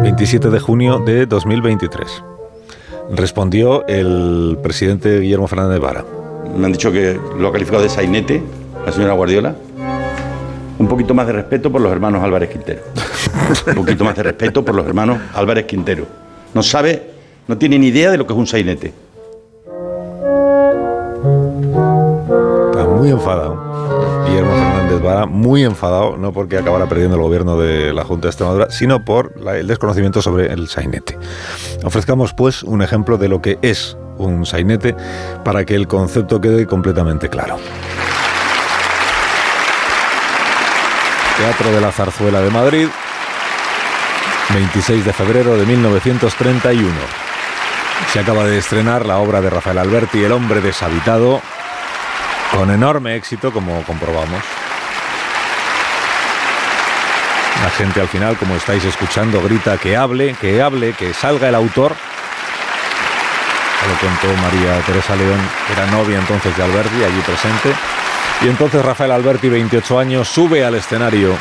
[0.04, 2.24] 27 de junio de 2023.
[3.10, 6.06] Respondió el presidente Guillermo Fernández Vara.
[6.56, 8.44] Me han dicho que lo ha calificado de sainete,
[8.86, 9.56] la señora Guardiola.
[10.78, 12.82] Un poquito más de respeto por los hermanos Álvarez Quintero.
[13.66, 16.06] Un poquito más de respeto por los hermanos Álvarez Quintero.
[16.54, 17.10] No sabe,
[17.48, 18.94] no tiene ni idea de lo que es un sainete.
[22.86, 24.26] Muy enfadado.
[24.26, 28.30] Guillermo Fernández Vara, muy enfadado, no porque acabara perdiendo el gobierno de la Junta de
[28.30, 31.18] Extremadura, sino por el desconocimiento sobre el sainete.
[31.84, 34.96] Ofrezcamos, pues, un ejemplo de lo que es un sainete
[35.44, 37.58] para que el concepto quede completamente claro.
[41.38, 42.88] Teatro de la Zarzuela de Madrid,
[44.54, 46.92] 26 de febrero de 1931.
[48.12, 51.42] Se acaba de estrenar la obra de Rafael Alberti, El hombre deshabitado,
[52.52, 54.42] con enorme éxito, como comprobamos.
[57.64, 61.56] La gente al final, como estáis escuchando, grita que hable, que hable, que salga el
[61.56, 61.96] autor.
[63.82, 65.40] Ya Lo contó María Teresa León,
[65.72, 67.74] era novia entonces de Alberti, allí presente.
[68.42, 71.36] Y entonces Rafael Alberti, 28 años, sube al escenario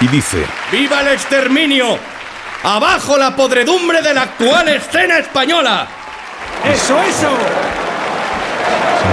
[0.00, 0.46] y dice...
[0.70, 1.98] ¡Viva el exterminio!
[2.62, 5.86] ¡Abajo la podredumbre de la actual escena española!
[6.64, 7.30] ¡Eso, eso!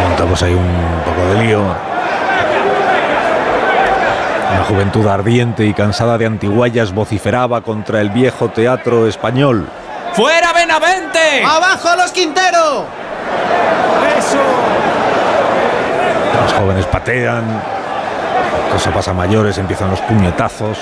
[0.02, 0.93] montamos ahí un
[1.24, 1.62] poco de lío.
[4.52, 9.68] Una juventud ardiente y cansada de antiguallas vociferaba contra el viejo teatro español.
[10.14, 11.44] ¡Fuera Benavente!
[11.44, 12.86] ¡Abajo los Quintero!
[14.18, 14.38] ¡Eso!
[16.44, 17.44] Los jóvenes patean,
[18.72, 20.78] cosa pasa a mayores, empiezan los puñetazos,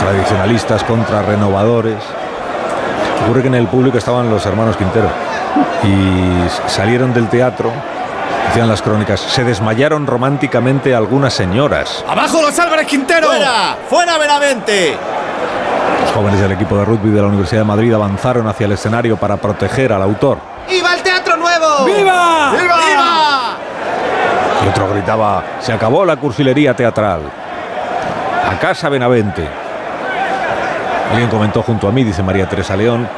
[0.00, 2.02] tradicionalistas contra renovadores.
[3.24, 5.08] Ocurre que en el público estaban los hermanos Quintero
[5.84, 7.70] y salieron del teatro,
[8.50, 12.04] decían las crónicas, se desmayaron románticamente algunas señoras.
[12.08, 13.28] ¡Abajo los Álvarez Quintero!
[13.28, 13.76] ¡Fuera!
[13.88, 14.96] ¡Fuera Benavente!
[16.02, 19.16] Los jóvenes del equipo de rugby de la Universidad de Madrid avanzaron hacia el escenario
[19.16, 20.38] para proteger al autor.
[20.68, 21.84] ¡Viva el Teatro Nuevo!
[21.84, 22.50] ¡Viva!
[22.50, 22.76] ¡Viva!
[22.88, 23.56] ¡Viva!
[24.64, 27.20] Y otro gritaba, se acabó la cursilería teatral.
[28.50, 29.46] A casa Benavente.
[31.12, 33.08] Alguien comentó junto a mí, dice María Teresa León,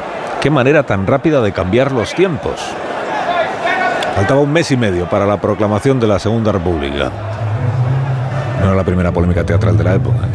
[0.43, 2.61] qué manera tan rápida de cambiar los tiempos.
[4.15, 7.11] Faltaba un mes y medio para la proclamación de la Segunda República.
[8.61, 10.29] No era la primera polémica teatral de la época.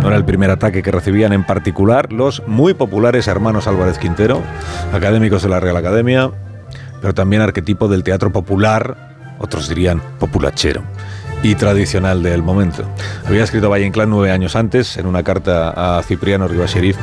[0.00, 4.40] No era el primer ataque que recibían en particular los muy populares hermanos Álvarez Quintero,
[4.92, 6.30] académicos de la Real Academia,
[7.00, 8.96] pero también arquetipo del teatro popular,
[9.38, 10.82] otros dirían populachero,
[11.46, 12.82] y tradicional del momento.
[13.24, 16.96] Había escrito Valle Inclán nueve años antes, en una carta a Cipriano Rivas Sheriff,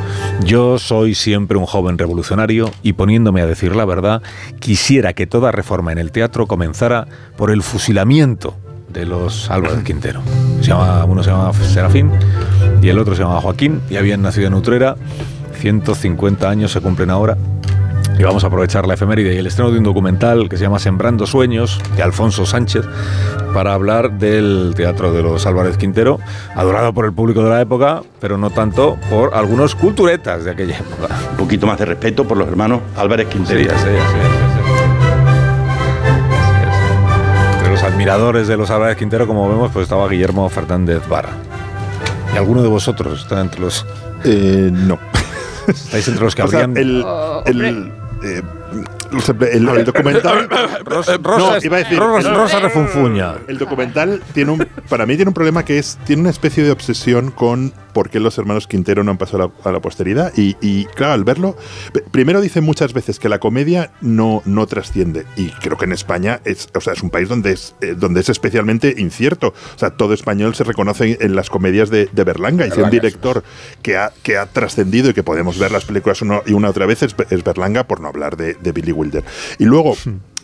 [0.44, 4.22] yo soy siempre un joven revolucionario y poniéndome a decir la verdad,
[4.60, 8.58] quisiera que toda reforma en el teatro comenzara por el fusilamiento
[8.90, 10.22] de los Álvarez Quintero.
[10.60, 12.12] Se llama, uno se llamaba Serafín
[12.82, 14.98] y el otro se llamaba Joaquín y habían nacido en Utrera.
[15.62, 17.38] 150 años se cumplen ahora
[18.18, 20.78] Y vamos a aprovechar la efeméride y el estreno de un documental que se llama
[20.80, 22.86] Sembrando Sueños, de Alfonso Sánchez,
[23.54, 26.20] para hablar del Teatro de los Álvarez Quintero,
[26.56, 30.78] adorado por el público de la época, pero no tanto por algunos culturetas de aquella
[30.78, 31.08] época.
[31.32, 33.60] Un poquito más de respeto por los hermanos Álvarez Quintero.
[33.60, 34.34] Sí, ya sé, ya sé, ya sé.
[37.58, 41.30] Entre los admiradores de los Álvarez Quintero, como vemos, pues estaba Guillermo Fernández Vara.
[42.34, 43.86] ¿Y alguno de vosotros está entre los...?
[44.24, 45.00] no.
[45.68, 46.78] ¿Estáis entre los que O sea, habrían...?
[46.78, 47.06] el,
[47.46, 47.92] el,
[48.24, 48.42] eh,
[49.12, 50.48] los- el- el documental.
[50.86, 53.36] Rosa- No, Rosa- iba a decir- Rosa- el- Rosa refunfuña.
[53.48, 56.72] El documental tiene un, para mí tiene un problema que es tiene una especie de
[56.72, 60.34] obsesión con por qué los hermanos Quintero no han pasado a la, a la posteridad.
[60.36, 61.56] Y, y, claro al verlo
[62.12, 65.26] primero dicen muchas veces que la comedia no no trasciende.
[65.36, 68.22] Y creo que en España es o sea es un país donde es eh, donde
[68.22, 69.54] es especialmente incierto.
[69.76, 72.68] O sea todo español se reconoce en las comedias de, de Berlanga.
[72.68, 73.44] Y si un director
[73.82, 76.86] que ha que ha trascendido y que podemos ver las películas una y una otra
[76.86, 79.24] vez es, es Berlanga por no hablar de, de Billy Wilder.
[79.60, 79.96] Y luego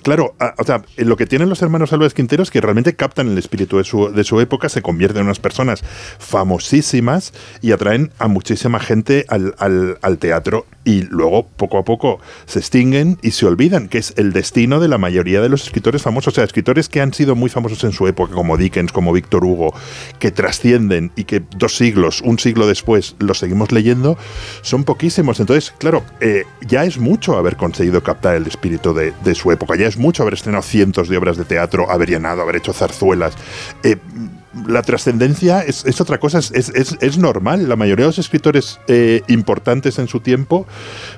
[0.02, 3.38] Claro, o sea, lo que tienen los hermanos Álvarez Quintero es que realmente captan el
[3.38, 5.84] espíritu de su, de su época, se convierten en unas personas
[6.20, 12.20] famosísimas y atraen a muchísima gente al, al- al teatro y luego poco a poco
[12.48, 16.02] se extinguen y se olvidan, que es el destino de la mayoría de los escritores
[16.02, 19.14] famosos, o sea, escritores que han sido muy famosos en su época, como Dickens, como
[19.14, 19.72] Víctor Hugo,
[20.18, 24.18] que trascienden y que dos siglos, un siglo después, los seguimos leyendo,
[24.64, 25.40] son poquísimos.
[25.40, 29.86] Entonces, claro, eh, ya es mucho haber conseguido captar el espíritu de, su época, ya
[29.86, 33.36] es mucho haber estrenado cientos de obras de teatro, haber llenado, haber hecho zarzuelas.
[33.84, 33.98] Eh,
[34.68, 36.52] la trascendencia es, otra cosa, es-
[37.00, 37.70] es normal.
[37.70, 40.66] La mayoría de los escritores eh, importantes en su tiempo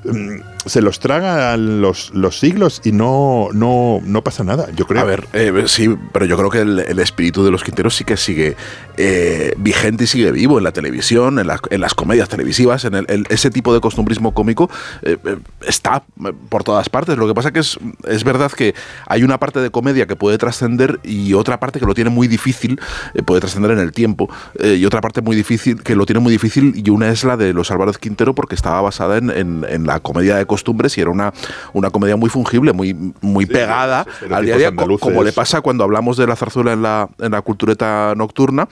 [0.03, 5.01] mm, se los tragan los, los siglos y no, no, no pasa nada, yo creo.
[5.01, 8.03] A ver, eh, sí, pero yo creo que el, el espíritu de los Quinteros sí
[8.03, 8.55] que sigue
[8.97, 12.95] eh, vigente y sigue vivo en la televisión, en, la- en las comedias televisivas, en
[12.95, 14.69] el- el- ese tipo de costumbrismo cómico
[15.01, 17.17] eh, eh, está eh, por todas partes.
[17.17, 18.75] Lo que pasa que es, es verdad que
[19.07, 22.27] hay una parte de comedia que puede trascender y otra parte que lo tiene muy
[22.27, 22.79] difícil,
[23.13, 24.29] eh, puede trascender en el tiempo,
[24.63, 27.53] y otra parte muy difícil que lo tiene muy difícil y una es la de
[27.53, 31.09] los Álvarez Quintero porque estaba basada en, en- en la comedia de costumbres y era
[31.09, 31.31] una,
[31.73, 34.69] una comedia muy fungible, muy, muy pegada estereotipos al día a día,
[34.99, 38.67] como le pasa cuando hablamos de la zarzuela en la, en la cultureta nocturna,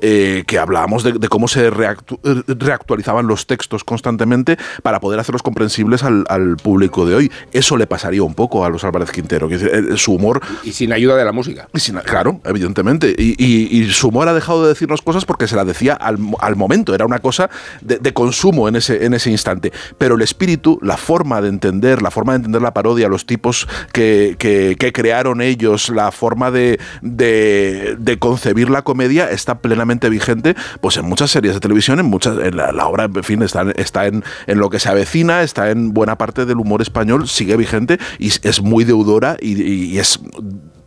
[0.00, 5.18] eh, que hablábamos de, de cómo se reactu- eh, reactualizaban los textos constantemente para poder
[5.18, 7.32] hacerlos comprensibles al, al público de hoy.
[7.52, 10.40] Eso le pasaría un poco a los Álvarez Quintero, que decir, eh, su humor...
[10.62, 11.68] Y sin ayuda de la música.
[11.74, 13.14] Y sin- claro, evidentemente.
[13.18, 16.18] Y, y- y su humor ha dejado de decirnos cosas porque se la decía al,
[16.38, 16.94] al momento.
[16.94, 17.50] Era una cosa
[17.80, 19.72] de, de consumo en ese, en ese instante.
[19.98, 23.66] Pero el espíritu, la forma de entender, la forma de entender la parodia, los tipos
[23.92, 30.96] que, que- crearon ellos, la forma de, de- concebir la comedia está plenamente vigente pues
[30.98, 34.22] en muchas series de televisión, en muchas, la, la obra, en fin, está, está en,
[34.46, 38.28] en lo que se avecina, está en buena parte del humor español, sigue vigente y
[38.28, 40.20] es- muy deudora y es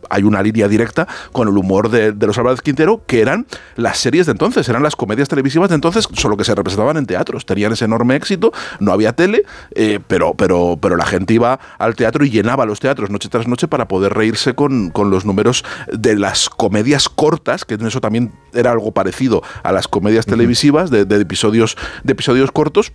[0.08, 3.98] hay una línea directa con el humor de, de los Álvarez Quintero, que eran las
[3.98, 7.46] series de entonces, eran las comedias televisivas de entonces, solo que se representaban en teatros.
[7.46, 9.42] Tenían ese enorme éxito, no había tele,
[9.74, 13.46] eh, pero, pero, pero la gente iba al teatro y llenaba los teatros noche tras
[13.48, 18.00] noche para poder reírse con, con los números de las comedias cortas, que en eso
[18.00, 22.92] también era algo parecido a las comedias televisivas, de, de episodios, de episodios cortos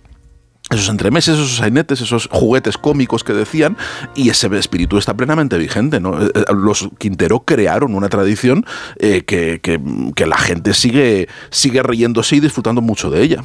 [0.70, 3.76] esos entremeses, esos sainetes, esos juguetes cómicos que decían,
[4.14, 6.00] y ese espíritu está plenamente vigente.
[6.00, 6.20] ¿no?
[6.22, 8.64] Eh, eh, Los Quintero crearon una tradición
[8.98, 13.44] eh, que, que- la gente sigue, sigue riéndose y disfrutando mucho de ella.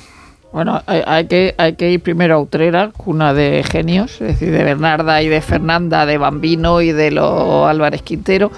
[0.54, 4.52] Bueno, hay, hay que, hay que ir primero a Utrera, cuna de genios, es decir,
[4.52, 8.50] de Bernarda y de Fernanda, de Bambino y de los Álvarez Quintero,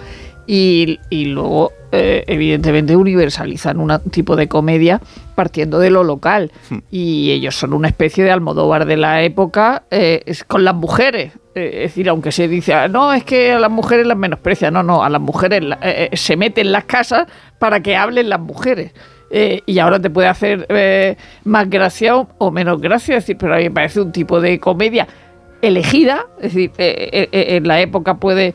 [0.48, 5.00] y, y luego, eh, evidentemente, universalizan un tipo de comedia
[5.36, 6.52] partiendo de lo local.
[6.90, 11.34] Y ellos son una especie de Almodóvar de la época eh, es con las mujeres.
[11.56, 14.72] Eh, es decir, aunque se dice, "Ah, no, es que a las mujeres las menosprecia,
[14.72, 17.28] no, no, a las mujeres la- eh, eh, se meten en las casas
[17.60, 18.94] para que hablen las mujeres.
[19.34, 23.38] Eh, y ahora te puede hacer eh, más gracia o, o menos gracia, es decir,
[23.38, 25.08] pero a mí me parece un tipo de comedia
[25.62, 28.54] elegida, es decir, eh, en la época puede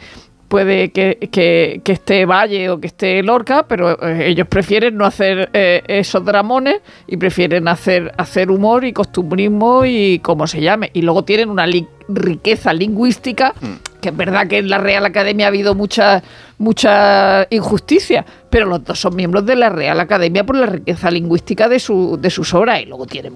[0.49, 5.05] puede que, que- que esté Valle o que esté Lorca, pero eh, ellos prefieren no
[5.05, 10.91] hacer eh, esos dramones y prefieren hacer, hacer humor y costumbrismo y como se llame.
[10.93, 13.55] Y luego tienen una li- riqueza lingüística,
[14.01, 16.23] que es verdad que en la Real Academia ha habido mucha,
[16.59, 21.69] mucha injusticia, pero los dos son miembros de la Real Academia por la riqueza lingüística
[21.69, 23.35] de, su, de sus obras y luego tienen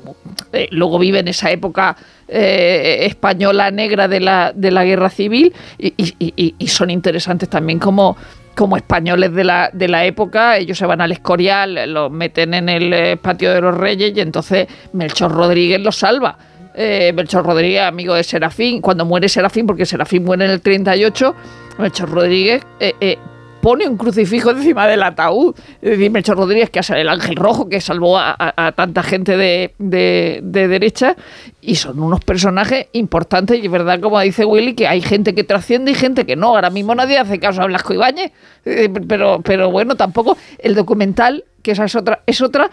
[0.52, 1.96] eh, luego viven esa época
[2.28, 8.16] eh, española negra de la, de la guerra civil y- y son interesantes también como
[8.54, 12.68] como españoles de la, de la época, ellos se van al Escorial, los meten en
[12.68, 16.36] el eh, patio de los Reyes y entonces Melchor Rodríguez los salva.
[16.74, 21.34] eh, Melchor Rodríguez, amigo de Serafín, cuando muere Serafín, porque Serafín muere en el 38,
[21.78, 23.18] Melchor Rodríguez eh, eh,
[23.60, 25.54] pone un crucifijo encima del ataúd.
[25.82, 29.74] Es decir, Melchor Rodríguez, que es el ángel rojo que salvó a, tanta gente de,
[29.78, 31.14] de- de derecha,
[31.60, 35.44] y son unos personajes importantes, y es verdad, como dice Willy, que hay gente que
[35.44, 36.48] trasciende y gente que no.
[36.48, 38.32] Ahora mismo nadie hace caso a Blasco Ibáñez,
[38.64, 42.70] eh, pero, pero bueno, tampoco el documental, que esa es otra, es otra,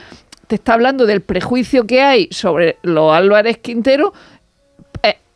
[0.47, 4.13] te está hablando del prejuicio que hay sobre los Álvarez Quintero,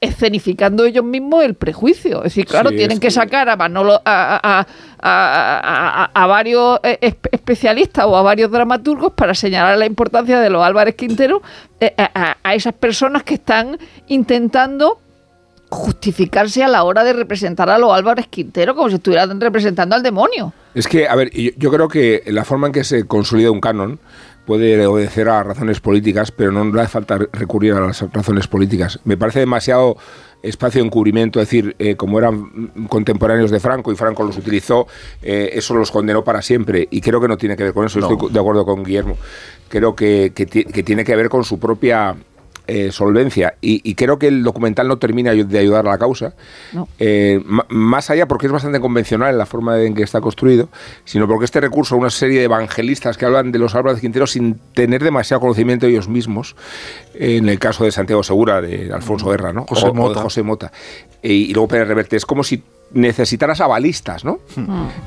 [0.01, 2.17] escenificando ellos mismos el prejuicio.
[2.17, 4.67] Es decir, claro, Sí, tienen que que- sacar a Manolo, a, a-
[4.99, 10.49] a- a- varios eh, espe- especialistas o a varios dramaturgos para señalar la importancia de
[10.49, 11.41] los Álvarez Quintero
[11.79, 14.97] eh, a esas personas que están intentando
[15.69, 20.03] justificarse a la hora de representar a los Álvarez Quintero como si estuvieran representando al
[20.03, 20.51] demonio.
[20.73, 23.61] Es que, a ver, yo, yo creo que la forma en que se consolida un
[23.61, 23.99] canon
[24.45, 28.99] puede obedecer a razones políticas, pero no le hace falta recurrir a las razones políticas.
[29.05, 29.97] Me parece demasiado
[30.43, 34.87] espacio de encubrimiento, es decir, eh, como eran contemporáneos de Franco y Franco los utilizó,
[35.21, 36.87] eh, eso los condenó para siempre.
[36.89, 39.17] Y creo que no tiene que ver con eso, estoy de acuerdo con Guillermo.
[39.69, 42.15] Creo que, que tiene que ver con su propia
[42.67, 43.55] eh, solvencia.
[43.61, 46.33] Y, y creo que el documental no termina de ayudar a la causa.
[46.73, 46.87] No.
[46.99, 50.69] Eh, más allá porque es bastante convencional en la forma en que está construido,
[51.05, 54.27] sino porque este recurso a una serie de evangelistas que hablan de los Álvarez Quintero
[54.27, 56.55] sin tener demasiado conocimiento ellos mismos,
[57.13, 59.65] eh, en el caso de Santiago Segura, de Alfonso Guerra, ¿no?
[59.67, 60.21] José O- o de Mota.
[60.21, 60.71] José Mota.
[61.23, 62.15] Y luego Pérez Reverte.
[62.15, 62.63] Es como si
[62.93, 64.39] necesitaras avalistas, ¿no?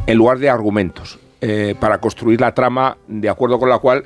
[0.06, 4.04] En lugar de argumentos, eh, para construir la trama de acuerdo con la cual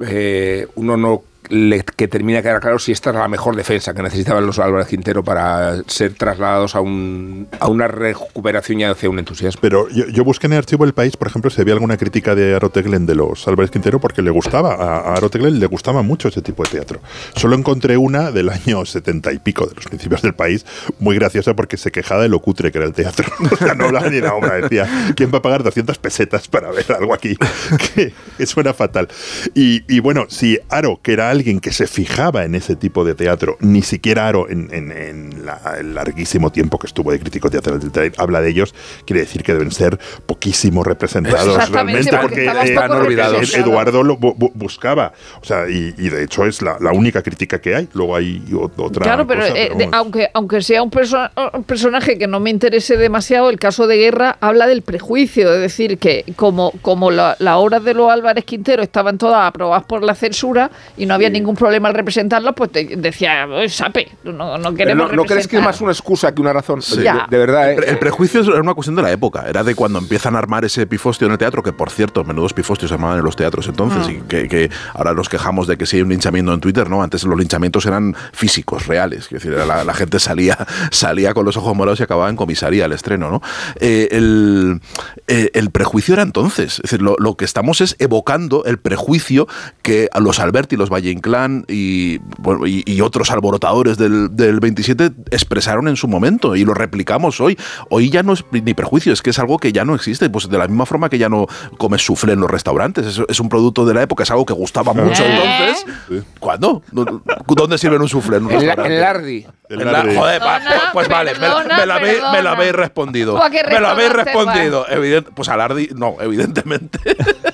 [0.00, 3.94] eh, uno no le, que termina de quedar claro si esta era la mejor defensa
[3.94, 9.10] que necesitaban los Álvarez Quintero para ser trasladados a, un, a una recuperación y hacia
[9.10, 9.60] un entusiasmo.
[9.60, 12.34] Pero yo, yo busqué en el archivo del país, por ejemplo, si había alguna crítica
[12.34, 16.28] de Aroteglen de los Álvarez Quintero porque le gustaba, a, a Aroteglen le gustaba mucho
[16.28, 17.00] ese tipo de teatro.
[17.34, 20.64] Solo encontré una del año setenta y pico, de los principios del país,
[20.98, 23.26] muy graciosa porque se quejaba de lo cutre que era el teatro.
[23.56, 26.70] O sea, no hablaba ni la obra, decía, ¿quién va a pagar 200 pesetas para
[26.72, 27.36] ver algo aquí?
[27.94, 28.12] que
[28.46, 29.08] suena fatal.
[29.54, 33.14] Y, y bueno, si Aro, que era alguien que se fijaba en ese tipo de
[33.14, 37.48] teatro, ni siquiera Aro, en, en- en la- el larguísimo tiempo que estuvo de crítico
[37.50, 37.80] teatral
[38.18, 38.74] habla de ellos,
[39.06, 43.54] quiere decir que deben ser poquísimo representados realmente, porque porque, poco representados.
[43.54, 45.12] Eduardo lo bu- bu- buscaba.
[45.40, 47.88] O sea, y, y de hecho es la, la única crítica que hay.
[47.92, 48.42] Luego hay
[48.76, 49.02] otra.
[49.02, 52.50] Claro, pero, cosa, eh, pero aunque, aunque sea un, perso- un personaje que no me
[52.50, 57.36] interese demasiado, el caso de Guerra habla del prejuicio, es decir, que como, como la-
[57.38, 61.25] las obras de los Álvarez Quintero estaban todas aprobadas por la censura y no había
[61.30, 65.46] ningún problema al representarlas, pues te decía, "Eh, sape, no, no queremos no, ¿no crees
[65.48, 65.64] que es representar".
[65.64, 66.82] más una excusa que una razón?
[66.82, 66.98] Sí.
[67.00, 67.86] De, de verdad, El, ¿eh?
[67.88, 70.86] el prejuicio era una cuestión de la época, era de cuando empiezan a armar ese
[70.86, 74.06] pifostio en el teatro, que por cierto, menudos pifostios se armaban en los teatros entonces,
[74.06, 74.10] Mm.
[74.10, 77.02] y que, que ahora nos quejamos de que si hay un linchamiento en Twitter, ¿no?
[77.02, 80.56] Antes los linchamientos eran físicos, reales, es decir, la, la gente salía,
[80.90, 83.42] salía con los ojos morados y acababa en comisaría al estreno, ¿no?
[83.80, 84.80] Eh, el,
[85.28, 89.46] eh, el prejuicio era entonces, es decir, lo, lo que estamos es evocando el prejuicio
[89.82, 94.60] que a los Alberti, los Valle Inclán y, bueno, y, y otros alborotadores del, del
[94.60, 97.58] 27 expresaron en su momento y lo replicamos hoy.
[97.90, 100.28] Hoy ya no es ni prejuicio, es que es algo que ya no existe.
[100.30, 101.46] Pues de la misma forma que ya no
[101.78, 103.06] comes soufflé en los restaurantes.
[103.06, 105.74] Es, es un producto de la época, es algo que gustaba mucho ¿Eh?
[106.08, 106.24] entonces.
[106.38, 106.82] ¿Cuándo?
[106.92, 109.46] ¿Dónde sirven un soufflé en un la- Lardi.
[109.68, 110.14] El En la- Lardi.
[110.14, 112.50] joder, Perdona, pues vale, me, perdona, me lo habéis, me perdona.
[112.52, 113.34] habéis respondido.
[113.36, 114.86] ¿Tú a qué Me lo habéis respondido.
[114.86, 117.00] Evident- pues a Lardi, no, evidentemente.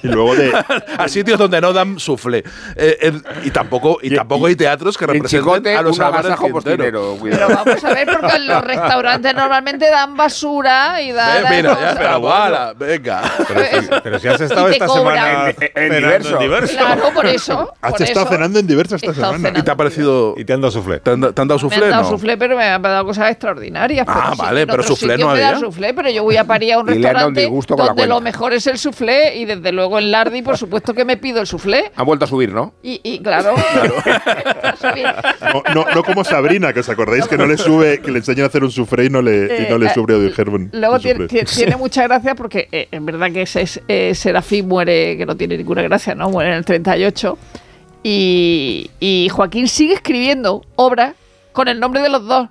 [0.02, 0.52] Y luego de.
[0.98, 2.44] a sitios donde no dan soufflé.
[2.76, 5.98] Eh, en- y tampoco, y tampoco hay teatros que En representen Chicote, a los
[6.52, 11.44] postinero, Pero vamos a ver, porque en los restaurantes normalmente dan basura y dan...
[11.50, 13.22] Mira, ya, pero voilà, venga.
[13.52, 16.34] Pues, Pero si has estado Y esta semana En- en diverso.
[16.34, 16.76] en diverso.
[16.76, 17.72] Claro, por eso.
[17.80, 18.34] Has por estado eso.
[18.34, 19.58] cenando en diversas esta semana.
[19.58, 20.34] ¿Y te ha parecido.
[20.36, 21.00] Y te han dado soufflé.
[21.00, 22.08] ¿Te han, te han dado Me han dado No.
[22.08, 24.06] soufflé, pero me han dado cosas extraordinarias.
[24.08, 25.58] Ah, pero vale, pero sitios no había.
[25.58, 27.76] soufflé, pero yo voy a París a un Y le han dado un restaurante disgusto
[27.76, 30.94] con la donde lo mejor es el soufflé y desde luego en Lardi, por supuesto
[30.94, 31.92] que me pido el soufflé.
[31.96, 32.74] Han vuelto a subir, ¿no?
[32.82, 33.41] Y, y claro,
[35.52, 38.44] No, no, no como Sabrina, que os acordáis que no le sube, que le enseñan
[38.44, 40.70] a hacer un soufflé y no le, y no le Eh, sube a Herman.
[40.72, 44.68] Luego el tiene, tiene mucha gracia porque eh, en verdad que ese es, eh, Serafín
[44.68, 46.30] muere, que no tiene ninguna gracia, ¿no?
[46.30, 47.38] Muere en el 38.
[48.02, 51.14] Y, y Joaquín sigue escribiendo obras
[51.52, 52.48] con el nombre de los dos.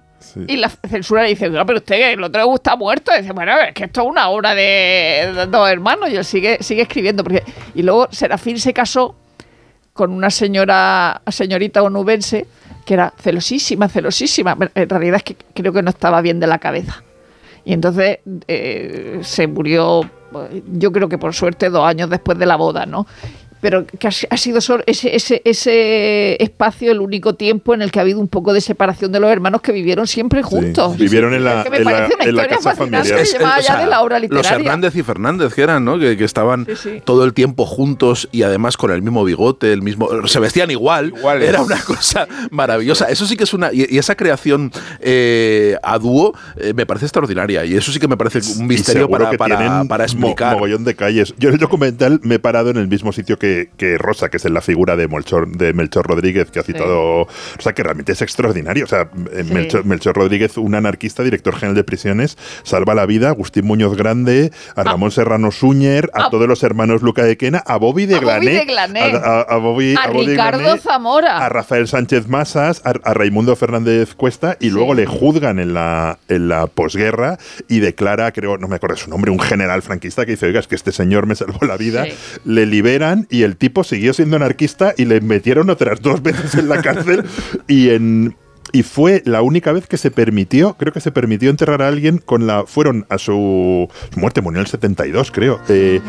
[0.48, 3.12] Y la censura le dice, no, pero usted, el otro está muerto.
[3.18, 6.10] Y dice, bueno, es que esto es una obra de, de dos hermanos.
[6.12, 7.24] Y él sigue, sigue escribiendo.
[7.24, 7.44] Porque,
[7.74, 9.16] y luego Serafín se casó
[9.94, 12.48] con una señora, señorita onubense
[12.86, 14.58] que era celosísima, celosísima.
[14.74, 17.04] En realidad es que creo que no estaba bien de la cabeza.
[17.64, 20.02] Y entonces eh, se murió,
[20.74, 23.06] yo creo que por suerte, dos años después de la boda, ¿no?
[23.62, 27.82] Pero que ha, si- ha sido solo ese, ese, ese espacio el único tiempo en
[27.82, 30.98] el que ha habido un poco de separación de los hermanos que vivieron siempre juntos.
[30.98, 33.04] vivieron en la- Es que me en la- parece una en la historia casa familiar.
[33.18, 34.52] que lleva o allá sea, de la obra Los.
[34.52, 35.98] Hernández y Fernández, que eran, ¿no?
[36.00, 37.02] Que, que estaban sí.
[37.06, 40.10] todo el tiempo juntos y además con el mismo bigote, el mismo.
[40.28, 41.14] Se vestían igual.
[41.16, 41.50] Iguales.
[41.50, 43.06] Era una cosa maravillosa.
[43.10, 43.72] Eso sí que es una.
[43.72, 47.66] Y, y esa creación eh, a dúo eh, me parece extraordinaria.
[47.66, 50.54] Y eso sí que me parece un misterio para, que para, para mo- explicar.
[50.54, 51.34] mogollón de calles.
[51.38, 54.38] Yo en el documental me he parado en el mismo sitio que, que Rosa, que
[54.38, 57.22] es en la figura de Melchor, de Melchor Rodríguez, que ha citado.
[57.22, 57.28] O
[57.60, 58.86] sea, que realmente es extraordinario.
[58.86, 59.54] O sea, eh, Sí.
[59.54, 63.96] Melchor, Melchor Rodríguez, un anarquista, director general de prisiones, salva la vida a Agustín Muñoz
[63.98, 66.30] Grande, a Ramón Serrano Suñer, a, Ah.
[66.30, 68.64] todos los hermanos Luca de Quena, a Bobby de Glané.
[69.14, 71.38] A, a- a Bobby, a Bobby Ricardo Glané, Zamora.
[71.46, 76.48] a Rafael Sánchez Masas, a, Raimundo Fernández Cuesta, y luego le juzgan en la, en
[76.48, 80.46] la posguerra y declara, creo, no me acuerdo su nombre, un general franquista que dice,
[80.46, 82.06] oiga, es que este señor me salvó la vida.
[82.46, 86.70] Le liberan y el tipo siguió siendo anarquista y le metieron otras dos veces en
[86.70, 87.24] la cárcel
[87.68, 88.36] y en...
[88.74, 92.20] Y fue la única vez que se permitió, creo que se permitió enterrar a alguien
[92.20, 92.64] con la.
[92.66, 95.60] Fueron a su, su muerte, murió en el 72, creo.
[95.68, 96.00] eh,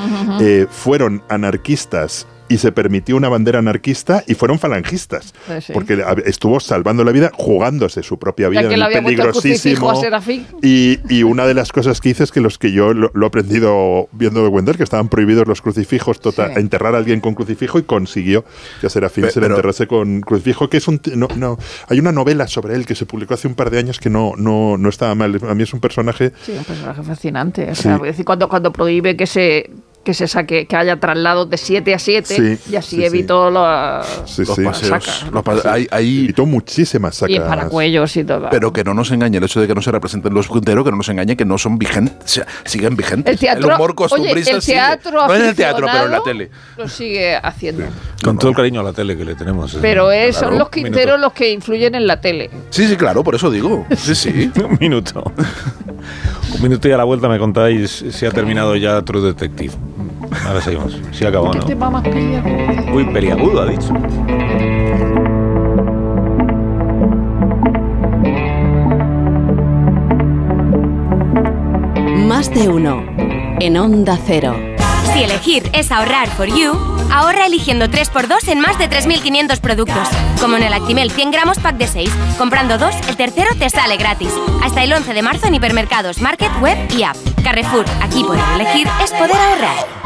[0.41, 5.33] eh, fueron anarquistas y se permitió una bandera anarquista y fueron falangistas.
[5.47, 5.73] Pues sí.
[5.73, 9.91] Porque estuvo salvando la vida, jugándose su propia vida que en le el había peligrosísimo.
[9.91, 10.23] a.
[10.63, 13.27] Y, y una de las cosas que hice es que los que yo lo, lo
[13.27, 16.61] he aprendido viendo documental, que estaban prohibidos los crucifijos, total, Sí.
[16.61, 18.45] enterrar a alguien con crucifijo y consiguió
[18.81, 21.01] que a Serafín se le pero- enterrase con crucifijo, que es un...
[21.17, 23.99] No, no, hay una novela sobre él que se publicó hace un par de años
[23.99, 25.39] que no, no, no estaba mal.
[25.49, 26.33] A mí es un personaje...
[26.43, 27.71] Sí, un personaje fascinante.
[27.71, 29.71] O sea, decir, cuando, cuando prohíbe que se
[30.05, 33.51] que se saque, que haya traslados de 7 a 7 Sí, y así sí, evitó
[33.51, 34.63] los, Sí, los sí.
[34.65, 35.27] pasacas.
[35.33, 37.49] Los pa- hay- hay- Evitó muchísimas y sacas.
[37.49, 38.49] paracuellos y todo.
[38.51, 40.91] Pero que no nos engañe el hecho de que no se representen los Quintero, que
[40.91, 43.33] no nos engañe que no son vigentes, o sea, siguen vigentes.
[43.33, 46.51] el teatro, humor oye, costumbrista el teatro No en el teatro, pero en la tele.
[46.77, 47.85] Lo sigue haciendo.
[48.25, 49.75] Con todo el cariño a la tele que le tenemos.
[49.75, 49.79] ¿eh?
[49.81, 50.51] Pero es- Claro.
[50.51, 50.69] son los.
[50.71, 52.51] Quinteros los que influyen en la tele.
[52.71, 53.87] Sí, sí, claro, por eso digo.
[53.97, 54.51] Sí, sí.
[54.65, 55.23] Un minuto.
[56.55, 59.73] Un minuto y a la vuelta me contáis si ha terminado ya True Detective.
[60.47, 60.95] Ahora seguimos.
[61.27, 61.65] Acabado, ¿Qué ¿no?
[61.67, 62.95] tema más peliagudo?
[62.95, 63.93] Uy, peliagudo, ha dicho.
[72.27, 73.05] Más de uno.
[73.61, 74.55] En Onda Cero.
[75.13, 76.73] Si elegir es ahorrar for you,
[77.13, 80.09] ahorra eligiendo 3x2 en más de 3.500 productos.
[80.41, 82.11] Como en el Actimel 100 gramos pack de 6.
[82.39, 84.31] Comprando dos, el tercero te sale gratis.
[84.63, 87.17] Hasta el 11 de marzo en hipermercados, market, web y app.
[87.45, 90.02] Carrefour, aquí poder elegir es poder ahorrar.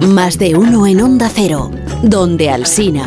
[0.00, 1.70] Más de uno en Onda Cero.
[2.02, 3.06] Donde Alsina.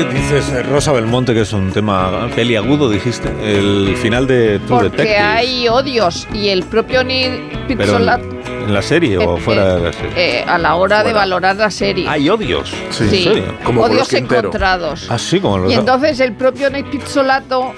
[0.00, 3.28] ¿Y por qué dices eh, Rosa Belmonte que es un tema peliagudo, dijiste?
[3.42, 5.18] El final de True Porque Detective.
[5.18, 9.80] hay odios y el propio Neil Pizzolat en, la serie o Eh, fuera eh, de
[9.82, 10.12] la serie.
[10.40, 12.08] eh, a la hora de valorar la serie.
[12.08, 12.70] Hay odios.
[12.90, 13.04] Sí.
[13.04, 13.44] ¿En serio?
[13.78, 15.10] odios encontrados.
[15.10, 17.72] Así como los Y entonces el propio Neil Pizzolato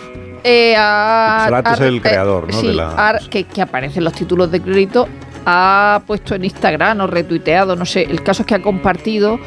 [0.44, 2.60] eh, es el eh, creador, ¿no?
[2.60, 2.88] sí, de la...
[3.08, 5.08] ha- que, que aparece en los títulos de crédito,
[5.46, 8.02] ha puesto en Instagram o retuiteado, no sé.
[8.02, 9.38] El caso es que ha compartido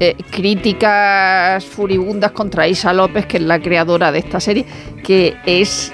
[0.00, 4.64] eh, críticas furibundas contra Isa López, que es la creadora de esta serie,
[5.02, 5.92] que es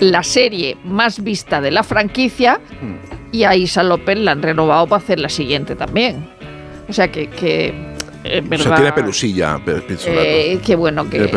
[0.00, 2.60] la serie más vista de la franquicia
[3.30, 6.28] y a Isa López la han renovado para hacer la siguiente también.
[6.88, 9.60] O sea que, que es O sea, tiene pelusilla.
[10.06, 11.28] Eh, qué bueno que, Tiene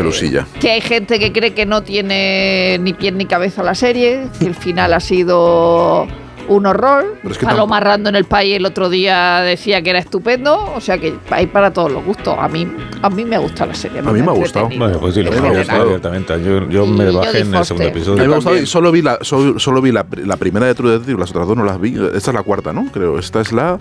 [0.60, 4.46] que hay gente que cree que no tiene ni pie ni cabeza la serie, que
[4.46, 6.06] el final ha sido
[6.48, 7.16] un horror.
[7.22, 9.98] Pero es que Paloma tampoco- Rando en el país el otro día decía que era
[9.98, 12.34] estupendo, o sea que hay para todos los gustos.
[12.38, 12.66] A mí,
[13.02, 14.00] a mí me gusta la serie.
[14.00, 14.68] A mí me ha gustado.
[14.76, 15.78] Bueno, pues sí, lo A mí me ha podría gustado.
[15.78, 15.80] estar
[16.14, 16.44] abiertamente.
[16.44, 17.86] Yo, yo me bajé en el segundo Foster.
[17.86, 18.22] A episodio.
[18.22, 20.74] mí me ha gustado y solo vi, la, solo, solo vi la, la primera de
[20.74, 21.94] True Detective, las otras dos no las vi.
[22.14, 22.86] Esta es la cuarta, ¿no?
[22.92, 23.18] Creo.
[23.18, 23.78] Esta es la.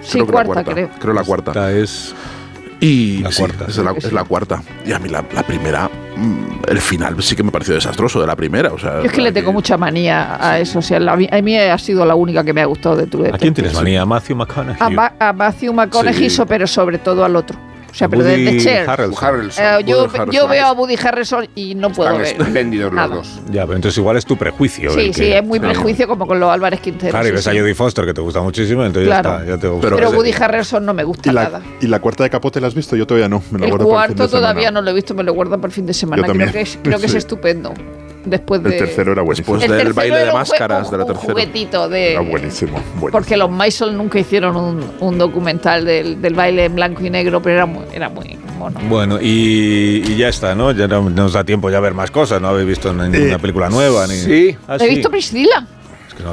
[0.00, 0.72] Sí, creo que cuarta, la cuarta.
[0.74, 0.90] creo.
[1.00, 1.50] Creo la cuarta.
[1.50, 2.14] Esta es
[2.80, 3.82] Y La sí, cuarta, es, sí.
[3.82, 4.62] la, es la cuarta.
[4.86, 8.26] Y a mí la, la primera, mm, el final sí que me pareció desastroso de
[8.26, 8.72] la primera.
[8.72, 10.78] O sea, Yo es que le tengo mucha manía a eso.
[10.78, 13.24] O sea, la- a mí ha sido la única que me ha gustado de tu
[13.26, 14.02] ¿A quién tienes manía?
[14.02, 14.76] ¿A Matthew McConaughey?
[14.80, 16.42] A, Ma- a Matthew McConaughey, Sí.
[16.46, 17.58] pero sobre todo al otro.
[17.98, 18.88] O sea, pero Woody Cher.
[18.88, 19.64] Harrelson.
[19.64, 20.30] Eh, yo, Harrelson.
[20.30, 22.46] yo veo a Woody Harrison y no puedo Están ver.
[22.48, 23.20] espléndidos nada.
[23.50, 24.90] Ya, pero entonces igual es tu prejuicio.
[24.92, 27.10] Sí, el sí, que- es muy prejuicio como con los Álvarez Quintero.
[27.10, 27.50] Claro, y ves sí.
[27.50, 29.30] a Jodie Foster que te gusta muchísimo, entonces Claro.
[29.30, 29.90] ya está, ya te gusta.
[29.96, 31.62] Pero Woody Harrelson no me gusta ¿Y la, nada.
[31.80, 32.94] ¿Y la cuarta de capote la has visto?
[32.94, 33.42] Yo todavía no.
[33.50, 34.48] Me la El guardo para el fin de cuarto semana.
[34.52, 36.22] todavía no lo he visto, me lo guardo para el fin de semana.
[36.22, 36.52] Creo también.
[36.52, 37.74] que, es, creo que es estupendo.
[38.24, 38.70] Después de.
[38.70, 39.56] El tercero era buenísimo.
[39.58, 41.32] Después El del baile de máscaras de la tercera.
[41.32, 42.12] juguetito de.
[42.12, 42.72] Era buenísimo.
[42.72, 43.10] buenísimo.
[43.10, 47.40] Porque los Mason nunca hicieron un, un documental del, del baile en blanco y negro,
[47.42, 48.78] pero era muy, era muy mono.
[48.88, 50.72] Bueno, y, y ya está, ¿no?
[50.72, 53.38] Ya no no nos da tiempo ya a ver más cosas, no habéis visto ninguna
[53.38, 54.06] película nueva.
[54.06, 54.14] Ni...
[54.16, 54.56] sí.
[54.66, 55.66] Ah, He visto Priscila.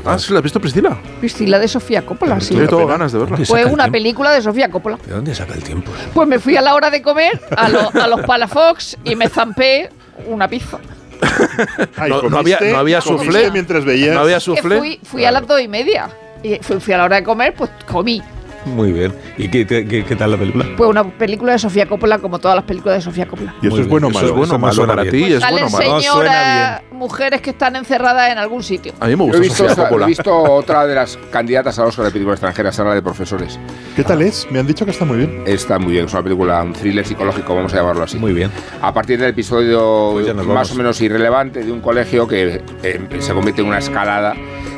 [0.03, 0.98] Ah, ¿sí la has visto, Priscila?
[1.19, 2.56] Priscila de Sofía Coppola, sí.
[2.56, 3.38] Yo tengo ganas de verla.
[3.46, 4.98] Fue una película de Sofía Coppola.
[5.06, 5.92] ¿De dónde saca el tiempo?
[6.12, 9.30] Pues me fui a la hora de comer a, lo- a los Palafox y me
[9.30, 9.92] zampé
[10.28, 10.80] una pizza.
[11.98, 13.51] Ay, No, había, no había ¿Comiste soufflé.
[13.51, 14.14] mientras veías?
[14.15, 14.78] No había Que soufflé.
[14.78, 16.10] fui, fui a las dos y media.
[16.44, 18.22] Y fui, fui a la hora de comer, pues comí.
[18.65, 19.14] Muy bien.
[19.38, 20.65] ¿Y qué, qué- qué- tal la película?
[20.76, 23.53] Pues una película de Sofía Coppola, como todas las películas de Sofía Coppola.
[23.62, 24.26] ¿Y eso Muy es bueno o malo?
[24.26, 25.26] Eso es bueno malo suena para bien.
[25.28, 25.33] ti.
[25.33, 25.85] Es bueno o malo.
[25.85, 28.94] No, suena señoras, mujeres que están encerradas en algún sitio.
[28.99, 32.06] A mí me gusta he visto, Sofía he visto otra de las candidatas al Oscar
[32.06, 33.60] de película extranjera, Sala de Profesores.
[33.96, 34.48] ¿Qué tal es?
[34.49, 35.44] Me han dicho que está muy bien.
[35.46, 38.17] Está muy bien, es una película, un thriller psicológico, vamos a llamarlo así.
[38.17, 38.49] Muy bien.
[38.81, 40.72] A partir del episodio Pues más vamos.
[40.72, 44.33] o menos irrelevante de un colegio que eh, se convierte en una escalada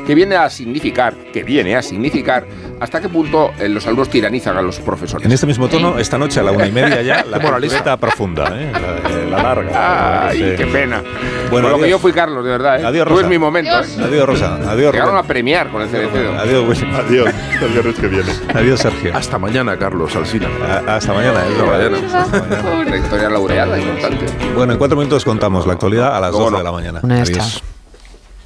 [0.06, 2.46] que viene a significar, que viene a significar
[2.80, 5.24] hasta qué punto eh, los alumnos tiranizan a los profesores.
[5.26, 8.52] En este mismo tono, esta noche a la una y media ya, la moralista profunda,
[8.54, 8.72] ¿eh?
[8.72, 10.28] la, la larga.
[10.28, 11.02] Ay, qué pena.
[11.50, 11.90] Bueno, Con lo que adiós.
[11.90, 12.80] yo fui Carlos, de verdad.
[12.80, 12.86] ¿eh?
[12.86, 13.22] Adiós, Tú Rosa.
[13.24, 13.70] es mi momento.
[13.70, 13.98] Adiós.
[13.98, 14.02] ¿eh?
[14.04, 14.54] Adiós, Rosa.
[14.70, 16.38] Adiós, Llegaron a premiar con el CDC.
[16.38, 16.94] Adiós, Willy.
[16.94, 17.34] Adiós.
[17.62, 18.32] El viernes que viene.
[18.54, 19.16] Adiós, Sergio.
[19.16, 20.46] Hasta mañana, Carlos Alsina.
[20.86, 21.40] A- hasta mañana.
[21.40, 21.90] ¿eh?
[22.12, 22.84] Hasta mañana.
[22.86, 24.26] Trayectoria laureada, importante.
[24.54, 26.58] Bueno, en cuatro minutos contamos la actualidad a las Luego 12 no.
[26.58, 27.00] de la mañana.
[27.22, 27.62] Adiós.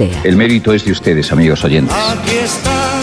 [0.00, 1.96] El mérito es de ustedes, amigos oyentes.
[1.96, 3.00] Aquí están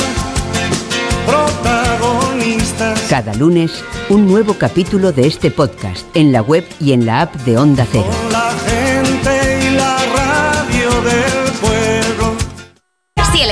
[1.26, 3.02] protagonistas.
[3.10, 7.36] Cada lunes, un nuevo capítulo de este podcast en la web y en la app
[7.42, 8.25] de Onda Cero.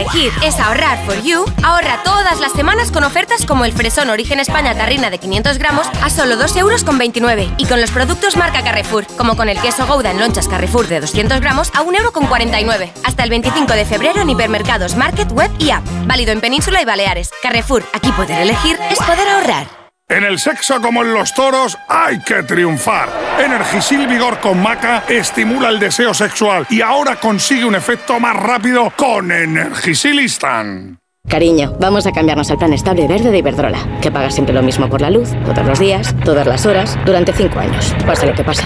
[0.03, 4.39] Elegir es ahorrar for you, ahorra todas las semanas con ofertas como el fresón Origen
[4.39, 9.05] España Tarrina de 500 gramos a solo 2,29 euros y con los productos marca Carrefour,
[9.17, 12.91] como con el queso Gouda en lonchas Carrefour de 200 gramos a 1,49 euro.
[13.03, 15.83] Hasta el 25 de febrero en hipermercados, market, web y app.
[16.05, 17.31] Válido en Península y Baleares.
[17.41, 19.82] Carrefour, aquí poder elegir es poder ahorrar.
[20.09, 23.09] En el sexo como en los toros hay que triunfar.
[23.43, 28.91] Energisil Vigor con Maca estimula el deseo sexual y ahora consigue un efecto más rápido
[28.95, 30.99] con Energisilistan.
[31.27, 34.89] Cariño, vamos a cambiarnos al plan estable verde de Iberdrola, que paga siempre lo mismo
[34.89, 38.43] por la luz, todos los días, todas las horas, durante cinco años, pase lo que
[38.43, 38.63] pase.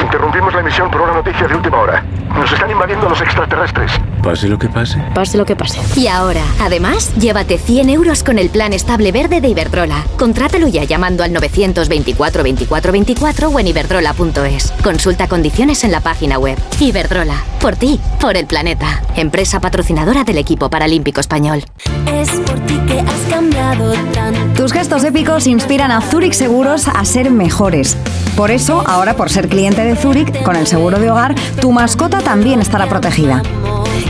[0.00, 2.04] Interrumpimos la emisión por una noticia de última hora.
[2.34, 3.92] Nos están invadiendo los extraterrestres.
[4.22, 4.98] Pase lo que pase.
[5.14, 5.78] Pase lo que pase.
[6.00, 10.04] Y ahora, además, llévate 100 euros con el plan estable verde de Iberdrola.
[10.18, 14.72] Contrátalo ya llamando al 924 24 24 o en iberdrola.es.
[14.82, 16.58] Consulta condiciones en la página web.
[16.80, 19.02] Iberdrola, por ti, por el planeta.
[19.14, 21.64] Empresa patrocinadora del equipo paralímpico español.
[22.06, 24.62] Es por ti que has cambiado tanto.
[24.62, 27.96] Tus gestos épicos inspiran a Zurich Seguros a ser mejores.
[28.36, 32.18] Por eso, ahora por ser cliente de Zurich, con el seguro de hogar, tu mascota
[32.18, 33.42] también estará protegida.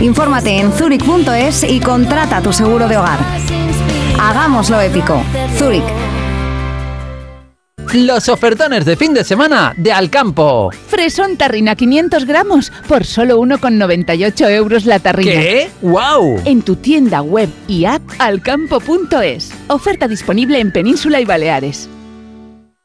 [0.01, 3.19] Infórmate en zurich.es y contrata tu seguro de hogar.
[4.19, 5.23] Hagámoslo épico.
[5.59, 5.85] Zurich.
[7.93, 10.71] Los ofertones de fin de semana de Alcampo.
[10.89, 15.33] Fresón tarrina 500 gramos por solo 1,98 euros la tarrina.
[15.33, 15.71] ¿Qué?
[15.83, 16.41] ¡Wow!
[16.45, 19.53] En tu tienda web y app alcampo.es.
[19.69, 21.89] Oferta disponible en Península y Baleares.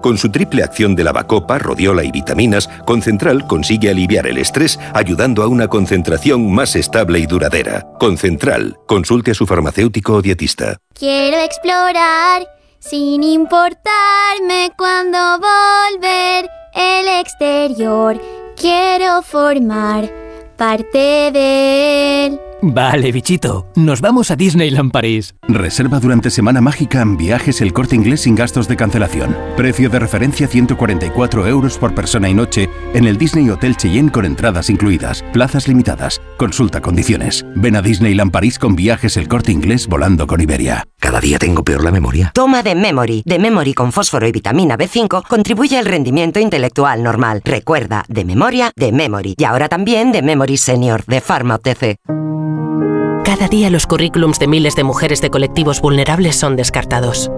[0.00, 5.42] Con su triple acción de lavacopa, rodiola y vitaminas, Concentral consigue aliviar el estrés ayudando
[5.42, 7.86] a una concentración más estable y duradera.
[7.98, 8.78] Concentral.
[8.86, 10.78] Consulte a su farmacéutico o dietista.
[10.94, 12.46] Quiero explorar
[12.78, 18.20] sin importarme cuando volver el exterior.
[18.56, 20.10] Quiero formar
[20.56, 22.47] parte de él.
[22.60, 25.32] Vale, bichito, nos vamos a Disneyland París.
[25.46, 29.36] Reserva durante Semana Mágica en viajes el corte inglés sin gastos de cancelación.
[29.56, 34.24] Precio de referencia 144 euros por persona y noche en el Disney Hotel Cheyenne con
[34.24, 35.22] entradas incluidas.
[35.32, 36.20] Plazas limitadas.
[36.36, 37.46] Consulta condiciones.
[37.54, 40.84] Ven a Disneyland París con viajes el corte inglés volando con Iberia.
[40.98, 42.32] Cada día tengo peor la memoria.
[42.34, 43.22] Toma de Memory.
[43.24, 47.40] De Memory con fósforo y vitamina B5 contribuye al rendimiento intelectual normal.
[47.44, 49.34] Recuerda, de memoria, de Memory.
[49.38, 51.98] Y ahora también de Memory Senior, de Pharma OTC.
[53.24, 57.30] Cada día los currículums de miles de mujeres de colectivos vulnerables son descartados.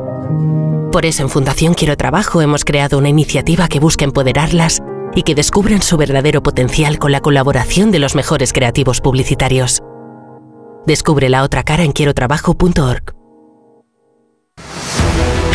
[0.93, 4.81] Por eso en Fundación Quiero Trabajo hemos creado una iniciativa que busca empoderarlas
[5.15, 9.83] y que descubran su verdadero potencial con la colaboración de los mejores creativos publicitarios.
[10.87, 13.20] Descubre la otra cara en quierotrabajo.org.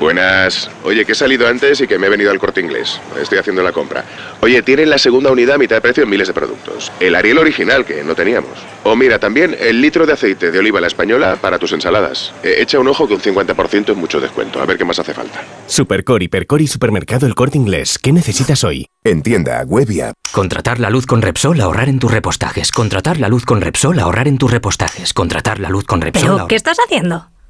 [0.00, 0.70] Buenas.
[0.82, 2.98] Oye, que he salido antes y que me he venido al corte inglés.
[3.20, 4.02] Estoy haciendo la compra.
[4.40, 6.90] Oye, tienen la segunda unidad a mitad de precio en miles de productos.
[7.00, 8.50] El Ariel original, que no teníamos.
[8.82, 12.32] O mira, también el litro de aceite de oliva la española para tus ensaladas.
[12.42, 14.62] Eh, echa un ojo que un 50% es mucho descuento.
[14.62, 15.44] A ver qué más hace falta.
[15.66, 17.98] Supercor, Hipercor y Supermercado El Corte Inglés.
[17.98, 18.86] ¿Qué necesitas hoy?
[19.04, 20.14] En tienda, web y app.
[20.32, 22.72] Contratar la luz con Repsol, ahorrar en tus repostajes.
[22.72, 25.12] Contratar la luz con Repsol, ahorrar en tus repostajes.
[25.12, 26.36] Contratar la luz con Repsol.
[26.36, 27.28] ¿Pero qué estás haciendo?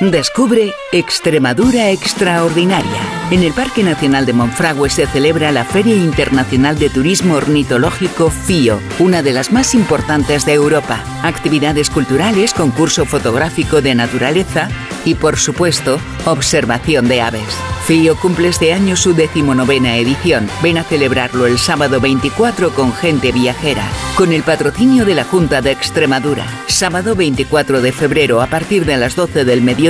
[0.00, 3.00] Descubre Extremadura Extraordinaria.
[3.30, 8.80] En el Parque Nacional de Monfragüe se celebra la Feria Internacional de Turismo Ornitológico FIO,
[8.98, 11.00] una de las más importantes de Europa.
[11.22, 14.68] Actividades culturales, concurso fotográfico de naturaleza
[15.04, 17.56] y, por supuesto, observación de aves.
[17.86, 20.48] FIO cumple este año su decimonovena edición.
[20.62, 25.60] Ven a celebrarlo el sábado 24 con gente viajera, con el patrocinio de la Junta
[25.60, 26.46] de Extremadura.
[26.66, 29.83] Sábado 24 de febrero a partir de las 12 del mediodía,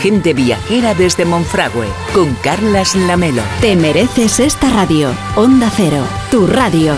[0.00, 3.42] gente viajera desde Monfragüe, con Carlas Lamelo.
[3.60, 5.10] Te mereces esta radio.
[5.36, 6.94] Onda Cero, tu radio.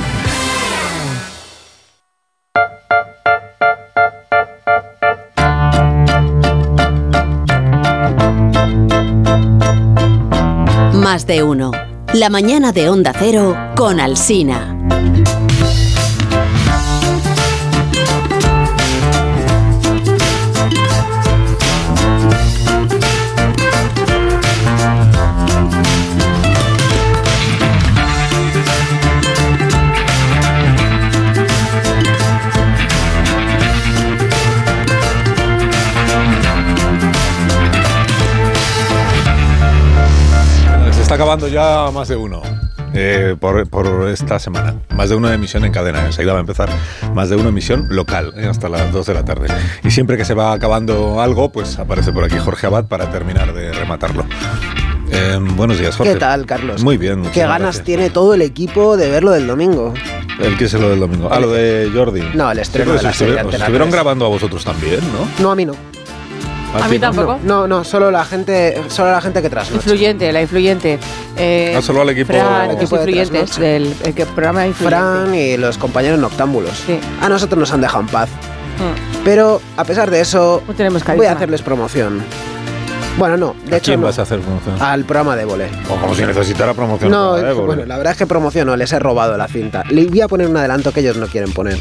[10.92, 11.72] Más de uno.
[12.14, 14.76] La mañana de Onda Cero con Alsina.
[41.06, 42.42] Está acabando ya más de uno.
[42.92, 44.74] eh, por, por esta semana.
[44.96, 46.04] Más de una emisión en cadena.
[46.04, 46.68] Enseguida va a empezar
[47.14, 49.46] más de una emisión local, eh, hasta las 2 de la tarde.
[49.84, 53.52] Y siempre que se va acabando algo, pues aparece por aquí Jorge Abad para terminar
[53.54, 54.24] de rematarlo.
[55.12, 56.14] Eh, buenos días, Jorge.
[56.14, 56.82] ¿Qué tal, Carlos?
[56.82, 57.22] Muy bien.
[57.32, 57.84] Qué ganas gracias.
[57.84, 59.94] tiene todo el equipo de verlo del domingo.
[60.40, 61.28] ¿El qué es lo del domingo?
[61.30, 62.22] Ah, lo de Jordi.
[62.34, 63.94] No, el estreno Sí, de la pues serie estuvieron- Antena estuvieron 3.
[63.94, 65.28] grabando a vosotros también, ¿no?
[65.44, 65.74] No, a mí no.
[66.84, 67.38] ¿A ti no?
[67.42, 69.76] No, no, solo la gente, solo la gente que trasnocha.
[69.82, 70.98] Influyente, la influyente.
[71.36, 73.60] Eh, Ah, solo al equipo- Fran, El los equipo de influyentes trasnoche.
[73.62, 74.96] del el programa influyente.
[74.96, 76.84] Fran y los compañeros noctámbulos.
[77.20, 78.28] A nosotros nos han dejado en paz.
[78.30, 79.24] Mm.
[79.24, 82.22] Pero a pesar de eso, tenemos voy a hacerles promoción.
[83.18, 84.06] Bueno, no, de ¿A hecho quién no.
[84.06, 84.76] vas a hacer promoción?
[84.78, 85.68] al programa de vole.
[85.88, 87.10] O como si necesitara promoción.
[87.10, 87.30] No,
[87.64, 89.82] bueno, la verdad es que promociono, les he robado la cinta.
[89.88, 91.80] Le voy a poner un adelanto que ellos no quieren poner.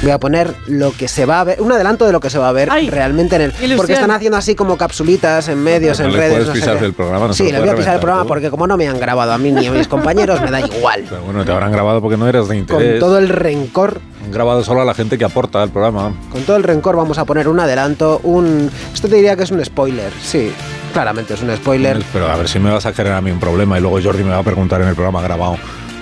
[0.00, 2.38] Voy a poner lo que se va a ver, un adelanto de lo que se
[2.38, 3.50] va a ver realmente en el.
[3.50, 3.76] ilusión.
[3.76, 6.30] Porque están haciendo así como capsulitas en medios, No en redes.
[6.30, 8.22] puedes no sé pisar el programa, no sí, lo le voy a pisar el programa
[8.22, 8.28] tú.
[8.28, 11.04] porque como no me han grabado a mí ni a mis compañeros, me da igual.
[11.08, 13.00] Pero bueno, te habrán grabado porque no eras de Con interés.
[13.00, 16.12] todo el rencor Han grabado solo a la gente que aporta al programa.
[16.30, 18.70] Con todo el rencor vamos a poner un adelanto, un...
[18.94, 20.52] Esto te diría que es un spoiler, sí,
[20.92, 22.00] claramente es un spoiler.
[22.12, 24.22] Pero a ver si me vas a generar a mí un problema y luego Jordi
[24.22, 25.56] me va a preguntar en el programa grabado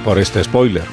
[0.05, 0.85] por este spoiler.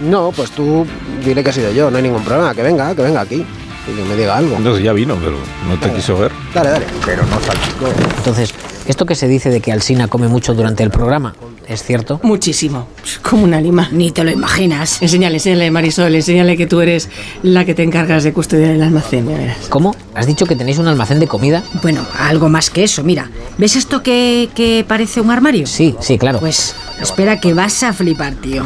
[0.00, 0.86] No, pues tú
[1.24, 3.44] dile que he sido yo, no hay ningún problema, que venga, que venga aquí
[3.86, 4.56] y que me diga algo.
[4.56, 5.36] Entonces ya vino, pero
[5.68, 6.32] no te quiso ver.
[6.54, 6.86] Dale, dale.
[7.04, 7.86] Pero no salpicó.
[8.16, 8.54] Entonces,
[8.86, 11.34] esto que se dice de que Alsina come mucho durante el programa,
[11.68, 12.18] ¿es cierto?
[12.22, 12.88] Muchísimo.
[13.22, 13.88] Como una lima.
[13.92, 15.02] Ni te lo imaginas.
[15.02, 17.08] Enséñale, enséñale, Marisol, enséñale que tú eres
[17.42, 19.68] la que te encargas de custodiar el almacén, ya verás.
[19.68, 19.94] ¿Cómo?
[20.14, 21.62] ¿Has dicho que tenéis un almacén de comida?
[21.82, 23.30] Bueno, algo más que eso, mira.
[23.58, 25.66] ¿Ves esto que, que parece un armario?
[25.66, 26.40] Sí, sí, claro.
[26.40, 28.64] Pues espera que vas a flipar, tío.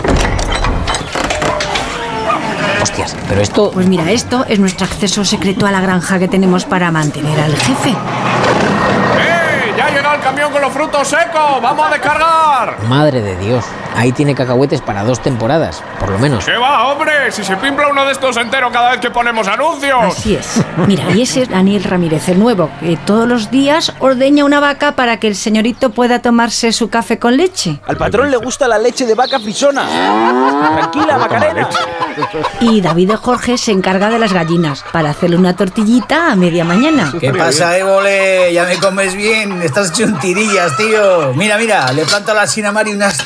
[2.85, 3.71] Hostias, pero esto...
[3.71, 7.57] Pues mira, esto es nuestro acceso secreto a la granja que tenemos para mantener al
[7.57, 7.89] jefe.
[7.89, 7.95] ¡Eh!
[9.75, 11.63] ¡Ya ha llegado el camión con los frutos secos!
[11.63, 12.77] ¡Vamos a descargar!
[12.87, 13.65] Madre de Dios.
[13.95, 16.45] Ahí tiene cacahuetes para dos temporadas, por lo menos.
[16.45, 17.31] ¿Qué va, hombre?
[17.31, 19.99] Si se pimpla uno de estos entero cada vez que ponemos anuncios.
[20.03, 20.61] Así es.
[20.87, 24.93] Mira, y ese es Daniel Ramírez, el nuevo, que todos los días ordeña una vaca
[24.93, 27.81] para que el señorito pueda tomarse su café con leche.
[27.87, 29.87] Al patrón le gusta la leche de vaca frisona.
[30.77, 31.69] Tranquila, Macarena.
[32.61, 36.65] Y David de Jorge se encarga de las gallinas para hacerle una tortillita a media
[36.65, 37.13] mañana.
[37.21, 38.53] ¿Qué pasa, Évole?
[38.53, 39.63] Ya me comes bien.
[39.63, 41.33] Estás hecho un tirillas, tío.
[41.35, 43.19] Mira, mira, le planto a la Sinamari unas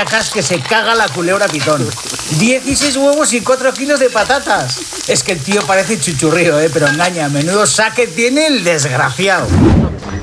[0.00, 1.86] tortillacas que se caga la culebra pitón.
[2.38, 5.08] 16 huevos y 4 kilos de patatas.
[5.08, 6.70] Es que el tío parece chuchurrío, ¿eh?
[6.72, 9.46] Pero engaña, menudo saque tiene el desgraciado.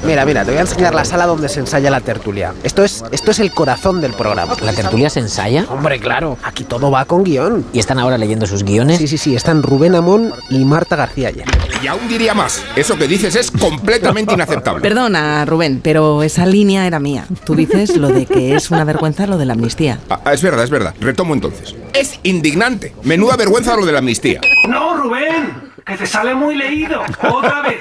[0.06, 2.54] Mira, mira, te voy a enseñar la sala donde se ensaya la tertulia.
[2.64, 4.54] Esto es, esto es el corazón del programa.
[4.62, 5.66] ¿La tertulia se ensaya?
[5.70, 7.66] Hombre, claro, aquí todo va con guion.
[7.74, 9.00] ¿Y están ahora leyendo sus guiones?
[9.00, 11.46] Sí, sí, sí, están Rubén Amón y Marta García ayer.
[11.82, 14.82] Y aún diría más, eso que dices es completamente inaceptable.
[14.82, 17.26] Perdona, Rubén, pero esa línea era mía.
[17.46, 20.00] Tú dices lo de que es una vergüenza lo de la amnistía.
[20.10, 20.96] Ah, es verdad, es verdad.
[21.02, 21.76] Retomo entonces.
[21.94, 22.96] Es indignante.
[23.04, 24.40] Menuda vergüenza lo de la amnistía.
[24.68, 27.02] No, Rubén, que te sale muy leído.
[27.22, 27.80] Otra vez.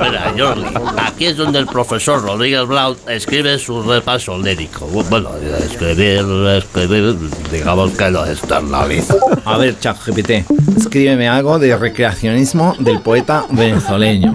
[0.00, 0.64] Mira, Jordi,
[1.02, 4.86] aquí es donde el profesor Rodríguez Blau escribe su repaso lírico.
[4.86, 6.24] Bueno, escribir,
[6.56, 7.16] escribir,
[7.50, 9.14] digamos que lo externaliza.
[9.44, 14.34] A ver, ChatGPT, escríbeme algo de recreacionismo del poeta venezolano.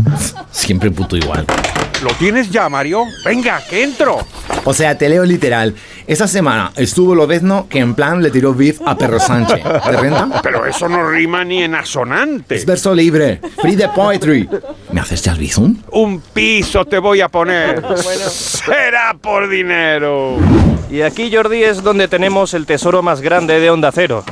[0.52, 1.46] Siempre puto igual.
[2.04, 3.06] ¿Lo tienes ya, Mario?
[3.24, 4.20] Venga, que entro.
[4.66, 5.74] O sea, te leo literal.
[6.06, 9.64] Esta semana estuvo Lobezno que en plan le tiró beef a Perro Sánchez.
[9.64, 10.42] ¿Te renta?
[10.44, 12.56] Pero eso no rima ni en asonante.
[12.56, 13.40] Es verso libre.
[13.62, 14.50] Free the poetry.
[14.92, 15.78] ¿Me haces ya el bizum?
[15.92, 17.82] Un piso te voy a poner.
[17.98, 20.38] Será por dinero.
[20.92, 24.26] Y aquí, Jordi, es donde tenemos el tesoro más grande de Onda Cero.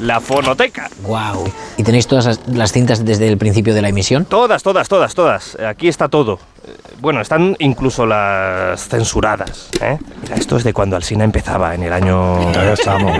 [0.00, 0.90] La fonoteca.
[1.02, 1.50] Wow.
[1.76, 4.24] ¿Y tenéis todas las- las cintas desde el principio de la emisión?
[4.24, 5.56] Todas, todas, todas, todas.
[5.60, 6.38] Aquí está todo.
[6.66, 9.68] Eh, Bueno, están incluso las censuradas.
[9.80, 9.98] ¿eh?
[10.22, 12.50] Mira, esto es de cuando Alsina empezaba en el año.
[12.52, 13.18] Ya estamos.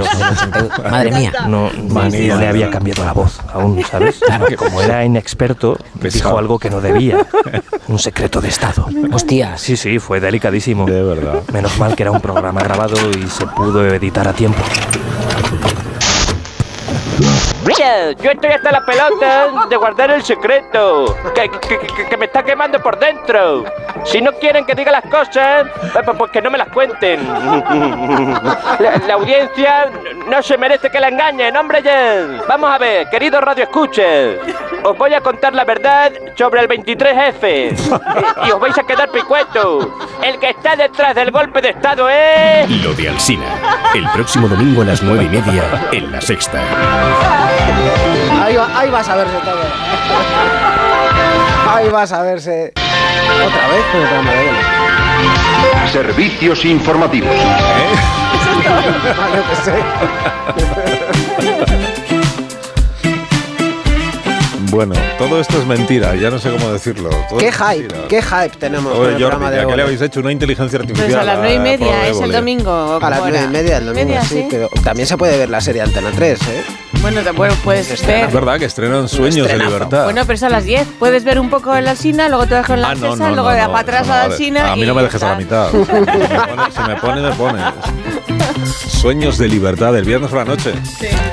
[0.91, 1.33] Madre mía.
[1.49, 4.21] No, no le había cambiado la voz aún, ¿sabes?
[4.25, 4.47] Claro.
[4.57, 7.27] Como era inexperto, dijo algo que no debía.
[7.89, 8.87] Un secreto de Estado.
[9.13, 9.61] Hostias.
[9.61, 10.87] Sí, sí, fue delicadísimo.
[10.87, 11.43] De verdad.
[11.53, 14.63] Menos mal que era un programa grabado y se pudo editar a tiempo.
[17.21, 17.54] Yeah.
[18.21, 22.79] Yo estoy hasta la pelota de guardar el secreto, que, que- que- me está quemando
[22.81, 23.65] por dentro.
[24.05, 27.27] Si no quieren que diga las cosas, eh, pues, pues que no me las cuenten.
[29.07, 29.91] La, audiencia
[30.29, 31.83] no se merece que la engañen, hombre.
[32.47, 33.69] Vamos a ver, queridos Radio
[34.85, 37.43] os voy a contar la verdad sobre el 23F
[38.45, 39.89] y, y os vais a quedar picuetos.
[40.23, 42.69] El que está detrás del golpe de Estado es...
[42.83, 43.47] Lo de Alsina.
[43.95, 46.61] El próximo domingo a las nueve y media en La Sexta.
[48.45, 49.61] Ahí, va- ahí vas a verse todo.
[51.75, 52.73] Ahí vas a verse
[53.47, 54.57] otra vez con el programa de hoy.
[55.93, 57.31] Servicios informativos.
[59.51, 59.75] Qué sé.
[64.75, 67.09] Bueno, todo esto es mentira, ya no sé cómo decirlo.
[67.29, 67.79] Todo ¿Qué hype?
[67.83, 68.09] mentira.
[68.09, 69.77] ¿Qué hype tenemos Oye, con el Jordi, programa de ¿a qué hoy?
[69.77, 70.19] le habéis hecho?
[70.21, 71.07] Una inteligencia artificial.
[71.11, 72.71] Pues a las nueve y media, es el domingo.
[72.73, 73.51] ¿o A las cómo nueve y era?
[73.51, 76.65] media del domingo, Media, sí, pero también se puede ver la serie Antena 3, ¿eh?
[77.03, 78.25] Bueno, te- bueno, puedes ver.
[78.25, 79.59] Es verdad que estrenan Sueños de.
[79.59, 80.05] Libertad.
[80.05, 80.89] Bueno, pero es a las 10.
[80.99, 83.29] Puedes ver un poco en la Alsina, luego te dejo en la Ah, no, Cesa,
[83.29, 84.33] no, luego no, de para atrás a la vale.
[84.35, 84.73] Alsina.
[84.73, 85.71] A mí no me ya dejes a la mitad.
[85.73, 87.63] Se me pone, se me pone, me pone.
[88.89, 90.73] Sueños de libertad, el viernes por la noche.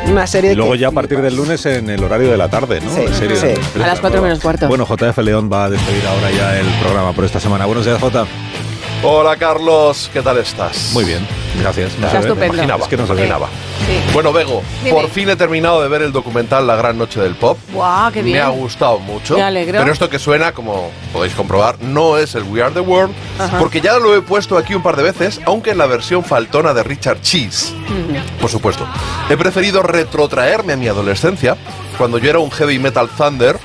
[0.07, 2.49] Una serie Y luego que- ya a partir del lunes en el horario de la
[2.49, 2.89] tarde, ¿no?
[2.91, 3.47] Sí, Sí.
[3.81, 4.27] A las cuatro nueva.
[4.27, 4.67] menos cuarto.
[4.67, 7.65] Bueno, JF León va a despedir ahora ya el programa por esta semana.
[7.65, 8.25] Buenos días, J.
[9.03, 10.91] Hola Carlos, ¿qué tal estás?
[10.93, 11.27] Muy bien,
[11.59, 11.93] gracias.
[11.93, 12.53] Está estupendo.
[12.55, 13.27] imaginaba, Es que no se ve.
[13.27, 13.33] Sí.
[14.13, 14.91] Bueno, Bego, Dime.
[14.95, 17.57] por fin he terminado de ver el documental La Gran Noche del Pop.
[17.71, 18.37] ¡Guau, qué bien!
[18.37, 19.35] Me ha gustado mucho.
[19.37, 19.79] Me alegro.
[19.79, 23.57] Pero esto que suena, como podéis comprobar, no es el We Are the World, Ajá.
[23.59, 26.73] porque ya lo he puesto aquí un par de veces, aunque en la versión faltona
[26.73, 27.73] de Richard Cheese.
[28.39, 28.85] Por supuesto.
[29.29, 31.55] He preferido retrotraerme a mi adolescencia,
[31.97, 33.57] cuando yo era un heavy metal thunder,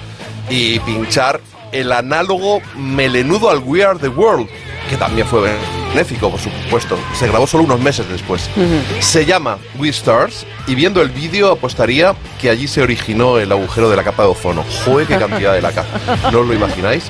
[0.48, 1.40] y pinchar
[1.72, 4.48] el análogo melenudo al We Are the World,
[4.88, 5.50] que también fue
[5.96, 6.98] benéfico, por supuesto.
[7.18, 8.50] Se grabó solo unos meses después.
[9.00, 13.88] Se llama We Stars y viendo el vídeo apostaría que allí se originó el agujero
[13.88, 14.62] de la capa de ozono.
[14.84, 15.84] Joder, qué cantidad de laca.
[16.30, 17.04] No os lo imagináis.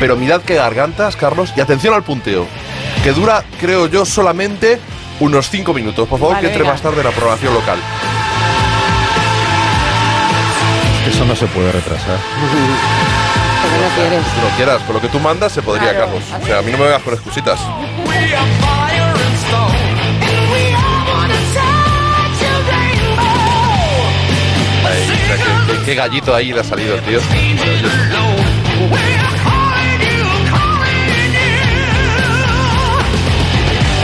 [0.00, 2.46] Pero mirad qué gargantas, Carlos, y atención al punteo,
[3.04, 4.80] que dura, creo yo, solamente
[5.20, 6.08] unos 5 minutos.
[6.08, 6.72] Por favor, Vale, que entre venga.
[6.72, 7.78] más tarde en la programación local.
[11.08, 12.18] Eso no se puede retrasar.
[13.74, 14.24] Porque no quieres.
[14.34, 16.22] Si no quieras, con lo que tú mandas se podría, Claro, Carlos.
[16.42, 17.58] O sea, a mí no me vengas con excusitas.
[24.86, 27.20] Ay, mira, qué, qué- qué gallito ahí le ha salido el tío.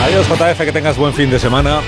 [0.03, 1.81] Adiós, JF, que tengas buen fin de semana.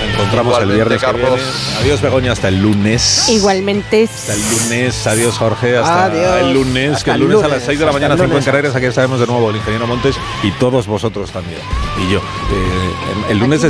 [0.00, 1.34] Nos encontramos Igualmente, el viernes que Carlos.
[1.40, 1.80] viene.
[1.80, 3.28] Adiós, Begoña, hasta el lunes.
[3.28, 4.04] Igualmente.
[4.04, 5.06] Hasta el lunes.
[5.06, 5.76] Adiós, Jorge.
[5.76, 6.36] Hasta Adiós.
[6.40, 6.92] el lunes.
[6.92, 8.44] Hasta que el lunes, a las 6 de la mañana, el 5 en.
[8.44, 8.74] Canarias.
[8.76, 11.60] Aquí estaremos de nuevo el ingeniero Montes y todos vosotros también.
[12.06, 12.18] Y yo.
[12.18, 13.60] Eh, el, el lunes